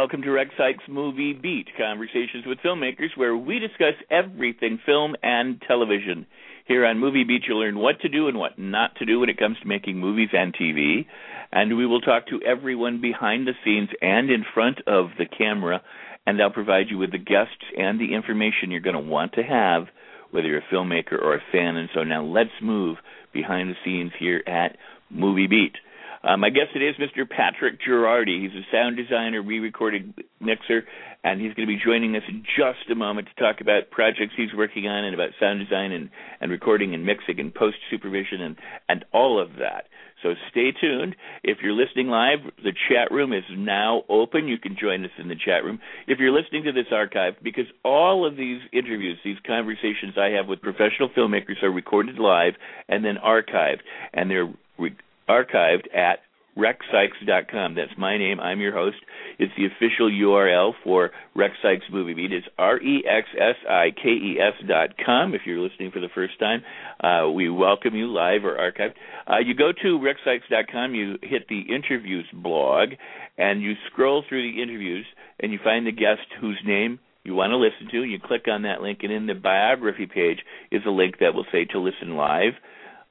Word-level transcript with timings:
Welcome 0.00 0.22
to 0.22 0.30
Rex 0.30 0.50
Sikes 0.56 0.88
Movie 0.88 1.34
Beat, 1.34 1.68
conversations 1.76 2.46
with 2.46 2.56
filmmakers 2.64 3.14
where 3.16 3.36
we 3.36 3.58
discuss 3.58 3.92
everything 4.10 4.78
film 4.86 5.14
and 5.22 5.60
television. 5.68 6.24
Here 6.66 6.86
on 6.86 6.98
Movie 6.98 7.24
Beat, 7.24 7.42
you'll 7.46 7.60
learn 7.60 7.78
what 7.78 8.00
to 8.00 8.08
do 8.08 8.26
and 8.26 8.38
what 8.38 8.58
not 8.58 8.96
to 8.96 9.04
do 9.04 9.20
when 9.20 9.28
it 9.28 9.36
comes 9.36 9.58
to 9.60 9.68
making 9.68 9.98
movies 9.98 10.30
and 10.32 10.54
TV. 10.54 11.04
And 11.52 11.76
we 11.76 11.86
will 11.86 12.00
talk 12.00 12.28
to 12.28 12.40
everyone 12.40 13.02
behind 13.02 13.46
the 13.46 13.52
scenes 13.62 13.90
and 14.00 14.30
in 14.30 14.42
front 14.54 14.78
of 14.86 15.08
the 15.18 15.26
camera, 15.26 15.82
and 16.26 16.40
I'll 16.40 16.50
provide 16.50 16.86
you 16.88 16.96
with 16.96 17.12
the 17.12 17.18
guests 17.18 17.62
and 17.76 18.00
the 18.00 18.14
information 18.14 18.70
you're 18.70 18.80
going 18.80 18.94
to 18.94 19.00
want 19.00 19.34
to 19.34 19.42
have, 19.42 19.88
whether 20.30 20.48
you're 20.48 20.60
a 20.60 20.74
filmmaker 20.74 21.20
or 21.20 21.34
a 21.34 21.42
fan. 21.52 21.76
And 21.76 21.90
so 21.92 22.04
now 22.04 22.24
let's 22.24 22.48
move 22.62 22.96
behind 23.34 23.68
the 23.68 23.76
scenes 23.84 24.12
here 24.18 24.42
at 24.46 24.78
Movie 25.10 25.46
Beat. 25.46 25.74
Uh, 26.22 26.36
my 26.36 26.50
guest 26.50 26.68
today 26.74 26.88
is 26.88 26.96
Mr. 26.96 27.28
Patrick 27.28 27.80
Giraudi. 27.80 28.42
He's 28.42 28.52
a 28.52 28.66
sound 28.70 28.98
designer, 28.98 29.40
re-recorded 29.40 30.12
mixer, 30.38 30.84
and 31.24 31.40
he's 31.40 31.54
going 31.54 31.66
to 31.66 31.74
be 31.74 31.80
joining 31.82 32.14
us 32.14 32.22
in 32.28 32.42
just 32.42 32.90
a 32.90 32.94
moment 32.94 33.28
to 33.28 33.42
talk 33.42 33.62
about 33.62 33.90
projects 33.90 34.34
he's 34.36 34.52
working 34.54 34.86
on 34.86 35.04
and 35.04 35.14
about 35.14 35.30
sound 35.40 35.60
design 35.60 35.92
and, 35.92 36.10
and 36.42 36.50
recording 36.50 36.92
and 36.92 37.06
mixing 37.06 37.40
and 37.40 37.54
post 37.54 37.76
supervision 37.90 38.42
and, 38.42 38.56
and 38.90 39.04
all 39.14 39.40
of 39.40 39.56
that. 39.60 39.84
So 40.22 40.34
stay 40.50 40.72
tuned. 40.78 41.16
If 41.42 41.58
you're 41.62 41.72
listening 41.72 42.08
live, 42.08 42.40
the 42.62 42.74
chat 42.90 43.10
room 43.10 43.32
is 43.32 43.44
now 43.56 44.02
open. 44.10 44.46
You 44.46 44.58
can 44.58 44.76
join 44.78 45.02
us 45.06 45.10
in 45.18 45.28
the 45.28 45.36
chat 45.42 45.64
room. 45.64 45.80
If 46.06 46.18
you're 46.18 46.38
listening 46.38 46.64
to 46.64 46.72
this 46.72 46.92
archive, 46.92 47.36
because 47.42 47.64
all 47.82 48.26
of 48.26 48.36
these 48.36 48.60
interviews, 48.74 49.16
these 49.24 49.38
conversations 49.46 50.18
I 50.20 50.36
have 50.36 50.46
with 50.46 50.60
professional 50.60 51.08
filmmakers 51.16 51.62
are 51.62 51.72
recorded 51.72 52.18
live 52.18 52.54
and 52.90 53.02
then 53.02 53.16
archived, 53.24 53.80
and 54.12 54.30
they're 54.30 54.52
re- 54.78 54.96
archived 55.30 55.94
at 55.94 56.18
rexsikes.com. 56.58 57.74
That's 57.76 57.96
my 57.96 58.18
name. 58.18 58.40
I'm 58.40 58.60
your 58.60 58.72
host. 58.72 58.96
It's 59.38 59.52
the 59.56 59.66
official 59.66 60.10
URL 60.10 60.72
for 60.82 61.10
Rex 61.34 61.54
Sikes 61.62 61.84
Movie 61.90 62.14
Beat. 62.14 62.32
It's 62.32 62.46
R-E-X-S-I-K-E-S 62.58 64.54
dot 64.68 64.90
com. 65.04 65.34
If 65.34 65.42
you're 65.46 65.60
listening 65.60 65.92
for 65.92 66.00
the 66.00 66.08
first 66.14 66.38
time, 66.38 66.62
uh, 67.02 67.30
we 67.30 67.48
welcome 67.48 67.94
you 67.94 68.08
live 68.12 68.44
or 68.44 68.56
archived. 68.56 68.94
Uh, 69.26 69.38
you 69.38 69.54
go 69.54 69.70
to 69.72 69.98
rexsikes.com, 69.98 70.94
you 70.94 71.18
hit 71.22 71.46
the 71.48 71.62
interviews 71.74 72.26
blog, 72.32 72.90
and 73.38 73.62
you 73.62 73.74
scroll 73.90 74.24
through 74.28 74.50
the 74.50 74.60
interviews, 74.60 75.06
and 75.38 75.52
you 75.52 75.58
find 75.62 75.86
the 75.86 75.92
guest 75.92 76.26
whose 76.40 76.60
name 76.66 76.98
you 77.24 77.34
want 77.34 77.52
to 77.52 77.56
listen 77.56 77.88
to. 77.92 78.02
You 78.04 78.18
click 78.18 78.46
on 78.48 78.62
that 78.62 78.82
link, 78.82 78.98
and 79.02 79.12
in 79.12 79.26
the 79.26 79.34
biography 79.34 80.06
page 80.06 80.40
is 80.72 80.82
a 80.86 80.90
link 80.90 81.18
that 81.20 81.32
will 81.34 81.46
say 81.52 81.64
to 81.66 81.78
listen 81.78 82.16
live 82.16 82.54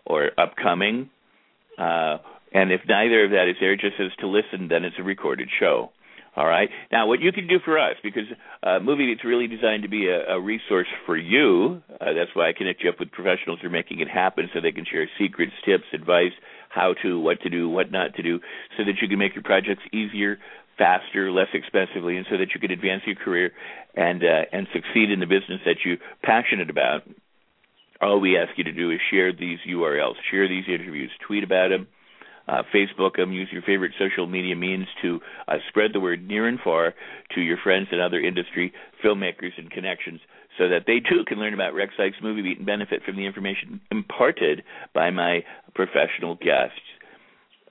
or 0.05 0.31
upcoming 0.37 1.09
uh, 1.79 2.17
and 2.53 2.71
if 2.71 2.81
neither 2.87 3.25
of 3.25 3.31
that 3.31 3.47
is 3.49 3.55
there, 3.59 3.75
just 3.75 3.99
as 3.99 4.11
to 4.19 4.27
listen, 4.27 4.67
then 4.67 4.83
it's 4.83 4.95
a 4.99 5.03
recorded 5.03 5.49
show. 5.59 5.91
All 6.35 6.45
right. 6.45 6.69
Now, 6.91 7.07
what 7.07 7.19
you 7.19 7.31
can 7.31 7.47
do 7.47 7.59
for 7.65 7.79
us, 7.79 7.95
because 8.03 8.25
uh, 8.63 8.79
Movie 8.79 9.11
it's 9.11 9.25
really 9.25 9.47
designed 9.47 9.83
to 9.83 9.89
be 9.89 10.07
a, 10.07 10.35
a 10.35 10.39
resource 10.39 10.87
for 11.05 11.17
you. 11.17 11.81
Uh, 11.89 12.13
that's 12.13 12.29
why 12.33 12.49
I 12.49 12.53
connect 12.53 12.83
you 12.83 12.89
up 12.89 12.99
with 12.99 13.11
professionals 13.11 13.59
who 13.61 13.67
are 13.67 13.71
making 13.71 13.99
it 13.99 14.07
happen, 14.07 14.49
so 14.53 14.61
they 14.61 14.71
can 14.71 14.85
share 14.85 15.09
secrets, 15.19 15.53
tips, 15.65 15.85
advice, 15.93 16.31
how 16.69 16.93
to, 17.01 17.19
what 17.19 17.41
to 17.41 17.49
do, 17.49 17.67
what 17.69 17.91
not 17.91 18.13
to 18.15 18.23
do, 18.23 18.39
so 18.77 18.85
that 18.85 19.01
you 19.01 19.07
can 19.07 19.17
make 19.17 19.33
your 19.33 19.43
projects 19.43 19.81
easier, 19.91 20.37
faster, 20.77 21.31
less 21.31 21.49
expensively, 21.53 22.15
and 22.15 22.25
so 22.29 22.37
that 22.37 22.53
you 22.53 22.59
can 22.59 22.71
advance 22.71 23.01
your 23.05 23.15
career 23.15 23.51
and 23.95 24.23
uh, 24.23 24.45
and 24.53 24.67
succeed 24.71 25.11
in 25.11 25.19
the 25.19 25.25
business 25.25 25.59
that 25.65 25.77
you're 25.83 25.97
passionate 26.23 26.69
about. 26.69 27.01
All 28.01 28.19
we 28.19 28.37
ask 28.37 28.57
you 28.57 28.63
to 28.63 28.71
do 28.71 28.91
is 28.91 28.99
share 29.11 29.33
these 29.33 29.59
URLs, 29.67 30.15
share 30.31 30.47
these 30.47 30.65
interviews, 30.67 31.11
tweet 31.27 31.43
about 31.43 31.69
them 31.69 31.87
uh, 32.49 32.63
Facebook 32.73 33.17
them, 33.17 33.31
use 33.31 33.49
your 33.51 33.61
favorite 33.61 33.91
social 33.99 34.25
media 34.25 34.55
means 34.55 34.87
to 35.01 35.19
uh, 35.47 35.57
spread 35.67 35.93
the 35.93 35.99
word 35.99 36.27
near 36.27 36.47
and 36.47 36.59
far 36.59 36.95
to 37.35 37.41
your 37.41 37.57
friends 37.57 37.87
and 37.91 38.01
other 38.01 38.19
industry 38.19 38.73
filmmakers 39.03 39.51
and 39.57 39.69
connections 39.69 40.19
so 40.57 40.67
that 40.67 40.85
they 40.87 40.99
too 40.99 41.23
can 41.27 41.37
learn 41.37 41.53
about 41.53 41.75
Rex 41.75 41.93
Sikes 41.95 42.17
Movie 42.23 42.41
Beat 42.41 42.57
and 42.57 42.65
benefit 42.65 43.03
from 43.03 43.17
the 43.17 43.25
information 43.25 43.79
imparted 43.91 44.63
by 44.93 45.11
my 45.11 45.43
professional 45.75 46.35
guests 46.35 46.81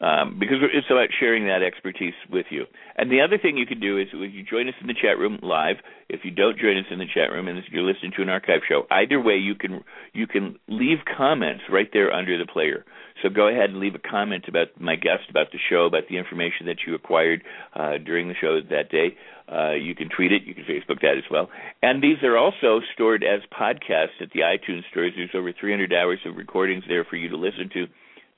um, 0.00 0.38
because 0.38 0.58
it's 0.72 0.86
about 0.90 1.08
sharing 1.18 1.46
that 1.46 1.62
expertise 1.62 2.14
with 2.30 2.46
you. 2.50 2.66
And 2.96 3.10
the 3.10 3.20
other 3.20 3.38
thing 3.38 3.56
you 3.56 3.66
can 3.66 3.80
do 3.80 3.98
is 3.98 4.08
if 4.12 4.32
you 4.32 4.44
join 4.44 4.68
us 4.68 4.74
in 4.80 4.86
the 4.86 4.94
chat 4.94 5.18
room 5.18 5.38
live, 5.42 5.76
if 6.08 6.20
you 6.24 6.30
don't 6.30 6.58
join 6.58 6.78
us 6.78 6.86
in 6.90 6.98
the 6.98 7.06
chat 7.12 7.30
room 7.30 7.48
and 7.48 7.62
you're 7.70 7.82
listening 7.82 8.12
to 8.16 8.22
an 8.22 8.28
archive 8.28 8.60
show, 8.68 8.86
either 8.90 9.20
way 9.20 9.34
you 9.34 9.54
can 9.54 9.82
you 10.12 10.26
can 10.26 10.58
leave 10.68 10.98
comments 11.16 11.64
right 11.70 11.88
there 11.92 12.12
under 12.12 12.38
the 12.38 12.46
player. 12.46 12.84
So 13.22 13.28
go 13.28 13.48
ahead 13.48 13.70
and 13.70 13.80
leave 13.80 13.96
a 13.96 13.98
comment 13.98 14.44
about 14.46 14.68
my 14.80 14.94
guest, 14.94 15.28
about 15.28 15.50
the 15.50 15.58
show, 15.68 15.86
about 15.86 16.04
the 16.08 16.16
information 16.16 16.66
that 16.66 16.78
you 16.86 16.94
acquired 16.94 17.42
uh, 17.74 17.98
during 17.98 18.28
the 18.28 18.34
show 18.40 18.60
that 18.60 18.90
day. 18.90 19.16
Uh, 19.50 19.72
you 19.72 19.94
can 19.94 20.08
tweet 20.14 20.30
it, 20.30 20.42
you 20.44 20.54
can 20.54 20.64
Facebook 20.64 21.00
that 21.00 21.16
as 21.18 21.24
well. 21.30 21.48
And 21.82 22.02
these 22.02 22.22
are 22.22 22.36
also 22.36 22.80
stored 22.94 23.24
as 23.24 23.40
podcasts 23.50 24.20
at 24.20 24.30
the 24.32 24.40
iTunes 24.40 24.82
stores. 24.90 25.14
There's 25.16 25.30
over 25.34 25.52
300 25.52 25.92
hours 25.92 26.20
of 26.26 26.36
recordings 26.36 26.84
there 26.86 27.04
for 27.04 27.16
you 27.16 27.28
to 27.30 27.36
listen 27.36 27.70
to 27.72 27.86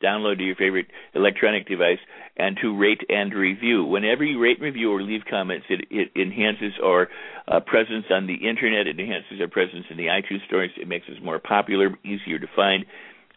download 0.03 0.38
to 0.38 0.44
your 0.44 0.56
favorite 0.56 0.87
electronic 1.15 1.69
device, 1.69 1.99
and 2.37 2.56
to 2.62 2.77
rate 2.77 3.03
and 3.09 3.34
review. 3.34 3.84
Whenever 3.84 4.25
you 4.25 4.41
rate, 4.41 4.56
and 4.56 4.65
review, 4.65 4.91
or 4.93 5.03
leave 5.03 5.22
comments, 5.28 5.66
it, 5.69 5.84
it 5.91 6.11
enhances 6.21 6.72
our 6.83 7.09
uh, 7.49 7.61
presence 7.61 8.06
on 8.11 8.27
the 8.27 8.49
internet. 8.49 8.87
It 8.87 8.99
enhances 8.99 9.41
our 9.41 9.49
presence 9.49 9.87
in 9.91 9.97
the 9.97 10.06
iTunes 10.06 10.44
stores. 10.47 10.71
It 10.81 10.88
makes 10.88 11.06
us 11.09 11.16
more 11.22 11.38
popular, 11.38 11.91
easier 12.05 12.38
to 12.38 12.47
find. 12.55 12.84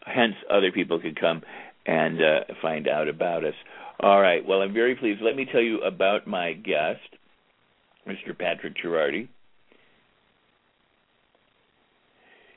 Hence, 0.06 0.34
other 0.50 0.72
people 0.72 1.00
can 1.00 1.14
come 1.14 1.42
and 1.86 2.20
uh, 2.20 2.54
find 2.62 2.88
out 2.88 3.08
about 3.08 3.44
us. 3.44 3.54
All 4.00 4.20
right. 4.20 4.46
Well, 4.46 4.62
I'm 4.62 4.74
very 4.74 4.96
pleased. 4.96 5.20
Let 5.22 5.36
me 5.36 5.46
tell 5.50 5.62
you 5.62 5.80
about 5.82 6.26
my 6.26 6.52
guest, 6.52 7.00
Mr. 8.06 8.36
Patrick 8.36 8.74
Giraudi. 8.82 9.28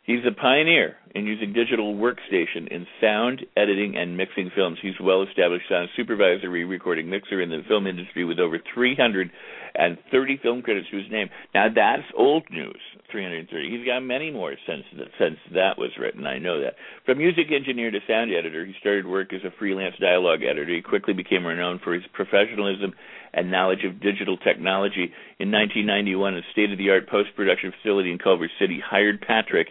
He's 0.08 0.24
a 0.26 0.32
pioneer 0.32 0.96
in 1.14 1.26
using 1.26 1.52
digital 1.52 1.94
workstation 1.94 2.72
in 2.72 2.88
sound 3.02 3.46
editing 3.58 3.98
and 3.98 4.16
mixing 4.16 4.50
films. 4.56 4.78
He's 4.82 4.98
well-established 5.04 5.66
sound 5.68 5.90
supervisor, 5.98 6.50
re-recording 6.50 7.10
mixer 7.10 7.42
in 7.42 7.50
the 7.50 7.60
film 7.68 7.86
industry 7.86 8.24
with 8.24 8.40
over 8.40 8.58
330 8.74 10.38
film 10.42 10.62
credits 10.62 10.88
to 10.92 10.98
his 10.98 11.12
name. 11.12 11.28
Now 11.54 11.68
that's 11.68 12.08
old 12.16 12.50
news. 12.50 12.80
330. 13.12 13.70
He's 13.70 13.86
got 13.86 14.00
many 14.00 14.32
more 14.32 14.56
since 14.66 14.84
since 15.20 15.38
that 15.54 15.78
was 15.78 15.92
written. 16.00 16.26
I 16.26 16.40
know 16.40 16.62
that. 16.62 16.76
From 17.06 17.18
music 17.18 17.48
engineer 17.54 17.92
to 17.92 18.00
sound 18.08 18.32
editor, 18.34 18.66
he 18.66 18.74
started 18.80 19.06
work 19.06 19.34
as 19.34 19.44
a 19.44 19.52
freelance 19.60 19.96
dialogue 20.00 20.44
editor. 20.44 20.74
He 20.74 20.82
quickly 20.82 21.14
became 21.14 21.46
renowned 21.46 21.82
for 21.82 21.94
his 21.94 22.04
professionalism 22.14 22.94
and 23.34 23.52
knowledge 23.52 23.84
of 23.86 24.02
digital 24.02 24.38
technology. 24.38 25.12
In 25.40 25.52
1991, 25.52 26.36
a 26.38 26.42
state-of-the-art 26.52 27.10
post-production 27.10 27.74
facility 27.80 28.12
in 28.12 28.18
Culver 28.20 28.50
City 28.60 28.82
hired 28.84 29.22
Patrick 29.22 29.68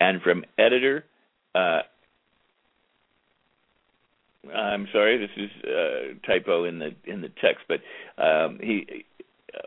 and 0.00 0.20
from 0.22 0.44
editor. 0.58 1.04
Uh, 1.54 1.80
I'm 4.54 4.86
sorry, 4.92 5.18
this 5.18 5.30
is 5.36 5.50
uh, 5.64 6.26
typo 6.26 6.64
in 6.64 6.78
the 6.78 6.94
in 7.04 7.20
the 7.20 7.30
text, 7.40 7.64
but 7.68 7.80
um, 8.22 8.58
he 8.62 9.04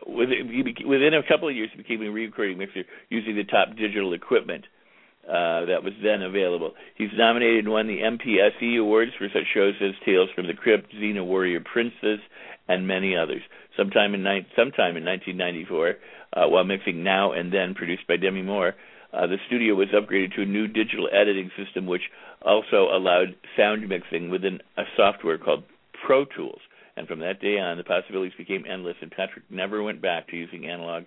within, 0.06 0.64
within 0.86 1.14
a 1.14 1.22
couple 1.26 1.48
of 1.48 1.54
years 1.54 1.70
he 1.72 1.82
became 1.82 2.02
a 2.02 2.10
recording 2.10 2.58
mixer 2.58 2.84
using 3.08 3.36
the 3.36 3.44
top 3.44 3.76
digital 3.76 4.12
equipment 4.12 4.64
uh, 5.28 5.66
that 5.66 5.84
was 5.84 5.92
then 6.02 6.22
available. 6.22 6.72
He's 6.96 7.10
nominated 7.14 7.64
and 7.64 7.72
won 7.72 7.86
the 7.86 7.98
MPSE 7.98 8.80
awards 8.80 9.12
for 9.18 9.28
such 9.32 9.44
shows 9.54 9.74
as 9.80 9.92
Tales 10.04 10.30
from 10.34 10.46
the 10.46 10.54
Crypt, 10.54 10.92
Xena 10.94 11.24
Warrior 11.24 11.60
Princess, 11.60 12.20
and 12.68 12.86
many 12.86 13.16
others. 13.16 13.42
Sometime 13.76 14.14
in 14.14 14.22
ni- 14.22 14.46
sometime 14.56 14.96
in 14.96 15.04
1994, 15.04 15.94
uh, 16.32 16.48
while 16.48 16.64
mixing 16.64 17.04
Now 17.04 17.32
and 17.32 17.52
Then, 17.52 17.74
produced 17.74 18.06
by 18.06 18.16
Demi 18.16 18.42
Moore, 18.42 18.74
uh, 19.12 19.26
the 19.26 19.36
studio 19.46 19.74
was 19.74 19.88
upgraded 19.88 20.34
to 20.34 20.42
a 20.42 20.46
new 20.46 20.66
digital 20.66 21.08
editing 21.12 21.50
system, 21.56 21.86
which 21.86 22.02
also 22.42 22.88
allowed 22.92 23.34
sound 23.56 23.88
mixing 23.88 24.30
within 24.30 24.60
a 24.76 24.82
software 24.96 25.38
called 25.38 25.64
Pro 26.06 26.24
Tools. 26.24 26.60
And 26.96 27.06
from 27.08 27.20
that 27.20 27.40
day 27.40 27.58
on, 27.58 27.76
the 27.76 27.84
possibilities 27.84 28.32
became 28.36 28.64
endless, 28.70 28.96
and 29.00 29.10
Patrick 29.10 29.44
never 29.50 29.82
went 29.82 30.02
back 30.02 30.28
to 30.28 30.36
using 30.36 30.66
analog 30.66 31.04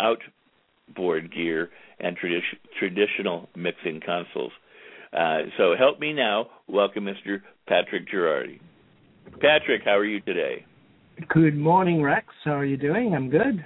outboard 0.00 1.32
gear 1.34 1.70
and 2.00 2.16
tradi- 2.18 2.40
traditional 2.78 3.48
mixing 3.54 4.00
consoles. 4.00 4.52
Uh, 5.12 5.42
so 5.56 5.74
help 5.76 6.00
me 6.00 6.12
now. 6.12 6.46
Welcome, 6.68 7.04
Mr. 7.04 7.40
Patrick 7.66 8.08
Giraudi. 8.08 8.60
Patrick, 9.40 9.82
how 9.84 9.96
are 9.96 10.04
you 10.04 10.20
today? 10.20 10.64
Good 11.28 11.56
morning, 11.56 12.02
Rex. 12.02 12.26
How 12.44 12.52
are 12.52 12.64
you 12.64 12.76
doing? 12.76 13.14
I'm 13.14 13.30
good. 13.30 13.64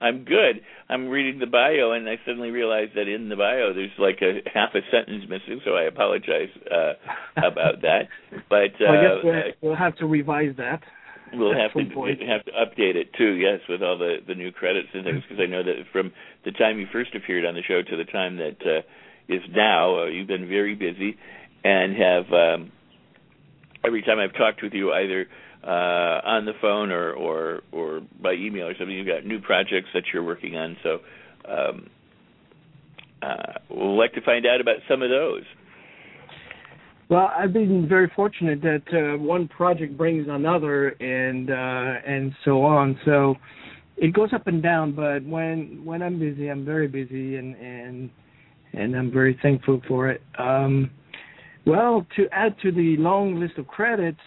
I'm 0.00 0.24
good. 0.24 0.60
I'm 0.90 1.08
reading 1.08 1.38
the 1.38 1.46
bio, 1.46 1.92
and 1.92 2.08
I 2.08 2.16
suddenly 2.26 2.50
realized 2.50 2.92
that 2.96 3.08
in 3.08 3.30
the 3.30 3.36
bio 3.36 3.72
there's 3.72 3.90
like 3.98 4.20
a 4.20 4.40
half 4.52 4.74
a 4.74 4.80
sentence 4.90 5.24
missing. 5.28 5.60
So 5.64 5.72
I 5.72 5.84
apologize 5.84 6.50
uh, 6.70 6.92
about 7.36 7.80
that. 7.82 8.08
But 8.50 8.76
uh, 8.80 8.90
I 8.90 9.02
guess 9.02 9.24
we'll, 9.24 9.42
we'll 9.62 9.76
have 9.76 9.96
to 9.96 10.06
revise 10.06 10.54
that. 10.58 10.82
We'll 11.32 11.54
have 11.54 11.72
to 11.72 11.80
have 11.80 12.44
to 12.44 12.52
update 12.52 12.94
it 12.94 13.12
too. 13.16 13.32
Yes, 13.32 13.60
with 13.68 13.82
all 13.82 13.98
the 13.98 14.18
the 14.26 14.34
new 14.34 14.52
credits 14.52 14.88
and 14.92 15.04
things, 15.04 15.22
because 15.28 15.42
I 15.42 15.46
know 15.50 15.62
that 15.62 15.74
from 15.90 16.12
the 16.44 16.52
time 16.52 16.78
you 16.78 16.86
first 16.92 17.14
appeared 17.14 17.44
on 17.44 17.54
the 17.54 17.62
show 17.62 17.82
to 17.82 17.96
the 17.96 18.04
time 18.04 18.36
that 18.36 18.58
uh, 18.64 18.82
is 19.32 19.42
now, 19.50 20.02
uh, 20.02 20.06
you've 20.06 20.28
been 20.28 20.48
very 20.48 20.74
busy 20.74 21.16
and 21.64 21.96
have. 21.96 22.32
Um, 22.32 22.72
every 23.84 24.02
time 24.02 24.18
I've 24.18 24.34
talked 24.34 24.62
with 24.62 24.72
you, 24.72 24.92
either 24.92 25.26
uh, 25.64 26.20
on 26.24 26.44
the 26.44 26.52
phone 26.60 26.90
or, 26.90 27.12
or 27.12 27.62
or 27.72 28.00
by 28.22 28.32
email 28.32 28.66
or 28.66 28.74
something. 28.78 28.94
You've 28.94 29.06
got 29.06 29.24
new 29.24 29.40
projects 29.40 29.88
that 29.94 30.04
you're 30.12 30.22
working 30.22 30.56
on, 30.56 30.76
so 30.82 30.98
um, 31.48 31.90
uh, 33.22 33.52
we'd 33.70 33.96
like 33.96 34.12
to 34.14 34.20
find 34.20 34.46
out 34.46 34.60
about 34.60 34.76
some 34.88 35.02
of 35.02 35.10
those. 35.10 35.42
Well, 37.08 37.30
I've 37.36 37.52
been 37.52 37.88
very 37.88 38.10
fortunate 38.16 38.60
that 38.62 38.82
uh, 38.92 39.18
one 39.18 39.46
project 39.46 39.96
brings 39.96 40.26
another, 40.28 40.88
and 40.88 41.50
uh, 41.50 42.00
and 42.06 42.32
so 42.44 42.62
on. 42.64 42.98
So 43.04 43.36
it 43.96 44.12
goes 44.12 44.30
up 44.32 44.48
and 44.48 44.62
down. 44.62 44.92
But 44.92 45.24
when 45.24 45.82
when 45.84 46.02
I'm 46.02 46.18
busy, 46.18 46.48
I'm 46.48 46.64
very 46.64 46.88
busy, 46.88 47.36
and 47.36 47.54
and 47.56 48.10
and 48.72 48.96
I'm 48.96 49.12
very 49.12 49.38
thankful 49.40 49.80
for 49.86 50.10
it. 50.10 50.20
Um, 50.38 50.90
well, 51.64 52.06
to 52.16 52.26
add 52.32 52.56
to 52.62 52.72
the 52.72 52.96
long 52.98 53.40
list 53.40 53.58
of 53.58 53.66
credits, 53.66 54.20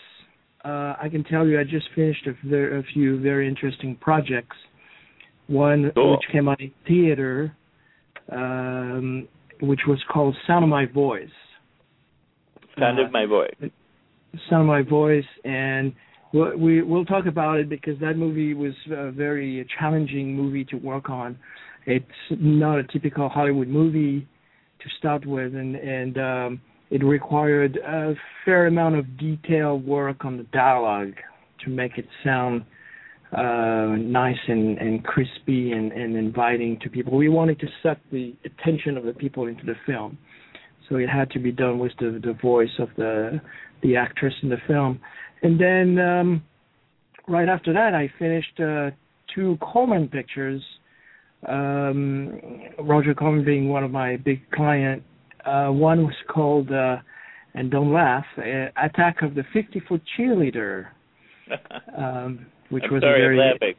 uh, 0.66 0.96
I 1.02 1.08
can 1.10 1.24
tell 1.24 1.48
you 1.48 1.60
I 1.60 1.64
just 1.64 1.88
finished 1.96 2.28
a, 2.28 2.56
a 2.56 2.84
few 2.94 3.20
very 3.22 3.48
interesting 3.48 3.96
projects. 3.96 4.56
One 5.48 5.92
cool. 5.96 6.12
which 6.12 6.32
came 6.32 6.48
out 6.48 6.60
in 6.62 6.72
theater, 6.88 7.56
um, 8.32 9.28
which 9.62 9.80
was 9.88 10.00
called 10.12 10.36
Sound 10.46 10.64
of 10.64 10.70
My 10.70 10.86
Voice. 10.86 11.30
Sound 12.78 13.00
uh, 13.00 13.06
of 13.06 13.12
My 13.12 13.26
Voice. 13.26 13.56
Sound 14.50 14.62
of 14.64 14.68
My 14.68 14.84
Voice, 14.84 15.24
and 15.44 15.94
we'll, 16.34 16.56
we 16.58 16.84
will 16.84 17.06
talk 17.06 17.26
about 17.26 17.58
it 17.58 17.70
because 17.70 18.00
that 18.00 18.16
movie 18.16 18.54
was 18.54 18.74
a 18.92 19.12
very 19.12 19.66
challenging 19.80 20.36
movie 20.36 20.66
to 20.66 20.76
work 20.76 21.10
on. 21.10 21.38
It's 21.86 22.06
not 22.32 22.78
a 22.78 22.84
typical 22.84 23.30
Hollywood 23.30 23.70
movie 23.70 24.28
to 24.82 24.90
start 25.00 25.26
with, 25.26 25.56
and 25.56 25.76
and 25.76 26.18
um, 26.18 26.62
it 26.90 27.04
required 27.04 27.78
a 27.78 28.14
fair 28.46 28.68
amount 28.68 28.96
of 28.96 29.18
detailed 29.18 29.86
work 29.86 30.26
on 30.26 30.38
the 30.38 30.44
dialogue 30.44 31.14
to 31.64 31.70
make 31.70 31.98
it 31.98 32.08
sound 32.24 32.64
uh, 33.32 33.96
nice 33.98 34.38
and, 34.48 34.78
and 34.80 35.04
crispy 35.04 35.72
and, 35.72 35.92
and 35.92 36.16
inviting 36.16 36.80
to 36.82 36.90
people. 36.90 37.16
We 37.16 37.30
wanted 37.30 37.60
to 37.60 37.68
set 37.84 38.00
the 38.12 38.36
attention 38.44 38.98
of 38.98 39.04
the 39.04 39.14
people 39.14 39.46
into 39.48 39.66
the 39.66 39.76
film, 39.86 40.18
so 40.88 40.96
it 40.96 41.10
had 41.10 41.30
to 41.32 41.40
be 41.40 41.52
done 41.52 41.78
with 41.78 41.92
the 42.00 42.20
the 42.24 42.34
voice 42.42 42.76
of 42.80 42.90
the 42.98 43.40
the 43.84 43.96
actress 43.96 44.34
in 44.42 44.50
the 44.50 44.58
film. 44.68 45.00
And 45.44 45.60
then 45.60 46.04
um, 46.04 46.44
right 47.28 47.48
after 47.48 47.72
that, 47.74 47.94
I 47.94 48.12
finished 48.18 48.60
uh, 48.60 48.90
two 49.36 49.58
Corman 49.62 50.08
pictures. 50.08 50.64
Um, 51.48 52.40
Roger 52.80 53.14
Corman 53.14 53.46
being 53.46 53.70
one 53.70 53.84
of 53.84 53.92
my 53.92 54.18
big 54.18 54.42
client 54.52 55.04
uh, 55.46 55.68
one 55.70 56.04
was 56.04 56.16
called, 56.28 56.72
uh, 56.72 56.98
and 57.54 57.72
don't 57.72 57.94
laugh, 57.94 58.26
uh, 58.38 58.68
Attack 58.84 59.22
of 59.22 59.36
the 59.36 59.44
50 59.54 59.82
Foot 59.88 60.02
Cheerleader, 60.18 60.88
um, 61.98 62.46
which 62.70 62.84
I'm 62.88 62.94
was 62.94 63.02
sorry, 63.02 63.22
a 63.22 63.24
very. 63.24 63.38
Laughing. 63.38 63.76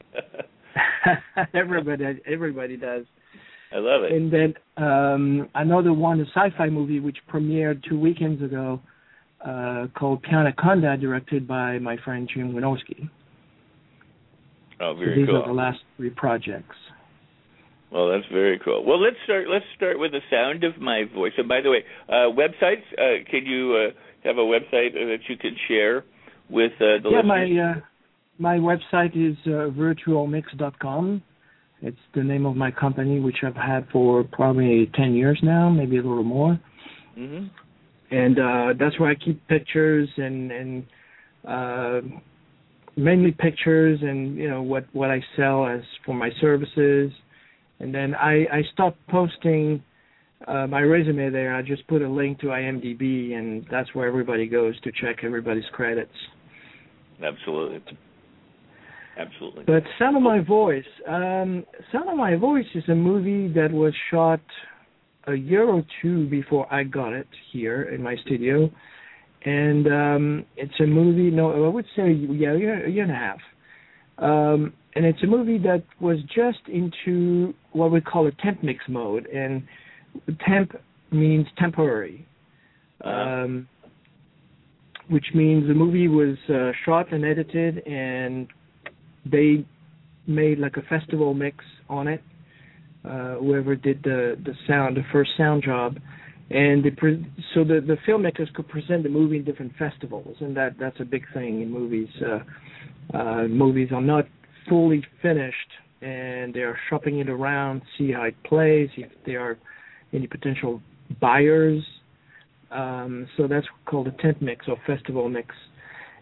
everybody, 1.54 2.20
everybody 2.26 2.76
does. 2.76 3.04
I 3.72 3.78
love 3.78 4.02
it. 4.02 4.12
And 4.12 4.32
then 4.32 4.54
um, 4.76 5.48
another 5.54 5.92
one, 5.92 6.20
a 6.20 6.24
sci-fi 6.26 6.68
movie 6.68 7.00
which 7.00 7.18
premiered 7.32 7.82
two 7.88 7.98
weekends 7.98 8.42
ago, 8.42 8.80
uh, 9.44 9.86
called 9.96 10.22
Piranhaconda, 10.24 11.00
directed 11.00 11.46
by 11.46 11.78
my 11.78 11.96
friend 12.04 12.28
Jim 12.32 12.52
Wynorski. 12.52 13.08
Oh, 14.80 14.94
very 14.94 15.14
so 15.14 15.20
these 15.20 15.26
cool. 15.28 15.42
are 15.42 15.46
the 15.46 15.54
last 15.54 15.78
three 15.96 16.10
projects. 16.10 16.76
Well, 17.92 18.10
that's 18.10 18.30
very 18.32 18.60
cool. 18.64 18.84
Well, 18.84 19.00
let's 19.00 19.16
start. 19.24 19.48
Let's 19.48 19.64
start 19.76 19.98
with 19.98 20.12
the 20.12 20.20
sound 20.30 20.62
of 20.62 20.80
my 20.80 21.04
voice. 21.12 21.32
And 21.36 21.48
by 21.48 21.60
the 21.60 21.70
way, 21.70 21.84
uh, 22.08 22.30
websites. 22.30 22.84
Uh, 22.96 23.24
can 23.28 23.44
you 23.46 23.74
uh, 23.74 24.28
have 24.28 24.36
a 24.36 24.40
website 24.40 24.92
that 24.92 25.18
you 25.28 25.36
can 25.36 25.56
share 25.66 26.04
with 26.48 26.72
uh, 26.76 27.02
the 27.02 27.10
yeah, 27.10 27.16
listeners? 27.18 27.26
my 27.26 27.70
uh, 27.70 27.80
my 28.38 28.58
website 28.58 29.16
is 29.16 29.36
uh, 29.46 29.70
virtualmix.com. 29.76 31.22
It's 31.82 31.96
the 32.14 32.22
name 32.22 32.46
of 32.46 32.56
my 32.56 32.70
company, 32.70 33.18
which 33.18 33.38
I've 33.44 33.56
had 33.56 33.88
for 33.92 34.22
probably 34.22 34.88
ten 34.94 35.14
years 35.14 35.40
now, 35.42 35.68
maybe 35.68 35.96
a 35.96 36.02
little 36.02 36.22
more. 36.22 36.60
Mm-hmm. 37.18 37.46
And 38.14 38.38
uh, 38.38 38.78
that's 38.78 38.98
where 39.00 39.10
I 39.10 39.14
keep 39.16 39.46
pictures 39.48 40.08
and 40.16 40.52
and 40.52 40.86
uh, 41.46 42.00
mainly 42.96 43.32
pictures 43.32 43.98
and 44.00 44.36
you 44.36 44.48
know 44.48 44.62
what 44.62 44.84
what 44.92 45.10
I 45.10 45.20
sell 45.36 45.66
as 45.66 45.80
for 46.06 46.14
my 46.14 46.30
services 46.40 47.10
and 47.80 47.94
then 47.94 48.14
I 48.14 48.46
I 48.52 48.62
stopped 48.72 48.98
posting 49.08 49.82
uh, 50.46 50.66
my 50.66 50.80
resume 50.80 51.30
there. 51.30 51.54
I 51.54 51.62
just 51.62 51.86
put 51.88 52.02
a 52.02 52.08
link 52.08 52.38
to 52.40 52.46
IMDb, 52.46 53.34
and 53.34 53.66
that's 53.70 53.94
where 53.94 54.06
everybody 54.06 54.46
goes 54.46 54.78
to 54.82 54.92
check 54.92 55.24
everybody's 55.24 55.64
credits. 55.72 56.12
Absolutely. 57.22 57.82
Absolutely. 59.18 59.64
But 59.64 59.82
Sound 59.98 60.16
of 60.16 60.22
My 60.22 60.40
Voice, 60.40 60.84
um, 61.06 61.64
Sound 61.92 62.08
of 62.08 62.16
My 62.16 62.36
Voice 62.36 62.64
is 62.74 62.84
a 62.88 62.94
movie 62.94 63.52
that 63.52 63.70
was 63.70 63.92
shot 64.10 64.40
a 65.26 65.34
year 65.34 65.68
or 65.68 65.84
two 66.00 66.26
before 66.28 66.72
I 66.72 66.84
got 66.84 67.12
it 67.12 67.26
here 67.52 67.82
in 67.82 68.02
my 68.02 68.16
studio, 68.24 68.70
and 69.44 69.86
um, 69.86 70.46
it's 70.56 70.72
a 70.80 70.86
movie. 70.86 71.30
No, 71.30 71.66
I 71.66 71.68
would 71.68 71.84
say 71.96 72.12
yeah, 72.12 72.52
a 72.52 72.58
year, 72.58 72.86
a 72.86 72.90
year 72.90 73.02
and 73.02 73.12
a 73.12 73.14
half. 73.14 73.38
Um, 74.18 74.72
and 74.94 75.04
it's 75.04 75.22
a 75.22 75.26
movie 75.26 75.58
that 75.58 75.84
was 76.00 76.18
just 76.34 76.58
into 76.68 77.54
what 77.72 77.90
we 77.90 78.00
call 78.00 78.26
a 78.26 78.32
temp 78.42 78.62
mix 78.62 78.82
mode, 78.88 79.26
and 79.26 79.62
temp 80.46 80.72
means 81.12 81.46
temporary, 81.58 82.26
uh-huh. 83.04 83.10
um, 83.10 83.68
which 85.08 85.26
means 85.34 85.66
the 85.68 85.74
movie 85.74 86.08
was 86.08 86.36
uh, 86.48 86.72
shot 86.84 87.12
and 87.12 87.24
edited, 87.24 87.86
and 87.86 88.48
they 89.30 89.64
made 90.26 90.58
like 90.58 90.76
a 90.76 90.82
festival 90.82 91.34
mix 91.34 91.64
on 91.88 92.08
it. 92.08 92.22
Uh, 93.04 93.36
whoever 93.36 93.74
did 93.76 94.02
the 94.02 94.36
the 94.44 94.52
sound, 94.68 94.96
the 94.96 95.04
first 95.10 95.30
sound 95.38 95.62
job, 95.62 95.96
and 96.50 96.84
pre- 96.96 97.26
so 97.54 97.64
the 97.64 97.80
the 97.80 97.96
filmmakers 98.06 98.52
could 98.54 98.68
present 98.68 99.04
the 99.04 99.08
movie 99.08 99.36
in 99.36 99.44
different 99.44 99.72
festivals, 99.78 100.36
and 100.40 100.56
that 100.56 100.74
that's 100.78 100.98
a 101.00 101.04
big 101.04 101.24
thing 101.32 101.62
in 101.62 101.70
movies. 101.70 102.08
Uh, 102.20 103.16
uh, 103.16 103.48
movies 103.48 103.88
are 103.92 104.02
not 104.02 104.26
fully 104.68 105.04
finished 105.22 105.56
and 106.02 106.54
they 106.54 106.60
are 106.60 106.78
shopping 106.88 107.18
it 107.18 107.28
around, 107.28 107.82
see 107.98 108.12
how 108.12 108.22
it 108.22 108.34
plays, 108.44 108.88
if 108.96 109.10
there 109.26 109.40
are 109.40 109.58
any 110.12 110.26
potential 110.26 110.80
buyers. 111.20 111.82
Um, 112.70 113.26
so 113.36 113.46
that's 113.46 113.66
called 113.84 114.06
a 114.06 114.12
temp 114.22 114.40
mix 114.40 114.66
or 114.68 114.76
festival 114.86 115.28
mix. 115.28 115.54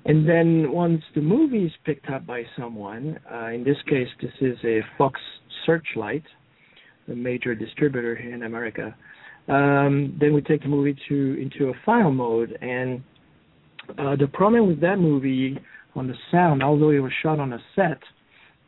And 0.04 0.28
then 0.28 0.72
once 0.72 1.02
the 1.14 1.20
movie 1.20 1.66
is 1.66 1.72
picked 1.84 2.08
up 2.10 2.26
by 2.26 2.44
someone, 2.56 3.18
uh, 3.32 3.48
in 3.48 3.62
this 3.62 3.76
case, 3.88 4.08
this 4.20 4.32
is 4.40 4.56
a 4.64 4.80
Fox 4.96 5.20
Searchlight, 5.66 6.24
a 7.08 7.14
major 7.14 7.54
distributor 7.54 8.16
here 8.16 8.34
in 8.34 8.42
America. 8.42 8.94
Um, 9.48 10.16
then 10.20 10.34
we 10.34 10.42
take 10.42 10.62
the 10.62 10.68
movie 10.68 10.96
to 11.08 11.40
into 11.40 11.70
a 11.70 11.72
final 11.84 12.10
mode, 12.10 12.56
and 12.60 13.02
uh, 13.98 14.16
the 14.16 14.28
problem 14.32 14.66
with 14.66 14.80
that 14.80 14.98
movie 14.98 15.58
on 15.94 16.06
the 16.06 16.14
sound, 16.30 16.62
although 16.62 16.90
it 16.90 16.98
was 16.98 17.12
shot 17.22 17.40
on 17.40 17.52
a 17.52 17.58
set, 17.74 17.98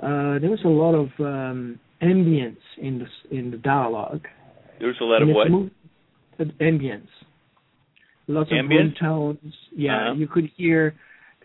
uh, 0.02 0.38
there 0.38 0.50
was 0.50 0.61
a 0.64 0.69
lot 0.69 0.95
of 0.95 1.09
um, 1.21 1.78
ambience 2.02 2.57
in 2.78 2.99
the 2.99 3.37
in 3.37 3.50
the 3.50 3.59
dialogue. 3.59 4.26
There 4.78 4.88
was 4.88 4.97
a 5.00 5.04
lot 5.04 5.23
and 5.23 5.30
of 5.30 5.37
what? 5.37 5.50
Moved, 5.50 5.73
uh, 6.38 6.45
ambience. 6.61 7.09
Lots 8.26 8.50
Ambient? 8.52 8.92
of 8.92 8.99
tones. 8.99 9.54
Yeah, 9.73 9.97
uh-huh. 9.97 10.14
you 10.14 10.28
could 10.28 10.50
hear 10.57 10.95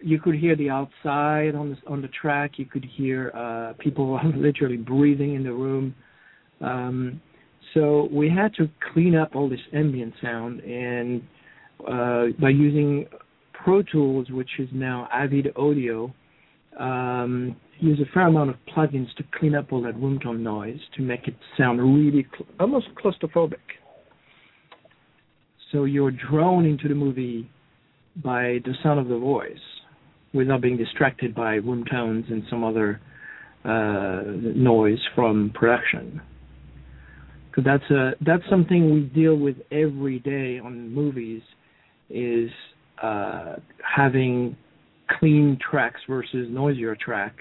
you 0.02 0.20
could 0.20 0.36
hear 0.36 0.56
the 0.56 0.70
outside 0.70 1.56
on 1.56 1.72
the 1.72 1.92
on 1.92 2.02
the 2.02 2.10
track. 2.10 2.52
You 2.58 2.66
could 2.66 2.86
hear 2.96 3.32
uh, 3.36 3.74
people 3.80 4.20
literally 4.36 4.78
breathing 4.78 5.36
in 5.36 5.44
the 5.44 5.52
room. 5.52 5.96
Um, 6.62 7.22
so 7.74 8.08
we 8.12 8.30
had 8.30 8.54
to 8.56 8.70
clean 8.94 9.16
up 9.16 9.36
all 9.36 9.50
this 9.50 9.60
ambient 9.74 10.14
sound, 10.22 10.62
and 10.62 11.22
uh, 11.88 12.28
by 12.40 12.50
using 12.50 13.08
Pro 13.52 13.82
Tools, 13.82 14.30
which 14.30 14.52
is 14.60 14.70
now 14.72 15.10
Avid 15.12 15.48
Audio, 15.58 16.14
um, 16.80 17.56
use 17.80 18.00
a 18.00 18.12
fair 18.14 18.28
amount 18.28 18.50
of 18.50 18.56
plugins 18.76 19.14
to 19.18 19.24
clean 19.38 19.56
up 19.56 19.72
all 19.72 19.82
that 19.82 19.96
room 20.00 20.20
tone 20.20 20.44
noise 20.44 20.80
to 20.96 21.02
make 21.02 21.28
it 21.28 21.36
sound 21.58 21.80
really 21.82 22.26
cl- 22.32 22.48
almost 22.60 22.88
claustrophobic. 22.96 23.60
so 25.72 25.84
you're 25.84 26.12
drawn 26.12 26.66
into 26.66 26.88
the 26.88 26.96
movie 26.96 27.50
by 28.24 28.60
the 28.66 28.74
sound 28.82 29.00
of 29.00 29.08
the 29.08 29.18
voice 29.18 29.58
without 30.34 30.62
being 30.62 30.78
distracted 30.78 31.36
by 31.36 31.56
room 31.56 31.84
tones 31.90 32.26
and 32.30 32.44
some 32.50 32.64
other 32.64 33.02
uh, 33.66 34.22
noise 34.26 35.00
from 35.16 35.52
production. 35.54 36.22
Because 37.50 37.64
that's 37.64 37.92
a 37.92 38.12
that's 38.22 38.44
something 38.50 38.94
we 38.94 39.02
deal 39.02 39.36
with 39.36 39.56
every 39.72 40.20
day 40.20 40.60
on 40.60 40.94
movies 40.94 41.42
is 42.10 42.50
uh, 43.02 43.56
having 43.96 44.58
clean 45.20 45.58
tracks 45.70 46.00
versus 46.08 46.48
noisier 46.50 46.96
track. 46.96 47.34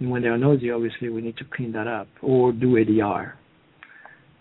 And 0.00 0.10
when 0.10 0.22
they 0.22 0.28
are 0.28 0.38
noisy, 0.38 0.70
obviously 0.70 1.08
we 1.08 1.20
need 1.20 1.36
to 1.38 1.44
clean 1.44 1.72
that 1.72 1.86
up 1.86 2.08
or 2.22 2.52
do 2.52 2.74
ADR, 2.74 3.32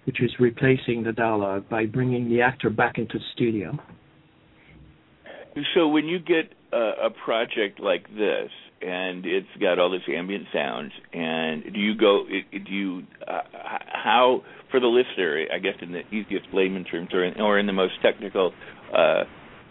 which 0.06 0.22
is 0.22 0.32
replacing 0.40 1.04
the 1.04 1.12
dialogue 1.12 1.70
by 1.70 1.86
bringing 1.86 2.30
the 2.30 2.42
actor 2.42 2.70
back 2.70 2.98
into 2.98 3.18
the 3.18 3.26
studio. 3.34 3.78
So 5.74 5.88
when 5.88 6.06
you 6.06 6.20
get 6.20 6.54
a, 6.72 7.08
a 7.08 7.10
project 7.26 7.80
like 7.80 8.08
this, 8.10 8.50
and 8.80 9.26
it's 9.26 9.48
got 9.60 9.80
all 9.80 9.90
this 9.90 10.02
ambient 10.08 10.46
sounds, 10.54 10.92
and 11.12 11.64
do 11.74 11.80
you 11.80 11.96
go? 11.98 12.26
Do 12.52 12.72
you 12.72 13.04
uh, 13.28 13.42
how 13.92 14.44
for 14.70 14.80
the 14.80 14.86
listener? 14.86 15.46
I 15.52 15.58
guess 15.58 15.74
in 15.82 15.92
the 15.92 16.02
easiest 16.16 16.46
layman 16.54 16.84
terms, 16.84 17.10
or 17.12 17.24
in, 17.24 17.42
or 17.42 17.58
in 17.58 17.66
the 17.66 17.74
most 17.74 17.94
technical 18.04 18.54
uh, 18.94 19.24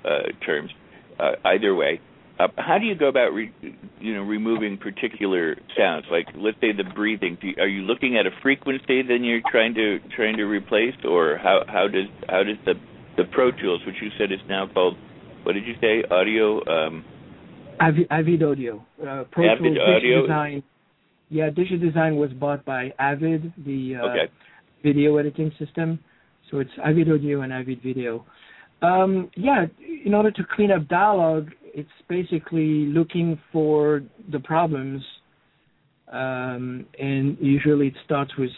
uh, 0.05 0.09
terms, 0.45 0.71
uh, 1.21 1.33
either 1.45 1.73
way. 1.75 2.01
Uh, 2.39 2.49
how 2.59 2.79
do 2.79 2.85
you 2.85 2.95
go 2.95 3.09
about, 3.09 3.33
re, 3.33 3.51
you 3.99 4.15
know, 4.15 4.23
removing 4.23 4.77
particular 4.77 5.57
sounds? 5.77 6.05
Like, 6.11 6.27
let's 6.37 6.59
say 6.61 6.73
the 6.73 6.85
breathing. 6.95 7.39
You, 7.41 7.55
are 7.59 7.69
you 7.69 7.83
looking 7.83 8.17
at 8.19 8.27
a 8.27 8.31
frequency 8.43 9.03
then 9.03 9.25
you're 9.25 9.41
trying 9.51 9.75
to 9.75 9.99
trying 10.15 10.37
to 10.37 10.45
replace, 10.45 10.95
or 11.05 11.39
how 11.43 11.63
how 11.67 11.89
does 11.89 12.09
how 12.29 12.43
does 12.43 12.59
the 12.67 12.75
the 13.17 13.25
Pro 13.33 13.51
Tools, 13.53 13.81
which 13.87 13.97
you 14.03 14.11
said 14.19 14.33
is 14.33 14.41
now 14.49 14.67
called 14.73 14.97
what 15.47 15.55
did 15.55 15.65
you 15.65 15.75
say? 15.81 16.03
Audio. 16.11 16.61
Um, 16.67 17.05
Avid, 17.79 18.09
Avid 18.11 18.43
Audio. 18.43 18.85
Uh, 19.01 19.23
Pro 19.31 19.49
Avid 19.49 19.77
Tools 19.77 19.79
Audio. 19.97 20.23
Design. 20.23 20.63
Yeah, 21.29 21.51
Digidesign 21.51 22.17
was 22.17 22.33
bought 22.33 22.65
by 22.65 22.93
Avid, 22.99 23.53
the 23.65 23.95
uh, 23.95 24.09
okay. 24.09 24.33
video 24.83 25.17
editing 25.19 25.53
system. 25.59 26.01
So 26.51 26.59
it's 26.59 26.71
Avid 26.85 27.11
Audio 27.11 27.43
and 27.43 27.53
Avid 27.53 27.81
Video. 27.83 28.25
Um, 28.83 29.31
yeah, 29.37 29.67
in 30.05 30.15
order 30.15 30.33
to 30.33 30.43
clean 30.55 30.73
up 30.73 30.89
dialogue, 30.89 31.51
it's 31.77 31.89
basically 32.09 32.87
looking 32.87 33.39
for 33.53 34.03
the 34.33 34.41
problems, 34.41 35.03
um, 36.11 36.87
and 36.99 37.37
usually 37.39 37.89
it 37.89 37.95
starts 38.07 38.33
with 38.39 38.51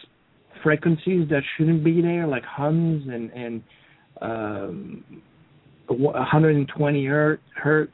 frequencies 0.62 1.28
that 1.28 1.42
shouldn't 1.56 1.82
be 1.82 2.00
there, 2.00 2.28
like 2.28 2.44
hums 2.44 3.02
and 3.08 3.30
and 3.32 3.62
um, 4.22 5.04
120 5.88 7.06
hertz, 7.56 7.92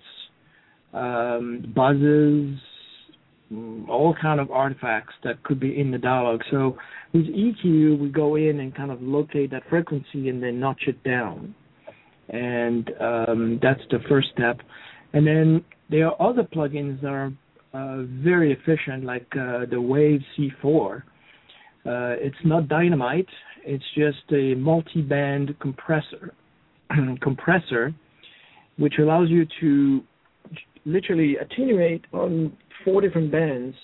um, 0.92 1.72
buzzes, 1.74 2.58
all 3.88 4.14
kind 4.20 4.40
of 4.40 4.50
artifacts 4.50 5.14
that 5.24 5.42
could 5.42 5.58
be 5.58 5.80
in 5.80 5.90
the 5.90 5.98
dialogue. 5.98 6.42
So 6.50 6.76
with 7.14 7.24
EQ, 7.24 7.98
we 7.98 8.10
go 8.10 8.36
in 8.36 8.60
and 8.60 8.74
kind 8.74 8.90
of 8.90 9.00
locate 9.00 9.52
that 9.52 9.62
frequency 9.70 10.28
and 10.28 10.42
then 10.42 10.60
notch 10.60 10.82
it 10.86 11.02
down, 11.02 11.54
and 12.28 12.90
um, 13.00 13.58
that's 13.62 13.80
the 13.90 14.00
first 14.06 14.28
step. 14.34 14.60
And 15.14 15.24
then 15.24 15.64
there 15.90 16.08
are 16.08 16.30
other 16.30 16.42
plugins 16.42 17.00
that 17.00 17.08
are 17.08 17.32
uh, 17.72 18.02
very 18.22 18.52
efficient, 18.52 19.04
like 19.04 19.26
uh, 19.32 19.64
the 19.70 19.80
Wave 19.80 20.20
C4. 20.36 20.96
Uh, 20.96 21.02
it's 22.18 22.36
not 22.44 22.68
dynamite; 22.68 23.28
it's 23.64 23.84
just 23.96 24.32
a 24.32 24.54
multi-band 24.54 25.54
compressor 25.60 26.34
compressor, 27.20 27.94
which 28.76 28.94
allows 28.98 29.30
you 29.30 29.46
to 29.60 30.02
literally 30.84 31.36
attenuate 31.36 32.04
on 32.12 32.56
four 32.84 33.00
different 33.00 33.30
bands, 33.30 33.76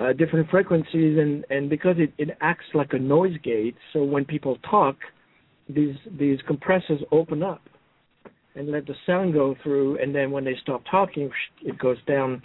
uh, 0.00 0.12
different 0.12 0.50
frequencies, 0.50 1.18
and, 1.18 1.44
and 1.50 1.70
because 1.70 1.96
it, 1.98 2.12
it 2.18 2.36
acts 2.40 2.66
like 2.74 2.92
a 2.94 2.98
noise 2.98 3.36
gate, 3.44 3.76
so 3.92 4.02
when 4.02 4.24
people 4.24 4.58
talk, 4.68 4.96
these 5.68 5.96
these 6.18 6.38
compressors 6.46 7.00
open 7.12 7.42
up 7.42 7.60
and 8.56 8.70
let 8.70 8.86
the 8.86 8.94
sound 9.06 9.34
go 9.34 9.54
through, 9.62 9.98
and 10.02 10.14
then 10.14 10.30
when 10.30 10.44
they 10.44 10.56
stop 10.62 10.82
talking, 10.90 11.30
it 11.62 11.78
goes 11.78 11.98
down, 12.06 12.42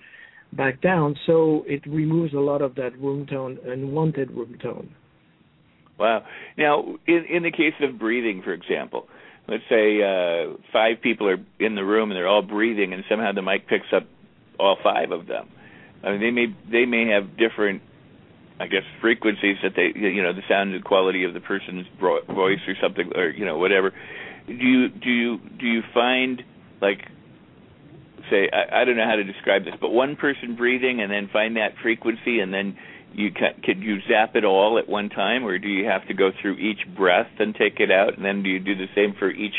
back 0.54 0.82
down. 0.82 1.16
So 1.26 1.64
it 1.66 1.86
removes 1.88 2.34
a 2.34 2.40
lot 2.40 2.62
of 2.62 2.76
that 2.76 2.98
room 3.00 3.26
tone, 3.26 3.58
unwanted 3.66 4.32
room 4.32 4.58
tone. 4.62 4.94
Wow. 5.98 6.24
Now, 6.58 6.96
in 7.08 7.26
in 7.30 7.44
the 7.44 7.52
case 7.52 7.76
of 7.82 8.00
breathing, 8.00 8.42
for 8.44 8.54
example, 8.54 9.08
let's 9.48 9.64
say 9.70 10.02
uh, 10.02 10.58
five 10.74 11.02
people 11.02 11.30
are 11.30 11.38
in 11.60 11.76
the 11.76 11.84
room 11.84 12.12
and 12.12 12.18
they're 12.18 12.28
all 12.28 12.42
breathing, 12.42 12.94
and 12.94 13.04
somehow 13.10 13.32
the 13.34 13.42
mic 13.42 13.68
picks 13.68 13.94
up 13.96 14.04
all 14.60 14.78
five 14.84 15.12
of 15.12 15.28
them. 15.28 15.48
I 16.04 16.12
mean, 16.12 16.20
they 16.20 16.32
may 16.32 16.48
they 16.72 16.86
may 16.86 17.12
have 17.12 17.38
different, 17.38 17.82
I 18.60 18.68
guess, 18.68 18.84
frequencies 19.00 19.58
that 19.64 19.74
they 19.76 19.92
you 19.96 20.24
know 20.24 20.34
the 20.34 20.42
sound 20.50 20.84
quality 20.84 21.24
of 21.24 21.34
the 21.34 21.40
person's 21.40 21.86
voice 22.00 22.66
or 22.68 22.74
something 22.82 23.12
or 23.16 23.30
you 23.30 23.46
know 23.46 23.58
whatever. 23.58 23.94
Do 24.48 24.54
you 24.54 24.90
do 24.90 25.10
you 25.10 25.38
do 25.60 25.66
you 25.66 25.82
find 25.94 26.42
like 26.82 27.00
say 28.30 28.50
I, 28.52 28.82
I 28.82 28.86
don't 28.86 28.98
know 28.98 29.08
how 29.08 29.16
to 29.16 29.24
describe 29.24 29.66
this, 29.66 29.76
but 29.80 29.92
one 29.92 30.16
person 30.16 30.56
breathing 30.56 31.02
and 31.02 31.12
then 31.12 31.30
find 31.32 31.56
that 31.58 31.74
frequency 31.82 32.40
and 32.40 32.54
then 32.54 32.78
you 33.14 33.32
can, 33.32 33.62
could 33.64 33.80
you 33.82 33.98
zap 34.08 34.36
it 34.36 34.46
all 34.46 34.78
at 34.78 34.88
one 34.88 35.10
time, 35.10 35.46
or 35.46 35.58
do 35.60 35.68
you 35.68 35.86
have 35.86 36.08
to 36.08 36.14
go 36.14 36.32
through 36.42 36.56
each 36.56 36.80
breath 36.96 37.28
and 37.40 37.54
take 37.56 37.80
it 37.80 37.92
out, 37.92 38.16
and 38.16 38.24
then 38.24 38.42
do 38.42 38.50
you 38.50 38.60
do 38.60 38.76
the 38.76 38.88
same 38.96 39.14
for 39.20 39.30
each 39.30 39.56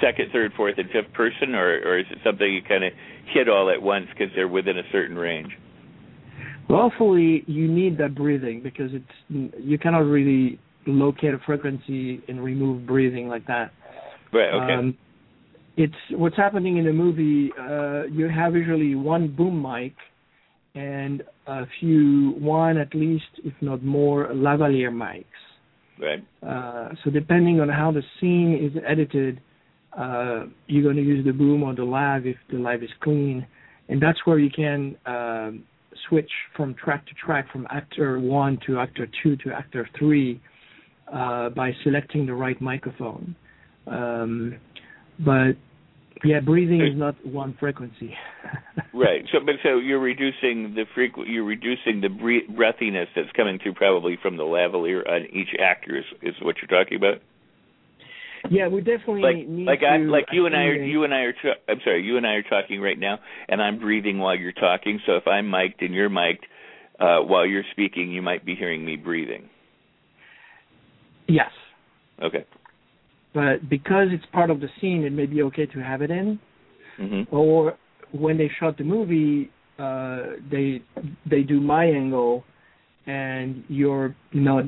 second, 0.00 0.30
third, 0.32 0.52
fourth, 0.56 0.74
and 0.78 0.90
fifth 0.90 1.12
person, 1.14 1.54
or 1.54 1.78
or 1.84 1.98
is 1.98 2.06
it 2.10 2.18
something 2.24 2.52
you 2.52 2.62
kind 2.62 2.84
of 2.84 2.92
hit 3.32 3.48
all 3.48 3.70
at 3.70 3.80
once 3.80 4.06
because 4.10 4.32
they're 4.34 4.48
within 4.48 4.78
a 4.78 4.82
certain 4.90 5.16
range? 5.16 5.52
Lawfully, 6.68 7.44
you 7.46 7.68
need 7.68 7.98
that 7.98 8.14
breathing 8.14 8.60
because 8.62 8.90
it's 8.92 9.54
you 9.58 9.78
cannot 9.78 10.00
really 10.00 10.58
locate 10.86 11.34
a 11.34 11.38
frequency 11.46 12.22
and 12.28 12.42
remove 12.42 12.86
breathing 12.86 13.28
like 13.28 13.46
that. 13.46 13.72
Right. 14.32 14.48
Okay. 14.48 14.74
Um, 14.74 14.98
it's 15.76 15.94
what's 16.10 16.36
happening 16.36 16.76
in 16.76 16.84
the 16.84 16.92
movie. 16.92 17.50
Uh, 17.58 18.04
you 18.04 18.28
have 18.28 18.54
usually 18.54 18.94
one 18.94 19.34
boom 19.34 19.62
mic 19.62 19.94
and 20.74 21.22
a 21.46 21.64
few, 21.80 22.34
one 22.38 22.78
at 22.78 22.94
least, 22.94 23.24
if 23.44 23.54
not 23.60 23.82
more, 23.82 24.28
lavalier 24.28 24.90
mics. 24.90 25.24
Right. 26.00 26.24
Uh, 26.42 26.94
so 27.04 27.10
depending 27.10 27.60
on 27.60 27.68
how 27.68 27.92
the 27.92 28.02
scene 28.20 28.58
is 28.60 28.82
edited, 28.86 29.40
uh, 29.96 30.44
you're 30.66 30.82
going 30.82 30.96
to 30.96 31.02
use 31.02 31.24
the 31.24 31.32
boom 31.32 31.62
or 31.62 31.74
the 31.74 31.84
lav 31.84 32.26
if 32.26 32.36
the 32.50 32.58
lav 32.58 32.82
is 32.82 32.90
clean, 33.02 33.46
and 33.88 34.00
that's 34.00 34.18
where 34.24 34.38
you 34.38 34.50
can 34.50 34.96
uh, 35.04 35.50
switch 36.08 36.30
from 36.56 36.74
track 36.74 37.06
to 37.06 37.12
track, 37.14 37.50
from 37.52 37.66
actor 37.70 38.18
one 38.18 38.58
to 38.66 38.78
actor 38.78 39.06
two 39.22 39.36
to 39.36 39.52
actor 39.52 39.88
three, 39.98 40.40
uh, 41.12 41.50
by 41.50 41.72
selecting 41.84 42.26
the 42.26 42.34
right 42.34 42.60
microphone. 42.60 43.36
Um, 43.86 44.58
but 45.18 45.52
yeah, 46.24 46.40
breathing 46.40 46.80
is 46.80 46.96
not 46.96 47.14
one 47.26 47.56
frequency. 47.58 48.14
right. 48.94 49.24
So, 49.32 49.38
but 49.44 49.56
so 49.62 49.78
you're 49.78 50.00
reducing 50.00 50.74
the 50.74 50.84
frequ- 50.96 51.26
You're 51.26 51.44
reducing 51.44 52.00
the 52.00 52.08
breathiness 52.08 53.06
that's 53.14 53.30
coming 53.36 53.58
through 53.62 53.74
probably 53.74 54.18
from 54.22 54.36
the 54.36 54.44
lavalier 54.44 55.08
on 55.08 55.26
each 55.32 55.48
actor 55.60 55.98
is, 55.98 56.04
is 56.22 56.34
what 56.42 56.56
you're 56.62 56.84
talking 56.84 56.96
about. 56.96 57.22
Yeah, 58.50 58.68
we 58.68 58.80
definitely 58.80 59.22
like, 59.22 59.48
need 59.48 59.66
like 59.66 59.80
to. 59.80 59.86
I'm 59.86 60.08
like 60.08 60.26
you 60.32 60.46
and 60.46 60.56
I 60.56 60.62
are 60.62 60.74
you 60.74 61.04
and 61.04 61.14
I 61.14 61.20
are. 61.20 61.32
Tra- 61.32 61.56
I'm 61.68 61.78
sorry, 61.84 62.02
you 62.02 62.16
and 62.16 62.26
I 62.26 62.32
are 62.32 62.42
talking 62.42 62.80
right 62.80 62.98
now, 62.98 63.20
and 63.48 63.62
I'm 63.62 63.78
breathing 63.78 64.18
while 64.18 64.36
you're 64.36 64.50
talking. 64.50 65.00
So 65.06 65.14
if 65.16 65.28
I'm 65.28 65.48
mic'd 65.48 65.80
and 65.80 65.94
you're 65.94 66.08
mic'd 66.08 66.44
uh, 66.98 67.20
while 67.20 67.46
you're 67.46 67.62
speaking, 67.70 68.10
you 68.10 68.20
might 68.20 68.44
be 68.44 68.56
hearing 68.56 68.84
me 68.84 68.96
breathing. 68.96 69.48
Yes. 71.32 71.50
Okay 72.22 72.44
but 73.34 73.68
because 73.68 74.08
it's 74.10 74.24
part 74.32 74.50
of 74.50 74.60
the 74.60 74.68
scene, 74.80 75.04
it 75.04 75.12
may 75.12 75.26
be 75.26 75.42
okay 75.42 75.66
to 75.66 75.78
have 75.78 76.02
it 76.02 76.10
in. 76.10 76.38
Mm-hmm. 77.00 77.34
Or 77.34 77.76
when 78.12 78.36
they 78.36 78.50
shot 78.60 78.76
the 78.76 78.84
movie, 78.84 79.50
uh, 79.78 80.36
they 80.50 80.82
they 81.28 81.42
do 81.42 81.60
my 81.60 81.86
angle, 81.86 82.44
and 83.06 83.64
you're 83.68 84.14
not 84.34 84.64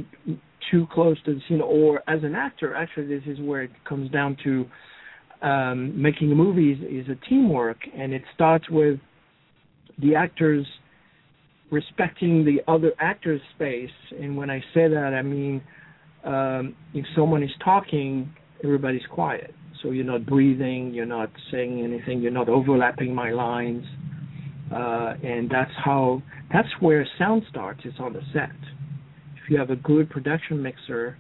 too 0.71 0.87
close 0.92 1.23
to 1.25 1.35
the 1.35 1.40
scene. 1.47 1.61
Or 1.61 1.99
as 2.09 2.23
an 2.23 2.35
actor, 2.35 2.75
actually, 2.75 3.06
this 3.06 3.23
is 3.26 3.38
where 3.40 3.62
it 3.62 3.71
comes 3.87 4.11
down 4.11 4.37
to 4.44 4.66
um, 5.47 6.00
making 6.00 6.33
a 6.33 6.35
movie 6.35 6.73
is, 6.73 7.06
is 7.06 7.11
a 7.11 7.28
teamwork, 7.28 7.78
and 7.97 8.14
it 8.14 8.23
starts 8.35 8.68
with 8.71 8.99
the 9.99 10.14
actors 10.14 10.66
respecting 11.71 12.44
the 12.44 12.61
other 12.71 12.92
actor's 12.99 13.42
space. 13.54 13.90
And 14.18 14.37
when 14.38 14.49
I 14.49 14.61
say 14.73 14.88
that, 14.88 15.12
I 15.14 15.21
mean 15.21 15.62
um, 16.25 16.75
if 16.95 17.04
someone 17.14 17.43
is 17.43 17.50
talking 17.62 18.33
everybody's 18.62 19.07
quiet. 19.11 19.54
So 19.83 19.90
you're 19.90 20.04
not 20.04 20.25
breathing, 20.25 20.93
you're 20.95 21.04
not 21.04 21.31
saying 21.50 21.83
anything, 21.83 22.23
you're 22.23 22.33
not 22.33 22.49
overlapping 22.49 23.14
my 23.14 23.31
lines. 23.31 23.85
Uh, 24.75 25.14
and 25.23 25.50
that's 25.50 25.71
how 25.85 26.23
that's 26.52 26.69
where 26.81 27.07
sound 27.19 27.43
starts 27.50 27.81
it's 27.85 27.99
on 28.00 28.14
the 28.14 28.23
set. 28.33 28.50
If 29.43 29.50
you 29.50 29.59
have 29.59 29.71
a 29.71 29.76
good 29.76 30.09
production 30.09 30.62
mixer 30.62 31.19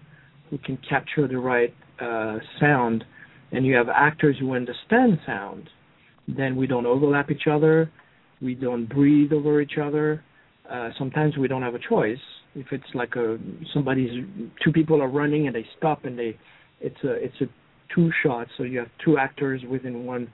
who 0.48 0.58
can 0.58 0.78
capture 0.88 1.28
the 1.28 1.38
right 1.38 1.74
uh, 2.00 2.38
sound, 2.58 3.04
and 3.52 3.66
you 3.66 3.74
have 3.76 3.88
actors 3.88 4.36
who 4.40 4.54
understand 4.54 5.18
sound, 5.26 5.68
then 6.26 6.56
we 6.56 6.66
don't 6.66 6.86
overlap 6.86 7.30
each 7.30 7.46
other, 7.50 7.90
we 8.40 8.54
don't 8.54 8.86
breathe 8.86 9.32
over 9.32 9.60
each 9.60 9.78
other. 9.82 10.24
Uh, 10.70 10.88
sometimes 10.98 11.36
we 11.36 11.46
don't 11.46 11.62
have 11.62 11.74
a 11.74 11.78
choice. 11.78 12.18
If 12.54 12.66
it's 12.70 12.84
like 12.94 13.16
a 13.16 13.38
somebody's 13.72 14.24
two 14.62 14.72
people 14.72 15.02
are 15.02 15.08
running 15.08 15.46
and 15.46 15.56
they 15.56 15.66
stop 15.76 16.04
and 16.04 16.18
they, 16.18 16.36
it's 16.80 17.02
a 17.04 17.12
it's 17.12 17.40
a 17.40 17.46
two 17.94 18.10
shot, 18.22 18.46
so 18.56 18.62
you 18.62 18.78
have 18.78 18.88
two 19.04 19.18
actors 19.18 19.62
within 19.68 20.04
one 20.04 20.28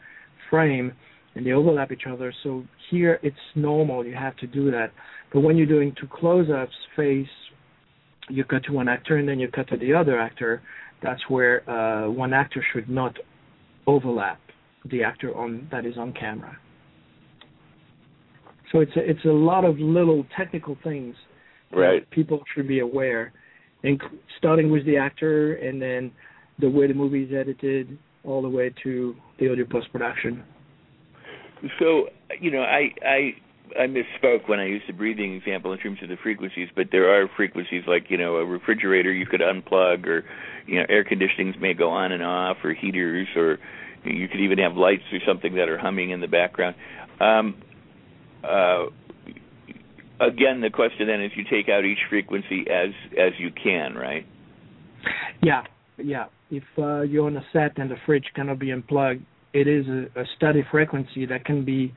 frame 0.50 0.92
and 1.34 1.46
they 1.46 1.52
overlap 1.52 1.92
each 1.92 2.06
other. 2.10 2.32
So 2.42 2.64
here 2.90 3.20
it's 3.22 3.36
normal, 3.54 4.04
you 4.04 4.14
have 4.14 4.36
to 4.38 4.46
do 4.46 4.70
that. 4.70 4.92
But 5.32 5.40
when 5.40 5.56
you're 5.56 5.66
doing 5.66 5.94
two 6.00 6.08
close-ups, 6.08 6.72
face, 6.96 7.28
you 8.28 8.44
cut 8.44 8.64
to 8.64 8.72
one 8.72 8.88
actor 8.88 9.16
and 9.16 9.28
then 9.28 9.38
you 9.38 9.48
cut 9.48 9.68
to 9.68 9.76
the 9.76 9.94
other 9.94 10.18
actor. 10.18 10.62
That's 11.02 11.20
where 11.28 11.68
uh, 11.70 12.10
one 12.10 12.32
actor 12.32 12.64
should 12.72 12.88
not 12.88 13.16
overlap 13.86 14.40
the 14.90 15.04
actor 15.04 15.36
on 15.36 15.68
that 15.70 15.86
is 15.86 15.96
on 15.96 16.12
camera. 16.12 16.56
So 18.72 18.80
it's 18.80 18.92
a, 18.96 19.00
it's 19.00 19.24
a 19.24 19.28
lot 19.28 19.64
of 19.64 19.78
little 19.78 20.24
technical 20.36 20.76
things 20.82 21.14
right. 21.72 22.10
people 22.10 22.42
should 22.54 22.68
be 22.68 22.80
aware, 22.80 23.32
and 23.82 24.00
starting 24.38 24.70
with 24.70 24.84
the 24.86 24.96
actor 24.96 25.54
and 25.54 25.80
then 25.80 26.12
the 26.58 26.68
way 26.68 26.86
the 26.86 26.94
movie 26.94 27.24
is 27.24 27.32
edited, 27.32 27.98
all 28.24 28.42
the 28.42 28.48
way 28.48 28.72
to 28.82 29.14
the 29.38 29.50
audio 29.50 29.64
post 29.64 29.90
production. 29.92 30.44
So 31.78 32.08
you 32.40 32.50
know, 32.50 32.62
I 32.62 32.90
I 33.04 33.34
I 33.78 33.86
misspoke 33.86 34.48
when 34.48 34.58
I 34.58 34.66
used 34.66 34.84
the 34.88 34.92
breathing 34.92 35.34
example 35.34 35.72
in 35.72 35.78
terms 35.78 35.98
of 36.02 36.08
the 36.08 36.16
frequencies, 36.22 36.68
but 36.74 36.88
there 36.90 37.14
are 37.14 37.28
frequencies 37.36 37.84
like 37.86 38.06
you 38.08 38.18
know 38.18 38.36
a 38.36 38.44
refrigerator 38.44 39.12
you 39.12 39.26
could 39.26 39.40
unplug, 39.40 40.06
or 40.06 40.24
you 40.66 40.78
know 40.78 40.86
air 40.88 41.04
conditionings 41.04 41.60
may 41.60 41.74
go 41.74 41.90
on 41.90 42.12
and 42.12 42.22
off, 42.22 42.58
or 42.64 42.74
heaters, 42.74 43.28
or 43.36 43.58
you 44.04 44.28
could 44.28 44.40
even 44.40 44.58
have 44.58 44.76
lights 44.76 45.02
or 45.12 45.18
something 45.26 45.54
that 45.54 45.68
are 45.68 45.78
humming 45.78 46.10
in 46.10 46.20
the 46.20 46.28
background. 46.28 46.74
Um, 47.20 47.56
uh, 48.42 48.86
again, 50.20 50.60
the 50.60 50.70
question 50.70 51.06
then 51.06 51.22
is 51.22 51.30
you 51.34 51.44
take 51.50 51.68
out 51.68 51.84
each 51.84 51.98
frequency 52.08 52.64
as 52.70 52.90
as 53.18 53.32
you 53.38 53.50
can, 53.62 53.94
right? 53.94 54.26
Yeah, 55.42 55.62
yeah. 55.98 56.26
If 56.50 56.64
uh, 56.78 57.02
you're 57.02 57.26
on 57.26 57.36
a 57.36 57.44
set 57.52 57.78
and 57.78 57.90
the 57.90 57.96
fridge 58.04 58.26
cannot 58.34 58.58
be 58.58 58.70
unplugged, 58.70 59.22
it 59.52 59.66
is 59.66 59.86
a, 59.86 60.20
a 60.20 60.24
steady 60.36 60.64
frequency 60.70 61.26
that 61.26 61.44
can 61.44 61.64
be 61.64 61.94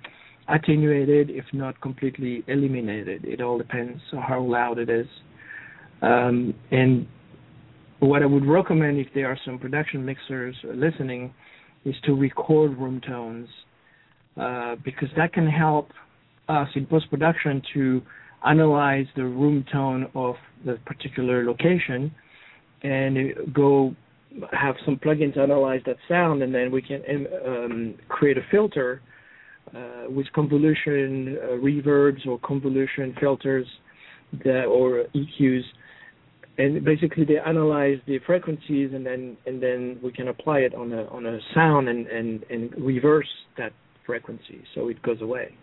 attenuated, 0.48 1.30
if 1.30 1.46
not 1.54 1.80
completely 1.82 2.44
eliminated. 2.48 3.26
It 3.26 3.42
all 3.42 3.58
depends 3.58 4.02
on 4.14 4.22
how 4.22 4.42
loud 4.42 4.78
it 4.78 4.90
is. 4.90 5.08
Um, 6.02 6.54
and 6.72 7.08
what 8.00 8.22
I 8.22 8.26
would 8.26 8.46
recommend 8.46 9.00
if 9.00 9.08
there 9.16 9.28
are 9.28 9.40
some 9.46 9.58
production 9.58 10.06
mixers 10.06 10.56
listening 10.64 11.34
is 11.86 11.96
to 12.06 12.14
record 12.14 12.78
room 12.78 13.02
tones 13.08 13.48
uh, 14.36 14.76
because 14.84 15.10
that 15.16 15.34
can 15.34 15.48
help 15.48 15.90
us 16.50 16.68
in 16.76 16.86
post 16.86 17.10
production 17.10 17.62
to 17.74 18.02
analyze 18.46 19.06
the 19.16 19.24
room 19.24 19.66
tone 19.72 20.08
of 20.16 20.36
the 20.66 20.78
particular 20.86 21.46
location 21.46 22.14
and 22.84 23.54
go 23.54 23.96
have 24.52 24.76
some 24.86 24.98
plugins 24.98 25.38
analyze 25.38 25.82
that 25.86 25.98
sound, 26.08 26.42
and 26.42 26.54
then 26.54 26.72
we 26.72 26.82
can 26.82 27.02
um, 27.46 27.96
create 28.10 28.38
a 28.38 28.42
filter 28.52 29.02
uh, 29.76 30.10
with 30.10 30.26
convolution 30.34 31.38
uh, 31.42 31.48
reverbs 31.54 32.26
or 32.28 32.40
convolution 32.40 33.16
filters 33.20 33.66
that, 34.44 34.66
or 34.66 35.06
EQs, 35.16 35.62
and 36.58 36.84
basically 36.84 37.26
they 37.26 37.38
analyze 37.38 37.98
the 38.08 38.20
frequencies, 38.26 38.92
and 38.94 39.06
then 39.06 39.38
and 39.46 39.62
then 39.62 40.00
we 40.04 40.12
can 40.12 40.28
apply 40.28 40.60
it 40.60 40.74
on 40.76 40.92
a 40.92 41.06
on 41.06 41.26
a 41.26 41.40
sound 41.54 41.88
and 41.88 42.08
and 42.08 42.44
and 42.50 42.74
reverse 42.78 43.30
that 43.58 43.72
frequency 44.06 44.64
so 44.76 44.90
it 44.90 45.02
goes 45.02 45.22
away. 45.22 45.56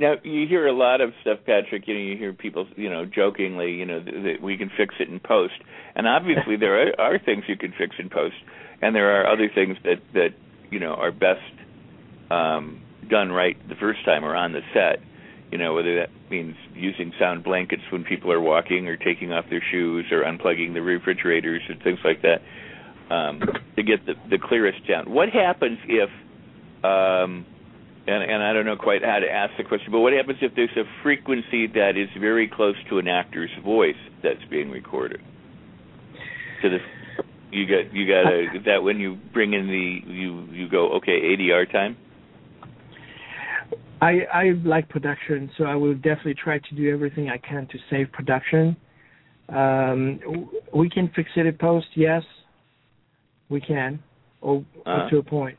Now 0.00 0.14
you 0.24 0.48
hear 0.48 0.66
a 0.66 0.72
lot 0.72 1.02
of 1.02 1.12
stuff, 1.20 1.40
Patrick. 1.44 1.86
You 1.86 1.92
know, 1.92 2.00
you 2.00 2.16
hear 2.16 2.32
people, 2.32 2.66
you 2.74 2.88
know, 2.88 3.04
jokingly, 3.04 3.72
you 3.72 3.84
know, 3.84 4.00
that 4.02 4.36
we 4.42 4.56
can 4.56 4.70
fix 4.74 4.94
it 4.98 5.10
in 5.10 5.20
post, 5.20 5.52
and 5.94 6.08
obviously 6.08 6.56
there 6.56 6.88
are, 6.88 6.98
are 6.98 7.18
things 7.18 7.44
you 7.46 7.58
can 7.58 7.74
fix 7.76 7.96
in 7.98 8.08
post, 8.08 8.36
and 8.80 8.96
there 8.96 9.20
are 9.20 9.30
other 9.30 9.50
things 9.54 9.76
that 9.84 10.00
that 10.14 10.30
you 10.70 10.80
know 10.80 10.94
are 10.94 11.12
best 11.12 11.52
um, 12.30 12.80
done 13.10 13.30
right 13.30 13.58
the 13.68 13.74
first 13.74 14.02
time 14.06 14.24
or 14.24 14.34
on 14.34 14.52
the 14.52 14.62
set. 14.72 15.04
You 15.52 15.58
know, 15.58 15.74
whether 15.74 15.94
that 15.96 16.08
means 16.30 16.56
using 16.72 17.12
sound 17.18 17.44
blankets 17.44 17.82
when 17.90 18.02
people 18.02 18.32
are 18.32 18.40
walking, 18.40 18.88
or 18.88 18.96
taking 18.96 19.34
off 19.34 19.44
their 19.50 19.62
shoes, 19.70 20.06
or 20.10 20.22
unplugging 20.22 20.72
the 20.72 20.80
refrigerators 20.80 21.60
and 21.68 21.78
things 21.82 21.98
like 22.04 22.22
that, 22.22 22.40
um, 23.14 23.40
to 23.76 23.82
get 23.82 24.06
the 24.06 24.14
the 24.30 24.38
clearest 24.38 24.78
sound. 24.88 25.08
What 25.08 25.28
happens 25.28 25.78
if 25.86 26.08
um, 26.82 27.44
and, 28.06 28.22
and 28.22 28.42
I 28.42 28.52
don't 28.52 28.64
know 28.64 28.76
quite 28.76 29.02
how 29.04 29.18
to 29.18 29.30
ask 29.30 29.52
the 29.56 29.64
question, 29.64 29.92
but 29.92 30.00
what 30.00 30.12
happens 30.12 30.38
if 30.40 30.52
there's 30.54 30.70
a 30.76 30.84
frequency 31.02 31.66
that 31.74 31.96
is 31.96 32.08
very 32.18 32.48
close 32.48 32.76
to 32.88 32.98
an 32.98 33.08
actor's 33.08 33.50
voice 33.64 33.94
that's 34.22 34.42
being 34.50 34.70
recorded? 34.70 35.20
So 36.62 36.68
the 36.70 36.78
you 37.52 37.66
got 37.66 37.92
you 37.92 38.06
got 38.06 38.32
a 38.32 38.42
is 38.56 38.64
that 38.64 38.82
when 38.82 38.98
you 38.98 39.18
bring 39.32 39.54
in 39.54 39.66
the 39.66 40.12
you 40.12 40.46
you 40.52 40.68
go 40.68 40.92
okay 40.94 41.20
ADR 41.20 41.70
time. 41.70 41.96
I 44.00 44.20
I 44.32 44.52
like 44.64 44.88
production, 44.88 45.50
so 45.58 45.64
I 45.64 45.74
will 45.74 45.94
definitely 45.94 46.34
try 46.34 46.58
to 46.58 46.74
do 46.74 46.92
everything 46.92 47.28
I 47.28 47.38
can 47.38 47.66
to 47.68 47.78
save 47.90 48.12
production. 48.12 48.76
Um, 49.48 50.20
we 50.72 50.88
can 50.88 51.10
fix 51.14 51.28
it 51.36 51.44
in 51.44 51.58
post, 51.58 51.88
yes, 51.96 52.22
we 53.48 53.60
can, 53.60 54.00
or, 54.40 54.64
uh-huh. 54.86 55.10
to 55.10 55.18
a 55.18 55.22
point 55.24 55.58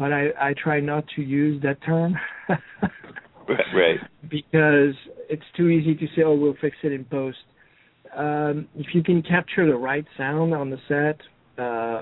but 0.00 0.14
I, 0.14 0.28
I 0.40 0.54
try 0.54 0.80
not 0.80 1.04
to 1.16 1.22
use 1.22 1.62
that 1.62 1.76
term. 1.84 2.16
right. 2.48 4.00
Because 4.30 4.94
it's 5.28 5.44
too 5.54 5.68
easy 5.68 5.94
to 5.94 6.06
say, 6.16 6.22
oh, 6.24 6.34
we'll 6.34 6.56
fix 6.58 6.74
it 6.82 6.92
in 6.92 7.04
post. 7.04 7.36
Um, 8.16 8.66
if 8.74 8.94
you 8.94 9.02
can 9.02 9.22
capture 9.22 9.66
the 9.66 9.76
right 9.76 10.06
sound 10.16 10.54
on 10.54 10.70
the 10.70 10.78
set, 10.88 11.20
uh, 11.62 12.00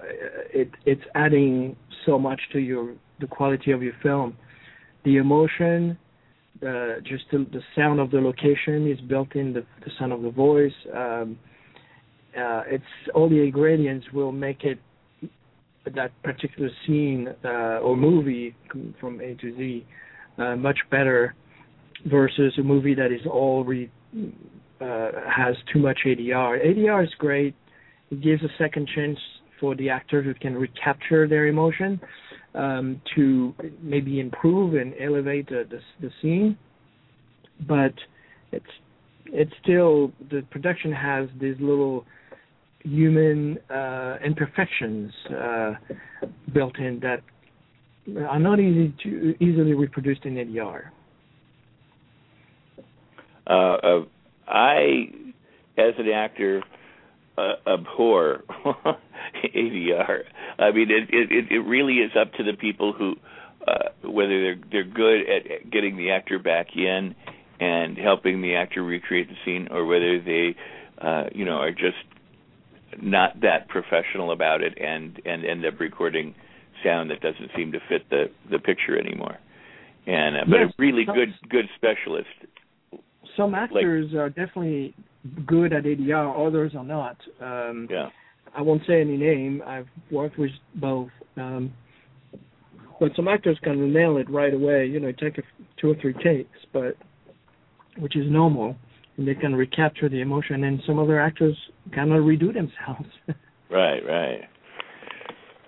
it, 0.55 0.71
it's 0.87 1.03
adding 1.17 1.75
so 2.07 2.21
much 2.21 2.41
to 2.53 2.61
your 2.61 2.95
the 3.21 3.27
quality 3.27 3.73
of 3.73 3.83
your 3.83 3.95
film. 4.01 4.37
The 5.05 5.17
emotion, 5.17 5.99
uh, 6.63 7.01
just 7.03 7.25
the, 7.33 7.47
the 7.51 7.63
sound 7.75 7.99
of 7.99 8.13
the 8.13 8.21
location 8.21 8.89
is 8.89 9.01
built 9.01 9.35
in 9.35 9.53
the, 9.53 9.67
the 9.85 9.91
sound 9.99 10.13
of 10.13 10.23
the 10.23 10.31
voice. 10.31 10.71
Um, 10.95 11.37
uh, 12.37 12.63
it's 12.69 12.85
all 13.13 13.29
the 13.29 13.43
ingredients 13.43 14.07
will 14.13 14.31
make 14.31 14.63
it 14.63 14.79
that 15.95 16.11
particular 16.23 16.71
scene 16.87 17.29
uh, 17.45 17.79
or 17.79 17.97
movie 17.97 18.55
from 19.01 19.21
A 19.21 19.35
to 19.35 19.57
Z 19.57 19.87
uh, 20.39 20.57
much 20.57 20.79
better 20.91 21.35
versus 22.07 22.55
a 22.59 22.63
movie 22.63 22.95
that 22.95 23.13
is 23.13 23.21
all 23.27 23.67
uh, 24.81 25.11
has 25.29 25.57
too 25.73 25.81
much 25.81 25.99
ADR. 26.07 26.65
ADR 26.65 27.05
is 27.05 27.15
great. 27.19 27.55
It 28.11 28.21
gives 28.23 28.43
a 28.43 28.49
second 28.57 28.89
chance 28.95 29.19
for 29.61 29.75
the 29.75 29.91
actor 29.91 30.23
who 30.23 30.35
can 30.35 30.55
recapture 30.55 31.27
their 31.27 31.47
emotion 31.47 32.01
um, 32.55 33.01
to 33.15 33.55
maybe 33.83 34.21
improve 34.21 34.75
and 34.75 34.95
elevate 35.01 35.49
the, 35.49 35.67
the, 35.69 35.81
the 36.01 36.11
scene. 36.23 36.57
But 37.67 37.95
it's 38.53 38.65
it's 39.27 39.53
still 39.63 40.13
the 40.31 40.43
production 40.51 40.93
has 40.93 41.29
these 41.41 41.57
little 41.61 42.05
human 42.89 43.59
uh, 43.71 44.17
imperfections 44.25 45.13
uh, 45.31 45.73
built 46.53 46.79
in 46.79 47.01
that 47.01 47.23
are 48.29 48.39
not 48.39 48.59
easy 48.59 48.95
to 49.03 49.35
easily 49.43 49.75
reproduced 49.75 50.25
in 50.25 50.35
ADR. 50.35 50.85
Uh, 53.47 53.53
uh, 53.53 54.05
I, 54.47 55.11
as 55.77 55.95
an 55.99 56.09
actor, 56.09 56.63
uh, 57.37 57.55
abhor 57.67 58.45
ADR. 58.65 60.23
I 60.59 60.71
mean, 60.73 60.91
it, 60.91 61.09
it 61.11 61.53
it 61.53 61.61
really 61.61 61.95
is 61.99 62.13
up 62.19 62.33
to 62.35 62.43
the 62.43 62.55
people 62.55 62.93
who, 62.93 63.15
uh, 63.67 64.09
whether 64.09 64.41
they're 64.41 64.61
they're 64.71 64.85
good 64.85 65.21
at 65.29 65.71
getting 65.71 65.97
the 65.97 66.11
actor 66.11 66.39
back 66.39 66.69
in 66.77 67.15
and 67.61 67.97
helping 67.97 68.43
the 68.43 68.55
actor 68.55 68.83
recreate 68.83 69.29
the 69.29 69.37
scene, 69.45 69.69
or 69.71 69.85
whether 69.85 70.21
they, 70.21 70.57
you 71.35 71.45
know, 71.45 71.57
are 71.59 71.73
just 71.73 71.97
not 73.01 73.41
that 73.43 73.69
professional 73.69 74.33
about 74.33 74.63
it 74.63 74.77
and 74.81 75.21
and 75.25 75.45
end 75.45 75.65
up 75.67 75.79
recording 75.81 76.35
sound 76.85 77.11
that 77.11 77.21
doesn't 77.21 77.51
seem 77.57 77.73
to 77.73 77.79
fit 77.89 78.09
the 78.11 78.25
the 78.51 78.59
picture 78.59 78.99
anymore. 78.99 79.37
And 80.07 80.37
uh, 80.37 80.41
but 80.49 80.57
yes, 80.57 80.71
a 80.71 80.83
really 80.83 81.05
some, 81.07 81.15
good 81.15 81.35
good 81.51 81.67
specialist. 81.77 82.29
Some 83.37 83.55
actors 83.55 84.11
like, 84.13 84.21
are 84.21 84.29
definitely 84.29 84.95
good 85.47 85.73
at 85.73 85.85
ADR, 85.85 86.47
others 86.47 86.73
are 86.77 86.85
not. 86.85 87.17
Um, 87.41 87.89
yeah. 87.91 88.09
I 88.57 88.63
won't 88.63 88.83
say 88.87 89.01
any 89.01 89.17
name. 89.17 89.63
I've 89.67 89.89
worked 90.11 90.39
with 90.39 90.51
both. 90.77 91.11
Um, 91.37 91.73
but 92.99 93.13
some 93.15 93.29
actors 93.29 93.59
can 93.63 93.93
nail 93.93 94.17
it 94.17 94.29
right 94.29 94.53
away. 94.53 94.87
You 94.87 94.99
know, 94.99 95.13
take 95.13 95.39
a, 95.39 95.43
two 95.81 95.91
or 95.91 95.95
three 96.01 96.15
takes, 96.15 96.59
but 96.73 96.97
which 97.99 98.17
is 98.17 98.31
normal 98.31 98.77
and 99.19 99.29
they 99.29 99.35
can 99.35 99.55
recapture 99.55 100.09
the 100.09 100.21
emotion 100.21 100.65
and 100.65 100.81
some 100.87 100.99
other 100.99 101.21
actors 101.21 101.57
cannot 101.93 102.21
redo 102.21 102.55
themselves 102.55 103.09
Right, 103.71 104.01
right, 104.07 104.41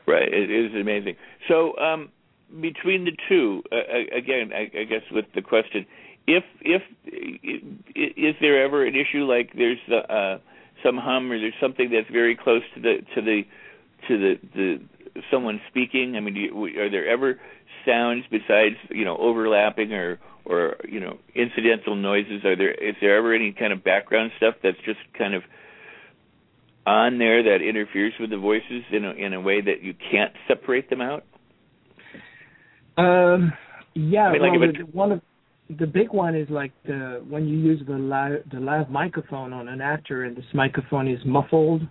right. 0.06 0.28
It 0.32 0.50
is 0.50 0.72
amazing. 0.80 1.16
So, 1.48 1.76
um, 1.76 2.10
between 2.60 3.04
the 3.04 3.12
two, 3.28 3.62
uh, 3.70 4.16
again, 4.16 4.52
I, 4.54 4.70
I 4.80 4.84
guess 4.84 5.02
with 5.12 5.26
the 5.34 5.42
question, 5.42 5.86
if 6.26 6.44
if 6.62 6.82
is 7.94 8.34
there 8.40 8.64
ever 8.64 8.86
an 8.86 8.94
issue 8.96 9.24
like 9.24 9.50
there's 9.54 9.78
uh, 9.88 10.38
some 10.82 10.96
hum 10.96 11.30
or 11.30 11.38
there's 11.38 11.54
something 11.60 11.90
that's 11.90 12.10
very 12.10 12.36
close 12.36 12.62
to 12.74 12.80
the 12.80 12.96
to 13.14 13.20
the 13.20 13.42
to 14.08 14.18
the 14.18 14.34
the 14.54 14.80
someone 15.30 15.60
speaking? 15.68 16.16
I 16.16 16.20
mean, 16.20 16.36
you, 16.36 16.80
are 16.80 16.90
there 16.90 17.06
ever 17.06 17.38
sounds 17.86 18.24
besides 18.30 18.76
you 18.90 19.04
know 19.04 19.16
overlapping 19.18 19.92
or 19.92 20.18
or 20.44 20.76
you 20.88 21.00
know 21.00 21.18
incidental 21.34 21.96
noises? 21.96 22.44
Are 22.44 22.56
there 22.56 22.72
is 22.72 22.94
there 23.00 23.16
ever 23.16 23.34
any 23.34 23.52
kind 23.52 23.72
of 23.72 23.84
background 23.84 24.32
stuff 24.36 24.54
that's 24.62 24.78
just 24.84 25.00
kind 25.16 25.34
of 25.34 25.42
on 26.86 27.18
there 27.18 27.42
that 27.42 27.62
interferes 27.62 28.12
with 28.18 28.30
the 28.30 28.38
voices 28.38 28.82
in 28.92 29.04
a, 29.04 29.12
in 29.12 29.32
a 29.34 29.40
way 29.40 29.60
that 29.60 29.82
you 29.82 29.94
can't 30.10 30.32
separate 30.48 30.90
them 30.90 31.00
out? 31.00 31.24
Um, 32.96 33.52
yeah, 33.94 34.24
I 34.24 34.32
mean, 34.32 34.42
like 34.42 34.52
well, 34.52 34.70
if 34.70 34.76
the, 34.76 34.82
one 34.96 35.12
of 35.12 35.20
the 35.78 35.86
big 35.86 36.10
one 36.10 36.34
is 36.34 36.48
like 36.50 36.72
the 36.84 37.24
when 37.28 37.46
you 37.46 37.58
use 37.58 37.80
the 37.86 37.94
live 37.94 38.42
the 38.52 38.60
live 38.60 38.90
microphone 38.90 39.52
on 39.52 39.68
an 39.68 39.80
actor 39.80 40.24
and 40.24 40.36
this 40.36 40.44
microphone 40.52 41.08
is 41.08 41.20
muffled 41.24 41.82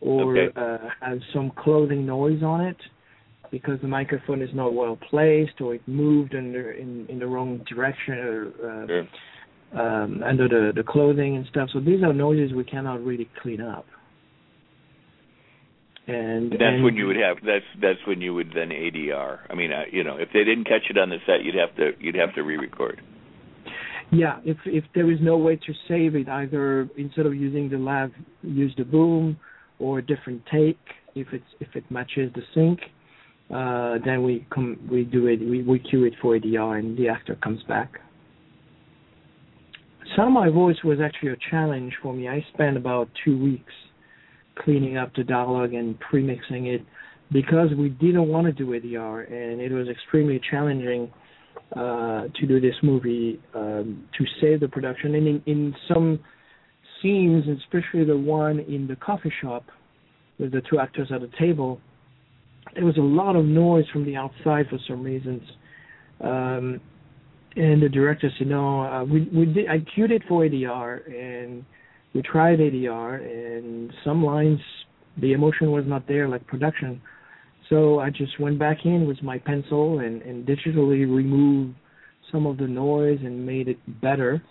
or 0.00 0.36
Okay. 0.36 0.52
uh, 0.56 0.88
has 1.00 1.18
some 1.32 1.50
clothing 1.56 2.04
noise 2.04 2.42
on 2.42 2.60
it 2.60 2.76
because 3.50 3.80
the 3.80 3.88
microphone 3.88 4.42
is 4.42 4.50
not 4.54 4.74
well 4.74 4.98
placed 5.10 5.60
or 5.60 5.74
it 5.74 5.82
moved 5.86 6.34
in 6.34 6.52
the 6.52 6.76
in, 6.76 7.06
in 7.08 7.18
the 7.18 7.26
wrong 7.26 7.64
direction 7.68 8.14
or 8.14 8.46
uh, 8.46 8.86
Sure. 8.86 9.06
um, 9.80 10.22
under 10.22 10.48
the 10.48 10.72
the 10.74 10.82
clothing 10.82 11.36
and 11.36 11.46
stuff. 11.46 11.68
So 11.72 11.80
these 11.80 12.02
are 12.02 12.12
noises 12.12 12.52
we 12.54 12.64
cannot 12.64 13.04
really 13.04 13.28
clean 13.42 13.60
up. 13.60 13.86
And 16.06 16.52
That's 16.52 16.62
and 16.62 16.84
when 16.84 16.96
you 16.96 17.06
would 17.06 17.16
have 17.16 17.38
that's 17.44 17.64
that's 17.80 17.98
when 18.06 18.20
you 18.20 18.34
would 18.34 18.48
then 18.54 18.68
ADR. 18.68 19.38
I 19.48 19.54
mean, 19.54 19.72
uh, 19.72 19.84
you 19.90 20.04
know, 20.04 20.16
if 20.16 20.28
they 20.34 20.44
didn't 20.44 20.64
catch 20.64 20.90
it 20.90 20.98
on 20.98 21.08
the 21.08 21.16
set, 21.26 21.42
you'd 21.44 21.54
have 21.54 21.74
to 21.76 21.92
you'd 21.98 22.14
have 22.16 22.34
to 22.34 22.42
re-record. 22.42 23.00
Yeah, 24.12 24.38
if 24.44 24.58
if 24.66 24.84
there 24.94 25.10
is 25.10 25.18
no 25.22 25.38
way 25.38 25.56
to 25.56 25.72
save 25.88 26.14
it, 26.14 26.28
either 26.28 26.88
instead 26.98 27.24
of 27.24 27.34
using 27.34 27.70
the 27.70 27.78
lav, 27.78 28.10
use 28.42 28.74
the 28.76 28.84
boom 28.84 29.38
or 29.78 30.00
a 30.00 30.02
different 30.02 30.42
take. 30.52 30.78
If 31.14 31.28
it's 31.32 31.44
if 31.60 31.68
it 31.74 31.90
matches 31.90 32.30
the 32.34 32.42
sync, 32.54 32.80
uh, 33.52 33.98
then 34.04 34.22
we 34.22 34.46
come 34.52 34.78
we 34.90 35.04
do 35.04 35.26
it 35.26 35.40
we 35.40 35.62
we 35.62 35.78
cue 35.78 36.04
it 36.04 36.14
for 36.20 36.38
ADR 36.38 36.78
and 36.78 36.96
the 36.96 37.08
actor 37.08 37.36
comes 37.42 37.62
back. 37.64 38.00
Sound 40.16 40.34
My 40.34 40.48
Voice 40.48 40.76
was 40.84 40.98
actually 41.00 41.30
a 41.30 41.36
challenge 41.50 41.92
for 42.02 42.12
me. 42.12 42.28
I 42.28 42.44
spent 42.52 42.76
about 42.76 43.08
two 43.24 43.42
weeks 43.42 43.72
cleaning 44.56 44.96
up 44.96 45.14
the 45.16 45.24
dialogue 45.24 45.74
and 45.74 45.98
pre-mixing 45.98 46.66
it 46.66 46.82
because 47.32 47.68
we 47.76 47.88
didn't 47.88 48.28
want 48.28 48.46
to 48.46 48.52
do 48.52 48.68
ADR 48.68 49.26
and 49.30 49.60
it 49.60 49.72
was 49.72 49.88
extremely 49.88 50.40
challenging 50.50 51.10
uh, 51.74 52.28
to 52.38 52.46
do 52.46 52.60
this 52.60 52.74
movie 52.82 53.40
um, 53.54 54.06
to 54.16 54.24
save 54.40 54.60
the 54.60 54.68
production. 54.68 55.14
And 55.16 55.26
in, 55.26 55.42
in 55.46 55.74
some 55.92 56.20
scenes, 57.02 57.44
especially 57.62 58.04
the 58.04 58.16
one 58.16 58.60
in 58.60 58.86
the 58.86 58.96
coffee 58.96 59.32
shop 59.42 59.64
with 60.38 60.52
the 60.52 60.62
two 60.70 60.78
actors 60.78 61.08
at 61.12 61.20
the 61.20 61.30
table, 61.38 61.80
there 62.74 62.84
was 62.84 62.96
a 62.96 63.02
lot 63.02 63.36
of 63.36 63.44
noise 63.44 63.84
from 63.92 64.04
the 64.04 64.16
outside 64.16 64.66
for 64.68 64.78
some 64.88 65.02
reasons. 65.02 65.42
Um, 66.20 66.80
and 67.56 67.82
the 67.82 67.88
director 67.88 68.30
said, 68.38 68.48
"No, 68.48 68.82
uh, 68.82 69.04
we 69.04 69.28
we 69.32 69.46
did. 69.46 69.68
I 69.68 69.78
cued 69.94 70.10
it 70.10 70.22
for 70.28 70.44
ADR, 70.44 71.02
and 71.06 71.64
we 72.12 72.22
tried 72.22 72.58
ADR, 72.58 73.16
and 73.16 73.92
some 74.04 74.24
lines 74.24 74.60
the 75.18 75.32
emotion 75.32 75.70
was 75.70 75.84
not 75.86 76.06
there, 76.08 76.28
like 76.28 76.46
production." 76.46 77.00
So 77.68 78.00
I 78.00 78.10
just 78.10 78.38
went 78.40 78.58
back 78.58 78.84
in 78.84 79.06
with 79.06 79.22
my 79.22 79.38
pencil 79.38 80.00
and, 80.00 80.20
and 80.22 80.46
digitally 80.46 81.10
removed 81.10 81.74
some 82.30 82.46
of 82.46 82.58
the 82.58 82.66
noise 82.66 83.18
and 83.22 83.46
made 83.46 83.68
it 83.68 83.78
better. 84.02 84.42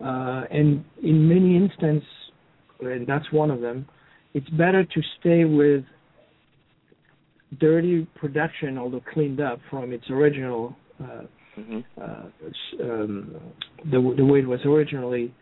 Uh, 0.00 0.44
and 0.50 0.84
in 1.02 1.28
many 1.28 1.56
instances, 1.56 2.08
and 2.80 3.06
that's 3.06 3.30
one 3.32 3.50
of 3.50 3.60
them, 3.60 3.86
it's 4.34 4.48
better 4.50 4.84
to 4.84 5.02
stay 5.20 5.44
with 5.44 5.84
dirty 7.60 8.06
production, 8.16 8.78
although 8.78 9.02
cleaned 9.12 9.40
up 9.40 9.60
from 9.70 9.92
its 9.92 10.04
original, 10.10 10.76
uh, 11.02 11.22
hmm 11.56 11.78
uh, 12.00 12.24
um, 12.82 13.36
the, 13.90 14.14
the 14.16 14.24
way 14.24 14.40
it 14.40 14.46
was 14.46 14.60
originally. 14.64 15.34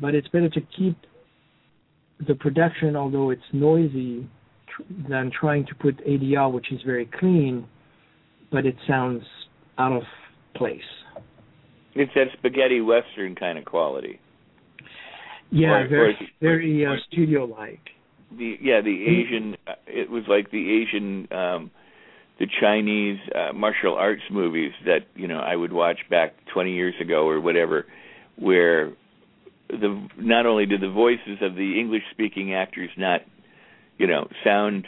But 0.00 0.14
it's 0.14 0.28
better 0.28 0.48
to 0.50 0.60
keep 0.76 0.96
the 2.26 2.34
production, 2.34 2.96
although 2.96 3.30
it's 3.30 3.42
noisy, 3.52 4.28
tr- 4.66 5.08
than 5.08 5.30
trying 5.38 5.66
to 5.66 5.74
put 5.74 5.96
ADR, 6.06 6.52
which 6.52 6.70
is 6.72 6.80
very 6.84 7.08
clean, 7.18 7.66
but 8.52 8.66
it 8.66 8.76
sounds 8.86 9.22
out 9.78 9.92
of 9.92 10.02
place. 10.54 10.80
It's 11.94 12.12
that 12.14 12.26
spaghetti 12.38 12.80
western 12.80 13.34
kind 13.34 13.58
of 13.58 13.64
quality. 13.64 14.20
Yeah, 15.50 15.70
Or- 15.70 15.84
or 15.84 15.88
very, 15.88 16.12
it- 16.20 16.28
very 16.40 16.86
uh, 16.86 16.96
studio-like. 17.08 17.80
The 18.36 18.56
yeah, 18.60 18.80
the. 18.80 19.04
Asian. 19.06 19.56
Uh, 19.66 19.72
it 19.86 20.10
was 20.10 20.24
like 20.28 20.50
the 20.50 20.82
Asian, 20.82 21.28
um, 21.32 21.70
the 22.38 22.46
Chinese 22.60 23.18
uh, 23.34 23.52
martial 23.52 23.94
arts 23.94 24.22
movies 24.30 24.72
that 24.86 25.06
you 25.14 25.26
know 25.26 25.38
I 25.38 25.56
would 25.56 25.72
watch 25.72 25.98
back 26.08 26.34
20 26.52 26.72
years 26.72 26.94
ago 27.00 27.28
or 27.28 27.40
whatever, 27.40 27.86
where 28.36 28.92
the 29.68 30.08
not 30.16 30.46
only 30.46 30.66
did 30.66 30.80
the 30.80 30.90
voices 30.90 31.38
of 31.42 31.54
the 31.54 31.78
English 31.78 32.02
speaking 32.10 32.54
actors 32.54 32.90
not, 32.96 33.22
you 33.98 34.06
know, 34.06 34.28
sound 34.44 34.86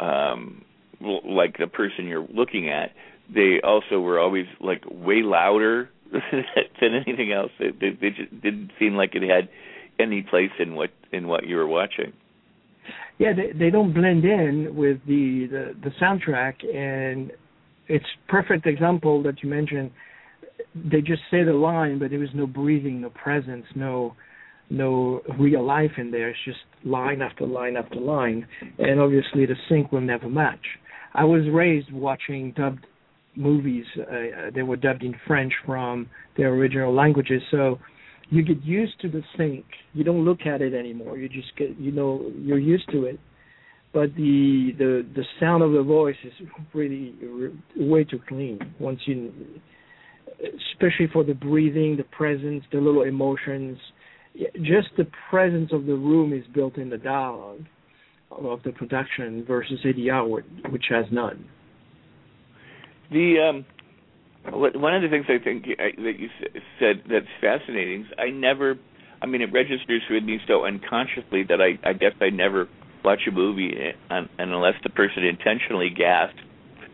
um 0.00 0.64
like 1.00 1.58
the 1.58 1.66
person 1.66 2.06
you're 2.06 2.26
looking 2.34 2.68
at, 2.68 2.90
they 3.32 3.60
also 3.62 4.00
were 4.00 4.18
always 4.18 4.46
like 4.60 4.82
way 4.90 5.22
louder 5.22 5.90
than 6.12 6.94
anything 7.06 7.32
else. 7.32 7.50
They, 7.58 7.70
they, 7.70 7.90
they 7.90 8.10
just 8.10 8.30
didn't 8.42 8.72
seem 8.78 8.94
like 8.94 9.14
it 9.14 9.22
had 9.22 9.48
any 9.98 10.22
place 10.22 10.50
in 10.58 10.74
what 10.74 10.90
in 11.12 11.28
what 11.28 11.46
you 11.46 11.56
were 11.56 11.66
watching. 11.66 12.12
Yeah, 13.18 13.32
they 13.34 13.52
they 13.58 13.70
don't 13.70 13.92
blend 13.92 14.24
in 14.24 14.74
with 14.74 14.98
the 15.06 15.48
the, 15.50 15.74
the 15.82 15.90
soundtrack, 16.00 16.64
and 16.64 17.32
it's 17.88 18.06
perfect 18.28 18.66
example 18.66 19.22
that 19.24 19.42
you 19.42 19.48
mentioned. 19.48 19.90
They 20.74 21.00
just 21.00 21.22
say 21.30 21.42
the 21.44 21.52
line, 21.52 21.98
but 21.98 22.10
there 22.10 22.18
was 22.18 22.28
no 22.34 22.46
breathing, 22.46 23.00
no 23.00 23.10
presence, 23.10 23.64
no 23.74 24.14
no 24.70 25.22
real 25.38 25.64
life 25.64 25.92
in 25.96 26.10
there. 26.10 26.28
It's 26.30 26.38
just 26.44 26.58
line 26.84 27.22
after 27.22 27.46
line 27.46 27.76
after 27.76 27.96
line, 27.96 28.46
and 28.78 29.00
obviously 29.00 29.46
the 29.46 29.56
sync 29.68 29.90
will 29.90 30.00
never 30.00 30.28
match. 30.28 30.64
I 31.14 31.24
was 31.24 31.42
raised 31.52 31.92
watching 31.92 32.52
dubbed 32.52 32.86
movies. 33.34 33.86
Uh, 33.98 34.50
they 34.54 34.62
were 34.62 34.76
dubbed 34.76 35.02
in 35.02 35.14
French 35.26 35.52
from 35.66 36.08
their 36.36 36.50
original 36.50 36.94
languages, 36.94 37.42
so 37.50 37.78
you 38.30 38.42
get 38.42 38.62
used 38.62 39.00
to 39.00 39.08
the 39.08 39.22
sync. 39.36 39.64
You 39.94 40.04
don't 40.04 40.24
look 40.24 40.42
at 40.46 40.60
it 40.60 40.74
anymore. 40.74 41.16
You 41.16 41.28
just 41.28 41.56
get, 41.56 41.78
you 41.78 41.92
know, 41.92 42.30
you're 42.36 42.58
used 42.58 42.90
to 42.92 43.04
it. 43.04 43.18
But 43.92 44.14
the 44.16 44.72
the 44.76 45.06
the 45.14 45.24
sound 45.40 45.62
of 45.62 45.72
the 45.72 45.82
voice 45.82 46.16
is 46.22 46.32
really 46.74 47.14
way 47.74 48.04
too 48.04 48.20
clean. 48.28 48.58
Once 48.78 49.00
you, 49.06 49.32
especially 50.72 51.08
for 51.10 51.24
the 51.24 51.32
breathing, 51.32 51.96
the 51.96 52.04
presence, 52.04 52.64
the 52.70 52.78
little 52.78 53.04
emotions, 53.04 53.78
just 54.56 54.88
the 54.98 55.06
presence 55.30 55.70
of 55.72 55.86
the 55.86 55.94
room 55.94 56.34
is 56.34 56.44
built 56.54 56.76
in 56.76 56.90
the 56.90 56.98
dialogue 56.98 57.64
of 58.30 58.62
the 58.62 58.72
production 58.72 59.42
versus 59.46 59.80
ADR, 59.86 60.42
wh- 60.42 60.72
which 60.72 60.84
has 60.90 61.06
none. 61.10 61.46
The 63.10 63.36
um, 63.48 63.66
one 64.52 64.94
of 64.94 65.02
the 65.02 65.08
things 65.08 65.26
I 65.28 65.42
think 65.42 65.66
that 65.66 66.18
you 66.18 66.28
said 66.78 67.02
that's 67.08 67.26
fascinating. 67.40 68.02
Is 68.02 68.06
I 68.18 68.30
never, 68.30 68.76
I 69.22 69.26
mean, 69.26 69.42
it 69.42 69.52
registers 69.52 70.02
with 70.10 70.24
me 70.24 70.38
so 70.46 70.64
unconsciously 70.64 71.44
that 71.48 71.60
I, 71.60 71.78
I 71.88 71.92
guess 71.92 72.12
I 72.20 72.30
never 72.30 72.68
watch 73.04 73.20
a 73.28 73.30
movie 73.30 73.72
and, 74.10 74.28
and 74.38 74.52
unless 74.52 74.74
the 74.82 74.90
person 74.90 75.24
intentionally 75.24 75.90
gasps, 75.90 76.40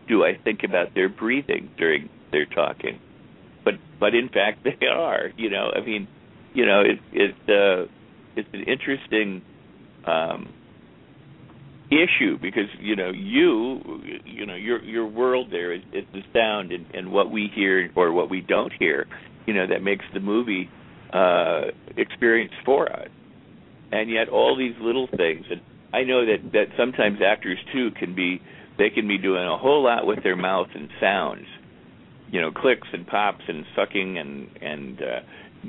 do 0.09 0.25
I 0.25 0.37
think 0.43 0.61
about 0.65 0.95
their 0.95 1.09
breathing 1.09 1.71
during 1.79 2.09
their 2.31 2.47
talking. 2.47 3.01
But 3.65 3.75
but 3.99 4.15
in 4.15 4.29
fact 4.29 4.65
they 4.81 4.87
are. 4.87 5.31
You 5.37 5.51
know, 5.51 5.71
I 5.75 5.81
mean, 5.85 6.09
you 6.53 6.67
know, 6.67 6.83
it 6.83 6.99
it 7.13 7.35
uh, 7.49 7.89
it's 8.37 8.49
an 8.53 8.65
interesting. 8.65 9.43
Um, 10.07 10.53
issue 11.91 12.39
because 12.41 12.69
you 12.81 12.97
know 12.97 13.11
you 13.11 14.01
you 14.25 14.47
know 14.47 14.55
your 14.55 14.83
your 14.83 15.07
world 15.07 15.49
there 15.51 15.73
is, 15.73 15.83
is 15.93 16.05
the 16.13 16.23
sound 16.33 16.73
and, 16.73 16.87
and 16.95 17.13
what 17.13 17.31
we 17.31 17.51
hear 17.55 17.91
or 17.95 18.13
what 18.13 18.31
we 18.31 18.41
don't 18.41 18.73
hear 18.79 19.07
you 19.47 19.53
know 19.53 19.67
that 19.67 19.83
makes 19.83 20.05
the 20.15 20.21
movie 20.21 20.71
uh 21.13 21.63
experience 21.97 22.53
for 22.65 22.91
us. 22.91 23.09
And 23.93 24.11
yet 24.11 24.29
all 24.29 24.57
these 24.57 24.75
little 24.81 25.09
things 25.15 25.45
and 25.51 25.61
i 25.93 26.03
know 26.03 26.25
that 26.25 26.53
that 26.53 26.67
sometimes 26.77 27.19
actors 27.25 27.59
too 27.73 27.91
can 27.99 28.15
be 28.15 28.41
they 28.79 28.89
can 28.89 29.07
be 29.07 29.19
doing 29.19 29.45
a 29.47 29.59
whole 29.59 29.85
lot 29.85 30.07
with 30.07 30.23
their 30.23 30.37
mouth 30.37 30.69
and 30.75 30.89
sounds 31.01 31.47
you 32.31 32.41
know 32.41 32.51
clicks 32.51 32.89
and 32.93 33.07
pops 33.07 33.45
and 33.47 33.67
sucking 33.77 34.19
and 34.19 34.49
and 34.63 35.03
uh 35.03 35.21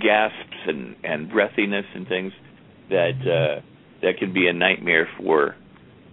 gasps 0.02 0.58
and 0.68 0.96
and 1.04 1.30
breathiness 1.30 1.86
and 1.94 2.08
things 2.08 2.32
that 2.90 3.20
uh 3.22 3.62
that 4.02 4.18
can 4.18 4.34
be 4.34 4.48
a 4.48 4.54
nightmare 4.54 5.08
for 5.18 5.56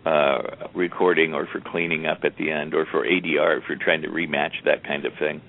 uh, 0.04 0.68
recording 0.74 1.34
or 1.34 1.46
for 1.52 1.60
cleaning 1.60 2.06
up 2.06 2.20
at 2.24 2.36
the 2.38 2.50
end 2.50 2.74
or 2.74 2.86
for 2.90 3.04
ADR 3.04 3.58
if 3.58 3.64
you're 3.68 3.78
trying 3.78 4.02
to 4.02 4.08
rematch 4.08 4.52
that 4.64 4.84
kind 4.84 5.04
of 5.04 5.12
thing? 5.18 5.40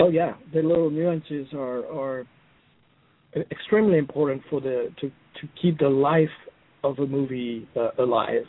Oh 0.00 0.08
yeah, 0.08 0.34
the 0.52 0.62
little 0.62 0.90
nuances 0.90 1.46
are 1.54 1.86
are 1.86 2.26
extremely 3.50 3.98
important 3.98 4.42
for 4.50 4.60
the 4.60 4.92
to 5.00 5.08
to 5.08 5.48
keep 5.60 5.78
the 5.78 5.88
life 5.88 6.28
of 6.82 6.98
a 6.98 7.06
movie 7.06 7.68
uh, 7.76 7.90
alive. 7.98 8.44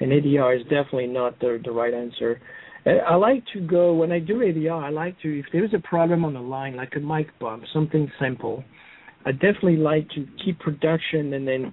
And 0.00 0.12
ADR 0.12 0.56
is 0.56 0.62
definitely 0.64 1.08
not 1.08 1.38
the 1.40 1.60
the 1.64 1.70
right 1.70 1.94
answer. 1.94 2.40
I 2.86 3.16
like 3.16 3.44
to 3.52 3.60
go 3.60 3.92
when 3.94 4.12
I 4.12 4.18
do 4.18 4.38
ADR. 4.38 4.82
I 4.82 4.90
like 4.90 5.20
to 5.22 5.38
if 5.38 5.46
there's 5.52 5.74
a 5.74 5.80
problem 5.80 6.24
on 6.24 6.34
the 6.34 6.40
line, 6.40 6.76
like 6.76 6.94
a 6.96 7.00
mic 7.00 7.26
bump, 7.38 7.64
something 7.72 8.10
simple. 8.20 8.64
I 9.26 9.32
definitely 9.32 9.76
like 9.76 10.08
to 10.10 10.26
keep 10.44 10.58
production 10.60 11.34
and 11.34 11.46
then 11.46 11.72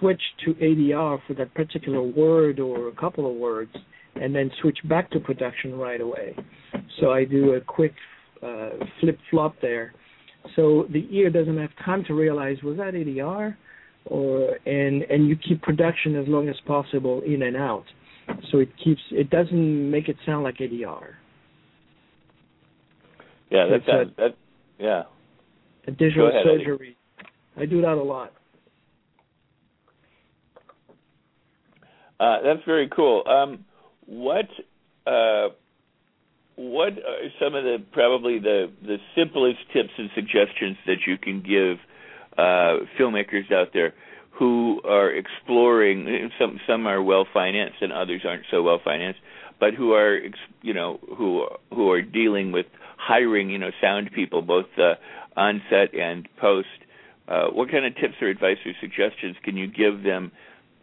switch 0.00 0.20
to 0.44 0.54
ADR 0.54 1.20
for 1.26 1.34
that 1.34 1.54
particular 1.54 2.02
word 2.02 2.58
or 2.58 2.88
a 2.88 2.92
couple 2.92 3.30
of 3.30 3.36
words, 3.36 3.74
and 4.16 4.34
then 4.34 4.50
switch 4.60 4.78
back 4.88 5.10
to 5.12 5.20
production 5.20 5.78
right 5.78 6.00
away. 6.00 6.34
So 7.00 7.12
I 7.12 7.24
do 7.24 7.54
a 7.54 7.60
quick 7.60 7.94
uh, 8.42 8.70
flip 9.00 9.18
flop 9.30 9.54
there, 9.62 9.94
so 10.56 10.86
the 10.90 11.06
ear 11.10 11.30
doesn't 11.30 11.58
have 11.58 11.70
time 11.84 12.04
to 12.06 12.14
realize 12.14 12.56
was 12.62 12.76
that 12.78 12.94
ADR, 12.94 13.56
or 14.06 14.56
and 14.66 15.02
and 15.02 15.28
you 15.28 15.36
keep 15.36 15.62
production 15.62 16.16
as 16.16 16.26
long 16.26 16.48
as 16.48 16.56
possible 16.66 17.22
in 17.26 17.42
and 17.42 17.56
out, 17.56 17.84
so 18.50 18.58
it 18.58 18.70
keeps 18.82 19.00
it 19.10 19.30
doesn't 19.30 19.90
make 19.90 20.08
it 20.08 20.16
sound 20.24 20.44
like 20.44 20.56
ADR. 20.56 21.14
Yeah, 23.50 23.66
that's 23.70 23.86
that, 23.86 24.16
that, 24.16 24.34
yeah. 24.78 25.02
A 25.86 25.90
digital 25.90 26.30
surgery. 26.44 26.96
I 27.56 27.66
do 27.66 27.80
that 27.82 27.94
a 27.94 28.02
lot. 28.02 28.32
Uh, 32.20 32.42
that's 32.44 32.64
very 32.66 32.88
cool. 32.94 33.24
Um, 33.26 33.64
what 34.06 34.46
uh, 35.06 35.48
what 36.56 36.92
are 36.92 37.30
some 37.42 37.54
of 37.54 37.64
the 37.64 37.78
probably 37.92 38.38
the 38.38 38.70
the 38.82 38.98
simplest 39.16 39.60
tips 39.72 39.90
and 39.96 40.10
suggestions 40.14 40.76
that 40.86 40.98
you 41.06 41.16
can 41.16 41.40
give 41.40 41.78
uh, 42.36 42.84
filmmakers 42.98 43.50
out 43.50 43.68
there 43.72 43.94
who 44.32 44.82
are 44.84 45.10
exploring? 45.10 46.30
Some 46.38 46.60
some 46.66 46.86
are 46.86 47.02
well 47.02 47.26
financed 47.32 47.76
and 47.80 47.90
others 47.90 48.20
aren't 48.28 48.44
so 48.50 48.62
well 48.62 48.80
financed, 48.84 49.20
but 49.58 49.72
who 49.72 49.94
are 49.94 50.18
you 50.60 50.74
know 50.74 51.00
who 51.16 51.46
who 51.72 51.90
are 51.90 52.02
dealing 52.02 52.52
with 52.52 52.66
hiring 52.98 53.48
you 53.48 53.58
know 53.58 53.70
sound 53.80 54.10
people 54.14 54.42
both 54.42 54.66
uh, 54.76 54.94
on 55.40 55.62
set 55.70 55.94
and 55.98 56.28
post. 56.38 56.68
Uh, 57.26 57.46
what 57.46 57.70
kind 57.70 57.86
of 57.86 57.94
tips 57.94 58.14
or 58.20 58.28
advice 58.28 58.58
or 58.66 58.72
suggestions 58.80 59.36
can 59.42 59.56
you 59.56 59.68
give 59.68 60.02
them 60.02 60.32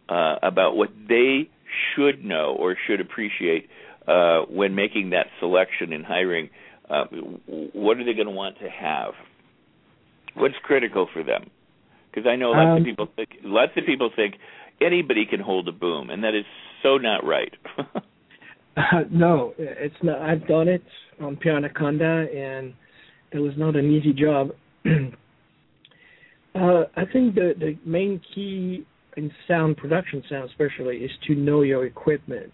uh, 0.08 0.36
about 0.42 0.76
what 0.76 0.90
they 1.08 1.48
should 1.94 2.24
know 2.24 2.56
or 2.58 2.76
should 2.86 3.00
appreciate 3.00 3.68
uh, 4.06 4.40
when 4.48 4.74
making 4.74 5.10
that 5.10 5.26
selection 5.38 5.92
in 5.92 6.02
hiring, 6.02 6.48
uh, 6.88 7.04
what 7.74 7.98
are 7.98 8.04
they 8.04 8.14
going 8.14 8.26
to 8.26 8.32
want 8.32 8.58
to 8.58 8.68
have? 8.68 9.12
What's 10.34 10.54
critical 10.62 11.08
for 11.12 11.22
them? 11.22 11.50
Because 12.10 12.26
I 12.26 12.36
know 12.36 12.50
lots 12.50 12.68
um, 12.68 12.78
of 12.78 12.84
people 12.84 13.08
think 13.14 13.28
lots 13.44 13.72
of 13.76 13.84
people 13.84 14.10
think 14.14 14.36
anybody 14.80 15.26
can 15.26 15.40
hold 15.40 15.68
a 15.68 15.72
boom, 15.72 16.10
and 16.10 16.24
that 16.24 16.34
is 16.34 16.44
so 16.82 16.96
not 16.96 17.24
right. 17.24 17.52
uh, 17.78 17.82
no, 19.10 19.52
it's 19.58 19.94
not. 20.02 20.20
I've 20.22 20.46
done 20.46 20.68
it 20.68 20.82
on 21.20 21.36
Piranhaconda, 21.36 22.34
and 22.34 22.72
it 23.32 23.38
was 23.38 23.52
not 23.56 23.76
an 23.76 23.90
easy 23.90 24.12
job. 24.12 24.50
uh, 24.86 26.84
I 26.96 27.04
think 27.12 27.34
the 27.34 27.54
the 27.58 27.76
main 27.84 28.20
key 28.34 28.86
in 29.18 29.30
sound 29.46 29.76
production, 29.76 30.22
sound 30.30 30.48
especially, 30.50 30.98
is 30.98 31.10
to 31.26 31.34
know 31.34 31.62
your 31.62 31.84
equipment 31.84 32.52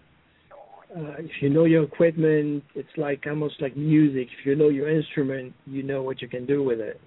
uh, 0.95 1.15
if 1.19 1.31
you 1.41 1.49
know 1.49 1.65
your 1.65 1.83
equipment, 1.83 2.63
it's 2.73 2.89
like 2.95 3.25
almost 3.27 3.55
like 3.61 3.75
music. 3.75 4.29
If 4.39 4.45
you 4.45 4.55
know 4.55 4.69
your 4.69 4.89
instrument, 4.89 5.53
you 5.65 5.83
know 5.83 6.01
what 6.03 6.21
you 6.21 6.29
can 6.29 6.45
do 6.45 6.63
with 6.63 6.79
it. 6.79 7.01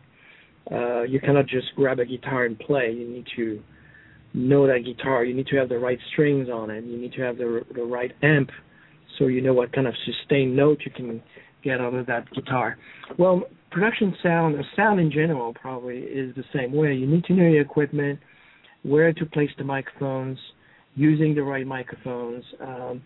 Uh, 0.71 1.03
you 1.03 1.19
cannot 1.21 1.47
just 1.47 1.69
grab 1.75 1.99
a 1.99 2.05
guitar 2.05 2.45
and 2.45 2.59
play. 2.59 2.93
You 2.93 3.09
need 3.09 3.27
to 3.37 3.63
know 4.35 4.67
that 4.67 4.81
guitar. 4.85 5.25
You 5.25 5.35
need 5.35 5.47
to 5.47 5.57
have 5.57 5.71
the 5.71 5.79
right 5.79 5.99
strings 6.13 6.51
on 6.51 6.71
it. 6.71 6.85
You 6.85 6.99
need 6.99 7.13
to 7.15 7.23
have 7.23 7.39
the 7.39 7.63
the 7.75 7.83
right 7.83 8.13
amp, 8.23 8.51
so 9.19 9.29
you 9.29 9.41
know 9.41 9.55
what 9.55 9.73
kind 9.73 9.87
of 9.87 9.95
sustained 10.05 10.55
note 10.55 10.81
you 10.85 10.91
can 10.91 11.23
get 11.65 11.81
out 11.81 11.95
of 11.95 12.05
that 12.07 12.31
guitar. 12.33 12.77
Well, 13.19 13.45
production 13.71 14.15
sound, 14.23 14.57
or 14.57 14.65
sound 14.77 15.01
in 15.01 15.11
general, 15.11 15.55
probably 15.55 15.99
is 16.01 16.35
the 16.35 16.45
same 16.55 16.73
way. 16.73 16.93
You 16.93 17.07
need 17.07 17.25
to 17.25 17.33
know 17.33 17.49
your 17.49 17.63
equipment, 17.63 18.19
where 18.83 19.13
to 19.13 19.27
place 19.27 19.51
the 19.59 19.65
microphones, 19.65 20.39
using 20.95 21.35
the 21.35 21.43
right 21.43 21.67
microphones. 21.67 22.45
Um, 22.61 23.03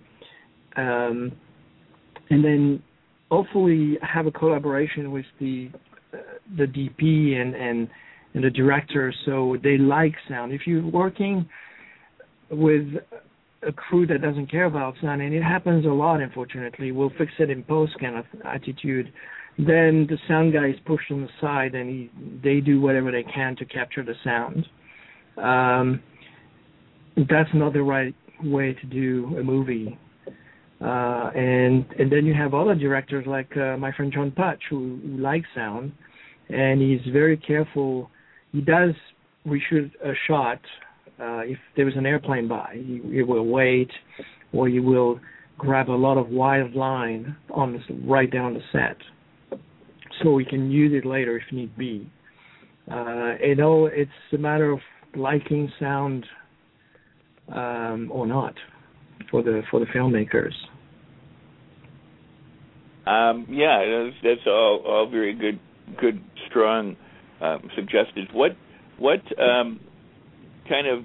um, 0.77 1.33
and 2.31 2.45
then 2.45 2.83
hopefully 3.31 3.99
have 4.03 4.27
a 4.27 4.31
collaboration 4.31 5.13
with 5.13 5.27
the 5.41 5.71
uh, 6.13 6.19
the 6.57 6.65
DP 6.65 7.35
and, 7.41 7.55
and 7.55 7.89
and 8.35 8.45
the 8.45 8.51
director 8.51 9.13
so 9.27 9.57
they 9.63 9.77
like 9.77 10.15
sound. 10.29 10.53
If 10.53 10.67
you're 10.67 10.87
working 10.87 11.49
with 12.51 12.87
a 13.67 13.73
crew 13.73 14.07
that 14.07 14.23
doesn't 14.23 14.51
care 14.51 14.65
about 14.65 14.95
sound, 15.01 15.23
and 15.23 15.35
it 15.35 15.43
happens 15.43 15.85
a 15.85 15.89
lot, 15.89 16.21
unfortunately, 16.21 16.93
we'll 16.93 17.13
fix 17.19 17.33
it 17.39 17.51
in 17.51 17.63
post 17.63 17.93
kind 18.01 18.17
of 18.17 18.25
attitude. 18.45 19.13
Then 19.59 20.07
the 20.09 20.17
sound 20.27 20.53
guy 20.53 20.69
is 20.69 20.77
pushed 20.87 21.11
on 21.11 21.23
the 21.23 21.29
side, 21.41 21.75
and 21.75 21.89
he, 21.89 22.11
they 22.43 22.61
do 22.61 22.81
whatever 22.81 23.13
they 23.13 23.23
can 23.23 23.55
to 23.57 23.65
capture 23.65 24.03
the 24.03 24.15
sound. 24.25 24.67
Um, 25.37 26.03
that's 27.17 27.51
not 27.55 27.73
the 27.73 27.83
right 27.83 28.15
way 28.43 28.75
to 28.75 28.87
do 28.87 29.37
a 29.39 29.43
movie. 29.43 29.99
Uh, 30.81 31.31
and 31.37 31.87
and 31.99 32.11
then 32.11 32.27
you 32.27 32.35
have 32.35 32.55
other 32.55 32.75
directors 32.75 33.25
like 33.27 33.57
uh, 33.57 33.77
my 33.77 33.93
friend 33.93 34.13
John 34.13 34.33
Putch 34.33 34.61
who, 34.69 34.99
who 35.01 35.17
likes 35.19 35.47
sound, 35.55 35.93
and 36.49 36.81
he's 36.81 37.01
very 37.13 37.37
careful. 37.37 38.11
He 38.51 38.61
does 38.61 38.91
reshoot 39.47 39.93
a 40.05 40.13
shot 40.27 40.61
uh, 41.21 41.43
if 41.45 41.59
there 41.77 41.89
is 41.89 41.95
an 41.97 42.05
airplane 42.05 42.49
by. 42.49 42.75
He, 42.75 43.01
he 43.13 43.23
will 43.23 43.47
wait, 43.47 43.91
or 44.53 44.69
he 44.69 44.81
will 44.81 45.21
grab 45.57 45.89
a 45.89 45.93
lot 45.93 46.19
of 46.19 46.29
wide 46.29 46.73
line 46.75 47.37
on 47.51 47.75
this, 47.75 47.83
right 48.05 48.31
down 48.31 48.55
the 48.55 48.61
set, 48.73 48.97
so 50.21 50.33
we 50.33 50.45
can 50.45 50.71
use 50.71 50.93
it 50.93 51.07
later 51.07 51.37
if 51.37 51.45
need 51.53 51.77
be. 51.79 52.11
Uh, 52.91 53.35
you 53.41 53.55
know, 53.55 53.87
it's 53.87 54.11
a 54.33 54.39
matter 54.39 54.73
of 54.73 54.81
liking 55.17 55.71
sound 55.79 56.27
um, 57.49 58.11
or 58.13 58.27
not 58.27 58.55
for 59.31 59.43
the 59.43 59.63
for 59.71 59.81
the 59.81 59.87
filmmakers. 59.87 60.55
Um, 63.07 63.47
yeah, 63.51 63.85
that's, 63.85 64.17
that's 64.23 64.47
all 64.47 64.83
all 64.87 65.09
very 65.11 65.35
good, 65.35 65.59
good, 66.01 66.23
strong 66.49 66.97
um, 67.41 67.69
suggestions. 67.75 68.29
What 68.33 68.53
what 68.99 69.21
um, 69.41 69.81
kind 70.69 70.87
of 70.87 71.05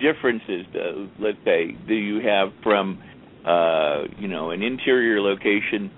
differences, 0.00 0.66
uh, 0.74 1.06
let's 1.18 1.38
say, 1.44 1.76
do 1.88 1.94
you 1.94 2.20
have 2.26 2.48
from 2.62 3.02
uh, 3.46 4.02
you 4.18 4.28
know 4.28 4.50
an 4.50 4.62
interior 4.62 5.20
location 5.20 5.90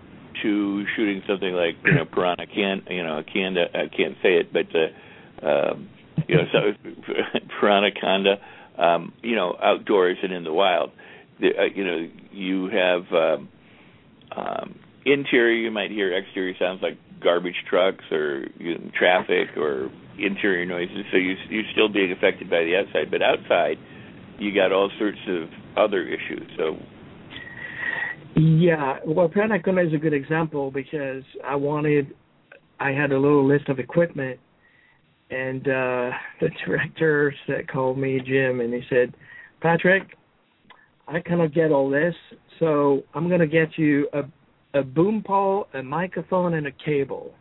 to 0.42 0.84
shooting 0.96 1.22
something 1.28 1.52
like 1.52 1.74
you 1.84 1.94
know 1.94 2.04
Piranha 2.04 2.46
can 2.46 2.82
you 2.88 3.02
know 3.02 3.18
I 3.18 3.22
can't 3.22 3.58
I 3.58 3.88
can't 3.94 4.16
say 4.22 4.36
it, 4.36 4.52
but 4.52 4.66
uh, 4.74 5.46
um, 5.46 5.88
you 6.28 6.36
know 6.36 6.44
so 6.52 6.90
Piranhaconda, 7.60 8.38
um, 8.78 9.12
you 9.22 9.36
know 9.36 9.56
outdoors 9.62 10.18
and 10.22 10.32
in 10.32 10.44
the 10.44 10.52
wild. 10.52 10.90
The, 11.40 11.48
uh, 11.58 11.64
you 11.74 11.84
know 11.84 12.08
you 12.30 12.68
have. 12.68 13.12
Um, 13.12 13.48
um, 14.34 14.78
interior, 15.04 15.54
you 15.54 15.70
might 15.70 15.90
hear 15.90 16.16
exterior 16.16 16.54
sounds 16.58 16.80
like 16.80 16.96
garbage 17.22 17.56
trucks 17.68 18.04
or 18.10 18.46
you 18.58 18.78
know, 18.78 18.90
traffic 18.98 19.56
or 19.56 19.90
interior 20.18 20.64
noises. 20.64 21.04
So 21.10 21.18
you 21.18 21.34
you're 21.50 21.64
still 21.72 21.88
being 21.88 22.12
affected 22.12 22.48
by 22.48 22.64
the 22.64 22.76
outside, 22.76 23.10
but 23.10 23.22
outside 23.22 23.76
you 24.38 24.54
got 24.54 24.72
all 24.72 24.90
sorts 24.98 25.18
of 25.28 25.48
other 25.76 26.02
issues. 26.02 26.48
So 26.56 26.78
yeah, 28.34 28.98
well, 29.04 29.28
Piranhaconda 29.28 29.86
is 29.86 29.92
a 29.92 29.98
good 29.98 30.14
example 30.14 30.70
because 30.70 31.22
I 31.44 31.54
wanted, 31.54 32.14
I 32.80 32.90
had 32.90 33.12
a 33.12 33.18
little 33.18 33.46
list 33.46 33.68
of 33.68 33.78
equipment, 33.78 34.40
and 35.32 35.66
uh 35.66 36.10
the 36.40 36.50
director 36.64 37.34
said, 37.46 37.68
called 37.68 37.98
me 37.98 38.20
Jim, 38.24 38.60
and 38.60 38.72
he 38.72 38.82
said, 38.88 39.14
Patrick, 39.60 40.16
I 41.08 41.20
kind 41.20 41.40
of 41.40 41.54
get 41.54 41.72
all 41.72 41.90
this, 41.90 42.14
so 42.58 43.02
I'm 43.14 43.28
gonna 43.28 43.46
get 43.46 43.78
you 43.78 44.08
a 44.12 44.22
a 44.74 44.82
boom 44.82 45.22
pole, 45.26 45.66
a 45.74 45.82
microphone, 45.82 46.54
and 46.54 46.66
a 46.66 46.72
cable, 46.72 47.34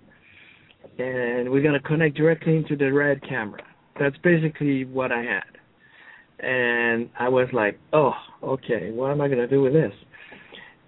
and 0.97 1.49
we're 1.49 1.63
gonna 1.63 1.80
connect 1.82 2.15
directly 2.15 2.58
into 2.58 2.75
the 2.75 2.91
red 2.91 3.21
camera. 3.27 3.62
That's 3.99 4.17
basically 4.17 4.86
what 4.86 5.12
I 5.12 5.21
had, 5.21 6.45
and 6.45 7.10
I 7.19 7.30
was 7.30 7.47
like, 7.54 7.80
oh, 7.93 8.13
okay, 8.43 8.91
what 8.91 9.12
am 9.12 9.21
I 9.21 9.27
gonna 9.27 9.47
do 9.47 9.62
with 9.62 9.73
this? 9.73 9.93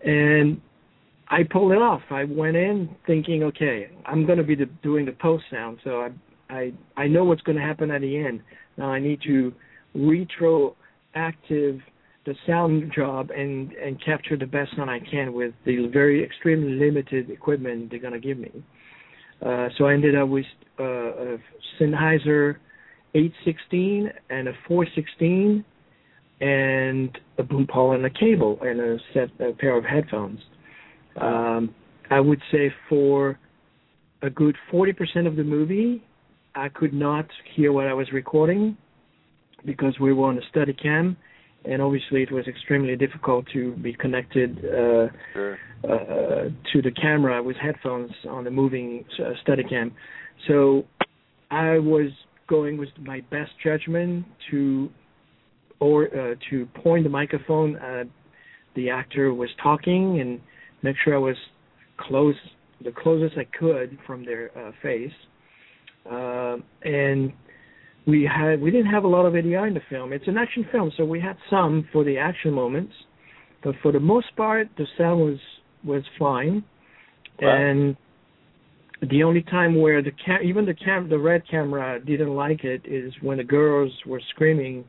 And 0.06 0.60
I 1.30 1.44
pulled 1.44 1.72
it 1.72 1.82
off. 1.82 2.02
I 2.10 2.26
went 2.26 2.58
in 2.58 2.90
thinking, 3.08 3.44
okay, 3.44 3.90
I'm 4.06 4.26
gonna 4.26 4.44
be 4.44 4.56
the, 4.56 4.66
doing 4.84 5.06
the 5.06 5.14
post 5.14 5.46
sound, 5.50 5.80
so 5.84 6.02
I 6.02 6.10
I 6.54 6.74
I 6.96 7.08
know 7.08 7.24
what's 7.24 7.42
gonna 7.42 7.62
happen 7.62 7.92
at 7.92 8.02
the 8.02 8.18
end. 8.18 8.42
Now 8.78 8.92
I 8.92 9.00
need 9.00 9.22
to 9.24 9.54
retroactive 9.94 11.82
the 12.26 12.36
sound 12.48 12.92
job 12.96 13.32
and 13.32 13.74
and 13.74 14.04
capture 14.04 14.38
the 14.38 14.46
best 14.46 14.76
sound 14.76 14.90
I 14.90 15.00
can 15.00 15.34
with 15.34 15.54
the 15.66 15.88
very 15.88 16.24
extremely 16.24 16.74
limited 16.74 17.30
equipment 17.30 17.90
they're 17.90 18.00
gonna 18.00 18.20
give 18.20 18.38
me. 18.38 18.52
Uh, 19.46 19.68
so 19.78 19.86
I 19.86 19.94
ended 19.94 20.16
up 20.16 20.30
with 20.30 20.46
uh, 20.80 20.84
a 20.84 21.38
Sennheiser 21.80 22.56
816 23.14 24.10
and 24.30 24.48
a 24.48 24.54
416 24.68 25.66
and 26.42 27.18
a 27.38 27.44
boom 27.44 27.68
pole 27.72 27.94
and 27.94 28.06
a 28.06 28.10
cable 28.10 28.58
and 28.62 28.80
a 28.80 28.98
set 29.14 29.30
a 29.40 29.54
pair 29.54 29.78
of 29.78 29.84
headphones. 29.84 30.40
Um, 31.20 31.76
I 32.10 32.20
would 32.20 32.42
say 32.52 32.74
for 32.90 33.38
a 34.22 34.30
good 34.30 34.56
40% 34.72 35.28
of 35.28 35.36
the 35.36 35.44
movie, 35.44 36.04
I 36.56 36.70
could 36.70 36.94
not 36.94 37.26
hear 37.56 37.72
what 37.72 37.88
I 37.88 37.94
was 37.94 38.12
recording 38.12 38.78
because 39.66 39.98
we 40.00 40.14
were 40.14 40.28
on 40.28 40.38
a 40.38 40.42
Steadicam, 40.58 41.16
and 41.66 41.82
obviously 41.82 42.22
it 42.22 42.32
was 42.32 42.48
extremely 42.48 42.96
difficult 42.96 43.46
to 43.54 43.72
be 43.78 43.94
connected 43.94 44.58
uh, 44.60 45.08
Sure. 45.34 45.58
uh, 45.84 46.50
to 46.72 46.82
the 46.82 46.92
camera 46.92 47.42
with 47.42 47.56
headphones 47.58 48.12
on 48.30 48.44
the 48.44 48.52
moving 48.52 49.06
uh, 49.20 49.32
Steadicam. 49.46 49.92
So 50.48 50.86
I 51.50 51.80
was 51.80 52.12
going 52.48 52.78
with 52.78 52.90
my 53.00 53.22
best 53.32 53.52
judgment 53.64 54.26
to 54.52 54.90
or 55.80 56.06
uh, 56.06 56.36
to 56.50 56.66
point 56.84 57.04
the 57.04 57.10
microphone 57.10 57.78
at 57.78 58.08
the 58.76 58.90
actor 58.90 59.34
was 59.34 59.50
talking 59.62 60.20
and 60.22 60.40
make 60.82 60.96
sure 61.04 61.16
I 61.16 61.20
was 61.20 61.36
close 61.98 62.36
the 62.84 62.92
closest 62.92 63.38
I 63.38 63.46
could 63.58 63.98
from 64.06 64.26
their 64.26 64.52
uh, 64.58 64.72
face. 64.82 65.12
Uh, 66.10 66.58
and 66.84 67.34
we 68.06 68.30
had 68.32 68.62
we 68.62 68.72
didn't 68.72 68.92
have 68.92 69.04
a 69.04 69.08
lot 69.08 69.26
of 69.26 69.34
ADR 69.34 69.68
in 69.68 69.74
the 69.74 69.82
film. 69.90 70.14
It's 70.14 70.28
an 70.28 70.38
action 70.38 70.66
film, 70.72 70.92
so 70.98 71.06
we 71.06 71.20
had 71.20 71.38
some 71.50 71.88
for 71.94 72.04
the 72.04 72.18
action 72.18 72.52
moments, 72.54 72.94
but 73.64 73.76
for 73.82 73.92
the 73.92 74.00
most 74.00 74.36
part, 74.36 74.68
the 74.78 74.86
sound 74.98 75.22
was 75.22 75.40
was 75.84 76.04
fine. 76.20 76.64
Wow. 77.42 77.56
And 77.56 77.98
the 79.10 79.24
only 79.24 79.42
time 79.44 79.80
where 79.80 80.02
the 80.02 80.12
cam 80.26 80.42
even 80.44 80.66
the 80.66 80.74
cam 80.74 81.10
the 81.10 81.18
red 81.18 81.44
camera 81.50 82.00
didn't 82.00 82.34
like 82.36 82.64
it 82.64 82.82
is 82.86 83.14
when 83.22 83.38
the 83.38 83.44
girls 83.44 83.92
were 84.06 84.22
screaming. 84.30 84.86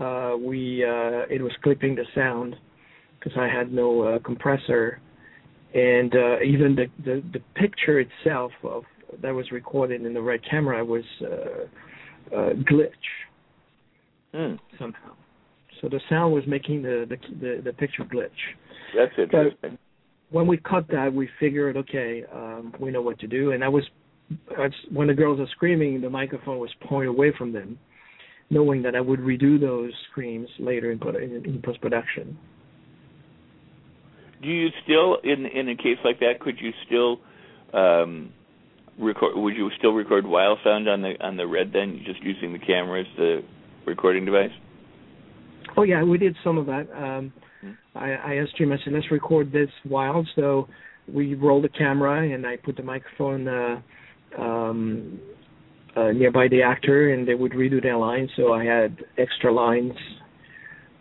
Uh, 0.00 0.34
we 0.38 0.84
uh, 0.84 1.26
it 1.30 1.42
was 1.42 1.52
clipping 1.62 1.94
the 1.94 2.04
sound 2.14 2.56
because 3.18 3.36
I 3.38 3.46
had 3.48 3.72
no 3.72 4.02
uh, 4.02 4.18
compressor, 4.20 5.00
and 5.74 6.14
uh, 6.14 6.40
even 6.40 6.74
the, 6.74 6.86
the 7.04 7.22
the 7.32 7.40
picture 7.54 8.00
itself 8.00 8.52
of 8.64 8.84
that 9.22 9.34
was 9.34 9.50
recorded 9.50 10.04
in 10.04 10.14
the 10.14 10.22
red 10.22 10.40
camera 10.48 10.84
was 10.84 11.04
uh, 11.22 12.34
uh, 12.34 12.50
glitch 12.70 12.90
Hmm. 14.32 14.54
somehow. 14.78 15.12
So 15.80 15.88
the 15.88 16.00
sound 16.08 16.34
was 16.34 16.44
making 16.46 16.82
the 16.82 17.06
the 17.08 17.16
the, 17.40 17.62
the 17.64 17.72
picture 17.72 18.04
glitch. 18.04 18.30
That's 18.96 19.12
interesting. 19.18 19.78
When 20.30 20.46
we 20.46 20.58
cut 20.58 20.86
that, 20.88 21.12
we 21.12 21.28
figured, 21.40 21.76
okay, 21.76 22.24
um, 22.32 22.72
we 22.78 22.92
know 22.92 23.02
what 23.02 23.18
to 23.18 23.26
do. 23.26 23.50
And 23.50 23.64
I 23.64 23.68
was, 23.68 23.82
that's, 24.56 24.74
when 24.92 25.08
the 25.08 25.14
girls 25.14 25.40
are 25.40 25.48
screaming, 25.56 26.00
the 26.00 26.08
microphone 26.08 26.58
was 26.58 26.70
pointed 26.88 27.08
away 27.08 27.32
from 27.36 27.52
them, 27.52 27.76
knowing 28.48 28.80
that 28.82 28.94
I 28.94 29.00
would 29.00 29.18
redo 29.18 29.60
those 29.60 29.90
screams 30.08 30.48
later 30.60 30.92
in, 30.92 31.00
in, 31.16 31.44
in 31.44 31.62
post 31.64 31.80
production. 31.80 32.38
Do 34.40 34.48
you 34.48 34.68
still, 34.84 35.16
in 35.24 35.46
in 35.46 35.68
a 35.68 35.76
case 35.76 35.98
like 36.04 36.20
that, 36.20 36.38
could 36.40 36.60
you 36.60 36.70
still 36.86 37.20
um, 37.72 38.32
record? 39.00 39.36
Would 39.36 39.56
you 39.56 39.70
still 39.78 39.92
record 39.92 40.26
wild 40.26 40.58
sound 40.64 40.88
on 40.88 41.02
the 41.02 41.14
on 41.20 41.36
the 41.36 41.46
red 41.46 41.72
then, 41.72 42.02
just 42.04 42.22
using 42.22 42.52
the 42.52 42.58
camera 42.58 43.00
as 43.00 43.06
the 43.16 43.42
recording 43.86 44.24
device? 44.24 44.52
Oh 45.76 45.82
yeah, 45.82 46.02
we 46.02 46.18
did 46.18 46.36
some 46.44 46.58
of 46.58 46.66
that. 46.66 46.86
Um, 46.94 47.32
Hmm. 47.60 47.72
I, 47.94 48.12
I 48.12 48.34
asked 48.36 48.56
Jim, 48.56 48.72
I 48.72 48.76
said, 48.84 48.92
let's 48.92 49.10
record 49.10 49.52
this 49.52 49.68
wild. 49.84 50.28
So 50.36 50.68
we 51.12 51.34
rolled 51.34 51.64
the 51.64 51.68
camera 51.68 52.32
and 52.32 52.46
I 52.46 52.56
put 52.56 52.76
the 52.76 52.82
microphone 52.82 53.48
uh, 53.48 53.80
um, 54.38 55.20
uh, 55.96 56.12
nearby 56.12 56.46
the 56.48 56.62
actor, 56.62 57.12
and 57.12 57.26
they 57.26 57.34
would 57.34 57.52
redo 57.52 57.82
their 57.82 57.96
lines. 57.96 58.30
So 58.36 58.52
I 58.52 58.64
had 58.64 58.98
extra 59.18 59.52
lines 59.52 59.92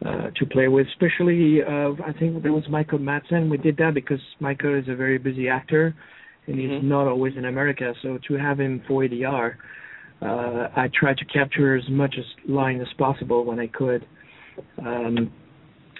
uh, 0.03 0.31
to 0.35 0.45
play 0.47 0.67
with. 0.67 0.87
Especially, 0.87 1.61
uh, 1.61 1.91
I 2.05 2.11
think 2.17 2.41
there 2.41 2.53
was 2.53 2.63
Michael 2.69 2.99
Madsen. 2.99 3.49
We 3.49 3.57
did 3.57 3.77
that 3.77 3.93
because 3.93 4.19
Michael 4.39 4.77
is 4.77 4.85
a 4.89 4.95
very 4.95 5.19
busy 5.19 5.47
actor, 5.47 5.95
and 6.49 6.59
he's 6.59 6.69
Mhm. 6.71 6.83
not 6.83 7.07
always 7.07 7.37
in 7.37 7.45
America. 7.45 7.95
So 8.01 8.17
to 8.17 8.33
have 8.35 8.59
him 8.59 8.81
for 8.81 9.03
ADR, 9.03 9.55
uh, 10.21 10.69
I 10.75 10.89
tried 10.89 11.17
to 11.19 11.25
capture 11.25 11.75
as 11.75 11.87
much 11.89 12.17
as 12.17 12.25
line 12.45 12.81
as 12.81 12.91
possible 12.93 13.45
when 13.45 13.59
I 13.59 13.67
could. 13.67 14.05
Um, 14.79 15.31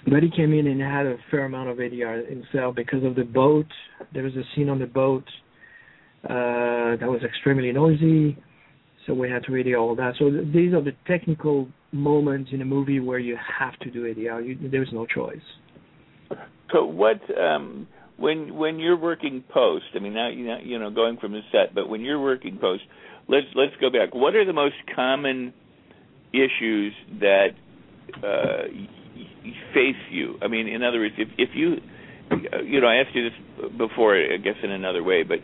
but 0.06 0.22
he 0.22 0.30
came 0.30 0.52
in 0.52 0.66
and 0.66 0.80
had 0.80 1.06
a 1.06 1.16
fair 1.30 1.44
amount 1.44 1.68
of 1.70 1.78
ADR 1.78 2.24
himself 2.28 2.74
because 2.74 3.04
of 3.04 3.14
the 3.14 3.24
boat. 3.24 3.70
There 4.12 4.24
was 4.24 4.36
a 4.36 4.44
scene 4.54 4.68
on 4.68 4.78
the 4.78 4.86
boat 4.86 5.24
uh, 6.24 6.96
that 6.96 7.08
was 7.08 7.22
extremely 7.22 7.72
noisy, 7.72 8.36
so 9.06 9.14
we 9.14 9.30
had 9.30 9.44
to 9.44 9.52
ADR 9.52 9.80
all 9.80 9.94
that. 9.94 10.16
So 10.18 10.30
th- 10.30 10.52
these 10.52 10.74
are 10.74 10.82
the 10.82 10.94
technical 11.06 11.68
moments 11.92 12.50
in 12.52 12.60
a 12.60 12.64
movie 12.64 13.00
where 13.00 13.18
you 13.18 13.36
have 13.58 13.78
to 13.80 13.90
do 13.90 14.12
ADR. 14.12 14.46
You, 14.46 14.68
there's 14.70 14.92
no 14.92 15.06
choice. 15.06 15.38
So 16.72 16.84
what 16.84 17.20
um, 17.38 17.86
when 18.20 18.54
when 18.54 18.78
you're 18.78 18.98
working 18.98 19.42
post? 19.52 19.86
I 19.94 19.98
mean, 19.98 20.14
now 20.14 20.28
you 20.28 20.46
know, 20.46 20.58
you 20.62 20.78
know 20.78 20.90
going 20.90 21.16
from 21.16 21.32
the 21.32 21.40
set, 21.50 21.74
but 21.74 21.88
when 21.88 22.02
you're 22.02 22.20
working 22.20 22.58
post, 22.58 22.82
let's 23.28 23.46
let's 23.54 23.72
go 23.80 23.90
back. 23.90 24.14
What 24.14 24.34
are 24.36 24.44
the 24.44 24.52
most 24.52 24.76
common 24.94 25.54
issues 26.32 26.92
that 27.20 27.48
uh, 28.22 28.68
face 29.74 29.96
you? 30.10 30.38
I 30.42 30.48
mean, 30.48 30.68
in 30.68 30.82
other 30.82 31.00
words, 31.00 31.14
if 31.18 31.28
if 31.38 31.50
you 31.54 31.76
you 32.64 32.80
know, 32.80 32.86
I 32.86 32.96
asked 32.96 33.14
you 33.14 33.30
this 33.30 33.70
before, 33.76 34.16
I 34.16 34.36
guess 34.36 34.56
in 34.62 34.70
another 34.70 35.02
way, 35.02 35.22
but 35.22 35.38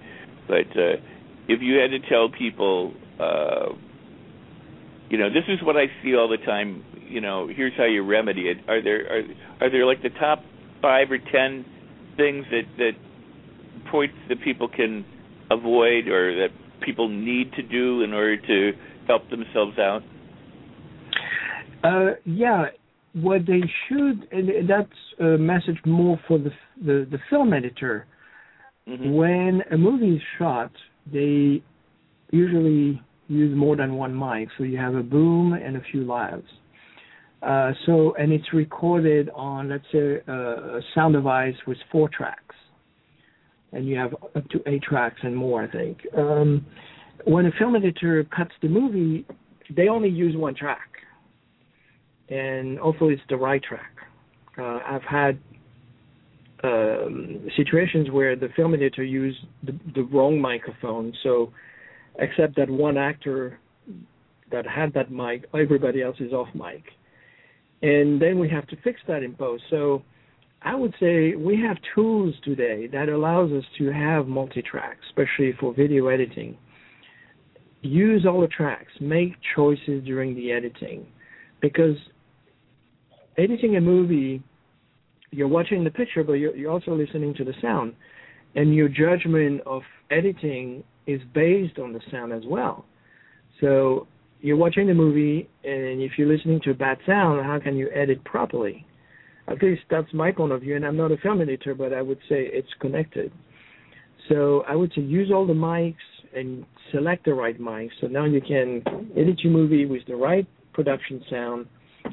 but 0.46 0.70
uh, 0.78 1.00
if 1.48 1.62
you 1.62 1.78
had 1.78 1.90
to 1.90 2.08
tell 2.08 2.28
people, 2.28 2.92
uh, 3.18 3.72
you 5.08 5.18
know, 5.18 5.28
this 5.30 5.44
is 5.48 5.64
what 5.64 5.76
I 5.76 5.86
see 6.02 6.14
all 6.14 6.28
the 6.28 6.44
time. 6.44 6.84
You 7.08 7.20
know, 7.20 7.48
here's 7.48 7.72
how 7.76 7.84
you 7.84 8.04
remedy 8.04 8.42
it. 8.42 8.58
Are 8.68 8.82
there 8.82 9.06
are 9.06 9.22
are 9.62 9.70
there 9.70 9.86
like 9.86 10.02
the 10.02 10.10
top 10.10 10.44
five 10.82 11.10
or 11.10 11.18
ten 11.18 11.64
things 12.16 12.44
that 12.50 12.64
that 12.78 12.92
points 13.90 14.14
that 14.28 14.42
people 14.42 14.68
can 14.68 15.04
avoid 15.50 16.08
or 16.08 16.34
that 16.36 16.50
people 16.84 17.08
need 17.08 17.52
to 17.52 17.62
do 17.62 18.02
in 18.02 18.12
order 18.12 18.36
to 18.36 18.72
help 19.06 19.28
themselves 19.30 19.78
out? 19.78 20.02
Uh, 21.84 22.12
yeah, 22.24 22.66
what 23.14 23.46
they 23.46 23.62
should, 23.88 24.28
and 24.32 24.68
that's 24.68 24.88
a 25.20 25.38
message 25.38 25.78
more 25.84 26.18
for 26.26 26.38
the 26.38 26.50
the, 26.84 27.06
the 27.10 27.18
film 27.30 27.52
editor. 27.52 28.06
Mhm. 28.88 29.14
When 29.14 29.62
a 29.70 29.76
movie 29.76 30.16
is 30.16 30.22
shot, 30.38 30.70
they 31.12 31.62
usually 32.30 33.00
use 33.28 33.56
more 33.56 33.76
than 33.76 33.94
one 33.94 34.16
mic, 34.16 34.48
so 34.56 34.64
you 34.64 34.78
have 34.78 34.94
a 34.94 35.02
boom 35.02 35.52
and 35.52 35.76
a 35.76 35.80
few 35.90 36.04
lavs. 36.04 36.44
Uh, 37.42 37.72
so, 37.84 38.14
and 38.18 38.32
it's 38.32 38.52
recorded 38.52 39.30
on, 39.34 39.68
let's 39.68 39.84
say, 39.92 40.16
a 40.26 40.80
sound 40.94 41.14
device 41.14 41.54
with 41.66 41.76
four 41.92 42.08
tracks, 42.08 42.54
and 43.72 43.86
you 43.86 43.96
have 43.96 44.14
up 44.34 44.48
to 44.48 44.60
eight 44.66 44.82
tracks 44.82 45.20
and 45.22 45.36
more, 45.36 45.62
I 45.62 45.70
think. 45.70 45.98
Um, 46.16 46.64
when 47.24 47.46
a 47.46 47.50
film 47.58 47.76
editor 47.76 48.24
cuts 48.24 48.52
the 48.62 48.68
movie, 48.68 49.26
they 49.74 49.88
only 49.88 50.08
use 50.08 50.36
one 50.36 50.54
track, 50.54 50.88
and 52.28 52.78
hopefully 52.78 53.14
it's 53.14 53.22
the 53.28 53.36
right 53.36 53.62
track. 53.62 53.92
Uh, 54.58 54.80
I've 54.86 55.02
had 55.02 55.38
um, 56.64 57.48
situations 57.56 58.10
where 58.10 58.36
the 58.36 58.48
film 58.56 58.74
editor 58.74 59.04
used 59.04 59.38
the, 59.62 59.78
the 59.94 60.02
wrong 60.04 60.40
microphone. 60.40 61.12
So, 61.22 61.52
except 62.18 62.56
that 62.56 62.70
one 62.70 62.96
actor 62.96 63.58
that 64.50 64.66
had 64.66 64.94
that 64.94 65.10
mic, 65.10 65.44
everybody 65.54 66.02
else 66.02 66.16
is 66.20 66.32
off 66.32 66.48
mic, 66.54 66.84
and 67.82 68.20
then 68.20 68.38
we 68.38 68.48
have 68.48 68.66
to 68.68 68.76
fix 68.82 69.00
that 69.08 69.22
in 69.22 69.34
post. 69.34 69.62
So, 69.70 70.02
I 70.62 70.74
would 70.74 70.94
say 70.98 71.34
we 71.36 71.60
have 71.60 71.76
tools 71.94 72.34
today 72.42 72.88
that 72.88 73.08
allows 73.08 73.52
us 73.52 73.64
to 73.78 73.92
have 73.92 74.26
multi-track, 74.26 74.98
especially 75.08 75.52
for 75.60 75.72
video 75.72 76.08
editing. 76.08 76.56
Use 77.82 78.26
all 78.26 78.40
the 78.40 78.48
tracks. 78.48 78.90
Make 79.00 79.34
choices 79.54 80.02
during 80.04 80.34
the 80.34 80.50
editing, 80.50 81.06
because 81.60 81.96
editing 83.38 83.76
a 83.76 83.80
movie 83.80 84.42
you're 85.30 85.48
watching 85.48 85.84
the 85.84 85.90
picture, 85.90 86.24
but 86.24 86.34
you're, 86.34 86.56
you're 86.56 86.70
also 86.70 86.94
listening 86.94 87.34
to 87.34 87.44
the 87.44 87.52
sound, 87.60 87.94
and 88.54 88.74
your 88.74 88.88
judgment 88.88 89.60
of 89.66 89.82
editing 90.10 90.82
is 91.06 91.20
based 91.34 91.78
on 91.78 91.92
the 91.92 92.00
sound 92.10 92.32
as 92.32 92.42
well. 92.46 92.86
So 93.60 94.06
you're 94.46 94.56
watching 94.56 94.86
the 94.86 94.94
movie, 94.94 95.48
and 95.64 96.00
if 96.00 96.12
you're 96.16 96.28
listening 96.28 96.60
to 96.64 96.74
bad 96.74 96.98
sound, 97.06 97.44
how 97.44 97.58
can 97.58 97.76
you 97.76 97.90
edit 97.94 98.22
properly? 98.24 98.86
At 99.48 99.62
least 99.62 99.82
that's 99.90 100.12
my 100.12 100.32
point 100.32 100.52
of 100.52 100.60
view, 100.60 100.76
and 100.76 100.84
I'm 100.84 100.96
not 100.96 101.12
a 101.12 101.16
film 101.18 101.40
editor, 101.40 101.74
but 101.74 101.92
I 101.92 102.02
would 102.02 102.18
say 102.28 102.48
it's 102.52 102.68
connected. 102.80 103.32
So 104.28 104.64
I 104.68 104.74
would 104.74 104.92
say 104.94 105.02
use 105.02 105.30
all 105.32 105.46
the 105.46 105.52
mics 105.52 105.94
and 106.34 106.64
select 106.92 107.24
the 107.24 107.34
right 107.34 107.60
mics. 107.60 107.90
So 108.00 108.08
now 108.08 108.24
you 108.24 108.40
can 108.40 108.82
edit 109.16 109.40
your 109.40 109.52
movie 109.52 109.86
with 109.86 110.02
the 110.06 110.16
right 110.16 110.46
production 110.72 111.24
sound 111.30 111.66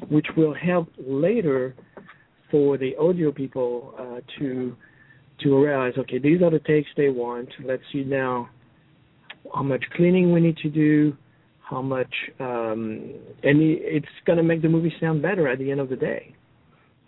which 0.08 0.26
will 0.36 0.54
help 0.54 0.88
later 0.98 1.74
for 2.50 2.76
the 2.78 2.96
audio 2.96 3.32
people 3.32 3.94
uh, 3.98 4.20
to 4.38 4.76
to 5.40 5.64
realize, 5.64 5.94
okay, 5.98 6.18
these 6.18 6.40
are 6.42 6.50
the 6.50 6.60
takes 6.60 6.88
they 6.96 7.08
want. 7.08 7.48
Let's 7.64 7.82
see 7.92 8.04
now 8.04 8.48
how 9.52 9.64
much 9.64 9.84
cleaning 9.96 10.32
we 10.32 10.40
need 10.40 10.56
to 10.58 10.70
do, 10.70 11.16
how 11.68 11.80
much, 11.80 12.12
um, 12.40 13.14
it's 13.42 14.06
going 14.26 14.36
to 14.36 14.42
make 14.42 14.62
the 14.62 14.68
movie 14.68 14.94
sound 15.00 15.22
better 15.22 15.48
at 15.48 15.58
the 15.58 15.70
end 15.70 15.80
of 15.80 15.88
the 15.88 15.96
day 15.96 16.34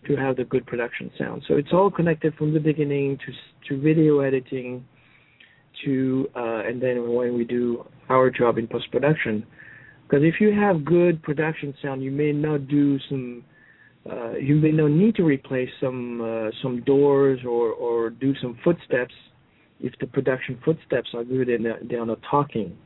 to 0.06 0.16
have 0.16 0.36
the 0.36 0.44
good 0.44 0.66
production 0.66 1.10
sound. 1.18 1.42
So 1.46 1.54
it's 1.54 1.72
all 1.72 1.90
connected 1.90 2.34
from 2.34 2.54
the 2.54 2.60
beginning 2.60 3.18
to 3.18 3.32
to 3.68 3.80
video 3.80 4.20
editing, 4.20 4.84
to 5.84 6.28
uh, 6.34 6.62
and 6.66 6.80
then 6.80 7.12
when 7.12 7.36
we 7.36 7.44
do 7.44 7.84
our 8.08 8.30
job 8.30 8.58
in 8.58 8.66
post 8.66 8.90
production. 8.90 9.44
Because 10.08 10.22
if 10.24 10.40
you 10.40 10.52
have 10.52 10.84
good 10.84 11.22
production 11.22 11.74
sound, 11.82 12.02
you 12.02 12.10
may 12.10 12.32
not 12.32 12.68
do 12.68 12.98
some. 13.08 13.44
Uh, 14.08 14.34
you 14.34 14.54
may 14.54 14.70
not 14.70 14.92
need 14.92 15.16
to 15.16 15.24
replace 15.24 15.68
some 15.80 16.20
uh, 16.20 16.50
some 16.62 16.82
doors 16.82 17.40
or 17.44 17.72
or 17.72 18.10
do 18.10 18.32
some 18.40 18.56
footsteps 18.62 19.14
if 19.80 19.92
the 20.00 20.06
production 20.06 20.58
footsteps 20.64 21.08
are 21.12 21.24
good 21.24 21.48
and 21.48 21.66
they're 21.90 22.06
not 22.06 22.20
talking. 22.30 22.76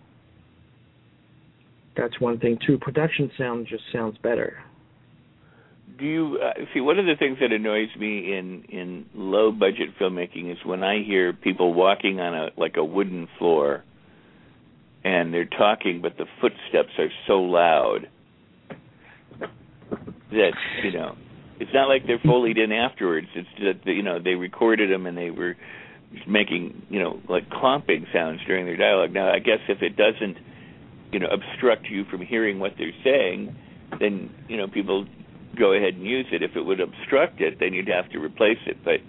That's 1.96 2.18
one 2.20 2.38
thing 2.38 2.58
too. 2.66 2.78
Production 2.78 3.30
sound 3.36 3.66
just 3.68 3.82
sounds 3.92 4.16
better. 4.18 4.58
Do 5.98 6.06
you 6.06 6.38
uh, 6.42 6.64
see 6.72 6.80
one 6.80 6.98
of 6.98 7.04
the 7.04 7.16
things 7.18 7.38
that 7.40 7.52
annoys 7.52 7.88
me 7.98 8.36
in 8.36 8.64
in 8.68 9.06
low 9.14 9.52
budget 9.52 9.90
filmmaking 10.00 10.50
is 10.50 10.58
when 10.64 10.82
I 10.82 11.02
hear 11.02 11.32
people 11.32 11.74
walking 11.74 12.20
on 12.20 12.34
a 12.34 12.48
like 12.56 12.76
a 12.76 12.84
wooden 12.84 13.28
floor 13.38 13.84
and 15.04 15.32
they're 15.32 15.44
talking 15.44 16.00
but 16.00 16.16
the 16.16 16.26
footsteps 16.40 16.92
are 16.98 17.10
so 17.26 17.40
loud 17.40 18.08
that 20.30 20.52
you 20.84 20.92
know 20.92 21.16
it's 21.58 21.70
not 21.74 21.88
like 21.88 22.06
they're 22.06 22.18
foleyed 22.18 22.62
in 22.62 22.70
afterwards 22.70 23.26
it's 23.34 23.48
that 23.84 23.90
you 23.90 24.02
know 24.02 24.18
they 24.22 24.34
recorded 24.34 24.90
them 24.90 25.06
and 25.06 25.16
they 25.16 25.30
were 25.30 25.56
making 26.26 26.82
you 26.88 27.00
know 27.00 27.20
like 27.28 27.48
clomping 27.50 28.06
sounds 28.12 28.40
during 28.46 28.66
their 28.66 28.76
dialogue. 28.76 29.12
Now, 29.12 29.32
I 29.32 29.38
guess 29.38 29.60
if 29.68 29.82
it 29.82 29.96
doesn't 29.96 30.36
you 31.12 31.18
know 31.18 31.28
obstruct 31.28 31.86
you 31.90 32.04
from 32.10 32.22
hearing 32.22 32.58
what 32.58 32.72
they're 32.78 32.92
saying, 33.04 33.54
then 33.98 34.30
you 34.48 34.56
know 34.56 34.68
people 34.68 35.06
go 35.58 35.72
ahead 35.72 35.94
and 35.94 36.04
use 36.04 36.26
it. 36.32 36.42
If 36.42 36.56
it 36.56 36.62
would 36.62 36.80
obstruct 36.80 37.40
it, 37.40 37.58
then 37.58 37.72
you'd 37.72 37.88
have 37.88 38.10
to 38.10 38.18
replace 38.18 38.58
it. 38.66 38.78
But 38.84 39.00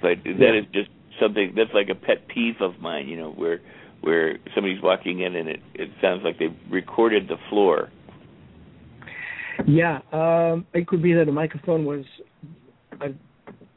but 0.00 0.22
that 0.24 0.58
is 0.58 0.66
just 0.72 0.90
something 1.20 1.54
that's 1.56 1.70
like 1.74 1.88
a 1.90 1.94
pet 1.94 2.28
peeve 2.28 2.60
of 2.60 2.80
mine. 2.80 3.08
You 3.08 3.16
know 3.16 3.30
where 3.32 3.60
where 4.00 4.38
somebody's 4.54 4.82
walking 4.82 5.20
in 5.20 5.36
and 5.36 5.48
it 5.48 5.60
it 5.74 5.90
sounds 6.00 6.22
like 6.24 6.38
they've 6.38 6.56
recorded 6.70 7.28
the 7.28 7.36
floor. 7.48 7.90
Yeah, 9.66 10.00
um, 10.12 10.66
it 10.72 10.86
could 10.86 11.02
be 11.02 11.12
that 11.12 11.26
the 11.26 11.32
microphone 11.32 11.84
was 11.84 12.04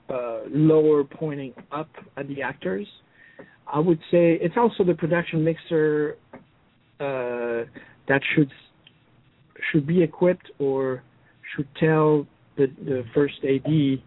uh, 0.09 0.39
lower 0.49 1.03
pointing 1.03 1.53
up 1.71 1.89
at 2.17 2.27
the 2.27 2.41
actors. 2.41 2.87
I 3.71 3.79
would 3.79 3.99
say 4.11 4.37
it's 4.41 4.55
also 4.57 4.83
the 4.83 4.93
production 4.93 5.43
mixer 5.43 6.17
that 6.99 8.21
should 8.35 8.51
should 9.71 9.87
be 9.87 10.03
equipped 10.03 10.51
or 10.59 11.03
should 11.55 11.67
tell 11.79 12.27
the, 12.57 12.67
the 12.85 13.03
first 13.13 13.35
AD 13.43 14.01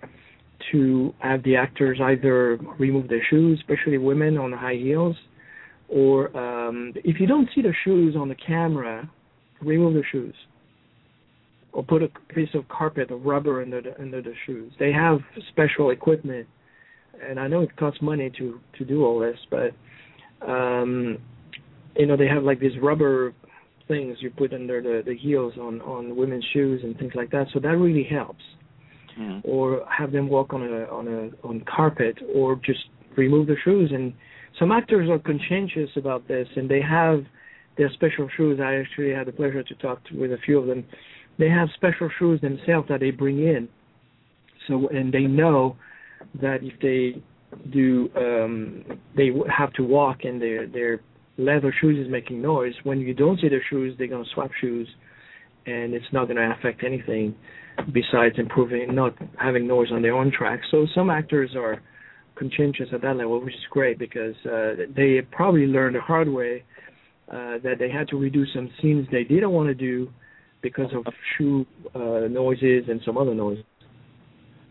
to 0.73 1.15
have 1.19 1.43
the 1.45 1.57
actors 1.57 1.99
either 2.03 2.59
remove 2.79 3.09
their 3.09 3.23
shoes, 3.31 3.59
especially 3.61 3.99
women 3.99 4.37
on 4.37 4.53
high 4.53 4.75
heels, 4.75 5.17
or 5.89 6.37
um, 6.37 6.93
if 6.97 7.21
you 7.21 7.27
don't 7.27 7.49
see 7.55 7.63
the 7.63 7.73
shoes 7.85 8.15
on 8.17 8.29
the 8.29 8.35
camera, 8.35 9.09
remove 9.61 9.95
the 9.95 10.03
shoes 10.11 10.35
or 11.73 11.85
put 11.85 12.03
a 12.03 12.09
piece 12.35 12.49
of 12.55 12.67
carpet 12.69 13.11
or 13.11 13.17
rubber 13.19 13.63
under 13.63 13.81
the 13.81 14.01
under 14.01 14.23
the 14.23 14.35
shoes. 14.47 14.73
They 14.79 14.93
have 14.93 15.19
special 15.51 15.91
equipment, 15.91 16.47
and 17.25 17.39
I 17.39 17.47
know 17.47 17.61
it 17.61 17.77
costs 17.77 18.01
money 18.03 18.31
to 18.39 18.61
to 18.79 18.85
do 18.85 19.05
all 19.05 19.19
this, 19.19 19.39
but 19.51 19.73
um, 20.47 21.19
you 21.99 22.07
know 22.07 22.17
they 22.17 22.29
have 22.29 22.43
like 22.43 22.61
these 22.61 22.79
rubber 22.81 23.35
things 23.87 24.19
you 24.21 24.31
put 24.31 24.53
under 24.53 24.81
the 24.81 25.03
the 25.05 25.17
heels 25.17 25.55
on 25.61 25.81
on 25.83 26.17
women's 26.17 26.45
shoes 26.53 26.81
and 26.83 26.97
things 26.99 27.13
like 27.15 27.31
that. 27.31 27.47
So 27.53 27.61
that 27.61 27.77
really 27.77 28.05
helps. 28.05 28.43
Mm. 29.19 29.41
Or 29.45 29.85
have 29.91 30.13
them 30.13 30.29
walk 30.29 30.55
on 30.55 30.63
a 30.63 30.85
on 30.85 31.09
a 31.09 31.47
on 31.47 31.65
carpet, 31.69 32.19
or 32.35 32.57
just 32.57 32.85
remove 33.17 33.49
the 33.49 33.57
shoes. 33.65 33.91
And 33.93 34.15
some 34.59 34.71
actors 34.71 35.11
are 35.11 35.19
conscientious 35.19 35.91
about 35.97 36.29
this, 36.29 36.47
and 36.55 36.71
they 36.71 36.81
have 36.81 37.25
their 37.77 37.91
special 37.95 38.29
shoes. 38.37 38.61
I 38.63 38.77
actually 38.77 39.13
had 39.13 39.27
the 39.27 39.33
pleasure 39.33 39.63
to 39.63 39.75
talk 39.77 40.05
to, 40.05 40.17
with 40.17 40.33
a 40.33 40.39
few 40.45 40.59
of 40.59 40.67
them 40.67 40.85
they 41.39 41.49
have 41.49 41.69
special 41.75 42.11
shoes 42.19 42.41
themselves 42.41 42.89
that 42.89 43.01
they 43.01 43.11
bring 43.11 43.39
in. 43.39 43.69
So 44.67 44.89
and 44.89 45.13
they 45.13 45.23
know 45.23 45.77
that 46.43 46.59
if 46.63 46.79
they 46.81 47.23
do, 47.71 48.11
um, 48.17 48.85
they 49.17 49.31
have 49.57 49.73
to 49.75 49.83
walk 49.83 50.25
and 50.25 50.43
their 50.43 50.67
their 50.67 51.01
leather 51.39 51.73
shoes 51.81 52.05
is 52.05 52.11
making 52.11 52.43
noise. 52.43 52.75
When 52.83 53.01
you 53.01 53.15
don't 53.15 53.41
see 53.41 53.49
their 53.49 53.63
shoes, 53.71 53.95
they're 53.97 54.09
gonna 54.09 54.25
swap 54.35 54.51
shoes, 54.61 54.89
and 55.67 55.95
it's 55.95 56.13
not 56.13 56.29
gonna 56.29 56.55
affect 56.59 56.85
anything 56.85 57.35
besides 57.93 58.35
improving 58.39 58.93
not 58.95 59.15
having 59.39 59.67
noise 59.67 59.89
on 59.93 60.03
their 60.03 60.15
own 60.15 60.33
track. 60.37 60.61
So 60.71 60.87
some 60.95 61.11
actors 61.11 61.55
are 61.57 61.81
conscientious 62.37 62.89
at 62.93 63.03
that 63.03 63.17
level, 63.17 63.43
which 63.43 63.55
is 63.55 63.61
great 63.71 63.99
because 63.99 64.35
uh, 64.45 64.87
they 64.95 65.21
probably 65.31 65.67
learned 65.67 65.97
the 65.97 66.01
hard 66.01 66.29
way 66.29 66.65
uh, 67.31 67.59
that 67.63 67.77
they 67.79 67.91
had 67.91 68.09
to 68.09 68.17
redo 68.17 68.45
some 68.55 68.71
scenes 68.81 69.07
they 69.13 69.25
didn't 69.25 69.51
want 69.51 69.69
to 69.69 69.75
do 69.75 70.11
because 70.61 70.91
of 70.95 71.05
shoe 71.37 71.65
uh, 71.95 72.27
noises 72.29 72.85
and 72.89 73.01
some 73.05 73.17
other 73.17 73.35
noises. 73.35 73.65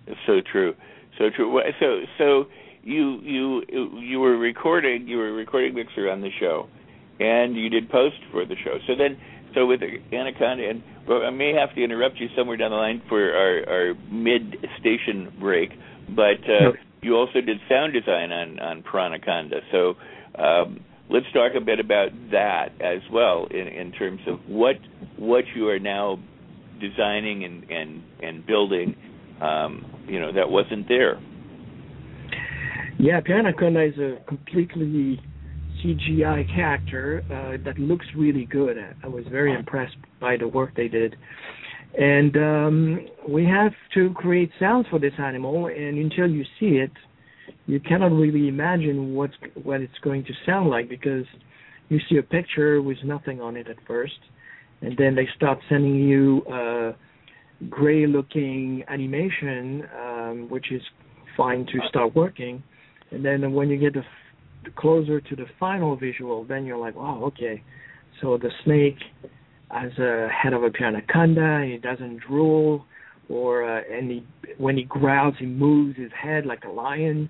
It's 0.06 0.20
so 0.26 0.42
true, 0.52 0.74
so 1.18 1.26
true. 1.36 1.62
So 1.80 2.02
so 2.18 2.46
you 2.88 3.20
you 3.22 4.00
you 4.00 4.20
were 4.20 4.38
recording 4.38 5.08
you 5.08 5.18
were 5.18 5.34
recording 5.34 5.76
mixer 5.76 6.10
on 6.10 6.22
the 6.22 6.30
show, 6.40 6.68
and 7.20 7.56
you 7.56 7.70
did 7.70 7.90
post 7.90 8.16
for 8.32 8.46
the 8.46 8.56
show. 8.64 8.78
So 8.88 8.94
then 8.98 9.18
so 9.54 9.66
with 9.66 9.82
Anaconda 10.14 10.70
and 10.70 10.82
well, 11.06 11.24
I 11.24 11.30
may 11.30 11.54
have 11.54 11.76
to 11.76 11.84
interrupt 11.84 12.18
you 12.20 12.28
somewhere 12.36 12.56
down 12.58 12.72
the 12.72 12.78
line 12.78 13.02
for 13.10 13.20
our, 13.20 13.70
our 13.70 13.94
mid 14.10 14.56
station 14.80 15.34
break, 15.40 15.72
but 16.16 16.40
uh, 16.50 16.72
you 17.02 17.16
also 17.16 17.42
did 17.42 17.58
sound 17.68 17.92
design 17.92 18.32
on 18.32 18.60
on 18.60 18.84
Piranhaconda. 18.84 19.60
So 19.70 19.96
um, 20.42 20.80
let's 21.10 21.26
talk 21.34 21.54
a 21.58 21.62
bit 21.62 21.82
about 21.82 22.12
that 22.32 22.70
as 22.80 23.02
well 23.12 23.48
in, 23.52 23.68
in 23.68 23.92
terms 23.92 24.22
of 24.28 24.40
what 24.48 24.76
what 25.18 25.44
you 25.56 25.68
are 25.68 25.80
now 25.80 26.20
designing 26.80 27.44
and 27.44 27.70
and 27.70 28.04
and 28.24 28.46
building 28.46 28.96
um, 29.42 29.86
you 30.08 30.22
know 30.22 30.32
that 30.32 30.50
wasn't 30.50 30.88
there 30.88 31.20
yeah 33.00 33.22
Piranhaconda 33.22 33.92
is 33.92 33.98
a 34.00 34.24
completely 34.26 35.22
CGI 35.84 36.48
character 36.56 37.24
uh, 37.26 37.64
that 37.64 37.78
looks 37.78 38.06
really 38.16 38.46
good. 38.46 38.78
I 39.04 39.08
was 39.08 39.24
very 39.30 39.54
impressed 39.54 39.96
by 40.20 40.36
the 40.38 40.48
work 40.48 40.76
they 40.76 40.88
did. 40.88 41.16
And 42.00 42.36
um, 42.36 43.06
we 43.30 43.46
have 43.46 43.74
to 43.94 44.12
create 44.16 44.50
sounds 44.60 44.88
for 44.90 45.00
this 45.00 45.14
animal 45.20 45.68
and 45.68 45.98
until 45.98 46.28
you 46.30 46.44
see 46.60 46.78
it 46.78 46.92
you 47.66 47.80
cannot 47.80 48.12
really 48.12 48.48
imagine 48.48 49.14
what's 49.14 49.34
what 49.62 49.82
it's 49.82 49.98
going 50.02 50.24
to 50.26 50.34
sound 50.46 50.70
like 50.70 50.90
because 50.90 51.26
you 51.90 52.00
see 52.10 52.18
a 52.18 52.24
picture 52.24 52.82
with 52.82 52.98
nothing 53.04 53.42
on 53.42 53.56
it 53.56 53.68
at 53.68 53.78
first, 53.86 54.20
and 54.82 54.98
then 54.98 55.16
they 55.16 55.28
start 55.36 55.60
sending 55.70 55.96
you 55.96 56.44
uh, 56.52 56.94
gray-looking 57.70 58.84
animation, 58.88 59.84
um, 60.02 60.48
which 60.50 60.72
is 60.72 60.82
fine 61.36 61.66
to 61.66 61.80
start 61.90 62.16
working, 62.16 62.62
and 63.12 63.24
then 63.24 63.54
when 63.54 63.70
you 63.70 63.78
get 63.78 63.94
the 63.94 64.04
closer 64.76 65.22
to 65.22 65.36
the 65.36 65.46
final 65.60 65.96
visual, 65.96 66.44
then 66.44 66.66
you're 66.66 66.78
like, 66.78 66.96
oh, 66.98 67.26
okay, 67.26 67.64
so 68.22 68.38
the 68.38 68.50
snake 68.64 68.98
has 69.70 69.92
a 69.98 70.28
head 70.30 70.54
of 70.54 70.64
a 70.64 70.70
piranhaconda, 70.70 71.72
he 71.72 71.78
doesn't 71.78 72.22
drool, 72.28 72.86
or 73.30 73.64
uh, 73.64 73.82
and 73.92 74.10
he, 74.10 74.26
when 74.58 74.78
he 74.78 74.84
growls, 74.84 75.36
he 75.40 75.46
moves 75.46 75.98
his 75.98 76.12
head 76.20 76.46
like 76.46 76.64
a 76.64 76.70
lion. 76.70 77.30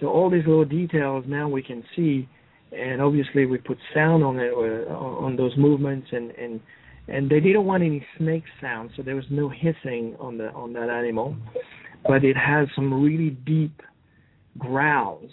So 0.00 0.08
all 0.08 0.30
these 0.30 0.46
little 0.46 0.64
details 0.64 1.24
now 1.26 1.48
we 1.48 1.62
can 1.62 1.82
see, 1.96 2.28
and 2.72 3.00
obviously 3.00 3.46
we 3.46 3.58
put 3.58 3.78
sound 3.94 4.22
on 4.22 4.38
it 4.38 4.52
uh, 4.52 4.92
on 4.92 5.36
those 5.36 5.52
movements, 5.56 6.08
and 6.12 6.30
and 6.32 6.60
and 7.08 7.30
they 7.30 7.40
didn't 7.40 7.64
want 7.64 7.82
any 7.82 8.04
snake 8.18 8.44
sound, 8.60 8.90
so 8.96 9.02
there 9.02 9.16
was 9.16 9.24
no 9.30 9.48
hissing 9.48 10.14
on 10.20 10.38
the 10.38 10.50
on 10.52 10.72
that 10.74 10.90
animal, 10.90 11.36
but 12.06 12.24
it 12.24 12.36
has 12.36 12.68
some 12.74 13.02
really 13.02 13.30
deep 13.30 13.80
growls 14.58 15.30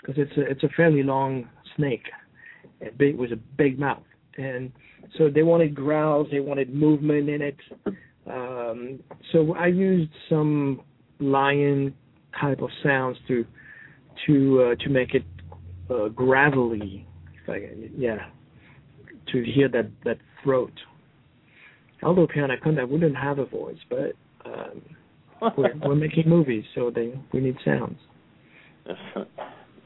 because 0.00 0.16
it's 0.18 0.36
a 0.36 0.42
it's 0.42 0.62
a 0.62 0.68
fairly 0.76 1.02
long 1.02 1.48
snake, 1.76 2.04
it 2.80 2.96
big 2.98 3.16
with 3.16 3.32
a 3.32 3.40
big 3.56 3.78
mouth, 3.78 4.02
and 4.36 4.72
so 5.18 5.30
they 5.30 5.42
wanted 5.42 5.74
growls, 5.74 6.28
they 6.30 6.40
wanted 6.40 6.74
movement 6.74 7.28
in 7.28 7.42
it. 7.42 7.56
Um, 8.26 9.00
so 9.32 9.54
I 9.54 9.66
used 9.66 10.10
some 10.28 10.80
lion 11.20 11.94
type 12.40 12.60
of 12.60 12.70
sounds 12.82 13.16
to 13.28 13.44
to 14.26 14.62
uh, 14.62 14.84
to 14.84 14.90
make 14.90 15.14
it 15.14 15.24
uh, 15.90 16.08
gravelly, 16.08 17.06
I, 17.48 17.68
yeah, 17.96 18.26
to 19.32 19.44
hear 19.44 19.68
that 19.68 19.90
that 20.04 20.18
throat. 20.42 20.72
although 22.02 22.26
Piranhaconda 22.26 22.88
wouldn't 22.88 23.16
have 23.16 23.38
a 23.38 23.46
voice, 23.46 23.78
but 23.88 24.12
um, 24.44 24.82
we're, 25.56 25.74
we're 25.82 25.94
making 25.94 26.28
movies, 26.28 26.64
so 26.74 26.90
they 26.94 27.14
we 27.32 27.40
need 27.40 27.56
sounds. 27.64 27.98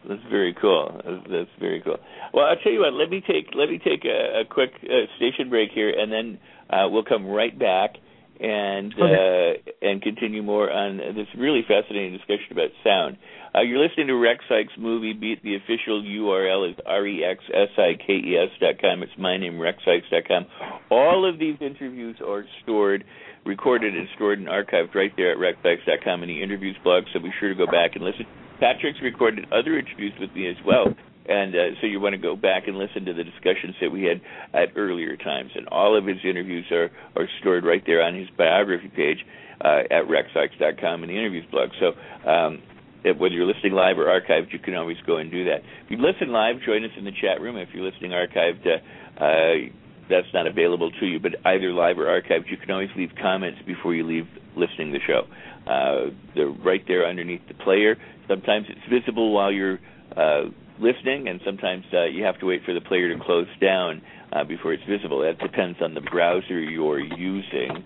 That's 0.09 0.23
very 0.31 0.55
cool. 0.59 1.01
That's, 1.05 1.27
that's 1.29 1.51
very 1.61 1.83
cool. 1.83 1.99
Well, 2.33 2.47
I'll 2.47 2.57
tell 2.57 2.73
you 2.73 2.81
what. 2.81 2.95
Let 2.95 3.11
me 3.11 3.21
take 3.21 3.51
let 3.55 3.69
me 3.69 3.79
take 3.79 4.07
a, 4.07 4.41
a 4.41 4.45
quick 4.49 4.71
uh, 4.85 5.05
station 5.17 5.51
break 5.51 5.71
here, 5.75 5.91
and 5.91 6.11
then 6.11 6.39
uh, 6.71 6.89
we'll 6.89 7.05
come 7.05 7.27
right 7.27 7.57
back 7.59 7.97
and 8.41 8.95
okay. 8.95 9.59
uh, 9.61 9.87
and 9.87 10.01
continue 10.01 10.43
more 10.43 10.71
on 10.71 10.97
this 10.97 11.27
really 11.37 11.63
fascinating 11.67 12.13
discussion 12.13 12.53
about 12.53 12.71
sound. 12.83 13.19
Uh, 13.55 13.63
you're 13.63 13.85
listening 13.85 14.07
to 14.07 14.15
Rex 14.15 14.45
Sikes 14.49 14.73
Movie 14.79 15.13
Beat. 15.13 15.43
The 15.43 15.57
official 15.57 16.01
URL 16.01 16.71
is 16.71 16.77
rexsikes 16.87 18.61
dot 18.61 18.81
com. 18.81 19.03
It's 19.03 19.13
my 19.19 19.37
name, 19.37 19.55
rexsikes 19.55 20.09
dot 20.11 20.29
com. 20.29 20.47
All 20.91 21.29
of 21.29 21.39
these 21.39 21.57
interviews 21.61 22.17
are 22.25 22.45
stored, 22.63 23.05
recorded, 23.45 23.95
and 23.95 24.09
stored 24.15 24.39
and 24.39 24.49
archived 24.49 24.95
right 24.95 25.13
there 25.17 25.33
at 25.33 25.39
rexsikes 25.39 25.85
dot 25.85 25.99
com 26.05 26.23
in 26.23 26.29
the 26.29 26.43
interviews 26.43 26.77
blog. 26.85 27.05
So 27.13 27.21
be 27.21 27.33
sure 27.41 27.49
to 27.51 27.55
go 27.55 27.67
back 27.67 27.97
and 27.97 28.05
listen. 28.05 28.25
Patrick's 28.61 29.01
recorded 29.03 29.47
other 29.53 29.79
interviews 29.79 30.13
with 30.21 30.33
me 30.35 30.49
as 30.49 30.57
well. 30.65 30.95
And 31.29 31.55
uh, 31.55 31.59
so 31.81 31.87
you 31.87 32.01
want 32.01 32.15
to 32.15 32.19
go 32.19 32.35
back 32.37 32.69
and 32.69 32.79
listen 32.79 33.05
to 33.05 33.13
the 33.13 33.23
discussions 33.23 33.77
that 33.83 33.91
we 33.91 34.05
had 34.05 34.21
at 34.55 34.71
earlier 34.77 35.17
times. 35.17 35.51
And 35.55 35.69
all 35.69 35.97
of 35.97 36.07
his 36.07 36.17
interviews 36.25 36.65
are, 36.71 36.91
are 37.17 37.29
stored 37.41 37.65
right 37.65 37.83
there 37.85 38.03
on 38.03 38.15
his 38.15 38.29
biography 38.37 38.89
page 38.89 39.19
uh, 39.61 39.83
at 39.91 40.09
rexsikes.com 40.09 41.03
in 41.03 41.11
the 41.11 41.17
interviews 41.17 41.45
blog. 41.51 41.69
So 41.79 41.93
um, 42.29 42.63
whether 43.05 43.35
you're 43.35 43.47
listening 43.47 43.73
live 43.73 43.99
or 43.99 44.07
archived, 44.07 44.53
you 44.53 44.59
can 44.59 44.75
always 44.75 44.97
go 45.07 45.19
and 45.19 45.31
do 45.31 45.45
that. 45.45 45.61
If 45.85 45.91
you 45.91 45.99
listen 45.99 46.33
live, 46.33 46.63
join 46.65 46.83
us 46.85 46.91
in 46.97 47.05
the 47.05 47.13
chat 47.13 47.43
room. 47.43 47.59
If 47.59 47.69
you're 47.75 47.85
listening 47.85 48.13
archived, 48.13 48.67
uh, 48.67 49.23
uh, 49.23 49.69
that's 50.09 50.33
not 50.33 50.47
available 50.47 50.91
to 50.91 51.07
you. 51.07 51.21
But 51.21 51.33
either 51.45 51.73
live 51.73 51.99
or 51.99 52.07
archived, 52.07 52.51
you 52.51 52.57
can 52.57 52.71
always 52.71 52.91
leave 52.97 53.11
comments 53.21 53.61
before 53.67 53.95
you 53.95 54.07
leave 54.07 54.27
listening 54.59 54.93
to 54.93 54.99
the 54.99 55.05
show. 55.07 55.23
Uh, 55.71 56.11
they're 56.35 56.49
right 56.49 56.83
there 56.89 57.07
underneath 57.07 57.43
the 57.49 57.55
player. 57.55 57.97
Sometimes 58.27 58.67
it's 58.69 58.81
visible 58.91 59.33
while 59.33 59.53
you're 59.53 59.79
uh, 60.17 60.45
listening, 60.81 61.29
and 61.29 61.41
sometimes 61.45 61.85
uh, 61.93 62.05
you 62.05 62.25
have 62.25 62.39
to 62.41 62.47
wait 62.47 62.63
for 62.65 62.75
the 62.75 62.81
player 62.81 63.13
to 63.13 63.23
close 63.23 63.49
down 63.61 64.03
uh, 64.33 64.45
before 64.45 64.73
it's 64.73 64.85
visible. 64.89 65.21
That 65.21 65.39
depends 65.39 65.79
on 65.83 65.95
the 65.95 66.01
browser 66.01 66.61
you're 66.61 67.01
using, 67.01 67.85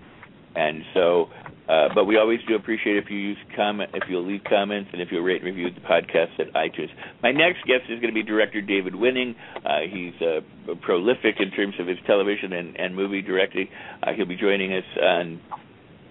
and 0.54 0.82
so. 0.94 1.28
Uh, 1.68 1.88
but 1.94 2.06
we 2.06 2.18
always 2.18 2.40
do 2.48 2.56
appreciate 2.56 2.96
if 2.96 3.08
you 3.08 3.16
use 3.16 3.38
comment, 3.54 3.88
if 3.94 4.02
you'll 4.08 4.26
leave 4.26 4.42
comments, 4.44 4.90
and 4.92 5.00
if 5.00 5.08
you'll 5.12 5.22
rate 5.22 5.42
and 5.42 5.44
review 5.44 5.70
the 5.72 5.80
podcast 5.80 6.38
at 6.40 6.52
iTunes. 6.54 6.90
My 7.22 7.30
next 7.30 7.64
guest 7.64 7.84
is 7.88 8.00
going 8.00 8.12
to 8.12 8.14
be 8.14 8.24
director 8.24 8.60
David 8.60 8.96
Winning. 8.96 9.36
Uh, 9.64 9.78
he's 9.88 10.12
uh, 10.20 10.40
prolific 10.82 11.36
in 11.38 11.52
terms 11.52 11.74
of 11.78 11.86
his 11.86 11.98
television 12.04 12.52
and, 12.52 12.76
and 12.78 12.96
movie 12.96 13.22
directing. 13.22 13.68
Uh, 14.02 14.12
he'll 14.12 14.26
be 14.26 14.36
joining 14.36 14.72
us 14.72 14.84
on 15.00 15.40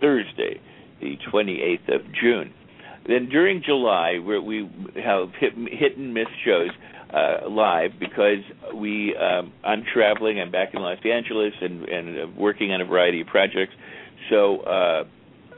Thursday, 0.02 0.60
the 1.00 1.18
28th 1.32 1.96
of 1.96 2.02
June. 2.20 2.54
Then 3.08 3.30
during 3.30 3.64
July, 3.64 4.20
where 4.20 4.42
we 4.42 4.70
have 5.02 5.30
hit, 5.40 5.54
hit 5.56 5.98
and 5.98 6.14
miss 6.14 6.28
shows 6.46 6.70
uh, 7.14 7.50
live 7.50 7.92
because 8.00 8.44
we 8.76 9.16
um, 9.16 9.52
I'm 9.64 9.84
traveling. 9.94 10.40
I'm 10.40 10.52
back 10.52 10.74
in 10.74 10.82
Los 10.82 11.00
Angeles 11.04 11.54
and 11.62 11.84
and 11.84 12.38
working 12.38 12.72
on 12.72 12.82
a 12.82 12.86
variety 12.86 13.22
of 13.22 13.28
projects. 13.28 13.74
So 14.30 14.60
uh, 14.62 15.04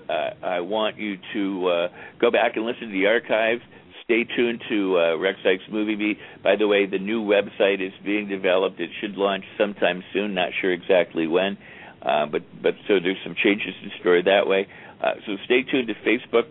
uh, 0.10 0.30
I 0.42 0.62
want 0.62 0.98
you 0.98 1.18
to 1.34 1.68
uh, 1.68 1.88
go 2.20 2.32
back 2.32 2.56
and 2.56 2.66
listen 2.66 2.88
to 2.88 2.94
the 2.94 3.08
archives. 3.08 3.62
Stay 4.04 4.26
tuned 4.36 4.62
to 4.70 4.98
uh, 4.98 5.18
Rex 5.18 5.40
Sikes 5.44 5.64
Movie 5.72 5.96
Beat. 5.96 6.18
By 6.44 6.56
the 6.58 6.68
way, 6.68 6.86
the 6.86 7.00
new 7.00 7.22
website 7.24 7.86
is 7.86 7.94
being 8.04 8.28
developed. 8.28 8.80
It 8.80 8.90
should 9.00 9.16
launch 9.16 9.46
sometime 9.58 10.04
soon. 10.12 10.34
Not 10.34 10.50
sure 10.60 10.74
exactly 10.74 11.28
when, 11.28 11.58
uh, 12.04 12.26
but 12.26 12.42
but 12.62 12.76
so 12.88 13.00
there's 13.00 13.18
some 13.24 13.36
changes 13.42 13.74
in 13.84 13.92
story 14.00 14.22
that 14.24 14.48
way. 14.48 14.68
Uh, 15.02 15.14
so 15.26 15.38
stay 15.46 15.64
tuned 15.64 15.88
to 15.88 15.96
Facebook 15.96 16.46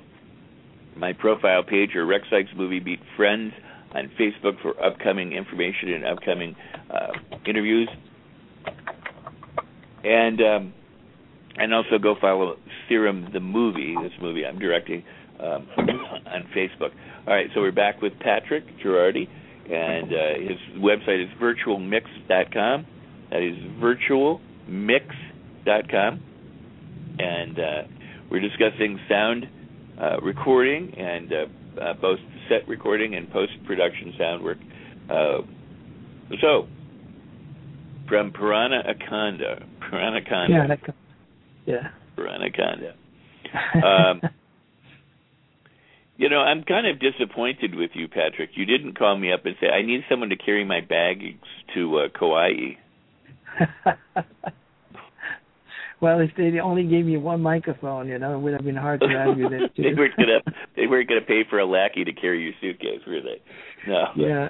my 0.96 1.12
profile 1.12 1.62
page 1.62 1.94
or 1.94 2.04
Rex 2.04 2.24
Sikes 2.30 2.50
Movie 2.56 2.80
Beat 2.80 3.00
Friends 3.16 3.52
on 3.94 4.10
Facebook 4.18 4.60
for 4.62 4.80
upcoming 4.82 5.32
information 5.32 5.92
and 5.92 6.04
upcoming 6.04 6.56
uh, 6.90 7.12
interviews. 7.46 7.88
And 10.04 10.40
um, 10.40 10.74
and 11.56 11.74
also 11.74 11.98
go 11.98 12.14
follow 12.20 12.56
Serum 12.88 13.28
the 13.32 13.40
movie, 13.40 13.94
this 14.02 14.12
movie 14.20 14.44
I'm 14.46 14.58
directing 14.58 15.04
um, 15.38 15.68
on 15.76 16.48
Facebook. 16.56 16.92
All 17.26 17.34
right, 17.34 17.48
so 17.54 17.60
we're 17.60 17.72
back 17.72 18.00
with 18.02 18.18
Patrick 18.18 18.64
Giraudi, 18.82 19.28
and 19.70 20.12
uh, 20.12 20.40
his 20.40 20.58
website 20.82 21.22
is 21.22 21.30
virtualmix.com. 21.40 22.86
That 23.30 23.42
is 23.42 23.56
virtualmix.com, 25.66 26.20
and 27.18 27.58
uh, 27.58 27.82
we're 28.30 28.40
discussing 28.40 28.98
sound 29.08 29.46
uh, 30.00 30.20
recording 30.20 30.94
and 30.96 31.32
uh, 31.32 31.80
uh, 31.80 31.94
both 31.94 32.18
set 32.48 32.66
recording 32.68 33.14
and 33.14 33.30
post 33.30 33.52
production 33.66 34.14
sound 34.18 34.42
work. 34.42 34.58
Uh, 35.10 35.38
so, 36.40 36.66
from 38.08 38.32
Piranha 38.32 38.82
Aconda, 38.88 39.64
Piranha 39.80 40.20
Conda, 40.20 40.78
yeah, 41.66 41.74
yeah, 41.74 41.88
Piranha 42.16 42.48
Conda. 42.50 42.94
Um, 43.84 44.20
you 46.16 46.28
know, 46.28 46.38
I'm 46.38 46.62
kind 46.64 46.86
of 46.86 46.98
disappointed 47.00 47.74
with 47.74 47.90
you, 47.94 48.08
Patrick. 48.08 48.50
You 48.54 48.64
didn't 48.64 48.98
call 48.98 49.18
me 49.18 49.32
up 49.32 49.44
and 49.44 49.56
say, 49.60 49.68
"I 49.68 49.82
need 49.82 50.04
someone 50.08 50.30
to 50.30 50.36
carry 50.36 50.64
my 50.64 50.80
bags 50.80 51.24
to 51.74 51.98
uh, 51.98 52.08
Kauai." 52.18 52.76
Well, 56.02 56.18
if 56.18 56.30
they 56.36 56.58
only 56.58 56.82
gave 56.82 57.06
me 57.06 57.16
one 57.16 57.40
microphone, 57.40 58.08
you 58.08 58.18
know, 58.18 58.34
it 58.34 58.40
would 58.40 58.54
have 58.54 58.64
been 58.64 58.74
hard 58.74 59.00
to 59.02 59.06
argue 59.06 59.48
that. 59.48 59.70
Too. 59.76 59.84
they 59.84 59.94
weren't 59.94 60.16
gonna 60.16 60.40
they 60.74 60.88
weren't 60.88 61.08
gonna 61.08 61.20
pay 61.20 61.42
for 61.48 61.60
a 61.60 61.64
lackey 61.64 62.02
to 62.02 62.12
carry 62.12 62.42
your 62.42 62.52
suitcase, 62.60 62.98
were 63.06 63.20
they? 63.20 63.40
No. 63.86 64.06
Yeah. 64.16 64.48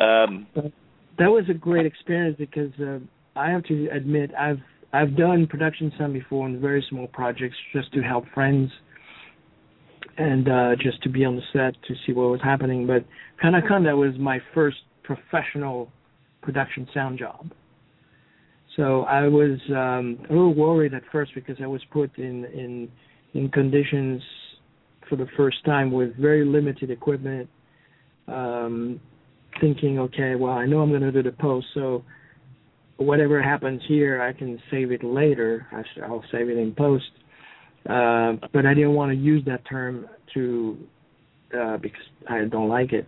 Um, 0.00 0.48
but 0.56 0.72
that 1.18 1.28
was 1.28 1.44
a 1.48 1.54
great 1.54 1.86
experience 1.86 2.36
because 2.36 2.72
uh, 2.80 2.98
I 3.36 3.50
have 3.50 3.62
to 3.66 3.88
admit 3.94 4.32
I've 4.34 4.58
I've 4.92 5.16
done 5.16 5.46
production 5.46 5.92
some 5.96 6.12
before 6.12 6.48
in 6.48 6.60
very 6.60 6.84
small 6.90 7.06
projects 7.06 7.56
just 7.72 7.92
to 7.92 8.02
help 8.02 8.24
friends 8.34 8.72
and 10.18 10.48
uh 10.48 10.70
just 10.82 11.00
to 11.04 11.10
be 11.10 11.24
on 11.24 11.36
the 11.36 11.42
set 11.52 11.80
to 11.86 11.94
see 12.04 12.12
what 12.12 12.28
was 12.28 12.40
happening. 12.42 12.88
But 12.88 13.04
Piranhaconda 13.40 13.96
was 13.96 14.18
my 14.18 14.40
first 14.52 14.78
professional 15.04 15.92
production 16.42 16.88
sound 16.92 17.20
job. 17.20 17.52
So 18.76 19.02
I 19.02 19.28
was 19.28 19.58
um, 19.70 20.18
a 20.28 20.32
little 20.32 20.54
worried 20.54 20.94
at 20.94 21.02
first 21.12 21.32
because 21.34 21.56
I 21.62 21.66
was 21.66 21.82
put 21.90 22.16
in 22.18 22.44
in 22.46 22.88
in 23.34 23.48
conditions 23.50 24.22
for 25.08 25.16
the 25.16 25.26
first 25.36 25.64
time 25.64 25.90
with 25.92 26.16
very 26.16 26.44
limited 26.44 26.90
equipment. 26.90 27.48
Um, 28.28 29.00
thinking, 29.60 29.98
okay, 29.98 30.34
well, 30.34 30.52
I 30.52 30.64
know 30.64 30.80
I'm 30.80 30.90
going 30.90 31.02
to 31.02 31.12
do 31.12 31.22
the 31.22 31.36
post, 31.36 31.66
so 31.74 32.02
whatever 32.96 33.42
happens 33.42 33.82
here, 33.86 34.22
I 34.22 34.32
can 34.32 34.60
save 34.70 34.92
it 34.92 35.04
later. 35.04 35.66
I'll 36.02 36.24
save 36.32 36.48
it 36.48 36.56
in 36.56 36.74
post. 36.74 37.10
Uh, 37.88 38.34
but 38.52 38.64
I 38.64 38.74
didn't 38.74 38.94
want 38.94 39.10
to 39.10 39.16
use 39.16 39.44
that 39.46 39.66
term 39.68 40.06
to 40.34 40.78
uh, 41.58 41.76
because 41.78 42.00
I 42.28 42.44
don't 42.44 42.68
like 42.68 42.92
it. 42.92 43.06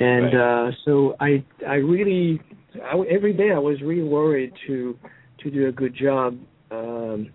And 0.00 0.34
right. 0.34 0.68
uh, 0.68 0.70
so 0.84 1.16
I 1.20 1.44
I 1.66 1.74
really 1.74 2.40
I, 2.82 2.98
every 3.10 3.32
day 3.32 3.50
I 3.52 3.58
was 3.58 3.80
really 3.82 4.02
worried 4.02 4.52
to 4.66 4.98
to 5.42 5.50
do 5.50 5.68
a 5.68 5.72
good 5.72 5.94
job 5.94 6.38
um, 6.70 7.30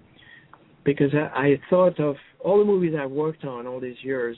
because 0.84 1.12
I, 1.14 1.40
I 1.40 1.62
thought 1.70 2.00
of 2.00 2.16
all 2.44 2.60
the 2.60 2.66
movies 2.66 2.94
I've 3.00 3.12
worked 3.12 3.46
on 3.46 3.68
all 3.68 3.80
these 3.80 3.98
years. 4.02 4.38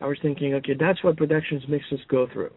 I 0.00 0.06
was 0.06 0.18
thinking, 0.22 0.54
okay, 0.54 0.74
that's 0.78 1.02
what 1.02 1.16
productions 1.16 1.62
makes 1.68 1.86
us 1.92 1.98
go 2.08 2.28
through. 2.32 2.52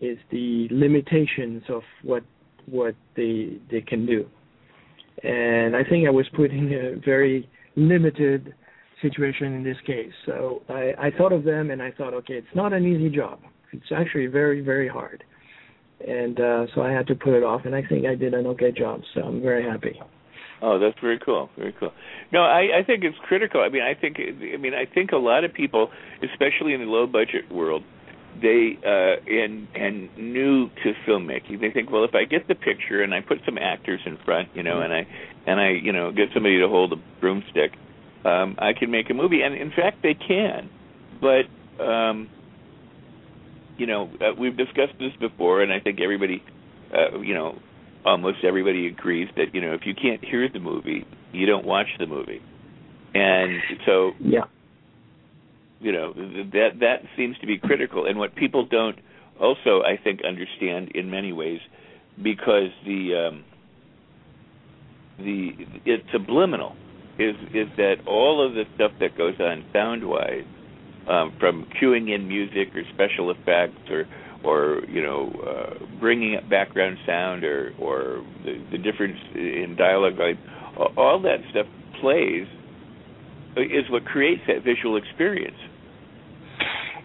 Is 0.00 0.18
the 0.30 0.68
limitations 0.70 1.62
of 1.68 1.82
what 2.02 2.22
what 2.66 2.94
they 3.16 3.58
they 3.70 3.80
can 3.80 4.06
do, 4.06 4.26
and 5.22 5.74
I 5.74 5.82
think 5.82 6.06
I 6.06 6.10
was 6.10 6.26
put 6.36 6.50
in 6.52 6.72
a 6.72 7.04
very 7.04 7.48
limited 7.76 8.54
situation 9.02 9.54
in 9.54 9.64
this 9.64 9.76
case. 9.86 10.12
So 10.26 10.62
I, 10.68 10.94
I 10.98 11.10
thought 11.16 11.32
of 11.32 11.44
them 11.44 11.70
and 11.70 11.82
I 11.82 11.90
thought, 11.90 12.14
okay, 12.14 12.34
it's 12.34 12.54
not 12.54 12.72
an 12.72 12.86
easy 12.86 13.14
job. 13.14 13.40
It's 13.72 13.92
actually 13.94 14.26
very 14.26 14.60
very 14.60 14.88
hard 14.88 15.24
and 16.06 16.40
uh, 16.40 16.66
so 16.74 16.82
I 16.82 16.92
had 16.92 17.06
to 17.08 17.14
put 17.14 17.34
it 17.34 17.42
off. 17.42 17.62
And 17.64 17.74
I 17.74 17.82
think 17.86 18.06
I 18.06 18.14
did 18.14 18.34
an 18.34 18.46
okay 18.48 18.72
job, 18.72 19.02
so 19.14 19.22
I'm 19.22 19.42
very 19.42 19.64
happy. 19.64 20.00
Oh, 20.62 20.78
that's 20.78 20.98
very 21.00 21.18
cool. 21.18 21.48
Very 21.56 21.74
cool. 21.78 21.92
No, 22.32 22.40
I, 22.40 22.80
I 22.80 22.84
think 22.86 23.02
it's 23.04 23.16
critical. 23.26 23.62
I 23.62 23.68
mean, 23.68 23.82
I 23.82 23.98
think 23.98 24.18
I 24.18 24.56
mean 24.56 24.74
I 24.74 24.92
think 24.92 25.12
a 25.12 25.16
lot 25.16 25.44
of 25.44 25.52
people, 25.52 25.90
especially 26.22 26.74
in 26.74 26.80
the 26.80 26.86
low 26.86 27.06
budget 27.06 27.50
world, 27.50 27.82
they 28.42 28.78
uh 28.84 29.22
and 29.26 29.68
and 29.74 30.16
new 30.16 30.68
to 30.82 30.92
filmmaking, 31.06 31.60
they 31.60 31.70
think, 31.70 31.90
well, 31.90 32.04
if 32.04 32.14
I 32.14 32.24
get 32.24 32.46
the 32.48 32.54
picture 32.54 33.02
and 33.02 33.14
I 33.14 33.20
put 33.20 33.38
some 33.44 33.58
actors 33.58 34.00
in 34.04 34.18
front, 34.24 34.48
you 34.54 34.62
know, 34.62 34.80
and 34.80 34.92
I 34.92 35.06
and 35.46 35.60
I 35.60 35.70
you 35.70 35.92
know 35.92 36.12
get 36.12 36.28
somebody 36.34 36.58
to 36.60 36.68
hold 36.68 36.92
a 36.92 36.96
broomstick, 37.20 37.72
um, 38.24 38.56
I 38.58 38.72
can 38.78 38.90
make 38.90 39.10
a 39.10 39.14
movie. 39.14 39.42
And 39.42 39.54
in 39.54 39.70
fact, 39.70 40.02
they 40.02 40.14
can, 40.14 40.70
but 41.20 41.82
um 41.82 42.28
you 43.80 43.86
know, 43.86 44.10
uh, 44.20 44.34
we've 44.38 44.58
discussed 44.58 44.92
this 44.98 45.12
before, 45.18 45.62
and 45.62 45.72
I 45.72 45.80
think 45.80 46.00
everybody, 46.02 46.44
uh, 46.94 47.18
you 47.20 47.32
know, 47.32 47.58
almost 48.04 48.38
everybody 48.44 48.86
agrees 48.86 49.28
that 49.36 49.54
you 49.54 49.60
know 49.60 49.72
if 49.72 49.80
you 49.86 49.94
can't 49.94 50.22
hear 50.22 50.48
the 50.52 50.60
movie, 50.60 51.06
you 51.32 51.46
don't 51.46 51.64
watch 51.64 51.86
the 51.98 52.06
movie, 52.06 52.42
and 53.14 53.58
so 53.86 54.12
yeah, 54.20 54.44
you 55.80 55.92
know 55.92 56.12
that 56.12 56.80
that 56.80 57.02
seems 57.16 57.38
to 57.38 57.46
be 57.46 57.58
critical. 57.58 58.06
And 58.06 58.18
what 58.18 58.34
people 58.36 58.66
don't 58.66 58.98
also, 59.40 59.82
I 59.82 59.96
think, 60.02 60.20
understand 60.28 60.92
in 60.94 61.10
many 61.10 61.32
ways, 61.32 61.60
because 62.22 62.68
the 62.84 63.28
um, 63.28 63.44
the 65.18 65.52
it's 65.86 66.04
subliminal, 66.12 66.76
is 67.20 67.36
is 67.54 67.68
that 67.76 67.96
all 68.06 68.44
of 68.44 68.54
the 68.54 68.64
stuff 68.74 68.92
that 69.00 69.16
goes 69.16 69.34
on 69.40 69.64
sound 69.72 70.08
wise, 70.08 70.44
um, 71.08 71.36
from 71.38 71.66
cueing 71.80 72.14
in 72.14 72.26
music 72.26 72.68
or 72.74 72.82
special 72.94 73.30
effects 73.30 73.90
or 73.90 74.04
or 74.44 74.80
you 74.88 75.02
know 75.02 75.30
uh, 75.46 75.98
bringing 75.98 76.36
up 76.36 76.48
background 76.48 76.96
sound 77.06 77.44
or 77.44 77.72
or 77.78 78.24
the, 78.44 78.64
the 78.72 78.78
difference 78.78 79.18
in 79.34 79.76
dialogue 79.78 80.14
like 80.18 80.38
all 80.96 81.20
that 81.20 81.38
stuff 81.50 81.66
plays 82.00 82.46
is 83.56 83.90
what 83.90 84.04
creates 84.04 84.40
that 84.46 84.64
visual 84.64 84.96
experience. 84.96 85.56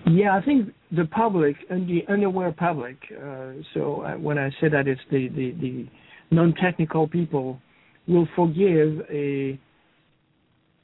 Yeah 0.07 0.36
i 0.36 0.41
think 0.41 0.74
the 0.91 1.05
public 1.05 1.55
and 1.70 1.89
the 1.89 2.03
unaware 2.07 2.51
public 2.51 2.97
uh, 3.11 3.53
so 3.74 4.01
uh, 4.01 4.13
when 4.13 4.38
i 4.38 4.49
say 4.61 4.70
that 4.70 4.88
it's 4.88 5.01
the 5.11 5.28
the, 5.30 5.51
the 5.59 5.88
non-technical 6.32 7.07
people 7.07 7.59
will 8.07 8.28
forgive 8.36 9.01
a 9.09 9.59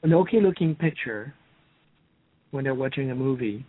an 0.02 0.12
okay 0.12 0.40
looking 0.40 0.74
picture 0.74 1.34
when 2.50 2.64
they're 2.64 2.74
watching 2.74 3.10
a 3.10 3.14
movie 3.14 3.64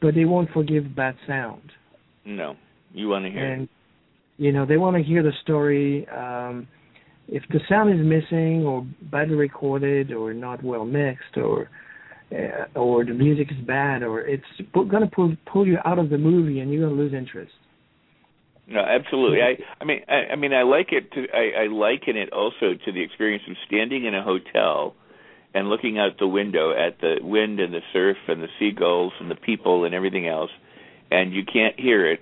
but 0.00 0.14
they 0.14 0.24
won't 0.24 0.50
forgive 0.52 0.94
bad 0.94 1.16
sound 1.26 1.72
no, 2.28 2.56
you 2.92 3.08
want 3.08 3.24
to 3.24 3.30
hear. 3.30 3.52
And 3.52 3.68
you 4.36 4.52
know 4.52 4.66
they 4.66 4.76
want 4.76 4.96
to 4.96 5.02
hear 5.02 5.22
the 5.22 5.32
story. 5.42 6.06
Um, 6.08 6.68
if 7.26 7.42
the 7.50 7.60
sound 7.68 7.90
is 7.90 8.04
missing 8.04 8.64
or 8.64 8.86
badly 9.10 9.34
recorded 9.34 10.12
or 10.12 10.34
not 10.34 10.62
well 10.62 10.84
mixed 10.84 11.36
or 11.36 11.70
uh, 12.30 12.78
or 12.78 13.04
the 13.04 13.14
music 13.14 13.48
is 13.50 13.66
bad 13.66 14.02
or 14.02 14.20
it's 14.20 14.44
going 14.74 15.02
to 15.02 15.06
pull 15.06 15.34
pull 15.50 15.66
you 15.66 15.78
out 15.86 15.98
of 15.98 16.10
the 16.10 16.18
movie 16.18 16.60
and 16.60 16.70
you're 16.70 16.86
going 16.86 16.96
to 16.96 17.02
lose 17.02 17.14
interest. 17.14 17.52
No, 18.66 18.80
absolutely. 18.80 19.40
I 19.40 19.56
I 19.80 19.84
mean 19.84 20.00
I, 20.06 20.32
I 20.32 20.36
mean 20.36 20.52
I 20.52 20.62
like 20.64 20.88
it 20.92 21.10
to 21.12 21.24
I, 21.32 21.64
I 21.64 21.66
liken 21.68 22.18
it 22.18 22.30
also 22.32 22.74
to 22.84 22.92
the 22.92 23.02
experience 23.02 23.44
of 23.48 23.56
standing 23.66 24.04
in 24.04 24.14
a 24.14 24.22
hotel 24.22 24.94
and 25.54 25.68
looking 25.68 25.98
out 25.98 26.18
the 26.18 26.28
window 26.28 26.72
at 26.72 27.00
the 27.00 27.16
wind 27.20 27.60
and 27.60 27.72
the 27.72 27.80
surf 27.92 28.16
and 28.28 28.42
the 28.42 28.48
seagulls 28.58 29.12
and 29.20 29.30
the 29.30 29.34
people 29.36 29.84
and 29.84 29.94
everything 29.94 30.28
else 30.28 30.50
and 31.10 31.32
you 31.32 31.42
can't 31.44 31.78
hear 31.78 32.10
it, 32.10 32.20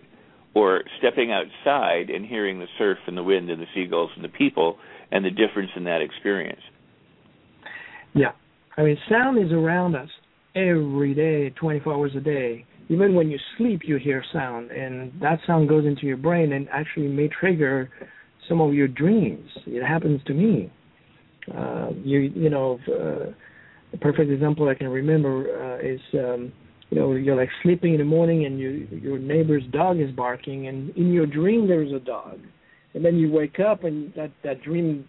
or 0.55 0.83
stepping 0.99 1.33
outside 1.33 2.09
and 2.09 2.25
hearing 2.25 2.59
the 2.59 2.67
surf 2.79 2.99
and 3.07 3.17
the 3.17 3.23
wind 3.23 3.51
and 3.51 3.61
the 3.61 3.67
seagulls 3.75 4.11
and 4.17 4.25
the 4.25 4.29
people 4.29 4.79
and 5.11 5.25
the 5.25 5.31
difference 5.31 5.71
in 5.77 5.85
that 5.85 6.01
experience. 6.01 6.61
Yeah. 8.15 8.33
I 8.77 8.83
mean, 8.83 8.97
sound 9.09 9.39
is 9.45 9.53
around 9.53 9.95
us 9.95 10.09
every 10.55 11.15
day, 11.15 11.51
24 11.51 11.93
hours 11.93 12.13
a 12.17 12.21
day. 12.21 12.65
Even 12.89 13.15
when 13.15 13.29
you 13.29 13.39
sleep, 13.59 13.83
you 13.85 13.97
hear 13.97 14.25
sound, 14.33 14.71
and 14.71 15.13
that 15.21 15.41
sound 15.47 15.69
goes 15.69 15.85
into 15.85 16.07
your 16.07 16.17
brain 16.17 16.53
and 16.53 16.69
actually 16.73 17.09
may 17.09 17.29
trigger 17.29 17.91
some 18.49 18.61
of 18.61 18.73
your 18.73 18.89
dreams. 18.89 19.51
It 19.67 19.85
happens 19.85 20.21
to 20.27 20.35
me. 20.35 20.73
Uh, 21.55 21.91
you 22.03 22.19
you 22.35 22.51
know, 22.51 22.79
uh, 22.89 23.33
a 23.93 23.97
perfect 23.99 24.31
example 24.31 24.69
I 24.69 24.75
can 24.75 24.89
remember 24.89 25.79
uh, 25.81 25.87
is 25.87 26.01
um, 26.15 26.53
you 26.91 26.99
know 26.99 27.13
you're 27.13 27.37
like 27.37 27.51
sleeping 27.63 27.93
in 27.93 27.99
the 27.99 28.05
morning 28.05 28.47
and 28.47 28.59
you 28.59 28.89
your 28.91 29.19
neighbor's 29.19 29.63
dog 29.73 30.01
is 30.01 30.11
barking 30.11 30.69
and 30.69 30.91
in 30.97 31.13
your 31.13 31.27
dream 31.27 31.69
there's 31.69 31.93
a 31.93 32.01
dog. 32.01 32.41
And 32.95 33.05
then 33.05 33.17
you 33.17 33.31
wake 33.31 33.61
up 33.61 33.85
and 33.85 34.13
that 34.15 34.31
that 34.43 34.63
dream 34.63 35.07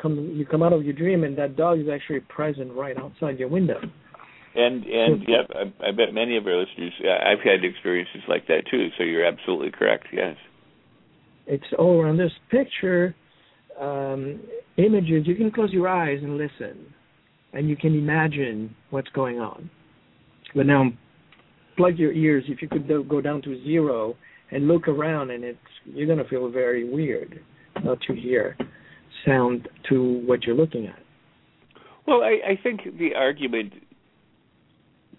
come 0.00 0.32
you 0.34 0.46
come 0.46 0.62
out 0.62 0.72
of 0.72 0.84
your 0.84 0.94
dream 0.94 1.24
and 1.24 1.36
that 1.38 1.56
dog 1.56 1.80
is 1.80 1.86
actually 1.92 2.20
present 2.20 2.72
right 2.72 2.96
outside 2.96 3.38
your 3.38 3.48
window. 3.48 3.80
And 4.54 4.84
and 4.84 5.24
yeah 5.28 5.42
I, 5.50 5.88
I 5.88 5.90
bet 5.90 6.14
many 6.14 6.36
of 6.36 6.46
our 6.46 6.56
listeners 6.56 6.92
i've 7.04 7.44
had 7.44 7.64
experiences 7.64 8.22
like 8.26 8.46
that 8.46 8.62
too 8.70 8.88
so 8.96 9.04
you're 9.04 9.24
absolutely 9.24 9.70
correct 9.70 10.06
yes. 10.12 10.36
It's 11.46 11.66
all 11.78 12.00
around 12.00 12.16
this 12.16 12.32
picture 12.50 13.14
um 13.78 14.40
images 14.76 15.26
you 15.26 15.34
can 15.34 15.50
close 15.50 15.72
your 15.72 15.88
eyes 15.88 16.18
and 16.22 16.36
listen 16.36 16.86
and 17.52 17.68
you 17.68 17.76
can 17.76 17.94
imagine 17.94 18.74
what's 18.90 19.08
going 19.10 19.38
on. 19.38 19.70
But 20.54 20.66
now 20.66 20.90
plug 21.76 21.96
your 21.96 22.12
ears. 22.12 22.44
If 22.48 22.60
you 22.60 22.68
could 22.68 22.88
go 23.08 23.20
down 23.20 23.42
to 23.42 23.62
zero 23.64 24.16
and 24.50 24.68
look 24.68 24.88
around 24.88 25.30
and 25.30 25.44
it's 25.44 25.58
you're 25.84 26.06
going 26.06 26.18
to 26.18 26.28
feel 26.28 26.50
very 26.50 26.88
weird 26.88 27.40
not 27.84 28.00
to 28.02 28.14
hear 28.14 28.56
sound 29.24 29.68
to 29.88 30.22
what 30.26 30.44
you're 30.44 30.56
looking 30.56 30.86
at. 30.86 30.98
Well 32.06 32.22
i 32.22 32.38
i 32.52 32.60
think 32.62 32.82
the 32.98 33.14
argument 33.16 33.72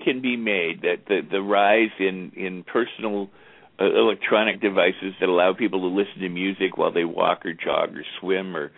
can 0.04 0.22
be 0.22 0.38
made 0.38 0.82
that 0.82 0.98
the 1.08 1.22
the 1.30 1.42
rise 1.42 1.90
in 2.00 2.32
in 2.36 2.64
personal 2.64 3.30
uh, 3.80 3.86
electronic 3.86 4.62
devices 4.62 5.14
that 5.20 5.30
allow 5.30 5.54
people 5.54 5.82
to 5.82 5.88
listen 5.88 6.22
to 6.22 6.30
music 6.30 6.78
while 6.78 6.92
they 6.92 7.04
walk 7.04 7.46
or 7.46 7.54
jog 7.54 7.96
or 7.96 8.04
swim 8.20 8.56
or 8.56 8.72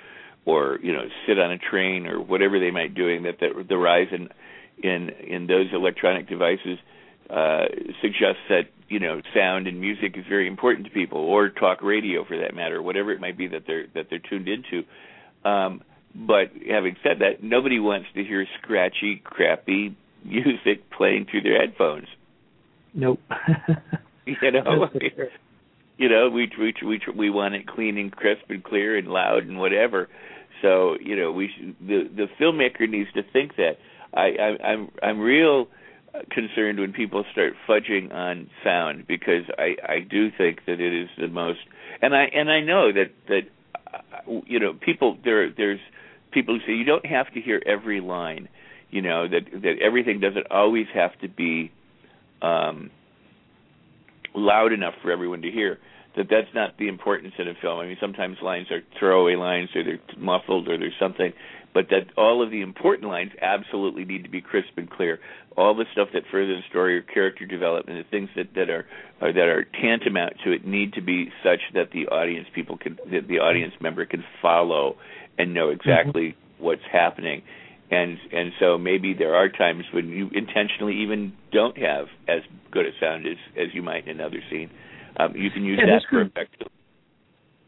or 0.45 0.79
you 0.81 0.93
know 0.93 1.03
sit 1.27 1.39
on 1.39 1.51
a 1.51 1.57
train 1.57 2.07
or 2.07 2.21
whatever 2.21 2.59
they 2.59 2.71
might 2.71 2.93
be 2.93 3.01
doing 3.01 3.23
that 3.23 3.39
the, 3.39 3.63
the 3.67 3.77
rise 3.77 4.07
in 4.11 4.29
in 4.81 5.09
in 5.09 5.47
those 5.47 5.67
electronic 5.73 6.27
devices 6.27 6.77
uh, 7.29 7.65
suggests 8.01 8.41
that 8.49 8.63
you 8.87 8.99
know 8.99 9.21
sound 9.35 9.67
and 9.67 9.79
music 9.79 10.17
is 10.17 10.25
very 10.27 10.47
important 10.47 10.87
to 10.87 10.91
people, 10.91 11.19
or 11.19 11.49
talk 11.49 11.81
radio 11.83 12.25
for 12.25 12.37
that 12.37 12.55
matter, 12.55 12.81
whatever 12.81 13.11
it 13.11 13.21
might 13.21 13.37
be 13.37 13.47
that 13.47 13.63
they're 13.67 13.85
that 13.93 14.07
they're 14.09 14.19
tuned 14.19 14.47
into. 14.47 14.83
Um, 15.45 15.83
but 16.15 16.51
having 16.67 16.95
said 17.03 17.19
that, 17.19 17.43
nobody 17.43 17.79
wants 17.79 18.07
to 18.15 18.23
hear 18.23 18.47
scratchy, 18.61 19.21
crappy 19.23 19.95
music 20.25 20.89
playing 20.89 21.27
through 21.29 21.41
their 21.41 21.59
headphones. 21.59 22.07
Nope. 22.95 23.19
you 24.25 24.51
know, 24.51 24.89
you 25.99 26.07
know, 26.07 26.29
we 26.29 26.49
we 26.57 26.73
we 26.83 27.01
we 27.15 27.29
want 27.29 27.55
it 27.55 27.67
clean 27.67 27.97
and 27.97 28.11
crisp 28.11 28.49
and 28.49 28.63
clear 28.63 28.97
and 28.97 29.09
loud 29.09 29.43
and 29.43 29.59
whatever. 29.59 30.07
So 30.61 30.95
you 30.99 31.15
know, 31.15 31.31
we 31.31 31.49
should, 31.55 31.75
the 31.85 32.09
the 32.15 32.27
filmmaker 32.39 32.89
needs 32.89 33.11
to 33.13 33.21
think 33.21 33.57
that. 33.57 33.77
I, 34.11 34.29
I 34.39 34.67
I'm 34.67 34.89
I'm 35.03 35.19
real 35.19 35.67
concerned 36.31 36.79
when 36.79 36.93
people 36.93 37.23
start 37.31 37.53
fudging 37.67 38.13
on 38.13 38.49
sound 38.63 39.07
because 39.07 39.43
I 39.57 39.75
I 39.83 39.99
do 39.99 40.31
think 40.35 40.65
that 40.65 40.79
it 40.79 40.93
is 41.03 41.09
the 41.19 41.27
most 41.27 41.59
and 42.01 42.15
I 42.15 42.23
and 42.33 42.49
I 42.49 42.61
know 42.61 42.91
that 42.91 43.11
that 43.27 43.41
uh, 43.93 44.41
you 44.45 44.59
know 44.59 44.73
people 44.73 45.17
there 45.23 45.51
there's 45.51 45.79
people 46.31 46.57
who 46.57 46.65
say 46.65 46.77
you 46.77 46.85
don't 46.85 47.05
have 47.05 47.31
to 47.33 47.41
hear 47.41 47.61
every 47.65 47.99
line 47.99 48.47
you 48.89 49.01
know 49.01 49.27
that 49.27 49.61
that 49.61 49.75
everything 49.81 50.19
doesn't 50.19 50.47
always 50.49 50.87
have 50.93 51.11
to 51.19 51.27
be 51.27 51.71
um 52.41 52.89
loud 54.39 54.73
enough 54.73 54.93
for 55.01 55.11
everyone 55.11 55.41
to 55.41 55.51
hear 55.51 55.79
that 56.15 56.27
that's 56.29 56.53
not 56.53 56.77
the 56.77 56.87
importance 56.87 57.33
in 57.37 57.47
a 57.47 57.53
film. 57.61 57.79
I 57.79 57.85
mean, 57.85 57.97
sometimes 58.01 58.37
lines 58.41 58.67
are 58.71 58.81
throwaway 58.99 59.35
lines, 59.35 59.69
or 59.75 59.83
they're 59.83 59.99
muffled, 60.17 60.67
or 60.67 60.77
there's 60.77 60.93
something, 60.99 61.31
but 61.73 61.85
that 61.89 62.11
all 62.17 62.43
of 62.43 62.51
the 62.51 62.61
important 62.61 63.07
lines 63.09 63.31
absolutely 63.41 64.05
need 64.05 64.23
to 64.23 64.29
be 64.29 64.41
crisp 64.41 64.71
and 64.77 64.89
clear. 64.89 65.19
All 65.55 65.75
the 65.75 65.85
stuff 65.93 66.09
that 66.13 66.23
further 66.31 66.55
the 66.55 66.61
story 66.69 66.97
or 66.97 67.01
character 67.01 67.45
development, 67.45 68.05
the 68.05 68.09
things 68.09 68.29
that 68.35 68.53
that 68.55 68.69
are, 68.69 68.85
are 69.21 69.31
that 69.31 69.47
are 69.47 69.65
tantamount 69.81 70.33
to 70.45 70.51
it, 70.51 70.65
need 70.65 70.93
to 70.93 71.01
be 71.01 71.31
such 71.43 71.59
that 71.73 71.91
the 71.91 72.07
audience 72.07 72.47
people 72.55 72.77
can, 72.77 72.97
that 73.11 73.27
the 73.27 73.39
audience 73.39 73.73
member 73.79 74.05
can 74.05 74.23
follow 74.41 74.95
and 75.37 75.53
know 75.53 75.69
exactly 75.69 76.29
mm-hmm. 76.29 76.63
what's 76.63 76.81
happening. 76.91 77.43
And 77.91 78.17
and 78.31 78.51
so 78.59 78.77
maybe 78.77 79.13
there 79.17 79.35
are 79.35 79.49
times 79.49 79.83
when 79.93 80.09
you 80.09 80.29
intentionally 80.33 81.01
even 81.01 81.33
don't 81.51 81.77
have 81.77 82.05
as 82.27 82.41
good 82.71 82.85
a 82.85 82.91
sound 82.99 83.25
as 83.25 83.37
as 83.57 83.73
you 83.73 83.81
might 83.81 84.07
in 84.07 84.19
another 84.19 84.41
scene 84.49 84.69
um, 85.19 85.35
you 85.35 85.49
can 85.51 85.63
use 85.63 85.79
yeah, 85.79 85.93
that 85.93 86.01
for 86.09 86.21
effective. 86.21 86.67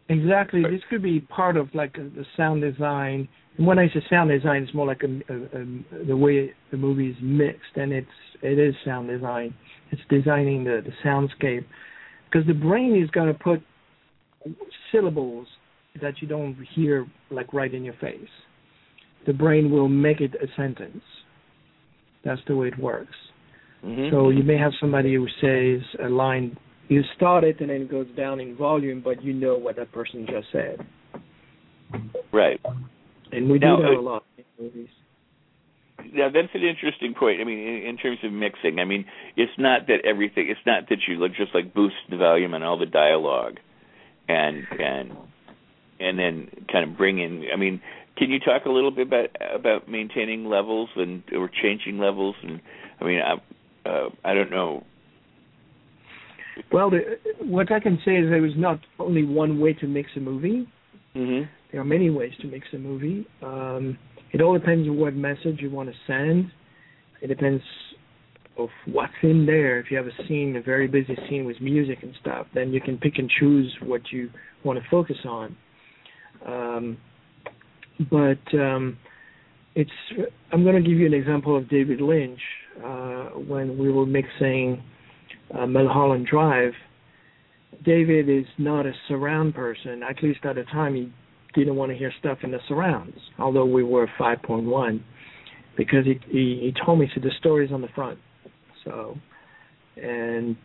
Exactly. 0.09 0.63
This 0.63 0.81
could 0.89 1.03
be 1.03 1.21
part 1.21 1.57
of 1.57 1.73
like 1.73 1.97
a, 1.97 2.03
the 2.03 2.25
sound 2.35 2.61
design. 2.61 3.27
And 3.57 3.67
when 3.67 3.79
I 3.79 3.87
say 3.87 4.03
sound 4.09 4.29
design, 4.29 4.63
it's 4.63 4.73
more 4.73 4.87
like 4.87 5.01
a, 5.03 5.33
a, 5.33 5.61
a, 5.61 6.05
the 6.05 6.17
way 6.17 6.53
the 6.71 6.77
movie 6.77 7.09
is 7.09 7.15
mixed, 7.21 7.75
and 7.75 7.91
it's 7.91 8.07
it 8.41 8.57
is 8.59 8.73
sound 8.85 9.09
design. 9.09 9.53
It's 9.91 10.01
designing 10.09 10.63
the 10.63 10.81
the 10.83 10.91
soundscape 11.07 11.65
because 12.25 12.47
the 12.47 12.53
brain 12.53 13.01
is 13.01 13.09
going 13.11 13.27
to 13.27 13.39
put 13.39 13.61
syllables 14.91 15.47
that 16.01 16.21
you 16.21 16.27
don't 16.27 16.57
hear 16.73 17.05
like 17.29 17.53
right 17.53 17.73
in 17.73 17.83
your 17.83 17.95
face. 17.95 18.19
The 19.25 19.33
brain 19.33 19.71
will 19.71 19.89
make 19.89 20.19
it 20.21 20.35
a 20.35 20.47
sentence. 20.55 21.03
That's 22.23 22.41
the 22.47 22.55
way 22.55 22.67
it 22.67 22.79
works. 22.79 23.15
Mm-hmm. 23.83 24.13
So 24.15 24.29
you 24.29 24.43
may 24.43 24.57
have 24.57 24.71
somebody 24.79 25.15
who 25.15 25.27
says 25.41 25.81
a 26.03 26.09
line 26.09 26.57
you 26.91 27.03
start 27.15 27.45
it 27.45 27.61
and 27.61 27.69
then 27.69 27.83
it 27.83 27.89
goes 27.89 28.07
down 28.17 28.41
in 28.41 28.57
volume, 28.57 29.01
but 29.01 29.23
you 29.23 29.31
know 29.31 29.57
what 29.57 29.77
that 29.77 29.93
person 29.93 30.27
just 30.29 30.47
said. 30.51 30.85
Right. 32.33 32.59
And 33.31 33.49
we 33.49 33.59
now, 33.59 33.77
do 33.77 33.83
that 33.83 33.91
a 33.91 34.01
lot 34.01 34.25
in 34.37 34.43
movies. 34.59 34.89
Now 36.13 36.27
that's 36.33 36.53
an 36.53 36.63
interesting 36.63 37.13
point. 37.17 37.39
I 37.39 37.45
mean, 37.45 37.59
in, 37.59 37.83
in 37.87 37.97
terms 37.97 38.17
of 38.25 38.33
mixing, 38.33 38.79
I 38.79 38.85
mean, 38.85 39.05
it's 39.37 39.53
not 39.57 39.87
that 39.87 40.05
everything. 40.05 40.49
It's 40.49 40.59
not 40.65 40.89
that 40.89 40.97
you 41.07 41.25
just 41.29 41.55
like 41.55 41.73
boost 41.73 41.95
the 42.09 42.17
volume 42.17 42.53
on 42.53 42.61
all 42.61 42.77
the 42.77 42.85
dialogue, 42.85 43.57
and 44.27 44.65
and 44.71 45.11
and 45.99 46.19
then 46.19 46.49
kind 46.71 46.89
of 46.89 46.97
bring 46.97 47.19
in. 47.19 47.45
I 47.53 47.55
mean, 47.55 47.81
can 48.21 48.29
you 48.29 48.39
talk 48.39 48.65
a 48.65 48.69
little 48.69 48.91
bit 48.91 49.07
about 49.07 49.29
about 49.51 49.89
maintaining 49.89 50.45
levels 50.45 50.89
and 50.95 51.23
or 51.35 51.49
changing 51.49 51.97
levels? 51.97 52.35
And 52.43 52.61
I 52.99 53.03
mean, 53.03 53.19
I 53.19 53.89
uh, 53.89 54.09
I 54.23 54.35
don't 54.35 54.51
know. 54.51 54.83
Well, 56.71 56.91
the, 56.91 57.17
what 57.39 57.71
I 57.71 57.79
can 57.79 57.97
say 58.05 58.17
is 58.17 58.29
there 58.29 58.45
is 58.45 58.53
not 58.55 58.79
only 58.99 59.23
one 59.23 59.59
way 59.59 59.73
to 59.73 59.87
mix 59.87 60.11
a 60.15 60.19
movie. 60.19 60.67
Mm-hmm. 61.15 61.49
There 61.71 61.81
are 61.81 61.85
many 61.85 62.11
ways 62.11 62.33
to 62.41 62.47
mix 62.47 62.67
a 62.73 62.77
movie. 62.77 63.25
Um, 63.41 63.97
it 64.31 64.39
all 64.39 64.53
depends 64.53 64.87
on 64.87 64.97
what 64.97 65.15
message 65.15 65.57
you 65.59 65.71
want 65.71 65.89
to 65.89 65.95
send. 66.05 66.51
It 67.21 67.27
depends 67.27 67.63
of 68.55 68.69
what's 68.85 69.13
in 69.23 69.47
there. 69.47 69.79
If 69.79 69.89
you 69.89 69.97
have 69.97 70.05
a 70.05 70.27
scene, 70.27 70.55
a 70.57 70.61
very 70.61 70.87
busy 70.87 71.17
scene 71.27 71.45
with 71.45 71.59
music 71.59 71.99
and 72.03 72.13
stuff, 72.21 72.45
then 72.53 72.71
you 72.71 72.81
can 72.81 72.99
pick 72.99 73.13
and 73.17 73.31
choose 73.39 73.75
what 73.81 74.01
you 74.11 74.29
want 74.63 74.77
to 74.77 74.85
focus 74.91 75.17
on. 75.25 75.57
Um, 76.45 76.97
but 78.09 78.39
um, 78.53 78.97
it's. 79.75 79.91
I'm 80.51 80.63
going 80.63 80.81
to 80.81 80.87
give 80.87 80.97
you 80.97 81.05
an 81.05 81.13
example 81.13 81.57
of 81.57 81.69
David 81.69 82.01
Lynch 82.01 82.39
uh, 82.83 83.29
when 83.47 83.77
we 83.77 83.91
were 83.91 84.05
mixing 84.05 84.83
uh, 85.57 85.65
Mulholland 85.65 86.27
Drive. 86.27 86.73
David 87.85 88.29
is 88.29 88.45
not 88.57 88.85
a 88.85 88.91
surround 89.07 89.55
person. 89.55 90.03
At 90.03 90.21
least 90.21 90.39
at 90.43 90.55
the 90.55 90.63
time, 90.63 90.95
he 90.95 91.11
didn't 91.53 91.75
want 91.75 91.91
to 91.91 91.97
hear 91.97 92.11
stuff 92.19 92.39
in 92.43 92.51
the 92.51 92.59
surrounds. 92.67 93.17
Although 93.39 93.65
we 93.65 93.83
were 93.83 94.07
5.1, 94.19 95.01
because 95.77 96.05
he 96.05 96.19
he, 96.29 96.59
he 96.61 96.73
told 96.85 96.99
me 96.99 97.09
so 97.13 97.21
the 97.21 97.31
story's 97.39 97.71
on 97.71 97.81
the 97.81 97.89
front. 97.89 98.19
So, 98.83 99.17
and 100.01 100.55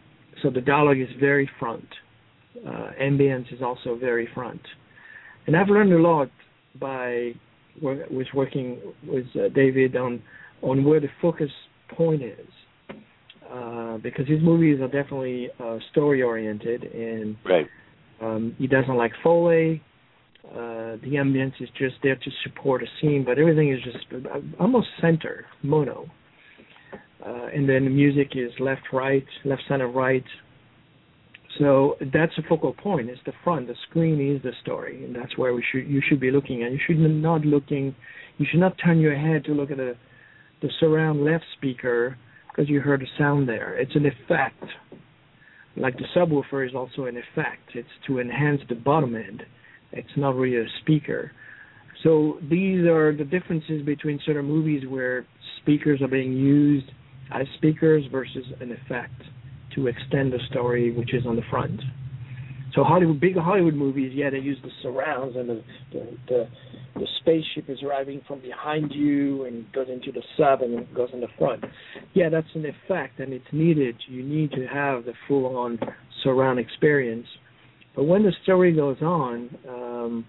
so 0.42 0.50
the 0.50 0.60
dialogue 0.60 0.98
is 0.98 1.08
very 1.20 1.48
front. 1.58 1.86
Uh, 2.66 2.90
ambience 3.00 3.52
is 3.52 3.62
also 3.62 3.96
very 3.96 4.28
front. 4.34 4.60
And 5.46 5.56
I've 5.56 5.68
learned 5.68 5.92
a 5.92 5.98
lot 5.98 6.30
by 6.78 7.32
was 7.80 8.26
working 8.34 8.78
with 9.06 9.26
uh, 9.36 9.48
David 9.54 9.96
on 9.96 10.22
on 10.62 10.84
where 10.84 11.00
the 11.00 11.08
focus 11.20 11.50
point 11.88 12.22
is. 12.22 12.48
Uh, 13.52 13.96
because 13.98 14.26
his 14.26 14.42
movies 14.42 14.80
are 14.80 14.88
definitely 14.88 15.48
uh, 15.60 15.78
story 15.92 16.20
oriented 16.20 16.82
and 16.82 17.36
right. 17.44 17.66
um, 18.20 18.56
he 18.58 18.66
doesn't 18.66 18.96
like 18.96 19.12
foley. 19.22 19.80
Uh, 20.50 20.96
the 21.02 21.12
ambience 21.14 21.52
is 21.60 21.68
just 21.78 21.94
there 22.02 22.16
to 22.16 22.30
support 22.42 22.82
a 22.82 22.86
scene, 23.00 23.24
but 23.24 23.38
everything 23.38 23.72
is 23.72 23.78
just 23.84 24.04
almost 24.58 24.88
center, 25.00 25.46
mono. 25.62 26.10
Uh, 27.24 27.46
and 27.54 27.68
then 27.68 27.84
the 27.84 27.90
music 27.90 28.32
is 28.34 28.50
left, 28.58 28.82
right, 28.92 29.26
left, 29.44 29.62
center, 29.68 29.88
right. 29.88 30.24
So 31.58 31.96
that's 32.12 32.32
a 32.38 32.42
focal 32.48 32.74
point. 32.74 33.08
It's 33.08 33.20
the 33.24 33.32
front. 33.42 33.68
The 33.68 33.76
screen 33.88 34.34
is 34.34 34.42
the 34.42 34.52
story, 34.62 35.04
and 35.04 35.14
that's 35.14 35.36
where 35.38 35.54
we 35.54 35.64
should 35.70 35.88
you 35.88 36.02
should 36.06 36.20
be 36.20 36.30
looking 36.30 36.62
at. 36.62 36.72
You 36.72 36.78
should 36.86 36.98
not 36.98 37.42
looking. 37.42 37.94
You 38.38 38.46
should 38.50 38.60
not 38.60 38.76
turn 38.84 39.00
your 39.00 39.16
head 39.16 39.44
to 39.44 39.52
look 39.52 39.70
at 39.70 39.78
the 39.78 39.94
the 40.62 40.68
surround 40.80 41.24
left 41.24 41.44
speaker 41.56 42.16
because 42.48 42.68
you 42.68 42.80
heard 42.80 43.02
a 43.02 43.06
sound 43.18 43.48
there. 43.48 43.78
It's 43.78 43.94
an 43.94 44.06
effect. 44.06 44.64
Like 45.76 45.96
the 45.96 46.06
subwoofer 46.16 46.66
is 46.66 46.74
also 46.74 47.04
an 47.04 47.16
effect. 47.16 47.74
It's 47.74 47.88
to 48.06 48.18
enhance 48.18 48.62
the 48.68 48.74
bottom 48.74 49.14
end. 49.14 49.42
It's 49.92 50.08
not 50.16 50.34
really 50.34 50.56
a 50.56 50.68
speaker. 50.80 51.32
So 52.02 52.38
these 52.42 52.86
are 52.86 53.14
the 53.14 53.24
differences 53.24 53.84
between 53.84 54.18
certain 54.24 54.46
movies 54.46 54.84
where 54.88 55.26
speakers 55.62 56.00
are 56.02 56.08
being 56.08 56.32
used 56.32 56.90
as 57.32 57.46
speakers 57.56 58.04
versus 58.10 58.44
an 58.60 58.72
effect 58.72 59.22
to 59.76 59.86
extend 59.86 60.32
the 60.32 60.40
story, 60.50 60.90
which 60.90 61.14
is 61.14 61.24
on 61.26 61.36
the 61.36 61.42
front. 61.48 61.80
So 62.74 62.84
Hollywood, 62.84 63.20
big 63.20 63.36
Hollywood 63.36 63.74
movies, 63.74 64.12
yeah, 64.14 64.28
they 64.28 64.38
use 64.38 64.58
the 64.62 64.70
surrounds 64.82 65.36
and 65.36 65.48
the 65.48 65.62
the, 65.92 66.18
the, 66.28 66.48
the 66.94 67.06
spaceship 67.20 67.70
is 67.70 67.82
arriving 67.82 68.20
from 68.28 68.40
behind 68.40 68.92
you 68.92 69.44
and 69.44 69.70
goes 69.72 69.86
into 69.90 70.12
the 70.12 70.22
sub 70.36 70.62
and 70.62 70.86
goes 70.94 71.08
in 71.14 71.20
the 71.20 71.28
front. 71.38 71.64
Yeah, 72.12 72.28
that's 72.28 72.48
an 72.54 72.66
effect 72.66 73.20
and 73.20 73.32
it's 73.32 73.46
needed. 73.52 73.96
You 74.08 74.22
need 74.22 74.50
to 74.52 74.66
have 74.66 75.04
the 75.04 75.14
full-on 75.26 75.78
surround 76.22 76.58
experience. 76.58 77.26
But 77.94 78.04
when 78.04 78.22
the 78.22 78.32
story 78.42 78.74
goes 78.74 79.00
on, 79.00 79.56
um, 79.68 80.26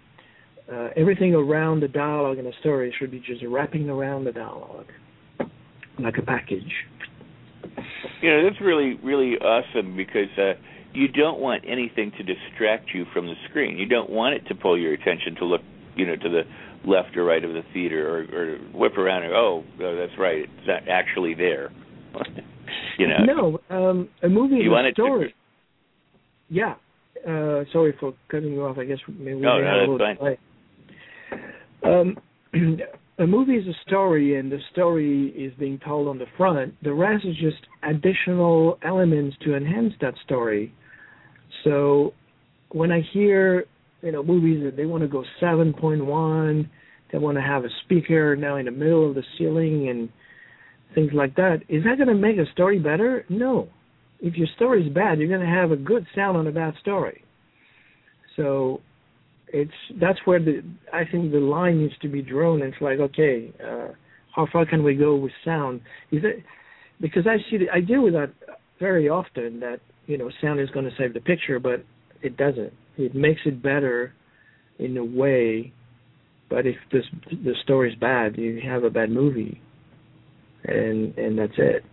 uh, 0.72 0.90
everything 0.96 1.34
around 1.34 1.82
the 1.82 1.88
dialogue 1.88 2.38
and 2.38 2.48
the 2.48 2.54
story 2.62 2.94
should 2.98 3.12
be 3.12 3.20
just 3.20 3.44
wrapping 3.46 3.90
around 3.90 4.24
the 4.24 4.32
dialogue 4.32 4.88
like 6.00 6.18
a 6.18 6.22
package. 6.22 6.72
You 8.22 8.30
know, 8.30 8.44
that's 8.44 8.62
really 8.62 8.96
really 9.04 9.36
awesome 9.38 9.96
because 9.96 10.30
uh, 10.38 10.54
you 10.94 11.08
don't 11.08 11.40
want 11.40 11.64
anything 11.68 12.12
to 12.18 12.24
distract 12.24 12.90
you 12.94 13.06
from 13.14 13.28
the 13.28 13.36
screen. 13.50 13.78
You 13.78 13.86
don't 13.86 14.10
want 14.10 14.36
it 14.36 14.48
to 14.48 14.56
pull 14.56 14.78
your 14.78 14.94
attention 14.94 15.36
to 15.40 15.46
look, 15.46 15.62
you 15.96 16.06
know, 16.08 16.16
to 16.16 16.30
the 16.30 16.42
left 16.90 17.16
or 17.18 17.24
right 17.24 17.44
of 17.44 17.54
the 17.54 17.62
theater 17.74 18.08
or, 18.08 18.22
or 18.36 18.58
whip 18.74 18.98
around 18.98 19.24
and 19.24 19.34
oh, 19.34 19.64
oh, 19.82 19.96
that's 19.96 20.18
right, 20.18 20.44
it's 20.44 20.68
not 20.68 20.88
actually 20.88 21.34
there. 21.34 21.72
you 22.98 23.08
know. 23.08 23.60
No, 23.70 23.76
um, 23.76 24.10
a 24.24 24.30
movie 24.30 24.56
you 24.56 24.76
is 24.76 24.86
a 24.90 24.94
story. 24.94 25.30
To... 25.30 25.34
Yeah. 26.50 26.76
Uh, 27.28 27.64
sorry 27.74 27.96
for 28.00 28.14
cutting 28.30 28.54
you 28.54 28.64
off. 28.64 28.78
I 28.78 28.86
guess 28.86 29.00
maybe 29.08 29.36
we 29.36 29.42
no, 29.42 29.58
we 29.58 29.62
no, 29.64 29.98
that's 29.98 30.20
fine. 30.20 30.38
Um, 31.84 32.18
a 33.20 33.26
movie 33.26 33.56
is 33.56 33.68
a 33.68 33.74
story 33.88 34.38
and 34.40 34.52
the 34.52 34.60
story 34.72 35.30
is 35.30 35.54
being 35.58 35.80
told 35.80 36.08
on 36.08 36.20
the 36.20 36.26
front. 36.38 36.76
The 36.84 36.94
rest 36.94 37.26
is 37.26 37.36
just 37.38 37.58
additional 37.84 38.78
elements 38.84 39.36
to 39.44 39.56
enhance 39.56 39.94
that 40.02 40.14
story. 40.24 40.74
So 41.64 42.14
when 42.70 42.92
i 42.92 43.02
hear 43.14 43.66
you 44.02 44.12
know 44.12 44.24
movies 44.24 44.62
that 44.64 44.76
they 44.76 44.86
want 44.86 45.02
to 45.02 45.08
go 45.08 45.24
7.1 45.42 46.70
they 47.12 47.18
want 47.18 47.38
to 47.38 47.42
have 47.42 47.64
a 47.64 47.70
speaker 47.86 48.36
now 48.36 48.58
in 48.58 48.66
the 48.66 48.72
middle 48.72 49.08
of 49.08 49.16
the 49.16 49.24
ceiling 49.38 49.90
and 49.90 50.10
things 50.94 51.12
like 51.14 51.36
that 51.36 51.62
is 51.70 51.84
that 51.84 51.98
going 51.98 52.08
to 52.08 52.14
make 52.14 52.38
a 52.38 52.52
story 52.52 52.80
better? 52.80 53.26
No. 53.30 53.70
If 54.20 54.36
your 54.36 54.48
story 54.56 54.86
is 54.86 54.94
bad 54.94 55.20
you're 55.20 55.30
going 55.30 55.42
to 55.42 55.48
have 55.48 55.72
a 55.72 55.78
good 55.78 56.06
sound 56.16 56.38
on 56.38 56.48
a 56.48 56.52
bad 56.52 56.74
story. 56.82 57.24
So 58.36 58.82
it's 59.50 59.72
that's 60.00 60.20
where 60.26 60.40
the 60.40 60.64
I 60.94 61.04
think 61.10 61.32
the 61.32 61.40
line 61.40 61.80
needs 61.80 61.98
to 62.02 62.10
be 62.10 62.22
drawn. 62.22 62.62
It's 62.62 62.78
like 62.82 63.00
okay, 63.00 63.52
uh, 63.64 63.90
how 64.36 64.48
far 64.52 64.66
can 64.66 64.84
we 64.84 64.96
go 64.96 65.16
with 65.16 65.32
sound? 65.46 65.82
Is 66.12 66.24
it 66.24 66.44
because 67.00 67.26
I 67.28 67.38
see 67.50 67.58
the, 67.58 67.70
I 67.74 67.80
deal 67.80 68.04
with 68.04 68.14
that 68.14 68.32
very 68.80 69.10
often 69.10 69.60
that 69.62 69.80
you 70.06 70.18
know 70.18 70.30
sound 70.42 70.60
is 70.60 70.70
going 70.72 70.86
to 70.86 70.92
save 70.98 71.14
the 71.14 71.22
picture, 71.22 71.60
but 71.60 71.86
it 72.22 72.38
doesn't. 72.38 72.74
It 72.98 73.16
makes 73.16 73.42
it 73.46 73.62
better 73.62 74.14
in 74.80 74.98
a 74.98 75.06
way, 75.06 75.72
but 76.50 76.66
if 76.66 76.76
this 76.92 77.04
the 77.32 77.54
story's 77.64 77.98
bad, 77.98 78.38
you 78.38 78.60
have 78.68 78.84
a 78.84 78.90
bad 78.90 79.10
movie, 79.10 79.62
and 80.66 81.18
and 81.18 81.40
that's 81.40 81.58
it. 81.58 81.84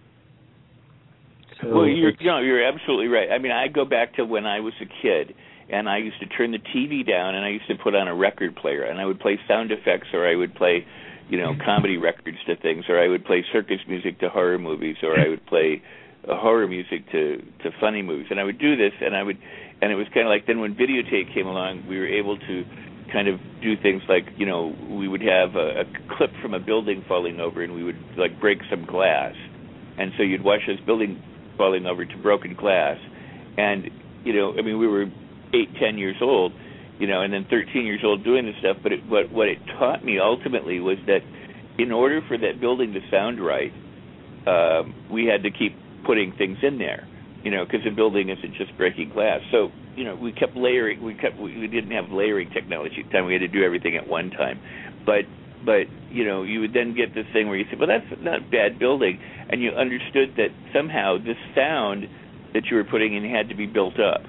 So 1.62 1.68
well, 1.68 1.86
you're 1.86 2.12
you 2.18 2.26
know, 2.26 2.40
you're 2.40 2.64
absolutely 2.64 3.06
right. 3.06 3.30
I 3.30 3.38
mean, 3.38 3.52
I 3.52 3.68
go 3.68 3.84
back 3.84 4.14
to 4.16 4.24
when 4.24 4.44
I 4.44 4.58
was 4.58 4.74
a 4.80 4.86
kid 5.02 5.36
and 5.70 5.88
I 5.88 5.98
used 5.98 6.20
to 6.20 6.26
turn 6.26 6.52
the 6.52 6.58
TV 6.58 7.06
down 7.06 7.34
and 7.34 7.44
I 7.44 7.48
used 7.48 7.66
to 7.68 7.74
put 7.76 7.94
on 7.94 8.08
a 8.08 8.14
record 8.14 8.56
player 8.56 8.82
and 8.82 9.00
I 9.00 9.06
would 9.06 9.20
play 9.20 9.38
sound 9.48 9.72
effects 9.72 10.08
or 10.12 10.28
I 10.28 10.36
would 10.36 10.54
play, 10.54 10.86
you 11.28 11.38
know, 11.38 11.54
comedy 11.64 11.96
records 11.96 12.38
to 12.46 12.56
things 12.56 12.84
or 12.88 13.00
I 13.00 13.08
would 13.08 13.24
play 13.24 13.44
circus 13.52 13.78
music 13.88 14.20
to 14.20 14.28
horror 14.28 14.58
movies 14.58 14.96
or 15.02 15.18
I 15.18 15.28
would 15.28 15.44
play 15.46 15.82
uh, 16.28 16.36
horror 16.36 16.68
music 16.68 17.10
to 17.12 17.38
to 17.62 17.70
funny 17.80 18.02
movies. 18.02 18.26
And 18.30 18.38
I 18.38 18.44
would 18.44 18.58
do 18.58 18.76
this 18.76 18.92
and 19.00 19.16
I 19.16 19.22
would 19.22 19.38
and 19.80 19.90
it 19.90 19.96
was 19.96 20.06
kind 20.12 20.26
of 20.26 20.30
like 20.30 20.46
then 20.46 20.60
when 20.60 20.74
videotape 20.74 21.32
came 21.32 21.46
along 21.46 21.86
we 21.88 21.98
were 21.98 22.08
able 22.08 22.38
to 22.38 22.64
kind 23.12 23.28
of 23.28 23.38
do 23.62 23.76
things 23.80 24.02
like 24.08 24.24
you 24.36 24.46
know 24.46 24.74
we 24.90 25.08
would 25.08 25.22
have 25.22 25.56
a, 25.56 25.80
a 25.80 25.84
clip 26.16 26.30
from 26.42 26.52
a 26.52 26.60
building 26.60 27.04
falling 27.08 27.40
over 27.40 27.62
and 27.62 27.74
we 27.74 27.84
would 27.84 27.98
like 28.18 28.38
break 28.38 28.58
some 28.68 28.84
glass. 28.84 29.34
And 29.96 30.12
so 30.18 30.22
you'd 30.22 30.44
watch 30.44 30.60
this 30.66 30.80
building 30.84 31.22
falling 31.56 31.86
over 31.86 32.04
to 32.04 32.16
broken 32.18 32.54
glass. 32.54 32.98
And 33.56 33.90
you 34.24 34.34
know 34.34 34.52
I 34.58 34.60
mean 34.60 34.78
we 34.78 34.86
were 34.86 35.06
eight, 35.54 35.74
ten 35.80 35.98
years 35.98 36.16
old, 36.20 36.52
you 36.98 37.06
know, 37.06 37.22
and 37.22 37.32
then 37.32 37.46
13 37.48 37.86
years 37.86 38.00
old 38.04 38.24
doing 38.24 38.46
this 38.46 38.56
stuff. 38.60 38.76
But 38.82 38.92
it, 38.92 39.06
what 39.06 39.30
what 39.32 39.48
it 39.48 39.58
taught 39.78 40.04
me 40.04 40.18
ultimately 40.18 40.80
was 40.80 40.98
that 41.06 41.20
in 41.78 41.92
order 41.92 42.20
for 42.28 42.36
that 42.38 42.60
building 42.60 42.92
to 42.92 43.00
sound 43.10 43.44
right, 43.44 43.72
um, 44.46 44.94
we 45.10 45.26
had 45.26 45.42
to 45.42 45.50
keep 45.50 45.76
putting 46.04 46.32
things 46.36 46.58
in 46.62 46.78
there, 46.78 47.06
you 47.42 47.50
know, 47.50 47.64
because 47.64 47.80
the 47.84 47.90
building 47.90 48.28
isn't 48.28 48.54
just 48.54 48.76
breaking 48.76 49.10
glass. 49.10 49.40
So 49.50 49.70
you 49.96 50.04
know, 50.04 50.16
we 50.16 50.32
kept 50.32 50.56
layering. 50.56 51.02
We 51.02 51.14
kept 51.14 51.38
we, 51.38 51.56
we 51.58 51.68
didn't 51.68 51.92
have 51.92 52.10
layering 52.10 52.50
technology 52.50 52.96
at 53.00 53.06
the 53.06 53.12
time. 53.12 53.26
We 53.26 53.32
had 53.32 53.40
to 53.40 53.48
do 53.48 53.62
everything 53.64 53.96
at 53.96 54.08
one 54.08 54.30
time, 54.30 54.60
but 55.06 55.24
but 55.64 55.86
you 56.10 56.24
know 56.24 56.42
you 56.42 56.60
would 56.60 56.74
then 56.74 56.94
get 56.94 57.14
this 57.14 57.26
thing 57.32 57.48
where 57.48 57.56
you 57.56 57.64
say 57.70 57.76
well 57.78 57.88
that's 57.88 58.04
not 58.20 58.50
bad 58.50 58.78
building 58.78 59.18
and 59.48 59.62
you 59.62 59.70
understood 59.70 60.34
that 60.36 60.48
somehow 60.74 61.16
this 61.16 61.38
sound 61.54 62.04
that 62.52 62.64
you 62.70 62.76
were 62.76 62.84
putting 62.84 63.14
in 63.16 63.24
had 63.24 63.48
to 63.48 63.54
be 63.54 63.66
built 63.66 63.98
up 63.98 64.20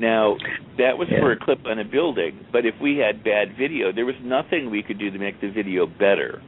now, 0.00 0.36
that 0.78 0.98
was 0.98 1.08
yeah. 1.10 1.20
for 1.20 1.32
a 1.32 1.38
clip 1.38 1.64
on 1.64 1.78
a 1.78 1.84
building, 1.84 2.44
but 2.52 2.66
if 2.66 2.74
we 2.80 2.98
had 2.98 3.24
bad 3.24 3.56
video, 3.58 3.92
there 3.92 4.04
was 4.04 4.16
nothing 4.22 4.70
we 4.70 4.82
could 4.82 4.98
do 4.98 5.10
to 5.10 5.18
make 5.18 5.40
the 5.40 5.50
video 5.50 5.86
better. 5.86 6.42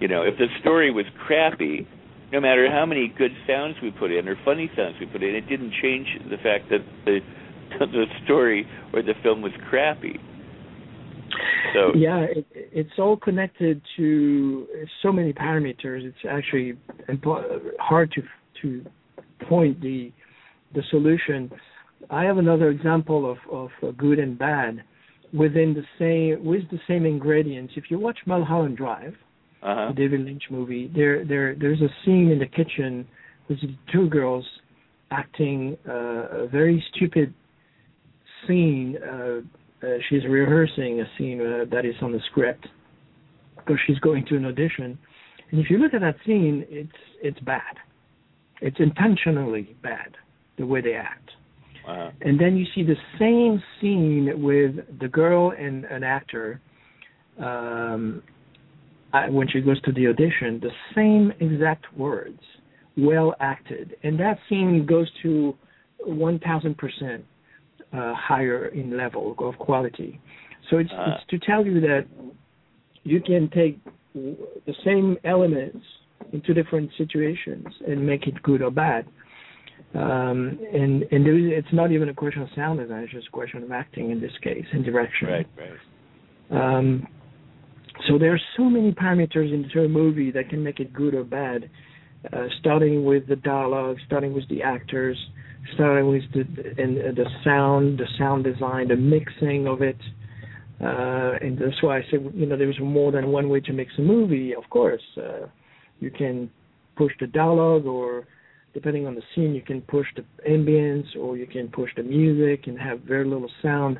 You 0.00 0.08
know, 0.08 0.22
if 0.22 0.38
the 0.38 0.46
story 0.60 0.90
was 0.90 1.04
crappy, 1.26 1.86
no 2.32 2.40
matter 2.40 2.70
how 2.70 2.86
many 2.86 3.12
good 3.16 3.32
sounds 3.46 3.76
we 3.82 3.90
put 3.90 4.10
in 4.10 4.28
or 4.28 4.36
funny 4.44 4.70
sounds 4.76 4.96
we 4.98 5.06
put 5.06 5.22
in, 5.22 5.34
it 5.34 5.48
didn't 5.48 5.72
change 5.82 6.06
the 6.28 6.36
fact 6.38 6.70
that 6.70 6.80
the 7.04 7.20
the 7.80 8.04
story 8.24 8.66
or 8.92 9.02
the 9.02 9.14
film 9.22 9.42
was 9.42 9.52
crappy. 9.68 10.18
So 11.74 11.92
yeah, 11.94 12.20
it, 12.20 12.46
it's 12.52 12.98
all 12.98 13.16
connected 13.16 13.82
to 13.96 14.66
so 15.02 15.12
many 15.12 15.32
parameters. 15.32 16.04
It's 16.04 16.16
actually 16.28 16.78
hard 17.78 18.12
to 18.12 18.22
to 18.62 18.86
point 19.48 19.80
the 19.80 20.12
the 20.74 20.82
solution. 20.90 21.50
I 22.10 22.24
have 22.24 22.38
another 22.38 22.70
example 22.70 23.30
of 23.30 23.38
of 23.50 23.96
good 23.96 24.18
and 24.18 24.38
bad 24.38 24.82
within 25.32 25.74
the 25.74 25.84
same 25.98 26.44
with 26.44 26.62
the 26.70 26.78
same 26.88 27.04
ingredients. 27.04 27.74
If 27.76 27.90
you 27.90 27.98
watch 27.98 28.18
Mulholland 28.26 28.76
Drive, 28.76 29.14
uh-huh. 29.62 29.88
the 29.88 29.94
David 29.94 30.20
Lynch 30.20 30.44
movie, 30.50 30.90
there 30.94 31.24
there 31.24 31.54
there's 31.54 31.80
a 31.80 31.88
scene 32.04 32.30
in 32.30 32.38
the 32.38 32.46
kitchen 32.46 33.06
with 33.48 33.60
the 33.60 33.74
two 33.92 34.08
girls 34.08 34.44
acting 35.10 35.76
uh, 35.88 35.92
a 36.44 36.48
very 36.48 36.84
stupid 36.94 37.32
scene. 38.46 38.96
Uh, 39.02 39.40
uh, 39.82 39.98
she's 40.08 40.24
rehearsing 40.28 41.00
a 41.00 41.04
scene 41.18 41.40
uh, 41.40 41.64
that 41.70 41.84
is 41.84 41.94
on 42.02 42.12
the 42.12 42.20
script 42.30 42.66
because 43.56 43.76
she's 43.86 43.98
going 43.98 44.24
to 44.26 44.36
an 44.36 44.46
audition. 44.46 44.98
And 45.50 45.60
if 45.60 45.70
you 45.70 45.78
look 45.78 45.94
at 45.94 46.00
that 46.00 46.16
scene, 46.24 46.64
it's 46.68 46.90
it's 47.22 47.40
bad. 47.40 47.76
It's 48.60 48.78
intentionally 48.80 49.76
bad 49.82 50.16
the 50.56 50.66
way 50.66 50.80
they 50.80 50.94
act. 50.94 51.30
Uh-huh. 51.86 52.10
And 52.20 52.40
then 52.40 52.56
you 52.56 52.66
see 52.74 52.82
the 52.82 52.96
same 53.18 53.62
scene 53.80 54.42
with 54.42 54.98
the 55.00 55.08
girl 55.08 55.52
and 55.56 55.84
an 55.84 56.02
actor 56.02 56.60
um, 57.38 58.22
when 59.30 59.48
she 59.48 59.60
goes 59.60 59.80
to 59.82 59.92
the 59.92 60.08
audition, 60.08 60.60
the 60.60 60.70
same 60.94 61.32
exact 61.40 61.86
words, 61.96 62.40
well 62.96 63.34
acted, 63.40 63.96
and 64.02 64.18
that 64.18 64.38
scene 64.48 64.86
goes 64.86 65.08
to 65.22 65.54
1,000% 66.06 67.22
uh, 67.92 68.14
higher 68.14 68.66
in 68.68 68.96
level 68.96 69.34
of 69.38 69.56
quality. 69.58 70.20
So 70.70 70.78
it's, 70.78 70.90
uh, 70.92 71.14
it's 71.14 71.26
to 71.30 71.38
tell 71.38 71.64
you 71.64 71.80
that 71.80 72.06
you 73.04 73.20
can 73.20 73.48
take 73.50 73.78
the 74.14 74.74
same 74.84 75.16
elements 75.24 75.84
in 76.32 76.42
two 76.42 76.54
different 76.54 76.90
situations 76.98 77.66
and 77.86 78.04
make 78.04 78.26
it 78.26 78.42
good 78.42 78.62
or 78.62 78.70
bad. 78.70 79.06
Um, 79.96 80.58
and 80.74 81.04
and 81.10 81.24
there 81.24 81.38
is, 81.38 81.64
it's 81.64 81.72
not 81.72 81.90
even 81.90 82.08
a 82.08 82.14
question 82.14 82.42
of 82.42 82.48
sound 82.54 82.80
design; 82.80 83.04
it's 83.04 83.12
just 83.12 83.28
a 83.28 83.30
question 83.30 83.62
of 83.62 83.72
acting 83.72 84.10
in 84.10 84.20
this 84.20 84.32
case 84.42 84.66
and 84.72 84.84
direction. 84.84 85.28
Right, 85.28 85.46
right. 86.50 86.78
Um, 86.78 87.06
so 88.06 88.18
there 88.18 88.34
are 88.34 88.40
so 88.56 88.64
many 88.64 88.92
parameters 88.92 89.52
into 89.54 89.84
a 89.84 89.88
movie 89.88 90.30
that 90.32 90.50
can 90.50 90.62
make 90.62 90.80
it 90.80 90.92
good 90.92 91.14
or 91.14 91.24
bad. 91.24 91.70
Uh, 92.32 92.46
starting 92.60 93.04
with 93.04 93.26
the 93.28 93.36
dialogue, 93.36 93.96
starting 94.06 94.34
with 94.34 94.46
the 94.48 94.60
actors, 94.60 95.16
starting 95.74 96.08
with 96.08 96.22
the 96.32 96.40
and 96.82 96.98
uh, 96.98 97.02
the 97.14 97.26
sound, 97.44 97.98
the 97.98 98.06
sound 98.18 98.44
design, 98.44 98.88
the 98.88 98.96
mixing 98.96 99.66
of 99.66 99.80
it. 99.80 99.98
Uh, 100.78 101.38
and 101.40 101.56
that's 101.58 101.82
why 101.82 101.98
I 101.98 102.02
said, 102.10 102.32
you 102.34 102.44
know, 102.44 102.56
there's 102.58 102.78
more 102.80 103.12
than 103.12 103.28
one 103.28 103.48
way 103.48 103.60
to 103.60 103.72
mix 103.72 103.92
a 103.96 104.02
movie. 104.02 104.54
Of 104.54 104.68
course, 104.68 105.00
uh, 105.16 105.46
you 106.00 106.10
can 106.10 106.50
push 106.96 107.12
the 107.18 107.28
dialogue, 107.28 107.86
or 107.86 108.26
depending 108.76 109.06
on 109.06 109.14
the 109.14 109.22
scene, 109.34 109.54
you 109.54 109.62
can 109.62 109.80
push 109.80 110.06
the 110.16 110.24
ambience, 110.46 111.06
or 111.18 111.38
you 111.38 111.46
can 111.46 111.66
push 111.66 111.88
the 111.96 112.02
music 112.02 112.66
and 112.66 112.78
have 112.78 113.00
very 113.00 113.24
little 113.24 113.50
sound. 113.62 113.98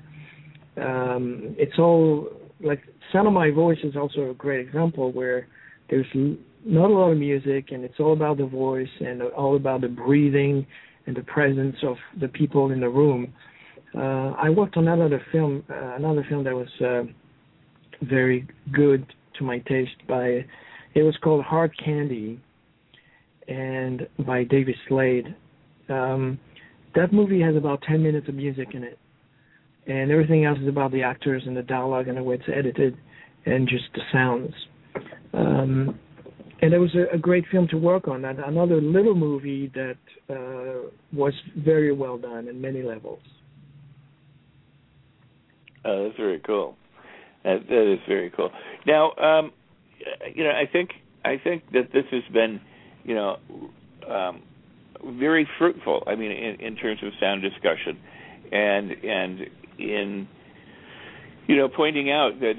Um, 0.76 1.56
it's 1.56 1.78
all 1.78 2.28
like 2.60 2.82
Sound 3.10 3.26
of 3.26 3.32
My 3.32 3.50
Voice 3.50 3.78
is 3.82 3.96
also 3.96 4.28
a 4.30 4.34
great 4.34 4.60
example 4.60 5.12
where 5.12 5.48
there's 5.88 6.04
not 6.62 6.90
a 6.90 6.92
lot 6.92 7.10
of 7.12 7.16
music, 7.16 7.72
and 7.72 7.84
it's 7.84 7.98
all 7.98 8.12
about 8.12 8.36
the 8.36 8.44
voice 8.44 8.94
and 9.00 9.22
all 9.22 9.56
about 9.56 9.80
the 9.80 9.88
breathing 9.88 10.66
and 11.06 11.16
the 11.16 11.22
presence 11.22 11.76
of 11.82 11.96
the 12.20 12.28
people 12.28 12.70
in 12.70 12.80
the 12.80 12.88
room. 12.90 13.32
Uh, 13.96 14.32
I 14.46 14.50
worked 14.50 14.76
on 14.76 14.88
another 14.88 15.24
film, 15.32 15.64
uh, 15.70 15.94
another 15.96 16.26
film 16.28 16.44
that 16.44 16.54
was 16.54 16.68
uh, 16.84 17.04
very 18.02 18.46
good 18.74 19.10
to 19.38 19.44
my 19.44 19.58
taste. 19.60 19.96
By 20.06 20.44
it 20.94 21.02
was 21.02 21.16
called 21.22 21.46
Hard 21.46 21.72
Candy, 21.82 22.42
and 23.48 24.06
by 24.26 24.44
David 24.44 24.76
Slade. 24.88 25.34
Um, 25.88 26.38
that 26.94 27.12
movie 27.12 27.40
has 27.40 27.56
about 27.56 27.82
10 27.82 28.02
minutes 28.02 28.28
of 28.28 28.34
music 28.34 28.68
in 28.74 28.82
it, 28.82 28.98
and 29.86 30.10
everything 30.10 30.44
else 30.44 30.58
is 30.58 30.68
about 30.68 30.92
the 30.92 31.02
actors 31.02 31.42
and 31.46 31.56
the 31.56 31.62
dialogue 31.62 32.08
and 32.08 32.16
the 32.16 32.22
way 32.22 32.36
it's 32.36 32.44
edited, 32.52 32.96
and 33.44 33.68
just 33.68 33.84
the 33.94 34.00
sounds. 34.12 34.54
Um, 35.32 35.98
and 36.62 36.72
it 36.72 36.78
was 36.78 36.94
a, 36.94 37.14
a 37.14 37.18
great 37.18 37.44
film 37.50 37.68
to 37.68 37.76
work 37.76 38.08
on. 38.08 38.24
And 38.24 38.40
another 38.40 38.80
little 38.80 39.14
movie 39.14 39.70
that 39.74 39.96
uh, 40.30 40.88
was 41.12 41.34
very 41.56 41.92
well 41.92 42.16
done 42.16 42.48
in 42.48 42.60
many 42.60 42.82
levels. 42.82 43.20
Oh, 45.84 46.04
that's 46.04 46.16
very 46.16 46.40
cool. 46.40 46.76
That, 47.44 47.58
that 47.68 47.92
is 47.92 48.00
very 48.08 48.30
cool. 48.30 48.50
Now, 48.86 49.12
um, 49.12 49.52
you 50.34 50.42
know, 50.42 50.50
I 50.50 50.64
think 50.70 50.90
I 51.24 51.40
think 51.42 51.64
that 51.72 51.92
this 51.92 52.04
has 52.10 52.22
been, 52.32 52.60
you 53.06 53.14
know, 53.14 53.36
um, 54.08 54.42
very 55.18 55.48
fruitful. 55.58 56.02
I 56.06 56.16
mean, 56.16 56.32
in, 56.32 56.60
in 56.60 56.76
terms 56.76 57.00
of 57.02 57.12
sound 57.20 57.42
discussion, 57.42 57.98
and 58.52 58.90
and 58.90 59.40
in, 59.78 60.28
you 61.46 61.56
know, 61.56 61.68
pointing 61.68 62.10
out 62.10 62.40
that 62.40 62.54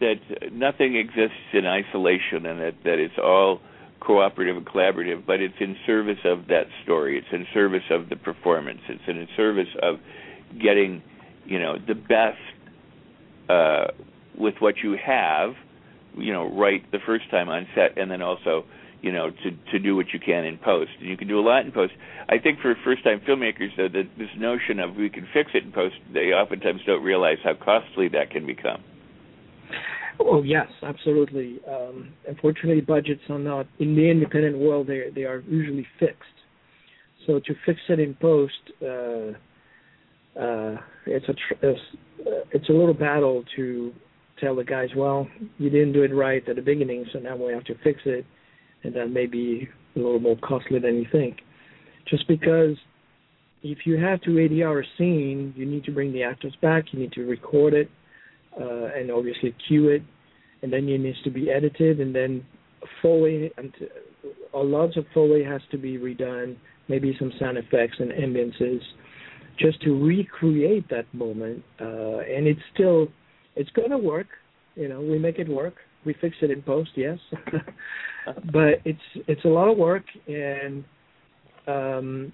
that 0.00 0.52
nothing 0.52 0.96
exists 0.96 1.52
in 1.52 1.66
isolation 1.66 2.46
and 2.46 2.60
that 2.60 2.74
that 2.84 2.98
it's 2.98 3.18
all 3.18 3.60
cooperative 4.00 4.56
and 4.56 4.66
collaborative, 4.66 5.26
but 5.26 5.40
it's 5.40 5.54
in 5.60 5.76
service 5.86 6.18
of 6.24 6.46
that 6.48 6.66
story. 6.84 7.18
It's 7.18 7.26
in 7.32 7.46
service 7.54 7.84
of 7.90 8.08
the 8.10 8.16
performance. 8.16 8.80
It's 8.88 9.02
in 9.08 9.26
service 9.36 9.68
of 9.82 9.96
getting, 10.62 11.02
you 11.46 11.58
know, 11.58 11.76
the 11.78 11.94
best 11.94 12.38
uh, 13.48 13.86
with 14.38 14.54
what 14.58 14.74
you 14.82 14.96
have, 15.04 15.54
you 16.16 16.32
know, 16.32 16.54
right 16.54 16.82
the 16.92 16.98
first 17.06 17.30
time 17.30 17.48
on 17.48 17.66
set, 17.74 17.96
and 17.96 18.10
then 18.10 18.22
also, 18.22 18.64
you 19.04 19.12
know, 19.12 19.30
to 19.30 19.50
to 19.72 19.78
do 19.78 19.94
what 19.94 20.06
you 20.14 20.18
can 20.18 20.44
in 20.44 20.56
post. 20.56 20.90
And 20.98 21.08
you 21.08 21.16
can 21.16 21.28
do 21.28 21.38
a 21.38 21.44
lot 21.44 21.66
in 21.66 21.72
post. 21.72 21.92
I 22.28 22.38
think 22.38 22.58
for 22.60 22.74
first-time 22.82 23.20
filmmakers, 23.28 23.76
though, 23.76 23.88
that 23.88 24.08
this 24.16 24.30
notion 24.38 24.80
of 24.80 24.96
we 24.96 25.10
can 25.10 25.28
fix 25.34 25.50
it 25.52 25.62
in 25.64 25.72
post, 25.72 25.96
they 26.12 26.32
oftentimes 26.32 26.80
don't 26.86 27.02
realize 27.02 27.36
how 27.44 27.52
costly 27.52 28.08
that 28.08 28.30
can 28.30 28.46
become. 28.46 28.82
Oh 30.18 30.42
yes, 30.42 30.68
absolutely. 30.82 31.60
Um, 31.68 32.14
unfortunately, 32.26 32.80
budgets 32.80 33.20
are 33.28 33.38
not 33.38 33.66
in 33.78 33.94
the 33.94 34.10
independent 34.10 34.56
world. 34.58 34.86
They 34.86 35.10
they 35.14 35.24
are 35.24 35.40
usually 35.40 35.86
fixed. 36.00 36.38
So 37.26 37.40
to 37.40 37.54
fix 37.66 37.78
it 37.88 38.00
in 38.00 38.14
post, 38.14 38.52
uh, 38.82 39.32
uh, 40.40 40.76
it's 41.06 41.28
a 41.28 41.34
tr- 41.34 41.60
it's, 41.62 41.80
uh, 42.26 42.44
it's 42.52 42.68
a 42.70 42.72
little 42.72 42.94
battle 42.94 43.44
to 43.56 43.92
tell 44.40 44.56
the 44.56 44.64
guys, 44.64 44.88
well, 44.96 45.28
you 45.58 45.70
didn't 45.70 45.92
do 45.92 46.02
it 46.02 46.14
right 46.14 46.46
at 46.48 46.56
the 46.56 46.62
beginning, 46.62 47.06
so 47.12 47.18
now 47.18 47.36
we 47.36 47.52
have 47.52 47.64
to 47.64 47.74
fix 47.84 48.00
it, 48.04 48.26
and 48.84 48.94
that 48.94 49.08
may 49.08 49.26
be 49.26 49.68
a 49.96 49.98
little 49.98 50.20
more 50.20 50.36
costly 50.42 50.78
than 50.78 50.96
you 50.96 51.06
think. 51.10 51.38
Just 52.08 52.28
because 52.28 52.76
if 53.62 53.78
you 53.86 53.98
have 53.98 54.20
to 54.22 54.30
ADR 54.30 54.82
a 54.82 54.86
scene, 54.98 55.54
you 55.56 55.64
need 55.66 55.84
to 55.84 55.90
bring 55.90 56.12
the 56.12 56.22
actors 56.22 56.54
back, 56.60 56.84
you 56.92 56.98
need 56.98 57.12
to 57.12 57.22
record 57.22 57.74
it, 57.74 57.90
uh, 58.60 58.86
and 58.94 59.10
obviously 59.10 59.54
cue 59.66 59.88
it, 59.88 60.02
and 60.62 60.72
then 60.72 60.88
it 60.88 60.98
needs 60.98 61.20
to 61.24 61.30
be 61.30 61.50
edited, 61.50 62.00
and 62.00 62.14
then 62.14 62.44
Foley 63.00 63.50
and 63.56 63.72
a 64.52 64.58
lot 64.58 64.96
of 64.96 65.06
Foley 65.14 65.42
has 65.42 65.60
to 65.70 65.78
be 65.78 65.98
redone, 65.98 66.56
maybe 66.88 67.16
some 67.18 67.32
sound 67.40 67.56
effects 67.58 67.96
and 67.98 68.12
ambiances, 68.12 68.80
just 69.58 69.80
to 69.82 69.92
recreate 70.04 70.88
that 70.90 71.12
moment. 71.14 71.62
Uh, 71.80 72.18
and 72.18 72.46
it's 72.46 72.60
still, 72.74 73.08
it's 73.56 73.70
gonna 73.70 73.98
work. 73.98 74.26
You 74.76 74.88
know, 74.88 75.00
we 75.00 75.18
make 75.18 75.38
it 75.38 75.48
work. 75.48 75.74
We 76.04 76.14
fix 76.20 76.36
it 76.42 76.50
in 76.50 76.62
post, 76.62 76.90
yes, 76.96 77.18
but 78.52 78.80
it's 78.84 78.98
it's 79.26 79.44
a 79.44 79.48
lot 79.48 79.68
of 79.70 79.78
work, 79.78 80.04
and 80.26 80.84
um, 81.66 82.32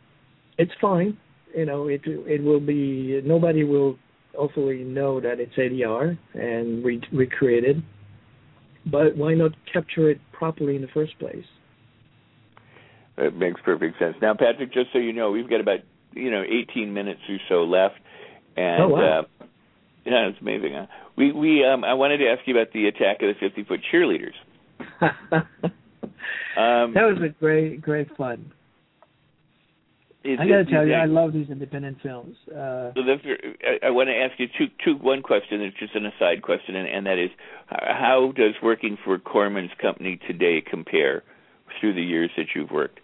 it's 0.59 0.73
fine. 0.81 1.16
You 1.57 1.66
know, 1.66 1.89
it 1.89 2.03
it 2.05 2.43
will 2.43 2.61
be 2.61 3.21
nobody 3.25 3.64
will 3.64 3.97
hopefully 4.37 4.85
know 4.85 5.21
that 5.21 5.41
it's 5.41 5.55
ADR 5.55 6.16
and 6.35 6.85
re- 6.85 7.03
recreated. 7.12 7.83
But 8.87 9.16
why 9.16 9.35
not 9.35 9.53
capture 9.73 10.11
it 10.11 10.21
properly 10.33 10.77
in 10.77 10.83
the 10.83 10.89
first 10.89 11.18
place? 11.18 11.45
It 13.18 13.37
makes 13.37 13.61
perfect 13.62 13.99
sense. 13.99 14.16
Now, 14.23 14.35
Patrick, 14.35 14.73
just 14.73 14.87
so 14.93 14.99
you 14.99 15.12
know, 15.12 15.31
we've 15.31 15.51
got 15.51 15.61
about 15.61 15.81
you 16.14 16.31
know 16.31 16.43
18 16.43 16.93
minutes 16.93 17.21
or 17.29 17.37
so 17.49 17.64
left, 17.64 17.97
and 18.57 18.83
oh, 18.85 18.89
wow. 18.89 19.21
uh, 19.39 19.39
yeah, 20.05 20.28
it's 20.28 20.40
amazing. 20.40 20.72
Huh? 20.74 20.86
We 21.16 21.32
we 21.32 21.64
um, 21.64 21.84
I 21.84 21.94
wanted 21.94 22.18
to 22.18 22.28
ask 22.28 22.40
you 22.46 22.57
about 22.57 22.72
the 22.72 22.86
attack 22.86 23.22
of 23.22 23.28
the 23.28 23.34
50 23.40 23.64
foot 23.64 23.80
cheerleaders. 23.92 24.34
um, 26.57 26.94
that 26.94 27.05
was 27.05 27.18
a 27.22 27.28
great 27.28 27.80
great 27.80 28.14
fun. 28.16 28.53
Is 30.22 30.38
I 30.38 30.46
got 30.46 30.57
to 30.57 30.64
tell 30.66 30.86
you, 30.86 30.92
I 30.92 31.07
love 31.07 31.32
these 31.32 31.48
independent 31.48 31.96
films. 32.03 32.36
Uh, 32.46 32.92
so 32.94 33.01
I, 33.64 33.86
I 33.86 33.90
want 33.90 34.11
to 34.11 34.14
ask 34.14 34.38
you 34.38 34.48
two, 34.59 34.66
two, 34.84 35.03
one 35.03 35.22
question. 35.22 35.62
It's 35.62 35.78
just 35.78 35.94
an 35.94 36.05
aside 36.05 36.42
question, 36.42 36.76
and, 36.76 36.86
and 36.86 37.07
that 37.07 37.18
is, 37.18 37.30
how 37.68 38.30
does 38.36 38.53
working 38.62 38.98
for 39.03 39.18
Corman's 39.18 39.70
company 39.80 40.20
today 40.26 40.61
compare 40.61 41.22
through 41.80 41.94
the 41.94 42.03
years 42.03 42.30
that 42.36 42.48
you've 42.55 42.70
worked? 42.70 43.01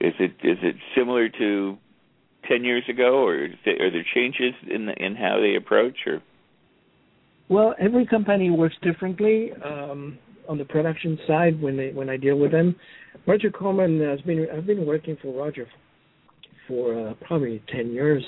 Is 0.00 0.14
it 0.18 0.32
is 0.42 0.58
it 0.62 0.74
similar 0.96 1.28
to 1.28 1.78
ten 2.48 2.64
years 2.64 2.82
ago, 2.88 3.24
or 3.24 3.34
are 3.44 3.90
there 3.90 4.04
changes 4.14 4.54
in 4.68 4.86
the, 4.86 4.92
in 4.94 5.14
how 5.14 5.38
they 5.40 5.54
approach? 5.54 5.98
Or 6.04 6.20
Well, 7.48 7.74
every 7.78 8.06
company 8.06 8.50
works 8.50 8.74
differently. 8.82 9.52
Um, 9.64 10.18
on 10.48 10.58
the 10.58 10.64
production 10.64 11.18
side, 11.26 11.60
when 11.60 11.76
they 11.76 11.90
when 11.90 12.08
I 12.08 12.16
deal 12.16 12.38
with 12.38 12.52
them, 12.52 12.76
Roger 13.26 13.50
Corman 13.50 14.00
has 14.00 14.20
been 14.22 14.46
I've 14.54 14.66
been 14.66 14.86
working 14.86 15.16
for 15.20 15.32
Roger 15.32 15.66
for 16.68 17.08
uh, 17.08 17.14
probably 17.26 17.62
ten 17.72 17.92
years, 17.92 18.24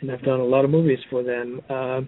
and 0.00 0.10
I've 0.10 0.22
done 0.22 0.40
a 0.40 0.44
lot 0.44 0.64
of 0.64 0.70
movies 0.70 0.98
for 1.10 1.22
them. 1.22 1.60
Uh, 1.68 2.00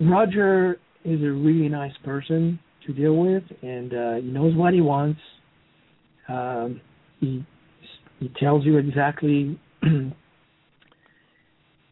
Roger 0.00 0.78
is 1.04 1.20
a 1.22 1.30
really 1.30 1.68
nice 1.68 1.96
person 2.04 2.58
to 2.86 2.92
deal 2.92 3.16
with, 3.16 3.42
and 3.62 3.94
uh, 3.94 4.14
he 4.16 4.28
knows 4.28 4.54
what 4.54 4.74
he 4.74 4.80
wants. 4.80 5.20
Um, 6.28 6.80
he 7.20 7.44
he 8.20 8.30
tells 8.40 8.64
you 8.64 8.78
exactly 8.78 9.58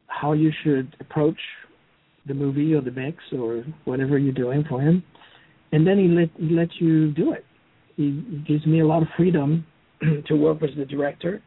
how 0.07 0.33
you 0.33 0.51
should 0.63 0.97
approach 1.01 1.39
the 2.27 2.35
movie 2.35 2.75
or 2.75 2.81
the 2.81 2.91
mix 2.91 3.19
or 3.33 3.65
whatever 3.85 4.19
you're 4.19 4.33
doing 4.33 4.65
for 4.69 4.81
him, 4.81 5.03
and 5.73 5.87
then 5.87 5.99
he 5.99 6.09
let 6.09 6.31
he 6.39 6.55
lets 6.55 6.73
you 6.79 7.13
do 7.13 7.33
it. 7.33 7.45
He, 7.97 8.43
gives 8.47 8.67
me 8.67 8.81
a 8.81 8.87
lot 8.87 9.03
of 9.03 9.09
freedom 9.17 9.65
to 10.27 10.35
work 10.35 10.61
with 10.61 10.77
the 10.77 10.85
director. 10.85 11.43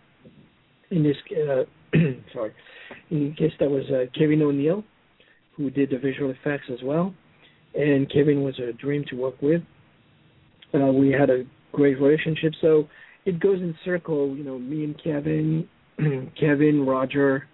In 0.92 1.04
this, 1.04 1.18
uh, 1.32 1.64
sorry, 2.34 2.54
in 3.12 3.36
case 3.38 3.52
that 3.60 3.70
was 3.70 3.84
uh, 3.90 4.06
Kevin 4.18 4.42
O'Neill, 4.42 4.84
who 5.56 5.70
did 5.70 5.90
the 5.90 5.98
visual 5.98 6.32
effects 6.32 6.66
as 6.72 6.80
well, 6.84 7.14
and 7.76 8.12
Kevin 8.12 8.44
was 8.44 8.58
a 8.60 8.72
dream 8.74 9.04
to 9.10 9.16
work 9.16 9.42
with. 9.42 9.62
Uh, 10.74 10.92
we 10.92 11.12
had 11.12 11.30
a 11.30 11.44
great 11.72 12.00
relationship, 12.00 12.54
so 12.62 12.88
it 13.26 13.40
goes 13.40 13.60
in 13.60 13.76
circle. 13.84 14.36
You 14.36 14.44
know, 14.44 14.58
me 14.58 14.86
and 14.86 15.02
Kevin, 15.04 15.68
Kevin, 16.40 16.86
Roger, 16.86 17.48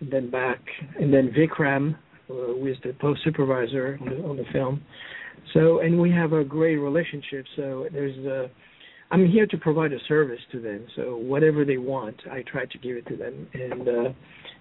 and 0.00 0.12
then 0.12 0.30
back, 0.30 0.60
and 1.00 1.12
then 1.12 1.32
Vikram, 1.32 1.96
uh, 2.30 2.34
who 2.34 2.66
is 2.66 2.76
the 2.84 2.92
post 3.00 3.20
supervisor 3.24 3.98
on 4.00 4.08
the, 4.08 4.24
on 4.24 4.36
the 4.36 4.44
film. 4.52 4.82
So, 5.52 5.80
and 5.80 6.00
we 6.00 6.10
have 6.10 6.32
a 6.32 6.44
great 6.44 6.76
relationship. 6.76 7.44
So 7.56 7.86
there's 7.92 8.16
a, 8.26 8.50
I'm 9.10 9.26
here 9.26 9.46
to 9.46 9.56
provide 9.58 9.92
a 9.92 9.98
service 10.08 10.40
to 10.52 10.60
them. 10.60 10.86
So 10.96 11.16
whatever 11.16 11.64
they 11.64 11.76
want, 11.76 12.16
I 12.30 12.42
try 12.50 12.64
to 12.66 12.78
give 12.78 12.96
it 12.96 13.06
to 13.08 13.16
them, 13.16 13.46
and 13.52 13.88
uh, 13.88 14.12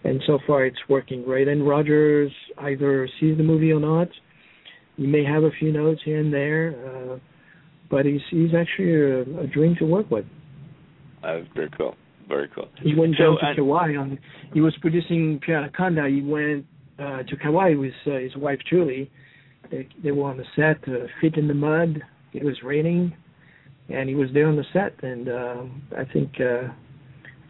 and 0.04 0.22
so 0.28 0.40
far 0.46 0.66
it's 0.66 0.78
working 0.90 1.24
great. 1.24 1.48
And 1.48 1.68
Rogers 1.68 2.32
either 2.60 3.08
sees 3.20 3.38
the 3.38 3.44
movie 3.44 3.72
or 3.72 3.80
not. 3.80 4.10
He 4.98 5.08
may 5.08 5.24
have 5.24 5.44
a 5.44 5.52
few 5.60 5.72
notes 5.72 6.02
here 6.06 6.20
and 6.20 6.32
there, 6.32 6.76
uh, 6.86 7.18
but 7.90 8.06
he's 8.06 8.22
he's 8.30 8.54
actually 8.54 8.94
a, 8.94 9.22
a 9.42 9.48
dream 9.48 9.76
to 9.80 9.86
work 9.86 10.12
with. 10.12 10.26
That's 11.24 11.48
very 11.56 11.70
cool. 11.78 11.96
Very 12.28 12.50
cool. 12.54 12.68
He 12.82 12.96
went 12.96 13.16
so, 13.18 13.38
down 13.42 13.56
to 13.56 13.62
Hawaii. 13.62 13.98
on. 13.98 14.20
He 14.54 14.62
was 14.62 14.76
producing 14.82 15.40
Anaconda. 15.48 16.08
He 16.10 16.22
went 16.22 16.66
uh, 17.00 17.24
to 17.24 17.36
Kauai 17.38 17.76
with 17.76 17.94
uh, 18.08 18.18
his 18.18 18.36
wife 18.36 18.60
Julie. 18.70 19.12
They 19.72 19.88
they 20.04 20.12
were 20.12 20.30
on 20.30 20.38
the 20.38 20.46
set, 20.56 20.88
uh, 20.88 21.08
feet 21.22 21.36
in 21.36 21.48
the 21.48 21.54
mud. 21.54 22.02
It 22.34 22.44
was 22.44 22.62
raining, 22.64 23.16
and 23.90 24.10
he 24.10 24.16
was 24.16 24.30
there 24.34 24.48
on 24.48 24.56
the 24.56 24.66
set. 24.74 25.02
And 25.04 25.30
uh, 25.30 25.64
I 25.98 26.06
think 26.12 26.34
uh, 26.40 26.70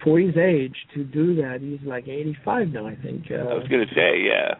for 0.03 0.19
his 0.19 0.35
age 0.37 0.75
to 0.93 1.03
do 1.03 1.35
that, 1.35 1.59
he's 1.61 1.85
like 1.87 2.07
85 2.07 2.69
now. 2.69 2.87
I 2.87 2.95
think. 2.95 3.25
Uh, 3.31 3.49
I 3.49 3.53
was 3.53 3.67
going 3.67 3.87
to 3.87 3.93
say, 3.95 4.21
yeah. 4.25 4.55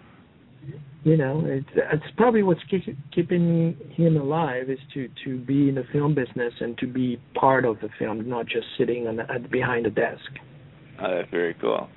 You 1.04 1.18
know, 1.18 1.44
it's 1.46 1.68
it's 1.76 2.16
probably 2.16 2.44
what's 2.44 2.62
keep, 2.72 2.84
keeping 3.14 3.76
him 3.96 4.16
alive 4.16 4.70
is 4.70 4.80
to 4.94 5.10
to 5.26 5.38
be 5.38 5.68
in 5.68 5.76
the 5.76 5.84
film 5.92 6.16
business 6.16 6.54
and 6.62 6.78
to 6.78 6.88
be 6.88 7.20
part 7.36 7.66
of 7.66 7.80
the 7.82 7.90
film, 8.00 8.28
not 8.30 8.46
just 8.46 8.66
sitting 8.78 9.08
on 9.08 9.18
the, 9.18 9.30
at, 9.30 9.52
behind 9.52 9.86
a 9.86 9.90
desk. 9.90 10.32
Oh, 11.02 11.16
that's 11.16 11.30
very 11.30 11.56
cool. 11.56 11.90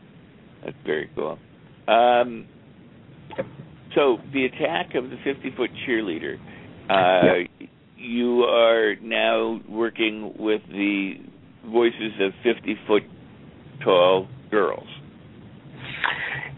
That's 0.64 0.76
very 0.84 1.08
cool. 1.14 1.38
Um, 1.86 2.48
so 3.94 4.18
the 4.32 4.44
attack 4.44 4.94
of 4.94 5.10
the 5.10 5.16
50 5.24 5.50
foot 5.56 5.70
cheerleader. 5.86 6.36
Uh, 6.88 7.44
yep. 7.58 7.70
You 7.96 8.42
are 8.42 8.94
now 9.02 9.60
working 9.68 10.34
with 10.38 10.60
the 10.68 11.14
voices 11.66 12.12
of 12.20 12.32
50 12.42 12.76
foot 12.86 13.02
tall 13.82 14.28
girls. 14.50 14.86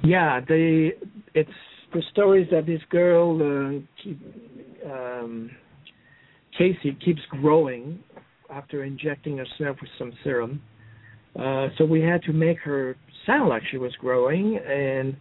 Yeah, 0.02 0.40
the 0.40 0.90
It's 1.34 1.50
the 1.92 2.02
stories 2.12 2.48
that 2.50 2.66
this 2.66 2.80
girl, 2.90 3.36
uh, 3.36 3.80
keep, 4.02 4.20
um, 4.84 5.50
Casey, 6.56 6.96
keeps 7.04 7.20
growing 7.30 8.00
after 8.50 8.84
injecting 8.84 9.38
herself 9.38 9.76
with 9.80 9.90
some 9.98 10.12
serum. 10.24 10.60
Uh, 11.38 11.68
so 11.76 11.84
we 11.84 12.00
had 12.00 12.22
to 12.22 12.32
make 12.32 12.58
her 12.58 12.96
sound 13.26 13.48
like 13.48 13.62
she 13.70 13.78
was 13.78 13.94
growing, 14.00 14.58
and 14.58 15.16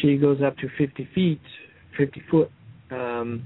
she 0.00 0.16
goes 0.16 0.40
up 0.44 0.56
to 0.58 0.68
50 0.78 1.08
feet, 1.14 1.40
50 1.96 2.22
foot. 2.30 2.50
Um, 2.90 3.44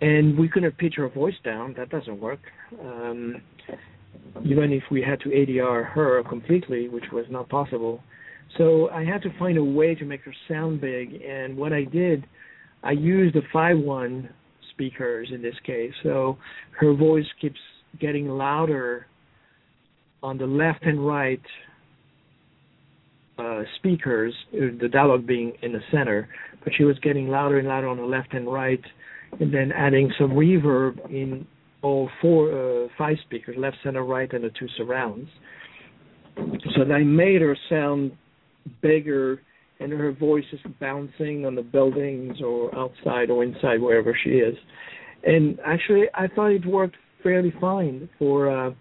and 0.00 0.38
we 0.38 0.48
couldn't 0.48 0.76
pitch 0.78 0.94
her 0.96 1.08
voice 1.08 1.34
down. 1.44 1.74
That 1.76 1.88
doesn't 1.88 2.20
work. 2.20 2.40
Um, 2.80 3.42
even 4.44 4.72
if 4.72 4.82
we 4.90 5.02
had 5.02 5.20
to 5.20 5.30
ADR 5.30 5.86
her 5.92 6.22
completely, 6.24 6.88
which 6.88 7.04
was 7.12 7.24
not 7.30 7.48
possible. 7.48 8.02
So 8.58 8.90
I 8.90 9.04
had 9.04 9.22
to 9.22 9.38
find 9.38 9.58
a 9.58 9.64
way 9.64 9.94
to 9.94 10.04
make 10.04 10.22
her 10.22 10.34
sound 10.48 10.80
big. 10.80 11.20
And 11.22 11.56
what 11.56 11.72
I 11.72 11.84
did, 11.84 12.26
I 12.82 12.92
used 12.92 13.34
the 13.34 13.42
5.1 13.54 14.28
speakers 14.70 15.28
in 15.32 15.42
this 15.42 15.54
case. 15.64 15.92
So 16.02 16.38
her 16.78 16.94
voice 16.94 17.26
keeps 17.40 17.60
getting 17.98 18.28
louder 18.28 19.06
on 20.22 20.38
the 20.38 20.46
left 20.46 20.84
and 20.84 21.06
right 21.06 21.40
uh, 23.38 23.62
speakers, 23.76 24.34
uh, 24.54 24.72
the 24.80 24.88
dialogue 24.88 25.26
being 25.26 25.52
in 25.62 25.72
the 25.72 25.80
center, 25.90 26.28
but 26.64 26.72
she 26.76 26.84
was 26.84 26.98
getting 27.00 27.28
louder 27.28 27.58
and 27.58 27.68
louder 27.68 27.88
on 27.88 27.98
the 27.98 28.02
left 28.04 28.32
and 28.32 28.50
right, 28.50 28.80
and 29.40 29.52
then 29.52 29.72
adding 29.72 30.10
some 30.18 30.30
reverb 30.30 30.98
in 31.10 31.46
all 31.82 32.08
four, 32.20 32.84
uh, 32.84 32.88
five 32.96 33.16
speakers, 33.24 33.56
left, 33.58 33.76
center, 33.84 34.04
right, 34.04 34.32
and 34.32 34.44
the 34.44 34.50
two 34.58 34.66
surrounds. 34.76 35.28
So 36.74 36.84
they 36.84 37.02
made 37.02 37.42
her 37.42 37.56
sound 37.68 38.12
bigger, 38.82 39.42
and 39.80 39.92
her 39.92 40.12
voice 40.12 40.44
is 40.52 40.60
bouncing 40.80 41.46
on 41.46 41.54
the 41.54 41.62
buildings 41.62 42.36
or 42.42 42.74
outside 42.76 43.30
or 43.30 43.44
inside 43.44 43.80
wherever 43.80 44.16
she 44.24 44.30
is. 44.30 44.56
And 45.24 45.58
actually, 45.64 46.04
I 46.14 46.28
thought 46.28 46.52
it 46.52 46.66
worked 46.66 46.96
fairly 47.22 47.52
fine 47.60 48.08
for 48.18 48.74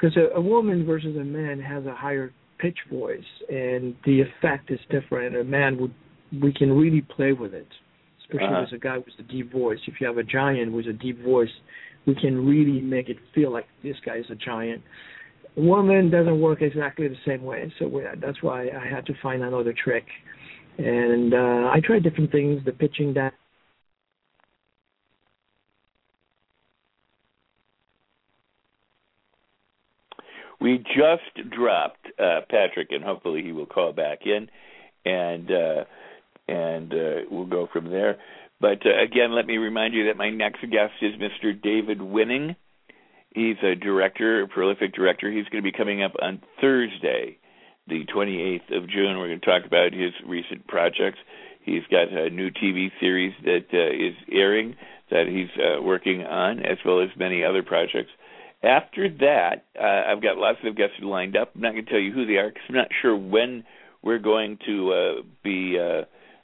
because 0.00 0.16
uh, 0.16 0.34
a, 0.34 0.38
a 0.38 0.40
woman 0.40 0.84
versus 0.84 1.16
a 1.16 1.24
man 1.24 1.60
has 1.60 1.86
a 1.86 1.94
higher 1.94 2.32
pitch 2.60 2.78
voice, 2.90 3.20
and 3.48 3.94
the 4.04 4.22
effect 4.22 4.70
is 4.70 4.80
different. 4.90 5.36
A 5.36 5.44
man 5.44 5.78
would 5.78 5.94
we 6.42 6.52
can 6.52 6.72
really 6.72 7.00
play 7.00 7.32
with 7.32 7.54
it, 7.54 7.66
especially 8.20 8.46
uh-huh. 8.46 8.62
as 8.62 8.72
a 8.72 8.78
guy 8.78 8.98
with 8.98 9.14
a 9.18 9.22
deep 9.24 9.52
voice. 9.52 9.78
If 9.86 10.00
you 10.00 10.06
have 10.06 10.18
a 10.18 10.22
giant 10.22 10.72
with 10.72 10.86
a 10.86 10.92
deep 10.92 11.22
voice, 11.24 11.50
we 12.06 12.14
can 12.14 12.46
really 12.46 12.80
make 12.80 13.08
it 13.08 13.16
feel 13.34 13.52
like 13.52 13.66
this 13.82 13.96
guy 14.04 14.16
is 14.16 14.26
a 14.30 14.36
giant. 14.36 14.82
A 15.56 15.60
woman 15.60 16.10
doesn't 16.10 16.40
work 16.40 16.62
exactly 16.62 17.08
the 17.08 17.16
same 17.26 17.42
way, 17.42 17.72
so 17.78 17.88
we, 17.88 18.02
that's 18.20 18.42
why 18.42 18.68
I 18.68 18.86
had 18.88 19.04
to 19.06 19.14
find 19.20 19.42
another 19.42 19.74
trick. 19.84 20.04
And 20.78 21.34
uh, 21.34 21.70
I 21.74 21.80
tried 21.84 22.04
different 22.04 22.30
things, 22.30 22.64
the 22.64 22.72
pitching 22.72 23.12
down 23.12 23.32
We 30.60 30.78
just 30.78 31.50
dropped 31.50 32.06
uh, 32.18 32.40
Patrick, 32.50 32.88
and 32.90 33.02
hopefully 33.02 33.42
he 33.42 33.52
will 33.52 33.66
call 33.66 33.92
back 33.92 34.20
in, 34.26 34.48
and 35.04 35.50
uh, 35.50 35.84
and 36.48 36.92
uh, 36.92 37.20
we'll 37.30 37.46
go 37.46 37.68
from 37.72 37.90
there. 37.90 38.18
But 38.60 38.84
uh, 38.84 39.02
again, 39.02 39.34
let 39.34 39.46
me 39.46 39.56
remind 39.56 39.94
you 39.94 40.06
that 40.06 40.16
my 40.16 40.30
next 40.30 40.60
guest 40.60 40.92
is 41.00 41.14
Mr. 41.14 41.60
David 41.60 42.02
Winning. 42.02 42.56
He's 43.34 43.56
a 43.62 43.74
director, 43.74 44.42
a 44.42 44.48
prolific 44.48 44.92
director. 44.92 45.30
He's 45.30 45.46
going 45.46 45.62
to 45.62 45.70
be 45.70 45.76
coming 45.76 46.02
up 46.02 46.12
on 46.20 46.42
Thursday, 46.60 47.38
the 47.86 48.04
28th 48.04 48.76
of 48.76 48.88
June. 48.90 49.18
We're 49.18 49.28
going 49.28 49.40
to 49.40 49.46
talk 49.46 49.64
about 49.64 49.92
his 49.92 50.12
recent 50.26 50.66
projects. 50.66 51.18
He's 51.62 51.82
got 51.90 52.12
a 52.12 52.28
new 52.28 52.50
TV 52.50 52.90
series 53.00 53.32
that 53.44 53.66
uh, 53.72 53.94
is 53.94 54.14
airing 54.30 54.76
that 55.10 55.26
he's 55.26 55.50
uh, 55.62 55.82
working 55.82 56.22
on, 56.24 56.60
as 56.60 56.78
well 56.84 57.00
as 57.00 57.10
many 57.16 57.44
other 57.44 57.62
projects. 57.62 58.10
After 58.62 59.08
that, 59.08 59.64
uh, 59.80 60.12
I've 60.12 60.22
got 60.22 60.36
lots 60.36 60.58
of 60.64 60.76
guests 60.76 60.96
lined 61.02 61.36
up. 61.36 61.52
I'm 61.54 61.62
not 61.62 61.72
going 61.72 61.84
to 61.84 61.90
tell 61.90 62.00
you 62.00 62.12
who 62.12 62.26
they 62.26 62.34
are 62.34 62.48
because 62.48 62.62
I'm 62.68 62.74
not 62.74 62.88
sure 63.00 63.16
when 63.16 63.64
we're 64.02 64.18
going 64.18 64.58
to 64.66 64.92
uh, 64.92 65.22
be 65.42 65.78
uh, 65.78 66.02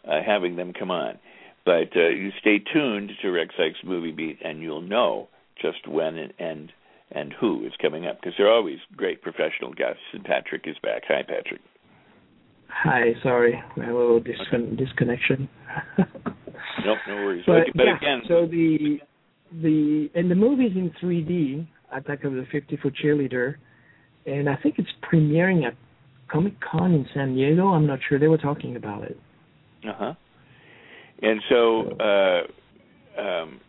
uh, 0.09 0.23
having 0.25 0.57
them 0.57 0.73
come 0.73 0.91
on. 0.91 1.19
But 1.65 1.97
uh, 1.97 2.09
you 2.09 2.31
stay 2.41 2.59
tuned 2.59 3.11
to 3.21 3.31
Rex 3.31 3.55
Sikes 3.59 3.81
Movie 3.85 4.13
Beat, 4.13 4.39
and 4.43 4.63
you'll 4.63 4.81
know 4.81 5.29
just 5.61 5.87
when 5.89 6.17
and 6.17 6.33
and, 6.39 6.73
and 7.11 7.35
who 7.39 7.67
is 7.67 7.73
coming 7.83 8.07
up 8.07 8.21
because 8.21 8.35
they're 8.39 8.53
always 8.53 8.79
great 8.97 9.21
professional 9.21 9.75
guests. 9.75 10.03
And 10.13 10.25
Patrick 10.25 10.63
is 10.67 10.77
back. 10.83 11.03
Hi, 11.09 11.23
Patrick. 11.23 11.61
Hi, 12.69 13.15
sorry, 13.23 13.63
a 13.77 13.81
little 13.81 14.21
discon- 14.21 14.77
disconnection. 14.77 15.49
nope, 15.99 16.99
no 17.09 17.15
worries. 17.15 17.45
But, 17.47 17.65
but 17.75 17.85
yeah, 17.85 17.97
again, 17.97 18.23
so 18.29 18.47
the 18.47 18.99
the 19.63 20.11
and 20.15 20.31
the 20.31 20.35
movie's 20.35 20.77
in 20.77 20.93
3D. 21.03 21.67
Attack 21.93 22.25
of 22.25 22.33
the 22.33 22.47
50 22.51 22.77
Foot 22.79 22.95
Cheerleader, 23.03 23.57
and 24.27 24.49
I 24.49 24.57
think 24.57 24.79
it's 24.79 24.89
premiering 25.03 25.67
at 25.67 25.75
Comic 26.29 26.55
Con 26.61 26.93
in 26.93 27.07
San 27.15 27.35
Diego. 27.35 27.69
I'm 27.69 27.87
not 27.87 28.01
sure 28.09 28.19
they 28.19 28.29
were 28.29 28.39
talking 28.39 28.77
about 28.77 29.05
it. 29.05 29.19
Uh 29.87 29.93
huh. 29.97 30.15
And 31.23 31.41
so, 31.49 31.91
uh, 31.99 33.21
um, 33.21 33.61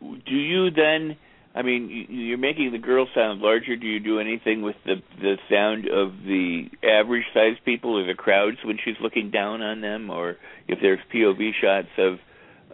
do 0.00 0.34
you 0.34 0.70
then? 0.70 1.16
I 1.52 1.62
mean, 1.62 2.06
you're 2.08 2.38
making 2.38 2.70
the 2.72 2.78
girl 2.78 3.08
sound 3.14 3.40
larger. 3.40 3.74
Do 3.76 3.86
you 3.86 3.98
do 3.98 4.20
anything 4.20 4.62
with 4.62 4.76
the 4.84 4.96
the 5.20 5.36
sound 5.50 5.86
of 5.88 6.12
the 6.24 6.66
average 6.82 7.24
sized 7.34 7.64
people 7.64 7.98
or 7.98 8.06
the 8.06 8.14
crowds 8.14 8.58
when 8.64 8.78
she's 8.84 8.96
looking 9.00 9.30
down 9.30 9.62
on 9.62 9.80
them, 9.80 10.10
or 10.10 10.36
if 10.68 10.78
there's 10.80 11.00
POV 11.12 11.50
shots 11.60 11.88
of, 11.98 12.18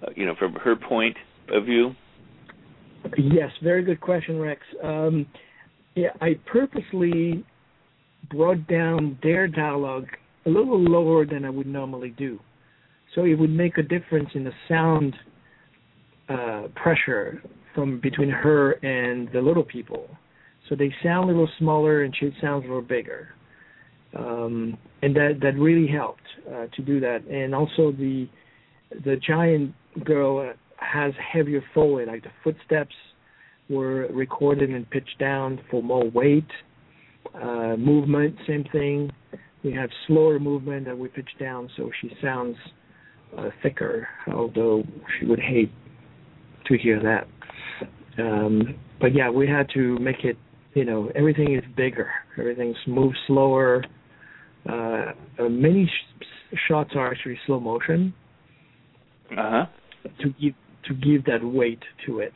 uh, 0.02 0.10
you 0.14 0.26
know, 0.26 0.34
from 0.34 0.54
her 0.54 0.76
point 0.76 1.16
of 1.48 1.64
view? 1.64 1.94
Yes, 3.18 3.50
very 3.62 3.82
good 3.82 4.00
question, 4.00 4.38
Rex. 4.38 4.60
Um, 4.82 5.26
yeah, 5.94 6.10
I 6.20 6.38
purposely 6.46 7.44
brought 8.30 8.66
down 8.68 9.18
their 9.22 9.48
dialogue 9.48 10.06
a 10.44 10.50
little 10.50 10.78
lower 10.80 11.24
than 11.26 11.44
I 11.44 11.50
would 11.50 11.66
normally 11.66 12.10
do, 12.10 12.38
so 13.14 13.24
it 13.24 13.34
would 13.34 13.50
make 13.50 13.78
a 13.78 13.82
difference 13.82 14.28
in 14.34 14.44
the 14.44 14.52
sound 14.68 15.14
uh, 16.28 16.68
pressure 16.74 17.42
from 17.74 18.00
between 18.00 18.30
her 18.30 18.72
and 18.72 19.28
the 19.32 19.40
little 19.40 19.64
people. 19.64 20.08
So 20.68 20.74
they 20.74 20.92
sound 21.02 21.24
a 21.30 21.32
little 21.32 21.48
smaller, 21.58 22.02
and 22.02 22.14
she 22.18 22.30
sounds 22.40 22.64
a 22.64 22.68
little 22.68 22.82
bigger, 22.82 23.28
um, 24.16 24.76
and 25.02 25.14
that 25.14 25.38
that 25.42 25.54
really 25.56 25.86
helped 25.86 26.22
uh, 26.48 26.66
to 26.74 26.82
do 26.82 27.00
that. 27.00 27.24
And 27.26 27.54
also 27.54 27.92
the 27.92 28.28
the 29.04 29.16
giant 29.26 29.74
girl 30.04 30.52
has 30.78 31.12
heavier 31.32 31.62
foley, 31.74 32.06
like 32.06 32.22
the 32.22 32.30
footsteps 32.44 32.94
were 33.68 34.06
recorded 34.12 34.70
and 34.70 34.88
pitched 34.90 35.18
down 35.18 35.60
for 35.70 35.82
more 35.82 36.08
weight. 36.10 36.46
Uh, 37.34 37.76
movement, 37.76 38.36
same 38.46 38.64
thing. 38.72 39.10
We 39.64 39.72
have 39.72 39.90
slower 40.06 40.38
movement 40.38 40.86
that 40.86 40.96
we 40.96 41.08
pitch 41.08 41.28
down, 41.40 41.68
so 41.76 41.90
she 42.00 42.12
sounds 42.22 42.56
uh, 43.36 43.50
thicker. 43.62 44.06
Although 44.32 44.84
she 45.18 45.26
would 45.26 45.40
hate 45.40 45.72
to 46.66 46.78
hear 46.78 47.02
that. 47.02 47.26
Um, 48.22 48.76
but 49.00 49.14
yeah, 49.14 49.30
we 49.30 49.48
had 49.48 49.68
to 49.74 49.98
make 49.98 50.24
it. 50.24 50.36
You 50.74 50.84
know, 50.84 51.10
everything 51.14 51.54
is 51.54 51.64
bigger. 51.76 52.10
Everything's 52.38 52.76
moves 52.86 53.16
slower. 53.26 53.82
Uh, 54.68 55.12
uh, 55.38 55.48
many 55.48 55.86
sh- 55.86 56.56
shots 56.68 56.90
are 56.94 57.10
actually 57.10 57.38
slow 57.46 57.58
motion. 57.58 58.14
Uh 59.32 59.50
huh. 59.50 59.66
To 60.22 60.28
give 60.40 60.54
to 60.88 60.94
give 60.94 61.24
that 61.26 61.44
weight 61.44 61.82
to 62.06 62.20
it. 62.20 62.34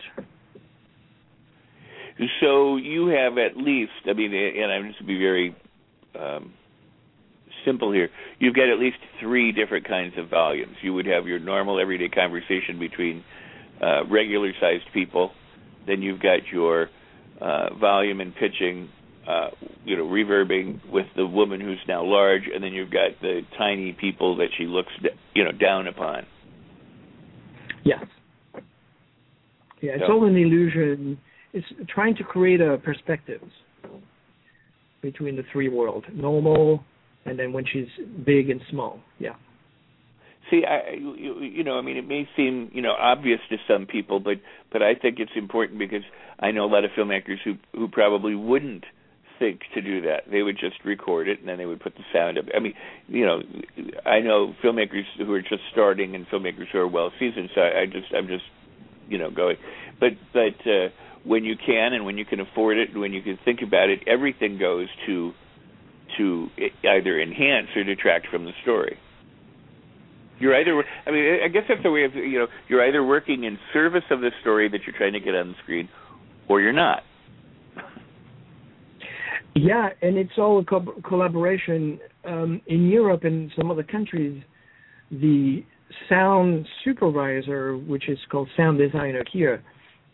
So 2.41 2.77
you 2.77 3.07
have 3.09 3.39
at 3.39 3.57
least, 3.57 3.93
I 4.07 4.13
mean, 4.13 4.35
and 4.35 4.71
I'm 4.71 4.89
just 4.89 4.99
going 5.01 5.09
to 5.09 5.15
be 5.15 5.19
very 5.19 5.57
um, 6.19 6.53
simple 7.65 7.93
here. 7.93 8.11
You've 8.39 8.55
got 8.55 8.69
at 8.69 8.79
least 8.79 8.99
three 9.21 9.53
different 9.53 9.89
kinds 9.89 10.15
of 10.19 10.29
volumes. 10.29 10.77
You 10.83 10.93
would 10.95 11.07
have 11.07 11.27
your 11.27 11.39
normal 11.39 11.81
everyday 11.81 12.09
conversation 12.09 12.79
between 12.79 13.25
uh, 13.81 14.07
regular 14.07 14.53
sized 14.61 14.85
people. 14.93 15.31
Then 15.87 16.03
you've 16.03 16.21
got 16.21 16.41
your 16.53 16.89
uh, 17.41 17.75
volume 17.75 18.21
and 18.21 18.35
pitching, 18.35 18.91
uh, 19.27 19.49
you 19.85 19.97
know, 19.97 20.05
reverbing 20.05 20.91
with 20.91 21.07
the 21.17 21.27
woman 21.27 21.59
who's 21.61 21.81
now 21.89 22.05
large, 22.05 22.43
and 22.53 22.63
then 22.63 22.73
you've 22.73 22.91
got 22.91 23.13
the 23.23 23.41
tiny 23.57 23.97
people 23.99 24.37
that 24.37 24.49
she 24.59 24.65
looks, 24.65 24.93
you 25.35 25.45
know, 25.45 25.53
down 25.53 25.87
upon. 25.87 26.27
Yes. 27.83 28.01
Yeah, 28.01 28.20
it's 29.83 30.05
so, 30.07 30.15
all 30.15 30.27
an 30.27 30.37
illusion. 30.37 31.19
It's 31.53 31.67
trying 31.89 32.15
to 32.17 32.25
create 32.25 32.61
a 32.61 32.79
perspective 32.79 33.41
between 35.03 35.37
the 35.37 35.43
three 35.53 35.69
worlds: 35.69 36.07
normal, 36.13 36.85
and 37.25 37.39
then 37.39 37.53
when 37.53 37.65
she's 37.71 37.89
big 38.25 38.51
and 38.51 38.61
small. 38.71 39.01
Yeah. 39.19 39.35
See, 40.51 40.65
I, 40.67 40.95
you, 40.95 41.41
you 41.41 41.63
know, 41.63 41.79
I 41.79 41.83
mean, 41.83 41.97
it 41.97 42.09
may 42.09 42.29
seem, 42.37 42.71
you 42.73 42.83
know, 42.83 42.93
obvious 42.99 43.39
to 43.51 43.57
some 43.69 43.87
people, 43.87 44.19
but 44.19 44.39
but 44.73 44.83
I 44.83 44.95
think 44.95 45.19
it's 45.21 45.31
important 45.37 45.79
because 45.79 46.03
I 46.41 46.51
know 46.51 46.65
a 46.65 46.73
lot 46.73 46.85
of 46.85 46.91
filmmakers 46.99 47.37
who 47.45 47.55
who 47.73 47.89
probably 47.89 48.35
wouldn't 48.35 48.85
think 49.41 49.61
to 49.75 49.81
do 49.81 50.03
that. 50.03 50.25
They 50.31 50.43
would 50.43 50.57
just 50.57 50.85
record 50.85 51.27
it 51.27 51.41
and 51.41 51.49
then 51.49 51.59
they 51.59 51.67
would 51.67 51.81
put 51.81 51.95
the 51.95 52.05
sound 52.13 52.39
up. 52.39 52.45
I 52.55 52.61
mean, 52.61 52.75
you 53.09 53.27
know, 53.27 53.41
I 54.07 54.21
know 54.21 54.55
filmmakers 54.63 55.03
who 55.19 55.33
are 55.33 55.41
just 55.41 55.63
starting 55.73 56.15
and 56.15 56.27
filmmakers 56.29 56.69
who 56.71 56.79
are 56.79 56.87
well 56.87 57.11
seasoned. 57.19 57.49
So 57.55 57.63
I, 57.63 57.81
I 57.81 57.87
just, 57.87 58.15
I'm 58.15 58.29
just, 58.29 58.45
you 59.11 59.19
know, 59.19 59.31
going. 59.31 59.57
But 59.99 60.13
but 60.33 60.71
uh, 60.71 60.89
when 61.25 61.45
you 61.45 61.57
can 61.57 61.93
and 61.93 62.07
when 62.07 62.17
you 62.17 62.25
can 62.25 62.41
afford 62.41 62.79
it 62.79 62.91
and 62.91 63.01
when 63.01 63.13
you 63.13 63.23
can 63.23 63.39
think 63.45 63.61
about 63.63 63.91
it, 63.91 64.01
everything 64.07 64.59
goes 64.59 64.89
to 65.07 65.33
to 66.17 66.49
either 66.85 67.21
enhance 67.21 67.69
or 67.77 67.85
detract 67.85 68.29
from 68.29 68.45
the 68.45 68.53
story. 68.63 68.99
You're 70.41 70.59
either, 70.59 70.83
I 71.07 71.11
mean, 71.11 71.41
I 71.45 71.49
guess 71.49 71.65
that's 71.69 71.83
the 71.83 71.91
way 71.91 72.05
of, 72.05 72.15
you 72.15 72.39
know, 72.39 72.47
you're 72.67 72.87
either 72.89 73.05
working 73.05 73.45
in 73.45 73.59
service 73.75 74.05
of 74.11 74.23
the 74.23 74.31
story 74.41 74.71
that 74.71 74.81
you're 74.87 74.97
trying 74.97 75.13
to 75.13 75.21
get 75.21 75.35
on 75.35 75.49
the 75.49 75.55
screen, 75.63 75.89
or 76.49 76.63
you're 76.63 76.73
not. 76.73 77.03
Yeah, 79.55 79.91
and 80.01 80.17
it's 80.17 80.33
all 80.39 80.61
a 80.61 80.65
co- 80.65 81.01
collaboration. 81.07 82.01
Um, 82.25 82.61
in 82.67 82.89
Europe 82.89 83.25
and 83.25 83.51
some 83.57 83.71
other 83.71 83.83
countries, 83.83 84.43
the 85.11 85.65
sound 86.09 86.67
supervisor, 86.85 87.77
which 87.77 88.09
is 88.09 88.19
called 88.31 88.49
sound 88.57 88.79
designer 88.79 89.25
here, 89.33 89.63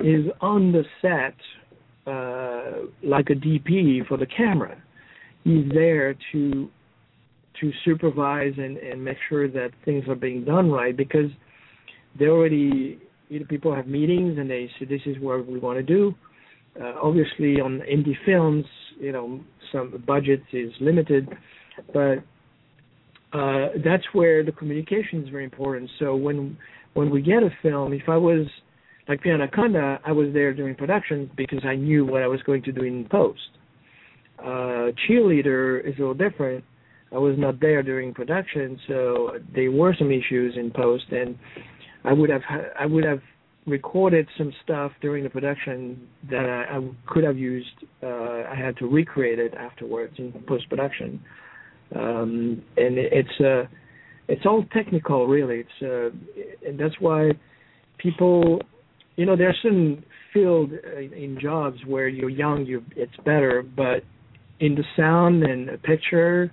is 0.01 0.27
on 0.41 0.73
the 0.73 0.85
set 1.03 1.35
uh, 2.07 2.87
like 3.03 3.31
a 3.31 3.35
DP 3.35 4.07
for 4.07 4.17
the 4.17 4.27
camera. 4.27 4.77
He's 5.45 5.69
there 5.73 6.15
to 6.33 6.69
to 7.61 7.73
supervise 7.87 8.53
and, 8.59 8.77
and 8.77 9.03
make 9.03 9.17
sure 9.31 9.49
that 9.49 9.71
things 9.85 10.05
are 10.09 10.15
being 10.15 10.45
done 10.45 10.71
right 10.71 10.95
because 10.95 11.31
they 12.19 12.27
already 12.27 12.99
you 13.29 13.41
know, 13.41 13.47
people 13.47 13.75
have 13.75 13.87
meetings 13.87 14.39
and 14.39 14.51
they 14.51 14.71
say 14.79 14.85
this 14.85 15.01
is 15.07 15.17
what 15.21 15.47
we 15.47 15.59
want 15.59 15.79
to 15.79 15.83
do. 15.83 16.15
Uh, 16.81 16.93
obviously, 17.03 17.61
on 17.61 17.81
indie 17.91 18.17
films, 18.27 18.65
you 19.01 19.11
know, 19.11 19.41
some 19.73 20.03
budget 20.07 20.43
is 20.53 20.71
limited, 20.81 21.29
but 21.93 22.17
uh, 23.33 23.69
that's 23.85 24.05
where 24.13 24.45
the 24.45 24.53
communication 24.53 25.23
is 25.23 25.29
very 25.29 25.45
important. 25.45 25.91
So 25.99 26.17
when 26.17 26.57
when 26.95 27.11
we 27.11 27.21
get 27.21 27.43
a 27.43 27.51
film, 27.63 27.93
if 27.93 28.09
I 28.09 28.17
was 28.17 28.47
like 29.09 29.23
Piranhaconda, 29.23 30.01
I 30.05 30.13
was 30.13 30.33
there 30.33 30.55
during 30.55 30.75
production 30.75 31.31
because 31.37 31.61
I 31.65 31.77
knew 31.77 32.05
what 32.05 32.23
I 32.23 32.27
was 32.27 32.43
going 32.43 32.63
to 32.65 32.73
do 32.73 32.83
in 32.83 33.07
post. 33.11 33.41
Uh, 34.39 34.93
cheerleader 35.09 35.81
is 35.87 35.95
a 35.97 36.01
little 36.01 36.15
different 36.15 36.65
I 37.13 37.19
was 37.19 37.37
not 37.39 37.61
there 37.61 37.83
during 37.83 38.13
production, 38.13 38.79
so 38.89 39.39
there 39.55 39.71
were 39.71 39.95
some 39.99 40.11
issues 40.11 40.57
in 40.57 40.71
post, 40.71 41.05
and 41.11 41.39
I 42.05 42.13
would 42.13 42.31
have 42.31 42.43
I 42.79 42.87
would 42.87 43.05
have 43.05 43.21
recorded 43.67 44.29
some 44.37 44.53
stuff 44.63 44.93
during 45.01 45.25
the 45.25 45.31
production 45.31 46.07
that 46.31 46.45
I, 46.45 46.77
I 46.77 46.91
could 47.07 47.25
have 47.25 47.39
used. 47.39 47.85
Uh, 48.03 48.43
I 48.51 48.55
had 48.57 48.77
to 48.79 48.87
recreate 48.87 49.39
it 49.39 49.55
afterwards 49.55 50.15
in 50.19 50.33
post 50.49 50.69
production, 50.69 51.21
um, 51.95 52.63
and 52.77 52.99
it's 52.99 53.41
uh, 53.41 53.65
it's 54.29 54.45
all 54.45 54.65
technical, 54.73 55.27
really. 55.27 55.65
It's 55.65 55.83
uh, 55.83 56.69
and 56.69 56.79
that's 56.79 56.95
why 57.01 57.31
people, 57.99 58.61
you 59.17 59.27
know, 59.27 59.37
there's 59.37 59.59
some 59.63 60.03
field 60.33 60.73
in 60.73 61.39
jobs 61.41 61.79
where 61.87 62.09
you're 62.09 62.31
young, 62.31 62.67
you 62.67 62.85
it's 62.97 63.17
better, 63.25 63.63
but 63.63 64.03
in 64.61 64.75
the 64.75 64.85
sound 64.97 65.43
and 65.45 65.69
a 65.71 65.79
picture 65.79 66.51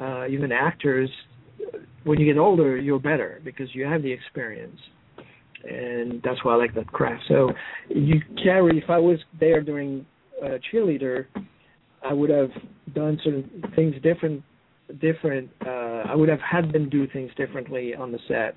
uh, 0.00 0.26
even 0.28 0.50
actors, 0.52 1.10
when 2.04 2.18
you 2.18 2.26
get 2.32 2.38
older, 2.38 2.78
you're 2.78 2.98
better 2.98 3.40
because 3.44 3.68
you 3.74 3.84
have 3.84 4.02
the 4.02 4.10
experience, 4.10 4.78
and 5.68 6.22
that's 6.22 6.42
why 6.42 6.54
I 6.54 6.56
like 6.56 6.74
that 6.74 6.86
craft. 6.86 7.24
So 7.28 7.50
you 7.88 8.20
carry. 8.42 8.78
If 8.78 8.88
I 8.88 8.98
was 8.98 9.18
there 9.38 9.62
during 9.62 10.06
uh, 10.42 10.58
cheerleader, 10.72 11.26
I 12.02 12.14
would 12.14 12.30
have 12.30 12.50
done 12.94 13.18
certain 13.22 13.62
things 13.76 13.94
different. 14.02 14.42
Different. 15.00 15.50
Uh, 15.64 16.04
I 16.08 16.14
would 16.14 16.28
have 16.28 16.40
had 16.40 16.72
them 16.72 16.88
do 16.88 17.06
things 17.06 17.30
differently 17.36 17.94
on 17.94 18.12
the 18.12 18.18
set, 18.26 18.56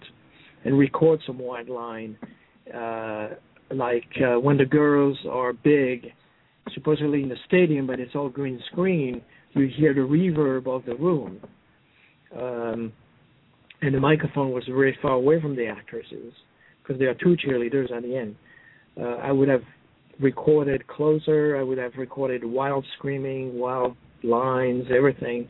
and 0.65 0.77
record 0.77 1.19
some 1.27 1.37
wide 1.37 1.69
line. 1.69 2.17
Uh, 2.73 3.29
like 3.71 4.09
uh, 4.23 4.39
when 4.39 4.57
the 4.57 4.65
girls 4.65 5.17
are 5.29 5.53
big, 5.53 6.07
supposedly 6.73 7.23
in 7.23 7.29
the 7.29 7.35
stadium, 7.47 7.87
but 7.87 7.99
it's 7.99 8.15
all 8.15 8.29
green 8.29 8.61
screen 8.71 9.21
you 9.53 9.67
hear 9.67 9.93
the 9.93 10.01
reverb 10.01 10.67
of 10.67 10.85
the 10.85 10.95
room. 10.95 11.39
Um, 12.35 12.91
and 13.81 13.93
the 13.93 13.99
microphone 13.99 14.51
was 14.51 14.63
very 14.65 14.97
far 15.01 15.11
away 15.11 15.41
from 15.41 15.55
the 15.55 15.67
actresses 15.67 16.33
because 16.81 16.99
there 16.99 17.09
are 17.09 17.15
two 17.15 17.35
cheerleaders 17.45 17.91
at 17.91 18.03
the 18.03 18.15
end. 18.15 18.35
Uh, 18.99 19.15
I 19.15 19.31
would 19.31 19.49
have 19.49 19.61
recorded 20.19 20.87
closer. 20.87 21.57
I 21.57 21.63
would 21.63 21.77
have 21.77 21.93
recorded 21.97 22.43
wild 22.43 22.85
screaming, 22.97 23.59
wild 23.59 23.95
lines, 24.23 24.85
everything. 24.95 25.47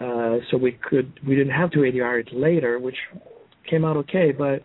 Uh, 0.00 0.38
so 0.50 0.56
we 0.56 0.72
could 0.72 1.20
we 1.26 1.36
didn't 1.36 1.52
have 1.52 1.70
to 1.72 1.78
ADR 1.78 2.20
it 2.20 2.32
later, 2.32 2.78
which 2.78 2.96
came 3.68 3.84
out 3.84 3.96
okay. 3.96 4.32
But 4.36 4.62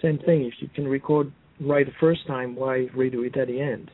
same 0.00 0.18
thing, 0.18 0.44
if 0.44 0.54
you 0.60 0.68
can 0.74 0.88
record 0.88 1.32
right 1.60 1.86
the 1.86 1.92
first 2.00 2.26
time, 2.26 2.56
why 2.56 2.86
redo 2.96 3.26
it 3.26 3.36
at 3.36 3.48
the 3.48 3.60
end? 3.60 3.90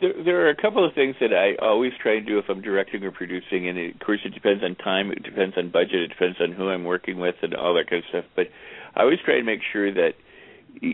there, 0.00 0.12
there 0.24 0.46
are 0.46 0.50
a 0.50 0.56
couple 0.56 0.86
of 0.86 0.94
things 0.94 1.16
that 1.20 1.32
I 1.32 1.62
always 1.64 1.92
try 2.02 2.16
and 2.16 2.26
do 2.26 2.38
if 2.38 2.46
I'm 2.48 2.60
directing 2.60 3.02
or 3.04 3.10
producing, 3.10 3.68
and 3.68 3.94
of 3.94 3.98
course 4.00 4.20
it 4.24 4.34
depends 4.34 4.62
on 4.62 4.74
time, 4.76 5.10
it 5.10 5.22
depends 5.22 5.56
on 5.56 5.70
budget, 5.70 6.02
it 6.02 6.08
depends 6.08 6.38
on 6.40 6.52
who 6.52 6.68
I'm 6.68 6.84
working 6.84 7.18
with, 7.18 7.36
and 7.42 7.54
all 7.54 7.74
that 7.74 7.88
kind 7.88 8.02
of 8.02 8.08
stuff. 8.10 8.24
But 8.34 8.46
I 8.94 9.02
always 9.02 9.18
try 9.24 9.36
and 9.36 9.46
make 9.46 9.60
sure 9.72 9.92
that 9.92 10.12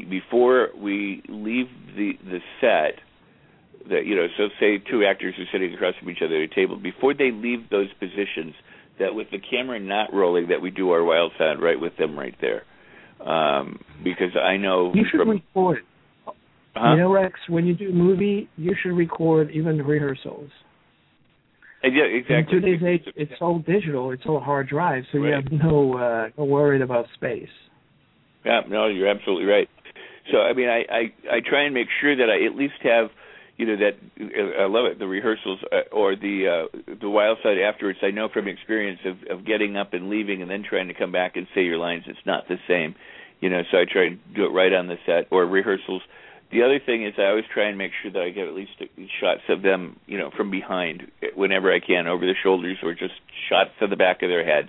before 0.08 0.68
we 0.76 1.22
leave 1.28 1.66
the 1.96 2.12
the 2.24 2.38
set, 2.60 3.00
that 3.90 4.06
you 4.06 4.14
know, 4.16 4.26
so 4.36 4.48
say 4.60 4.78
two 4.78 5.04
actors 5.04 5.34
are 5.38 5.44
sitting 5.52 5.72
across 5.74 5.94
from 5.98 6.10
each 6.10 6.22
other 6.24 6.36
at 6.36 6.50
a 6.50 6.54
table, 6.54 6.76
before 6.76 7.14
they 7.14 7.30
leave 7.30 7.68
those 7.70 7.88
positions, 7.98 8.54
that 8.98 9.14
with 9.14 9.28
the 9.30 9.38
camera 9.38 9.80
not 9.80 10.12
rolling, 10.12 10.48
that 10.48 10.60
we 10.60 10.70
do 10.70 10.90
our 10.90 11.02
wild 11.02 11.32
sound 11.38 11.62
right 11.62 11.80
with 11.80 11.96
them 11.96 12.18
right 12.18 12.36
there, 12.40 12.62
um, 13.26 13.80
because 14.04 14.36
I 14.36 14.56
know 14.56 14.92
you 14.94 15.04
should 15.10 15.20
from, 15.20 15.30
record. 15.30 15.78
Huh? 16.74 16.92
You 16.92 17.00
know, 17.02 17.12
Rex, 17.12 17.38
when 17.48 17.66
you 17.66 17.74
do 17.74 17.90
a 17.90 17.92
movie, 17.92 18.48
you 18.56 18.74
should 18.82 18.92
record 18.92 19.50
even 19.50 19.76
the 19.76 19.84
rehearsals. 19.84 20.50
And 21.82 21.94
yeah, 21.96 22.04
exactly. 22.04 22.58
In 22.58 22.62
today's 22.62 22.82
age, 22.82 23.12
it's 23.16 23.32
all 23.40 23.58
digital. 23.58 24.12
It's 24.12 24.22
all 24.26 24.40
hard 24.40 24.68
drive, 24.68 25.04
so 25.10 25.18
you 25.18 25.24
Right. 25.24 25.34
have 25.34 25.52
no 25.52 25.98
uh, 25.98 26.28
no 26.38 26.44
worried 26.44 26.80
about 26.80 27.06
space. 27.14 27.48
Yeah, 28.44 28.60
no, 28.68 28.86
you're 28.86 29.08
absolutely 29.08 29.46
right. 29.46 29.68
So 30.30 30.38
I 30.38 30.52
mean, 30.52 30.68
I 30.68 30.84
I 30.90 31.12
I 31.36 31.40
try 31.40 31.64
and 31.64 31.74
make 31.74 31.88
sure 32.00 32.14
that 32.16 32.30
I 32.30 32.44
at 32.46 32.54
least 32.54 32.74
have, 32.84 33.10
you 33.56 33.66
know, 33.66 33.76
that 33.76 33.94
I 34.58 34.66
love 34.66 34.86
it 34.86 34.98
the 34.98 35.06
rehearsals 35.06 35.60
uh, 35.70 35.94
or 35.94 36.16
the 36.16 36.68
uh, 36.74 36.94
the 37.00 37.08
wild 37.08 37.38
side 37.42 37.58
afterwards. 37.58 37.98
I 38.02 38.10
know 38.10 38.28
from 38.28 38.48
experience 38.48 39.00
of 39.04 39.38
of 39.38 39.46
getting 39.46 39.76
up 39.76 39.92
and 39.92 40.08
leaving 40.08 40.42
and 40.42 40.50
then 40.50 40.64
trying 40.68 40.88
to 40.88 40.94
come 40.94 41.12
back 41.12 41.36
and 41.36 41.46
say 41.54 41.62
your 41.62 41.78
lines. 41.78 42.04
It's 42.06 42.26
not 42.26 42.48
the 42.48 42.56
same, 42.66 42.94
you 43.40 43.50
know. 43.50 43.62
So 43.70 43.78
I 43.78 43.84
try 43.90 44.06
and 44.06 44.18
do 44.34 44.44
it 44.46 44.50
right 44.50 44.72
on 44.72 44.88
the 44.88 44.96
set 45.06 45.26
or 45.30 45.44
rehearsals. 45.44 46.02
The 46.50 46.62
other 46.62 46.80
thing 46.84 47.04
is 47.06 47.14
I 47.18 47.26
always 47.26 47.44
try 47.52 47.64
and 47.68 47.78
make 47.78 47.92
sure 48.02 48.10
that 48.10 48.20
I 48.20 48.30
get 48.30 48.46
at 48.46 48.54
least 48.54 48.72
shots 49.20 49.40
of 49.48 49.62
them, 49.62 49.98
you 50.06 50.18
know, 50.18 50.30
from 50.36 50.50
behind 50.50 51.10
whenever 51.34 51.72
I 51.72 51.80
can, 51.80 52.06
over 52.06 52.26
the 52.26 52.34
shoulders 52.42 52.76
or 52.82 52.92
just 52.92 53.14
shots 53.48 53.70
to 53.80 53.86
the 53.86 53.96
back 53.96 54.22
of 54.22 54.28
their 54.28 54.44
head, 54.44 54.68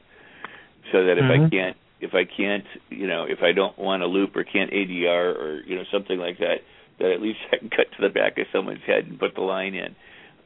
so 0.91 1.05
that 1.05 1.17
if 1.17 1.25
I 1.29 1.39
Mhm. 1.39 1.49
can't 1.49 1.77
if 2.01 2.13
I 2.13 2.25
can't, 2.25 2.65
you 2.89 3.07
know, 3.07 3.23
if 3.23 3.41
I 3.41 3.53
don't 3.53 3.79
want 3.79 4.01
to 4.01 4.07
loop 4.07 4.35
or 4.35 4.43
can't 4.43 4.71
ADR 4.71 5.35
or 5.35 5.61
you 5.65 5.75
know 5.75 5.85
something 5.91 6.19
like 6.19 6.39
that, 6.39 6.57
that 6.99 7.11
at 7.11 7.21
least 7.21 7.39
I 7.51 7.57
can 7.57 7.69
cut 7.69 7.87
to 7.97 8.01
the 8.01 8.13
back 8.13 8.37
of 8.37 8.47
someone's 8.53 8.83
head 8.85 9.05
and 9.05 9.19
put 9.19 9.35
the 9.35 9.41
line 9.41 9.73
in. 9.73 9.95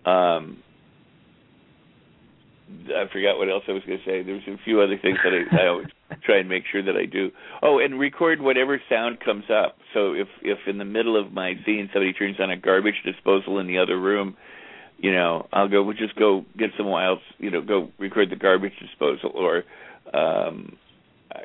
Um, 0.10 0.64
I 2.70 3.06
forgot 3.12 3.38
what 3.38 3.50
else 3.50 3.64
I 3.68 3.72
was 3.72 3.84
going 3.88 4.00
to 4.00 4.06
say. 4.06 4.24
There's 4.24 4.44
a 4.48 4.58
few 4.66 4.82
other 4.82 4.98
things 5.02 5.18
that 5.24 5.32
I, 5.32 5.64
I 5.64 5.68
always 5.68 5.88
try 6.26 6.38
and 6.38 6.50
make 6.50 6.64
sure 6.70 6.84
that 6.84 6.96
I 6.98 7.06
do. 7.06 7.32
Oh, 7.62 7.80
and 7.80 8.00
record 8.00 8.42
whatever 8.42 8.82
sound 8.90 9.20
comes 9.22 9.46
up. 9.50 9.78
So 9.94 10.14
if 10.14 10.28
if 10.42 10.60
in 10.68 10.78
the 10.78 10.86
middle 10.86 11.20
of 11.20 11.32
my 11.32 11.54
scene 11.66 11.90
somebody 11.94 12.12
turns 12.14 12.38
on 12.40 12.52
a 12.52 12.58
garbage 12.58 13.02
disposal 13.06 13.60
in 13.60 13.68
the 13.68 13.78
other 13.78 14.00
room, 14.00 14.36
you 14.98 15.14
know, 15.14 15.48
I'll 15.54 15.70
go. 15.70 15.84
We'll 15.84 15.96
just 15.96 16.16
go 16.16 16.46
get 16.58 16.72
some 16.78 16.88
wilds. 16.88 17.22
You 17.38 17.52
know, 17.52 17.62
go 17.62 17.90
record 18.00 18.30
the 18.32 18.36
garbage 18.36 18.74
disposal. 18.82 19.32
Or 19.34 19.64
um, 20.14 20.78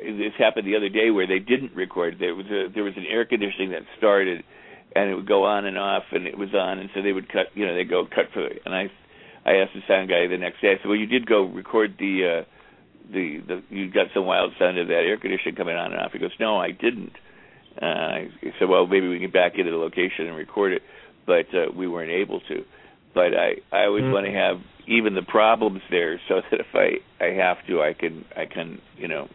this 0.02 0.32
happened 0.38 0.66
the 0.66 0.76
other 0.76 0.88
day 0.88 1.10
where 1.10 1.26
they 1.26 1.38
didn't 1.38 1.74
record. 1.74 2.16
There 2.18 2.34
was 2.34 2.46
a 2.46 2.68
there 2.74 2.84
was 2.84 2.94
an 2.96 3.04
air 3.08 3.24
conditioning 3.24 3.70
that 3.70 3.82
started, 3.98 4.42
and 4.94 5.10
it 5.10 5.14
would 5.14 5.28
go 5.28 5.44
on 5.44 5.64
and 5.64 5.78
off, 5.78 6.04
and 6.12 6.26
it 6.26 6.36
was 6.36 6.54
on, 6.54 6.78
and 6.78 6.90
so 6.94 7.02
they 7.02 7.12
would 7.12 7.28
cut. 7.30 7.46
You 7.54 7.66
know, 7.66 7.74
they 7.74 7.84
go 7.84 8.04
cut 8.06 8.26
for. 8.32 8.46
And 8.46 8.74
I 8.74 8.90
I 9.44 9.56
asked 9.56 9.74
the 9.74 9.82
sound 9.88 10.08
guy 10.08 10.26
the 10.26 10.38
next 10.38 10.60
day. 10.60 10.72
I 10.72 10.76
said, 10.76 10.86
"Well, 10.88 10.96
you 10.98 11.06
did 11.06 11.26
go 11.26 11.42
record 11.44 11.96
the." 11.98 12.40
uh 12.40 12.44
the 13.12 13.38
the 13.46 13.62
you 13.68 13.90
got 13.90 14.06
some 14.14 14.26
wild 14.26 14.52
sound 14.58 14.78
of 14.78 14.88
that 14.88 14.94
air 15.04 15.18
conditioning 15.18 15.54
coming 15.56 15.76
on 15.76 15.92
and 15.92 16.00
off. 16.00 16.12
He 16.12 16.18
goes, 16.18 16.30
no, 16.40 16.56
I 16.56 16.70
didn't. 16.70 17.12
Uh, 17.80 17.84
I 17.84 18.28
said, 18.58 18.68
well, 18.68 18.86
maybe 18.86 19.08
we 19.08 19.18
can 19.18 19.30
back 19.30 19.58
into 19.58 19.70
the 19.70 19.76
location 19.76 20.26
and 20.28 20.36
record 20.36 20.72
it, 20.72 20.82
but 21.26 21.46
uh, 21.54 21.72
we 21.76 21.88
weren't 21.88 22.12
able 22.12 22.40
to. 22.48 22.64
But 23.14 23.34
I 23.34 23.56
I 23.72 23.84
always 23.84 24.04
Mm. 24.04 24.12
want 24.12 24.26
to 24.26 24.32
have 24.32 24.60
even 24.86 25.14
the 25.14 25.22
problems 25.22 25.80
there, 25.90 26.20
so 26.28 26.40
that 26.50 26.60
if 26.60 26.66
I 26.74 26.98
I 27.22 27.30
have 27.32 27.58
to, 27.66 27.82
I 27.82 27.92
can 27.92 28.24
I 28.36 28.46
can 28.46 28.80
you 28.96 29.08
know 29.08 29.28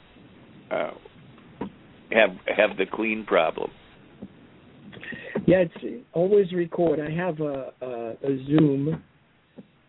uh, 0.72 0.92
have 2.12 2.32
have 2.48 2.78
the 2.78 2.86
clean 2.86 3.26
problem. 3.26 3.70
Yeah, 5.46 5.64
it's 5.64 6.04
always 6.14 6.52
record. 6.54 7.00
I 7.00 7.10
have 7.12 7.40
a 7.40 7.72
a, 7.82 8.12
a 8.24 8.46
Zoom, 8.48 9.02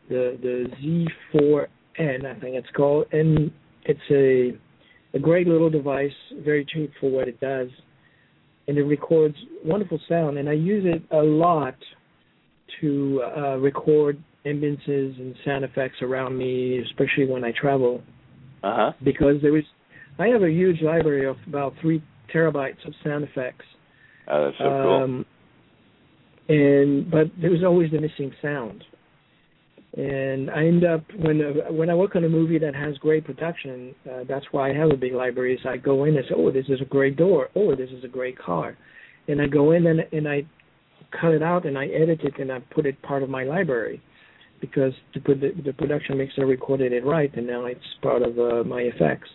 the 0.08 0.38
the 0.42 1.06
Z4N, 1.34 2.24
I 2.24 2.38
think 2.40 2.54
it's 2.56 2.68
called, 2.76 3.06
and 3.12 3.50
it's 3.84 4.00
a 4.10 4.56
a 5.16 5.18
great 5.18 5.46
little 5.48 5.70
device, 5.70 6.12
very 6.44 6.64
cheap 6.64 6.92
for 7.00 7.10
what 7.10 7.28
it 7.28 7.40
does, 7.40 7.68
and 8.68 8.76
it 8.78 8.82
records 8.84 9.36
wonderful 9.64 9.98
sound. 10.08 10.38
And 10.38 10.48
I 10.48 10.52
use 10.52 10.84
it 10.86 11.02
a 11.14 11.22
lot 11.22 11.74
to 12.80 13.22
uh, 13.36 13.56
record 13.56 14.22
ambiances 14.44 15.18
and 15.18 15.34
sound 15.44 15.64
effects 15.64 15.96
around 16.02 16.36
me, 16.36 16.78
especially 16.80 17.26
when 17.26 17.42
I 17.44 17.52
travel, 17.52 18.02
Uh 18.62 18.76
huh. 18.76 18.92
because 19.04 19.36
there 19.42 19.56
is. 19.56 19.64
I 20.18 20.26
have 20.28 20.42
a 20.42 20.50
huge 20.50 20.82
library 20.82 21.26
of 21.26 21.36
about 21.46 21.74
three 21.80 22.02
terabytes 22.34 22.86
of 22.86 22.92
sound 23.04 23.24
effects. 23.24 23.64
Oh, 24.30 24.44
that's 24.44 24.58
so 24.58 24.64
cool. 24.64 25.02
Um, 25.02 25.26
and 26.48 27.10
but 27.10 27.26
there 27.40 27.50
was 27.50 27.62
always 27.64 27.90
the 27.90 28.00
missing 28.00 28.32
sound. 28.40 28.84
And 29.96 30.50
I 30.50 30.66
end 30.66 30.84
up 30.84 31.02
when 31.18 31.40
uh, 31.40 31.72
when 31.72 31.90
I 31.90 31.94
work 31.94 32.14
on 32.14 32.24
a 32.24 32.28
movie 32.28 32.58
that 32.58 32.74
has 32.74 32.96
great 32.98 33.24
production, 33.24 33.94
uh, 34.10 34.24
that's 34.28 34.44
why 34.50 34.70
I 34.70 34.74
have 34.74 34.90
a 34.90 34.96
big 34.96 35.14
library. 35.14 35.54
Is 35.54 35.60
I 35.66 35.76
go 35.76 36.04
in 36.04 36.16
and 36.16 36.24
say, 36.28 36.34
oh, 36.36 36.50
this 36.50 36.66
is 36.68 36.80
a 36.80 36.84
great 36.84 37.16
door. 37.16 37.48
Oh, 37.56 37.74
this 37.74 37.90
is 37.90 38.04
a 38.04 38.08
great 38.08 38.38
car, 38.38 38.76
and 39.28 39.40
I 39.40 39.46
go 39.46 39.72
in 39.72 39.86
and 39.86 40.00
and 40.12 40.28
I 40.28 40.46
cut 41.20 41.32
it 41.32 41.42
out 41.42 41.66
and 41.66 41.78
I 41.78 41.86
edit 41.86 42.20
it 42.22 42.38
and 42.38 42.52
I 42.52 42.60
put 42.74 42.86
it 42.86 43.00
part 43.02 43.22
of 43.22 43.30
my 43.30 43.44
library 43.44 44.02
because 44.60 44.92
put 45.24 45.40
the, 45.40 45.52
the 45.64 45.72
production 45.72 46.18
mixer 46.18 46.44
recorded 46.44 46.92
it 46.92 47.04
right 47.04 47.34
and 47.34 47.46
now 47.46 47.64
it's 47.66 47.80
part 48.02 48.22
of 48.22 48.38
uh, 48.38 48.64
my 48.64 48.82
effects. 48.82 49.28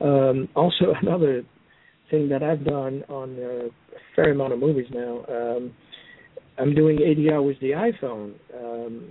Um, 0.00 0.48
also, 0.54 0.92
another 1.02 1.42
thing 2.14 2.28
that 2.28 2.42
I've 2.42 2.64
done 2.64 3.02
on 3.08 3.36
a 3.40 3.68
fair 4.14 4.30
amount 4.32 4.52
of 4.52 4.58
movies 4.60 4.86
now. 4.92 5.24
Um, 5.28 5.72
I'm 6.58 6.74
doing 6.74 6.98
ADR 6.98 7.44
with 7.44 7.58
the 7.60 7.70
iPhone. 7.70 8.34
Um, 8.56 9.08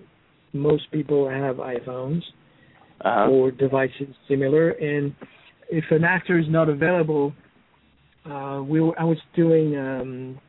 most 0.54 0.90
people 0.92 1.28
have 1.30 1.58
iPhones 1.58 2.22
Uh 3.02 3.26
huh. 3.26 3.30
or 3.30 3.52
devices 3.52 4.08
similar, 4.30 4.70
and 4.72 5.14
if 5.70 5.84
an 5.92 6.04
actor 6.04 6.38
is 6.40 6.46
not 6.50 6.70
available, 6.70 7.34
uh, 8.30 8.62
we 8.66 8.80
were, 8.80 8.98
I 9.00 9.04
was 9.04 9.18
doing. 9.36 9.76
Um, 9.78 10.40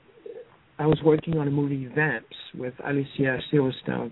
I 0.79 0.87
was 0.87 0.99
working 1.05 1.39
on 1.39 1.47
a 1.47 1.51
movie 1.51 1.87
Vamps 1.97 2.37
with 2.57 2.75
Alicia 2.85 3.39
Silverstone, 3.53 4.11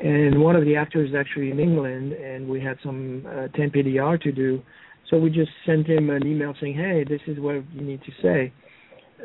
and 0.00 0.40
one 0.42 0.56
of 0.56 0.64
the 0.64 0.74
actors 0.76 1.10
is 1.10 1.16
actually 1.16 1.50
in 1.50 1.58
England, 1.60 2.12
and 2.12 2.48
we 2.48 2.60
had 2.60 2.76
some 2.84 3.24
uh, 3.26 3.46
temp 3.56 3.74
ADR 3.74 4.20
to 4.22 4.32
do. 4.32 4.62
So 5.10 5.18
we 5.18 5.30
just 5.30 5.50
sent 5.64 5.86
him 5.86 6.10
an 6.10 6.26
email 6.26 6.54
saying, 6.60 6.74
"Hey, 6.74 7.04
this 7.04 7.20
is 7.26 7.38
what 7.38 7.54
you 7.72 7.80
need 7.80 8.02
to 8.02 8.12
say," 8.22 8.52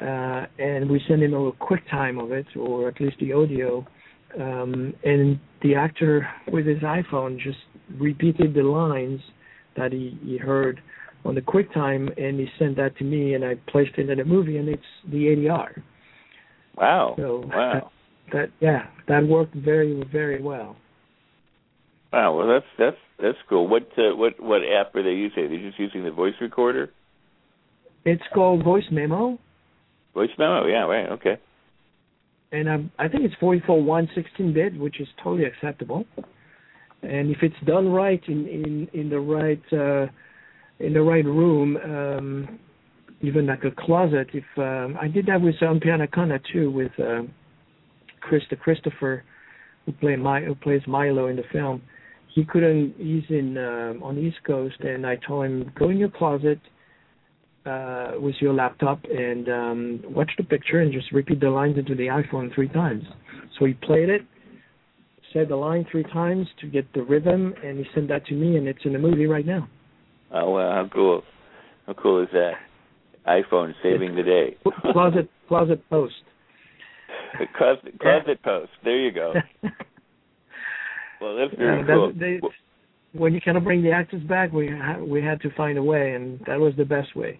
uh, 0.01 0.45
and 0.57 0.89
we 0.89 1.01
sent 1.07 1.21
him 1.23 1.33
a 1.33 1.51
quick 1.53 1.87
time 1.89 2.19
of 2.19 2.31
it, 2.31 2.47
or 2.55 2.87
at 2.87 2.99
least 3.01 3.17
the 3.19 3.33
audio. 3.33 3.85
Um, 4.39 4.95
and 5.03 5.39
the 5.61 5.75
actor 5.75 6.27
with 6.51 6.65
his 6.65 6.79
iPhone 6.79 7.37
just 7.39 7.59
repeated 7.99 8.55
the 8.55 8.63
lines 8.63 9.21
that 9.77 9.91
he, 9.91 10.17
he 10.23 10.37
heard 10.37 10.81
on 11.25 11.35
the 11.35 11.41
QuickTime, 11.41 12.09
and 12.17 12.39
he 12.39 12.47
sent 12.57 12.75
that 12.77 12.97
to 12.97 13.03
me, 13.03 13.35
and 13.35 13.45
I 13.45 13.55
placed 13.67 13.91
it 13.97 14.09
in 14.09 14.17
the 14.17 14.25
movie, 14.25 14.57
and 14.57 14.67
it's 14.67 14.81
the 15.11 15.27
ADR. 15.27 15.81
Wow. 16.75 17.15
So 17.17 17.43
wow. 17.47 17.91
That 18.31 18.49
yeah, 18.59 18.87
that 19.07 19.27
worked 19.27 19.53
very 19.53 20.03
very 20.11 20.41
well. 20.41 20.75
Wow. 22.13 22.37
Well, 22.37 22.47
that's 22.47 22.65
that's 22.77 22.97
that's 23.19 23.37
cool. 23.49 23.67
What 23.67 23.89
uh, 23.97 24.15
what 24.15 24.39
what 24.39 24.61
app 24.63 24.95
are 24.95 25.03
they 25.03 25.09
using? 25.11 25.43
Are 25.43 25.49
they 25.49 25.57
just 25.57 25.79
using 25.79 26.03
the 26.03 26.11
voice 26.11 26.35
recorder? 26.39 26.91
It's 28.05 28.23
called 28.33 28.63
Voice 28.63 28.83
Memo, 28.91 29.39
Voice 30.13 30.29
memo. 30.37 30.67
Yeah. 30.67 30.83
Right. 30.83 31.09
Okay. 31.13 31.37
and 32.51 32.69
um, 32.69 32.91
I 32.99 33.07
think 33.07 33.23
it's 33.23 33.35
44 33.39 34.07
16 34.13 34.53
bit, 34.53 34.79
which 34.79 35.01
is 35.01 35.07
totally 35.23 35.45
acceptable. 35.45 36.05
And 37.01 37.31
if 37.31 37.37
it's 37.41 37.55
done 37.65 37.89
right 37.89 38.21
in 38.27 38.47
in 38.47 38.87
in 38.93 39.09
the 39.09 39.19
right 39.19 39.63
uh, 39.73 40.07
in 40.79 40.93
the 40.93 41.01
right 41.01 41.25
room, 41.25 41.77
um, 41.77 42.59
even 43.21 43.47
like 43.47 43.63
a 43.63 43.71
closet. 43.71 44.27
If 44.33 44.45
um, 44.57 44.97
I 45.01 45.07
did 45.07 45.25
that 45.25 45.41
with 45.41 45.55
um, 45.61 45.79
Piranhaconda 45.79 46.39
too, 46.51 46.69
with 46.69 46.91
uh, 46.99 47.23
Krista 48.21 48.59
Christopher, 48.59 49.23
who 49.85 49.93
play 49.93 50.15
My, 50.15 50.41
who 50.41 50.55
plays 50.55 50.81
Milo 50.87 51.27
in 51.27 51.37
the 51.37 51.43
film. 51.51 51.81
He 52.33 52.43
couldn't. 52.43 52.95
He's 52.97 53.23
in 53.29 53.57
um, 53.57 54.01
on 54.01 54.15
the 54.15 54.21
East 54.21 54.43
Coast, 54.45 54.79
and 54.79 55.05
I 55.05 55.17
told 55.17 55.45
him 55.45 55.71
go 55.77 55.89
in 55.89 55.97
your 55.97 56.09
closet 56.09 56.59
uh, 57.65 58.13
with 58.19 58.35
your 58.39 58.53
laptop 58.53 58.99
and 59.05 59.49
um, 59.49 60.01
watch 60.05 60.31
the 60.37 60.43
picture 60.43 60.81
and 60.81 60.91
just 60.91 61.11
repeat 61.11 61.39
the 61.39 61.49
lines 61.49 61.77
into 61.77 61.95
the 61.95 62.07
iPhone 62.07 62.53
three 62.53 62.69
times. 62.69 63.03
So 63.57 63.65
he 63.65 63.73
played 63.73 64.09
it, 64.09 64.21
said 65.31 65.49
the 65.49 65.55
line 65.55 65.85
three 65.91 66.03
times 66.03 66.47
to 66.61 66.67
get 66.67 66.91
the 66.93 67.03
rhythm, 67.03 67.53
and 67.63 67.77
he 67.77 67.85
sent 67.93 68.07
that 68.07 68.25
to 68.27 68.33
me, 68.33 68.57
and 68.57 68.67
it's 68.67 68.83
in 68.83 68.93
the 68.93 68.99
movie 68.99 69.27
right 69.27 69.45
now. 69.45 69.67
Oh 70.33 70.51
wow, 70.51 70.71
how 70.71 70.89
cool! 70.91 71.21
How 71.85 71.93
cool 71.93 72.23
is 72.23 72.29
that? 72.33 72.53
iPhone 73.27 73.73
saving 73.81 74.15
the 74.15 74.23
day. 74.23 74.57
closet 74.91 75.29
closet 75.47 75.81
post. 75.89 76.13
closet, 77.57 77.99
closet 77.99 78.43
post. 78.43 78.71
There 78.83 78.99
you 78.99 79.11
go. 79.11 79.33
well, 81.23 81.37
that's 81.37 81.55
very 81.57 81.81
uh, 81.81 81.85
cool. 81.85 82.13
They, 82.13 82.39
when 83.13 83.33
you 83.33 83.39
cannot 83.41 83.63
bring 83.63 83.81
the 83.81 83.91
actors 83.91 84.23
back, 84.23 84.51
we 84.51 84.67
ha- 84.69 84.99
we 84.99 85.23
had 85.23 85.41
to 85.41 85.49
find 85.55 85.77
a 85.77 85.83
way, 85.83 86.13
and 86.13 86.39
that 86.47 86.59
was 86.59 86.73
the 86.77 86.85
best 86.85 87.15
way. 87.15 87.39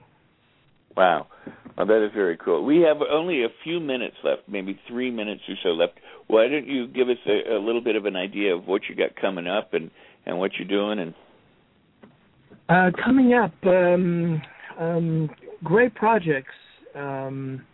Wow, 0.95 1.27
well, 1.75 1.87
that 1.87 2.05
is 2.05 2.11
very 2.13 2.37
cool. 2.37 2.63
We 2.63 2.81
have 2.81 2.97
only 3.01 3.43
a 3.43 3.49
few 3.63 3.79
minutes 3.79 4.15
left, 4.23 4.43
maybe 4.47 4.79
three 4.87 5.11
minutes 5.11 5.41
or 5.49 5.55
so 5.63 5.69
left. 5.69 5.93
Why 6.27 6.47
don't 6.47 6.67
you 6.67 6.87
give 6.87 7.09
us 7.09 7.17
a, 7.27 7.55
a 7.55 7.59
little 7.59 7.81
bit 7.81 7.95
of 7.95 8.05
an 8.05 8.15
idea 8.15 8.55
of 8.55 8.67
what 8.67 8.83
you 8.87 8.95
got 8.95 9.15
coming 9.19 9.47
up 9.47 9.73
and 9.73 9.91
and 10.25 10.39
what 10.39 10.51
you're 10.57 10.67
doing 10.67 10.99
and 10.99 11.13
uh, 12.69 12.91
coming 13.03 13.33
up, 13.33 13.51
um, 13.65 14.41
um, 14.79 15.29
great 15.63 15.93
projects. 15.95 16.53
Um, 16.95 17.65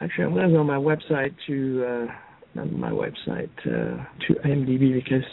actually, 0.00 0.24
I'm 0.24 0.32
going 0.34 0.48
to 0.48 0.54
go 0.54 0.60
on 0.60 0.66
my 0.66 0.76
website 0.76 1.34
to 1.46 1.84
uh, 1.86 2.12
not 2.54 2.70
my 2.72 2.90
website 2.90 3.50
uh, 3.60 4.04
to 4.26 4.34
IMDb 4.44 4.94
because 4.94 5.24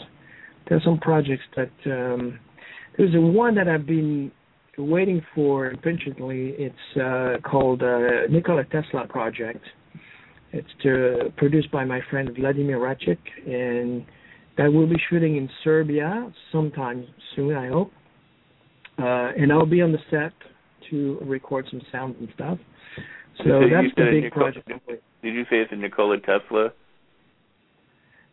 there 0.68 0.78
are 0.78 0.82
some 0.84 0.98
projects 0.98 1.42
that 1.56 1.70
um, 1.86 2.38
there's 2.96 3.14
a 3.14 3.20
one 3.20 3.54
that 3.56 3.68
I've 3.68 3.86
been 3.86 4.30
waiting 4.78 5.22
for 5.34 5.70
impatiently. 5.70 6.54
It's 6.58 6.96
uh, 6.96 7.48
called 7.48 7.82
uh, 7.82 8.26
Nikola 8.30 8.64
Tesla 8.64 9.06
Project. 9.08 9.64
It's 10.52 10.68
to, 10.82 11.32
produced 11.36 11.70
by 11.70 11.84
my 11.84 12.00
friend 12.10 12.30
Vladimir 12.36 12.78
Rachik, 12.78 13.18
and 13.46 14.04
that 14.58 14.72
will 14.72 14.86
be 14.86 14.96
shooting 15.08 15.36
in 15.36 15.48
Serbia 15.62 16.32
sometime 16.50 17.06
soon, 17.36 17.56
I 17.56 17.68
hope. 17.68 17.92
Uh, 18.98 19.30
and 19.38 19.52
I'll 19.52 19.66
be 19.66 19.80
on 19.80 19.92
the 19.92 19.98
set 20.10 20.32
to 20.90 21.18
record 21.22 21.66
some 21.70 21.80
sounds 21.92 22.16
and 22.18 22.28
stuff. 22.34 22.58
So, 23.38 23.44
so 23.44 23.60
that's 23.72 23.94
the 23.96 24.20
big 24.20 24.32
project. 24.32 24.68
Did 25.22 25.34
you 25.34 25.44
say 25.44 25.58
it's 25.58 25.72
a 25.72 25.76
Nikola 25.76 26.18
Tesla? 26.18 26.72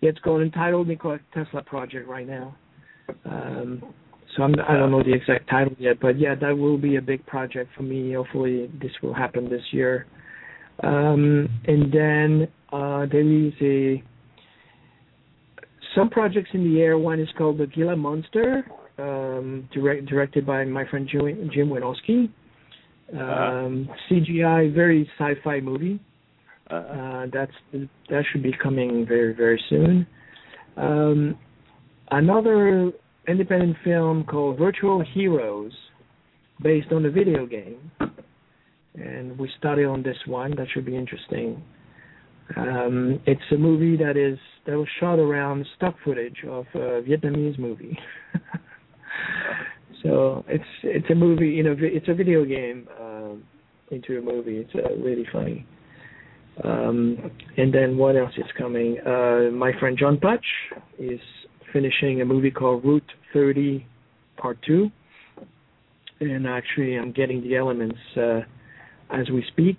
It's 0.02 0.20
called 0.20 0.42
entitled 0.42 0.88
Nikola 0.88 1.20
Tesla 1.34 1.64
Project 1.64 2.08
right 2.08 2.28
now. 2.28 2.56
Um, 3.26 3.82
so 4.36 4.44
I'm, 4.44 4.54
I 4.68 4.76
don't 4.78 4.92
know 4.92 5.02
the 5.02 5.14
exact 5.14 5.50
title 5.50 5.74
yet, 5.80 6.00
but 6.00 6.20
yeah, 6.20 6.36
that 6.36 6.56
will 6.56 6.78
be 6.78 6.98
a 6.98 7.02
big 7.02 7.26
project 7.26 7.72
for 7.76 7.84
me. 7.84 8.14
Hopefully, 8.14 8.70
this 8.80 8.92
will 9.02 9.14
happen 9.14 9.50
this 9.50 9.64
year. 9.72 10.06
Um, 10.84 11.50
and 11.66 11.92
then 11.92 12.48
uh, 12.72 13.08
there 13.12 13.22
is 13.22 13.54
a 13.62 14.04
some 15.96 16.10
projects 16.10 16.50
in 16.54 16.64
the 16.64 16.82
air. 16.82 16.98
One 16.98 17.20
is 17.20 17.30
called 17.38 17.58
the 17.58 17.66
Gila 17.66 17.96
Monster, 17.96 18.64
um, 19.00 19.68
direct, 19.74 20.06
directed 20.06 20.46
by 20.46 20.64
my 20.66 20.88
friend 20.88 21.10
Jim, 21.12 21.50
Jim 21.52 21.70
Wynorski. 21.70 22.30
Uh-huh. 23.12 23.24
Um. 23.24 23.90
CGI, 24.12 24.74
very 24.76 25.10
sci-fi 25.18 25.62
movie. 25.62 26.00
Uh-huh. 26.70 26.78
Uh, 26.78 27.28
that's 27.32 27.52
that 28.10 28.24
should 28.32 28.44
be 28.44 28.54
coming 28.62 29.06
very 29.08 29.34
very 29.34 29.62
soon. 29.70 30.06
Um, 30.76 31.38
another 32.12 32.92
independent 33.28 33.78
film 33.84 34.24
called 34.26 34.58
Virtual 34.58 35.04
Heroes, 35.14 35.72
based 36.62 36.92
on 36.92 37.06
a 37.06 37.10
video 37.10 37.46
game, 37.46 37.92
and 38.96 39.38
we 39.38 39.50
started 39.58 39.86
on 39.86 40.04
this 40.04 40.18
one. 40.26 40.52
That 40.56 40.68
should 40.74 40.86
be 40.86 40.96
interesting. 40.96 41.62
Um, 42.56 43.20
it's 43.26 43.42
a 43.52 43.58
movie 43.58 43.98
that 43.98 44.16
is 44.16 44.40
that 44.66 44.78
was 44.78 44.88
shot 45.00 45.20
around 45.20 45.66
stock 45.76 45.96
footage 46.04 46.38
of 46.48 46.66
a 46.76 47.02
Vietnamese 47.02 47.60
movie. 47.60 47.98
so 50.04 50.46
it's 50.48 50.64
it's 50.84 51.10
a 51.10 51.16
movie, 51.16 51.50
you 51.50 51.64
know, 51.64 51.76
it's 51.78 52.08
a 52.08 52.14
video 52.14 52.46
game 52.46 52.88
um, 53.00 53.44
into 53.92 54.18
a 54.18 54.22
movie. 54.22 54.58
It's 54.58 54.76
uh, 54.76 54.96
really 54.98 55.26
funny. 55.32 55.66
Um, 56.64 57.32
and 57.58 57.74
then 57.74 57.98
what 57.98 58.16
else 58.16 58.32
is 58.38 58.46
coming? 58.58 58.98
Uh, 59.06 59.52
my 59.52 59.72
friend 59.80 59.98
John 59.98 60.18
Putch 60.18 60.46
is 60.98 61.20
finishing 61.72 62.22
a 62.22 62.26
movie 62.26 62.52
called 62.52 62.84
Route 62.84 63.12
30 63.34 63.86
Part 64.38 64.58
2. 64.66 64.90
And 66.20 66.48
actually, 66.48 66.96
I'm 66.96 67.12
getting 67.12 67.42
the 67.42 67.56
elements 67.56 67.98
uh, 68.16 68.40
as 69.12 69.30
we 69.30 69.46
speak. 69.50 69.78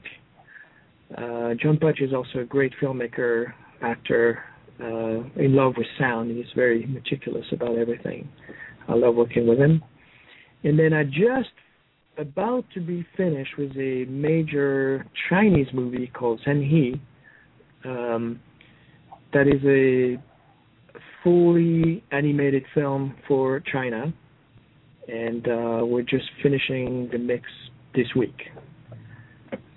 Uh, 1.16 1.54
John 1.60 1.78
Putch 1.80 2.00
is 2.00 2.12
also 2.12 2.40
a 2.40 2.44
great 2.44 2.72
filmmaker, 2.80 3.52
actor, 3.82 4.44
uh, 4.80 5.42
in 5.42 5.56
love 5.56 5.74
with 5.76 5.86
sound. 5.98 6.30
He's 6.30 6.46
very 6.54 6.86
meticulous 6.86 7.46
about 7.50 7.76
everything. 7.76 8.28
I 8.86 8.94
love 8.94 9.16
working 9.16 9.46
with 9.46 9.58
him. 9.58 9.82
And 10.64 10.78
then 10.78 10.92
I 10.92 11.04
just 11.04 11.50
about 12.18 12.64
to 12.74 12.80
be 12.80 13.06
finished 13.16 13.56
with 13.56 13.70
a 13.76 14.04
major 14.08 15.06
Chinese 15.28 15.68
movie 15.72 16.08
called 16.08 16.40
He, 16.44 17.00
um, 17.84 18.40
that 19.32 19.46
is 19.46 19.62
a 19.64 20.22
fully 21.22 22.02
animated 22.10 22.64
film 22.74 23.14
for 23.26 23.60
China, 23.60 24.12
and 25.06 25.46
uh, 25.48 25.84
we're 25.84 26.02
just 26.02 26.26
finishing 26.42 27.08
the 27.12 27.18
mix 27.18 27.44
this 27.94 28.06
week. 28.16 28.36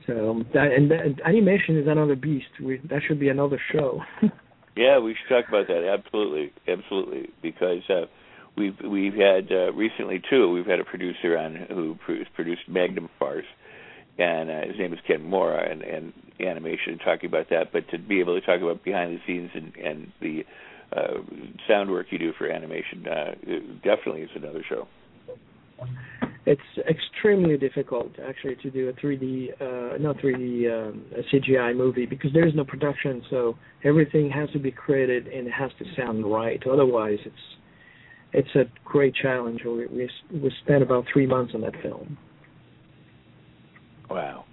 So 0.08 0.44
that 0.54 0.72
and, 0.72 0.90
that, 0.92 1.02
and 1.02 1.22
animation 1.26 1.78
is 1.78 1.88
another 1.88 2.16
beast. 2.16 2.48
We, 2.62 2.82
that 2.90 3.02
should 3.08 3.20
be 3.20 3.30
another 3.30 3.62
show. 3.72 4.02
yeah, 4.76 4.98
we 5.00 5.16
should 5.16 5.34
talk 5.34 5.48
about 5.48 5.68
that. 5.68 5.88
Absolutely, 5.88 6.52
absolutely, 6.68 7.30
because. 7.42 7.82
Uh, 7.90 8.06
we've 8.58 8.78
we've 8.88 9.14
had 9.14 9.52
uh, 9.52 9.74
recently 9.74 10.22
too. 10.30 10.52
We've 10.52 10.66
had 10.66 10.80
a 10.80 10.84
producer 10.84 11.38
on 11.38 11.68
who 11.70 11.98
produced 12.36 12.62
Magnum 12.68 13.10
Farce, 13.20 13.46
and 14.18 14.50
uh, 14.50 14.68
his 14.68 14.78
name 14.78 14.94
is 14.94 15.00
Ken 15.08 15.24
Mora, 15.24 15.70
and, 15.70 15.82
and 15.82 16.14
animation, 16.40 16.98
talking 17.04 17.30
about 17.30 17.50
that. 17.50 17.72
But 17.72 17.90
to 17.92 17.98
be 17.98 18.20
able 18.20 18.40
to 18.40 18.46
talk 18.46 18.62
about 18.62 18.84
behind 18.84 19.18
the 19.18 19.20
scenes 19.26 19.52
and 19.54 19.76
and 19.76 20.12
the 20.22 20.44
uh, 20.96 21.22
sound 21.68 21.90
work 21.90 22.08
you 22.10 22.18
do 22.18 22.34
for 22.38 22.50
animation, 22.50 23.06
uh, 23.08 23.32
definitely 23.84 24.22
is 24.22 24.30
another 24.36 24.64
show. 24.68 24.88
It's 26.46 26.62
extremely 26.90 27.58
difficult 27.58 28.12
actually 28.28 28.56
to 28.58 28.72
do 28.72 28.90
a 28.90 28.94
3D, 28.94 29.62
uh, 29.62 29.98
not 30.00 30.18
3D, 30.18 30.90
um, 30.90 31.06
a 31.16 31.22
CGI 31.34 31.76
movie 31.76 32.06
because 32.06 32.34
there 32.34 32.48
is 32.48 32.56
no 32.56 32.64
production, 32.64 33.22
so 33.30 33.58
everything 33.84 34.30
has 34.32 34.50
to 34.52 34.60
be 34.60 34.72
created 34.72 35.28
and 35.28 35.48
it 35.48 35.54
has 35.54 35.72
to 35.80 35.86
sound 35.96 36.26
right. 36.26 36.62
Otherwise, 36.68 37.20
it's 37.26 37.36
it's 38.34 38.56
a 38.56 38.64
great 38.86 39.14
challenge. 39.16 39.62
We, 39.66 39.88
we 39.88 40.10
we 40.32 40.52
spent 40.64 40.84
about 40.84 41.06
three 41.12 41.26
months 41.28 41.54
on 41.54 41.62
that 41.62 41.74
film. 41.82 42.18
Wow. 44.10 44.46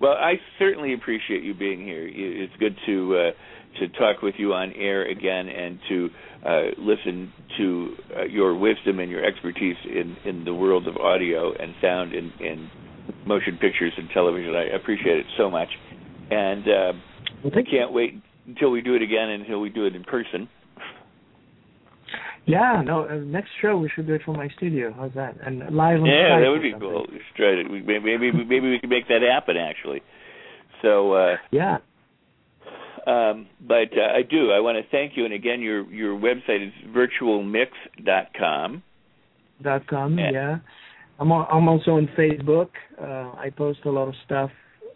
Well, 0.00 0.12
I 0.12 0.34
certainly 0.58 0.92
appreciate 0.94 1.42
you 1.42 1.54
being 1.54 1.80
here. 1.80 2.06
It's 2.06 2.52
good 2.58 2.76
to 2.86 3.16
uh, 3.16 3.78
to 3.80 3.88
talk 3.98 4.22
with 4.22 4.34
you 4.38 4.52
on 4.52 4.72
air 4.72 5.08
again 5.08 5.48
and 5.48 5.78
to 5.88 6.08
uh, 6.46 6.60
listen 6.78 7.32
to 7.58 7.94
uh, 8.16 8.24
your 8.24 8.56
wisdom 8.56 8.98
and 8.98 9.10
your 9.10 9.24
expertise 9.24 9.76
in, 9.84 10.16
in 10.24 10.44
the 10.44 10.54
world 10.54 10.86
of 10.86 10.96
audio 10.96 11.52
and 11.52 11.74
sound 11.80 12.14
and, 12.14 12.30
and 12.40 12.70
motion 13.26 13.58
pictures 13.60 13.92
and 13.96 14.08
television. 14.12 14.54
I 14.54 14.76
appreciate 14.76 15.18
it 15.18 15.26
so 15.38 15.50
much, 15.50 15.68
and 16.30 16.62
uh, 16.62 16.92
well, 17.42 17.52
I 17.54 17.62
can't 17.62 17.92
wait 17.92 18.22
until 18.46 18.70
we 18.70 18.82
do 18.82 18.94
it 18.94 19.02
again 19.02 19.30
until 19.30 19.60
we 19.60 19.70
do 19.70 19.86
it 19.86 19.96
in 19.96 20.04
person. 20.04 20.48
Yeah, 22.46 22.82
no. 22.84 23.04
Uh, 23.08 23.14
next 23.14 23.50
show 23.62 23.76
we 23.76 23.88
should 23.94 24.06
do 24.06 24.14
it 24.14 24.22
from 24.24 24.36
my 24.36 24.48
studio. 24.56 24.92
How's 24.96 25.12
that? 25.14 25.36
And 25.44 25.60
live 25.74 26.00
on 26.00 26.06
Yeah, 26.06 26.12
Skype 26.12 26.44
that 26.44 26.50
would 26.50 26.62
be 26.62 26.74
cool. 26.78 27.06
We 27.10 27.18
should 27.18 27.36
try 27.36 27.54
to. 27.62 27.68
We, 27.68 27.82
maybe 27.82 28.32
maybe 28.32 28.70
we 28.70 28.78
can 28.78 28.90
make 28.90 29.08
that 29.08 29.22
happen 29.22 29.56
actually. 29.56 30.02
So 30.82 31.12
uh 31.12 31.36
yeah. 31.50 31.78
Um, 33.06 33.48
but 33.60 33.92
uh, 33.96 34.16
I 34.16 34.22
do. 34.22 34.50
I 34.50 34.60
want 34.60 34.78
to 34.78 34.90
thank 34.90 35.16
you. 35.16 35.24
And 35.24 35.34
again, 35.34 35.60
your 35.60 35.90
your 35.92 36.18
website 36.18 36.66
is 36.66 36.72
virtualmix.com. 36.88 38.82
Dot 39.62 39.86
com. 39.86 40.18
And, 40.18 40.34
yeah. 40.34 40.58
I'm 41.18 41.30
I'm 41.30 41.68
also 41.68 41.92
on 41.92 42.08
Facebook. 42.18 42.70
Uh, 43.00 43.38
I 43.38 43.50
post 43.56 43.80
a 43.84 43.90
lot 43.90 44.08
of 44.08 44.14
stuff 44.24 44.50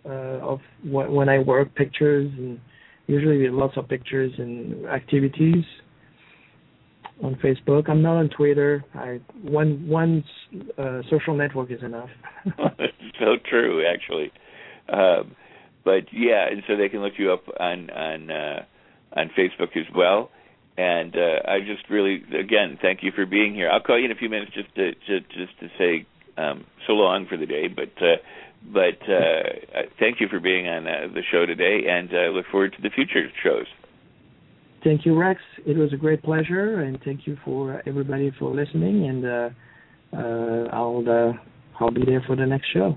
uh, 0.04 0.08
of 0.42 0.60
wh- 0.82 1.12
when 1.12 1.28
I 1.28 1.38
work, 1.38 1.74
pictures, 1.74 2.30
and 2.36 2.58
usually 3.06 3.48
lots 3.50 3.76
of 3.76 3.88
pictures 3.88 4.32
and 4.38 4.86
activities 4.86 5.64
on 7.22 7.34
Facebook. 7.36 7.88
I'm 7.88 8.02
not 8.02 8.16
on 8.16 8.28
Twitter. 8.28 8.84
I 8.94 9.20
one 9.42 9.88
one 9.88 10.24
uh, 10.76 11.02
social 11.10 11.36
network 11.36 11.70
is 11.70 11.82
enough. 11.82 12.10
so 13.18 13.36
true, 13.48 13.84
actually. 13.86 14.32
Um, 14.88 15.34
but 15.84 16.12
yeah, 16.12 16.46
and 16.50 16.62
so 16.66 16.76
they 16.76 16.88
can 16.88 17.00
look 17.00 17.14
you 17.18 17.32
up 17.32 17.44
on 17.58 17.90
on 17.90 18.30
uh, 18.30 18.64
on 19.14 19.30
Facebook 19.36 19.76
as 19.76 19.86
well. 19.94 20.30
And 20.76 21.16
uh, 21.16 21.42
I 21.44 21.58
just 21.58 21.90
really, 21.90 22.22
again, 22.38 22.78
thank 22.80 23.02
you 23.02 23.10
for 23.10 23.26
being 23.26 23.52
here. 23.52 23.68
I'll 23.68 23.80
call 23.80 23.98
you 23.98 24.04
in 24.04 24.12
a 24.12 24.14
few 24.14 24.28
minutes 24.28 24.52
just 24.54 24.72
to 24.76 24.92
just, 24.94 25.28
just 25.30 25.58
to 25.60 25.68
say 25.76 26.06
um, 26.36 26.64
so 26.86 26.92
long 26.92 27.26
for 27.26 27.36
the 27.36 27.46
day, 27.46 27.66
but 27.66 27.90
uh, 28.00 28.16
but 28.62 29.02
uh, 29.10 29.86
thank 29.98 30.20
you 30.20 30.28
for 30.28 30.40
being 30.40 30.68
on 30.68 30.86
uh, 30.86 31.08
the 31.12 31.22
show 31.30 31.46
today, 31.46 31.88
and 31.88 32.10
uh, 32.12 32.30
look 32.34 32.46
forward 32.50 32.74
to 32.76 32.82
the 32.82 32.90
future 32.90 33.26
shows. 33.42 33.66
Thank 34.84 35.04
you, 35.04 35.18
Rex. 35.18 35.40
It 35.66 35.76
was 35.76 35.92
a 35.92 35.96
great 35.96 36.22
pleasure, 36.22 36.80
and 36.80 36.98
thank 37.04 37.26
you 37.26 37.36
for 37.44 37.82
everybody 37.86 38.32
for 38.38 38.54
listening. 38.54 39.08
And 39.08 39.24
uh, 39.24 39.50
uh, 40.16 40.68
I'll 40.72 41.04
uh, 41.08 41.32
I'll 41.80 41.90
be 41.90 42.04
there 42.04 42.22
for 42.26 42.36
the 42.36 42.46
next 42.46 42.66
show. 42.72 42.96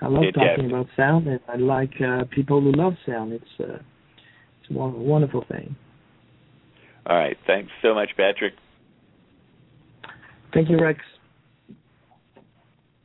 I 0.00 0.08
love 0.08 0.24
talking 0.34 0.66
about 0.66 0.86
sound, 0.96 1.26
and 1.28 1.40
I 1.48 1.56
like 1.56 1.92
uh, 2.00 2.24
people 2.30 2.60
who 2.60 2.72
love 2.72 2.94
sound. 3.06 3.32
It's 3.32 3.44
uh, 3.58 3.78
it's 4.60 4.70
a 4.70 4.74
wonderful 4.74 5.44
thing. 5.50 5.74
All 7.06 7.16
right. 7.16 7.36
Thanks 7.46 7.70
so 7.82 7.94
much, 7.94 8.10
Patrick. 8.16 8.54
Thank 10.52 10.70
you, 10.70 10.78
Rex. 10.78 11.00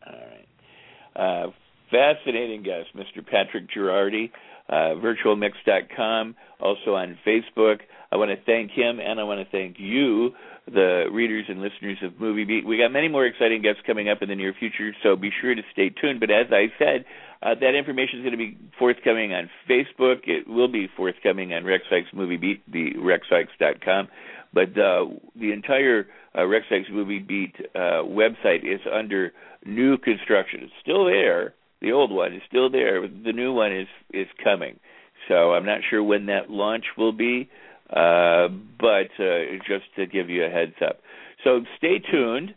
All 0.05 0.13
right. 0.13 1.45
Uh, 1.45 1.51
fascinating 1.91 2.63
guest, 2.63 2.89
Mr. 2.95 3.25
Patrick 3.25 3.65
Giraudi, 3.75 4.31
uh, 4.69 4.95
virtualmix.com, 4.95 6.35
also 6.59 6.95
on 6.95 7.17
Facebook. 7.25 7.79
I 8.11 8.15
want 8.15 8.31
to 8.31 8.37
thank 8.45 8.71
him, 8.71 8.99
and 8.99 9.19
I 9.19 9.23
want 9.23 9.39
to 9.39 9.51
thank 9.51 9.77
you, 9.79 10.31
the 10.65 11.05
readers 11.11 11.45
and 11.47 11.61
listeners 11.61 11.97
of 12.03 12.19
Movie 12.19 12.45
Beat. 12.45 12.65
We 12.65 12.77
got 12.77 12.91
many 12.91 13.07
more 13.07 13.25
exciting 13.25 13.61
guests 13.61 13.81
coming 13.85 14.09
up 14.09 14.21
in 14.21 14.29
the 14.29 14.35
near 14.35 14.53
future, 14.57 14.95
so 15.03 15.15
be 15.15 15.31
sure 15.41 15.53
to 15.53 15.61
stay 15.71 15.89
tuned. 15.89 16.19
But 16.19 16.31
as 16.31 16.47
I 16.51 16.67
said, 16.79 17.05
uh, 17.41 17.55
that 17.59 17.75
information 17.75 18.19
is 18.19 18.23
going 18.23 18.31
to 18.31 18.37
be 18.37 18.57
forthcoming 18.77 19.33
on 19.33 19.49
Facebook. 19.69 20.27
It 20.27 20.47
will 20.47 20.67
be 20.67 20.87
forthcoming 20.95 21.53
on 21.53 21.65
Rex 21.65 21.83
Sikes 21.89 22.09
Movie 22.13 22.37
Beat, 22.37 22.71
the 22.71 22.93
rexsikes.com. 22.97 24.07
But 24.53 24.77
uh, 24.77 25.05
the 25.35 25.51
entire 25.51 26.07
uh, 26.37 26.45
Rex 26.45 26.65
Sikes 26.69 26.89
Movie 26.91 27.19
Beat 27.19 27.55
uh, 27.75 28.03
website 28.03 28.63
is 28.63 28.81
under 28.91 29.31
new 29.65 29.97
construction. 29.97 30.61
It's 30.63 30.73
still 30.81 31.05
there. 31.05 31.53
The 31.81 31.91
old 31.91 32.11
one 32.11 32.34
is 32.34 32.41
still 32.47 32.69
there. 32.69 33.01
The 33.07 33.34
new 33.34 33.53
one 33.53 33.76
is 33.76 33.88
is 34.14 34.27
coming. 34.43 34.80
So 35.27 35.53
I'm 35.53 35.65
not 35.65 35.81
sure 35.89 36.03
when 36.03 36.26
that 36.27 36.49
launch 36.49 36.85
will 36.97 37.11
be, 37.11 37.49
uh, 37.89 38.47
but 38.80 39.10
uh, 39.19 39.57
just 39.68 39.85
to 39.95 40.06
give 40.06 40.30
you 40.30 40.45
a 40.45 40.49
heads 40.49 40.76
up. 40.85 40.99
So 41.43 41.61
stay 41.77 41.99
tuned. 41.99 42.56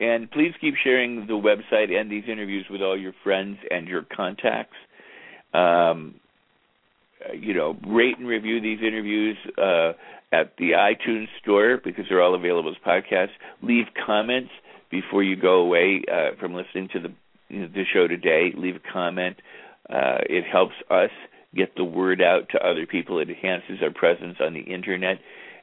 And 0.00 0.28
please 0.30 0.52
keep 0.60 0.74
sharing 0.82 1.26
the 1.28 1.34
website 1.34 1.92
and 1.92 2.10
these 2.10 2.24
interviews 2.26 2.66
with 2.68 2.82
all 2.82 2.98
your 2.98 3.14
friends 3.22 3.58
and 3.70 3.86
your 3.86 4.02
contacts. 4.02 4.76
Um, 5.52 6.16
you 7.32 7.54
know, 7.54 7.76
rate 7.86 8.18
and 8.18 8.26
review 8.26 8.60
these 8.60 8.80
interviews 8.80 9.36
uh, 9.56 9.92
at 10.32 10.56
the 10.58 10.72
iTunes 10.72 11.28
store 11.40 11.80
because 11.82 12.06
they're 12.08 12.20
all 12.22 12.34
available 12.34 12.70
as 12.70 12.76
podcasts. 12.84 13.30
Leave 13.62 13.86
comments 14.04 14.50
before 14.90 15.22
you 15.22 15.36
go 15.36 15.60
away 15.60 16.02
uh, 16.12 16.30
from 16.40 16.54
listening 16.54 16.88
to 16.92 17.00
the 17.00 17.12
the 17.60 17.84
show 17.92 18.06
today. 18.06 18.52
Leave 18.56 18.76
a 18.76 18.92
comment. 18.92 19.36
Uh, 19.88 20.18
it 20.28 20.44
helps 20.50 20.74
us 20.90 21.10
get 21.54 21.76
the 21.76 21.84
word 21.84 22.20
out 22.20 22.48
to 22.50 22.58
other 22.58 22.86
people. 22.86 23.18
It 23.18 23.28
enhances 23.28 23.78
our 23.82 23.92
presence 23.92 24.36
on 24.40 24.54
the 24.54 24.60
internet, 24.60 25.18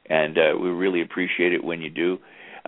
and 0.08 0.38
uh, 0.38 0.58
we 0.60 0.68
really 0.68 1.02
appreciate 1.02 1.52
it 1.52 1.62
when 1.62 1.80
you 1.80 1.90
do. 1.90 2.18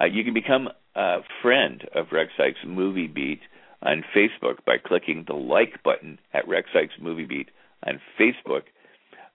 Uh, 0.01 0.07
you 0.07 0.25
can 0.25 0.35
become 0.35 0.69
a 0.95 1.19
friend 1.43 1.83
of 1.95 2.07
Rex 2.13 2.31
Sikes 2.37 2.59
Movie 2.67 3.07
Beat 3.07 3.41
on 3.83 4.05
Facebook 4.17 4.65
by 4.67 4.77
clicking 4.85 5.25
the 5.27 5.35
like 5.35 5.83
button 5.83 6.19
at 6.33 6.49
Rex 6.49 6.69
Sikes 6.73 6.95
Movie 7.01 7.27
Beat 7.27 7.51
on 7.87 8.01
Facebook. 8.19 8.63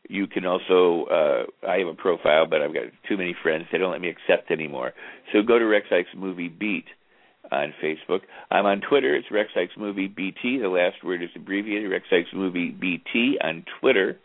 You 0.07 0.27
can 0.27 0.45
also, 0.45 1.05
uh, 1.05 1.67
I 1.67 1.77
have 1.79 1.87
a 1.87 1.93
profile, 1.93 2.47
but 2.47 2.61
I've 2.61 2.73
got 2.73 2.85
too 3.07 3.17
many 3.17 3.35
friends. 3.41 3.65
They 3.71 3.77
don't 3.77 3.91
let 3.91 4.01
me 4.01 4.09
accept 4.09 4.49
anymore. 4.49 4.93
So 5.31 5.41
go 5.43 5.59
to 5.59 5.65
Rex 5.65 5.87
Sikes 5.89 6.09
Movie 6.15 6.47
Beat 6.47 6.85
on 7.51 7.73
Facebook. 7.83 8.21
I'm 8.51 8.65
on 8.65 8.81
Twitter. 8.81 9.15
It's 9.15 9.31
Rex 9.31 9.49
Sikes 9.53 9.73
Movie 9.77 10.07
BT. 10.07 10.59
The 10.59 10.69
last 10.69 11.03
word 11.03 11.23
is 11.23 11.29
abbreviated. 11.35 11.89
Rex 11.89 12.05
Sikes 12.09 12.29
Movie 12.33 12.69
BT 12.71 13.37
on 13.43 13.65
Twitter. 13.79 14.17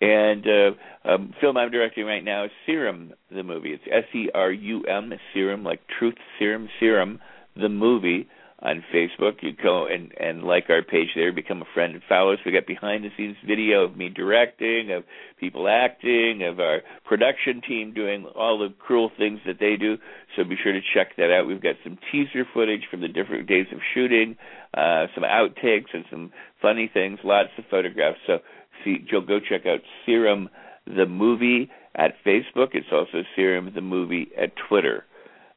And 0.00 0.46
uh, 0.46 1.10
um, 1.10 1.34
film 1.40 1.56
I'm 1.56 1.70
directing 1.70 2.04
right 2.04 2.22
now 2.22 2.44
is 2.44 2.50
Serum, 2.66 3.14
the 3.30 3.42
movie. 3.42 3.70
It's 3.70 3.84
S 3.90 4.04
E 4.14 4.28
R 4.34 4.52
U 4.52 4.82
M, 4.84 5.12
Serum, 5.32 5.64
like 5.64 5.80
Truth 5.98 6.16
Serum, 6.38 6.68
Serum, 6.78 7.18
the 7.54 7.70
movie 7.70 8.28
on 8.60 8.82
Facebook. 8.94 9.42
You 9.42 9.52
go 9.52 9.86
and 9.86 10.12
and 10.18 10.42
like 10.42 10.70
our 10.70 10.82
page 10.82 11.08
there, 11.14 11.32
become 11.32 11.62
a 11.62 11.66
friend 11.74 11.94
and 11.94 12.02
follow 12.08 12.32
us. 12.32 12.38
We 12.44 12.52
got 12.52 12.66
behind 12.66 13.04
the 13.04 13.10
scenes 13.16 13.36
video 13.46 13.84
of 13.84 13.96
me 13.96 14.08
directing, 14.08 14.92
of 14.92 15.04
people 15.38 15.68
acting, 15.68 16.42
of 16.42 16.58
our 16.58 16.80
production 17.04 17.60
team 17.66 17.92
doing 17.92 18.26
all 18.34 18.58
the 18.58 18.72
cruel 18.78 19.10
things 19.16 19.40
that 19.46 19.58
they 19.60 19.76
do. 19.76 19.98
So 20.34 20.44
be 20.44 20.56
sure 20.62 20.72
to 20.72 20.80
check 20.94 21.16
that 21.16 21.30
out. 21.30 21.46
We've 21.46 21.62
got 21.62 21.76
some 21.84 21.98
teaser 22.10 22.46
footage 22.52 22.86
from 22.90 23.00
the 23.02 23.08
different 23.08 23.46
days 23.46 23.66
of 23.72 23.78
shooting, 23.94 24.36
uh, 24.74 25.06
some 25.14 25.24
outtakes 25.24 25.92
and 25.92 26.04
some 26.10 26.32
funny 26.62 26.90
things, 26.92 27.18
lots 27.24 27.50
of 27.58 27.64
photographs. 27.70 28.18
So 28.26 28.38
see, 28.84 28.98
go 29.10 29.38
check 29.40 29.66
out 29.66 29.80
Serum 30.04 30.48
the 30.86 31.06
movie 31.06 31.70
at 31.94 32.14
Facebook. 32.24 32.68
It's 32.72 32.86
also 32.92 33.22
Serum 33.34 33.72
the 33.74 33.80
movie 33.80 34.30
at 34.40 34.52
Twitter. 34.68 35.04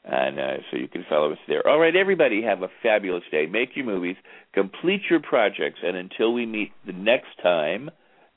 And 0.04 0.40
uh, 0.40 0.58
so 0.72 0.78
you 0.78 0.88
can 0.88 1.06
follow 1.10 1.32
us 1.34 1.38
there. 1.48 1.68
All 1.68 1.80
right, 1.80 1.96
everybody, 1.96 2.42
have 2.44 2.62
a 2.62 2.70
fabulous 2.82 3.24
day. 3.32 3.46
Make 3.46 3.76
your 3.76 3.86
movies, 3.86 4.16
complete 4.54 5.02
your 5.10 5.20
projects, 5.20 5.80
and 5.84 5.98
until 5.98 6.34
we 6.34 6.46
meet 6.46 6.72
the 6.86 6.94
next 6.94 7.38
time, 7.44 7.90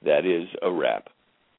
that 0.05 0.27
is 0.27 0.49
a 0.61 0.71
wrap. 0.71 1.09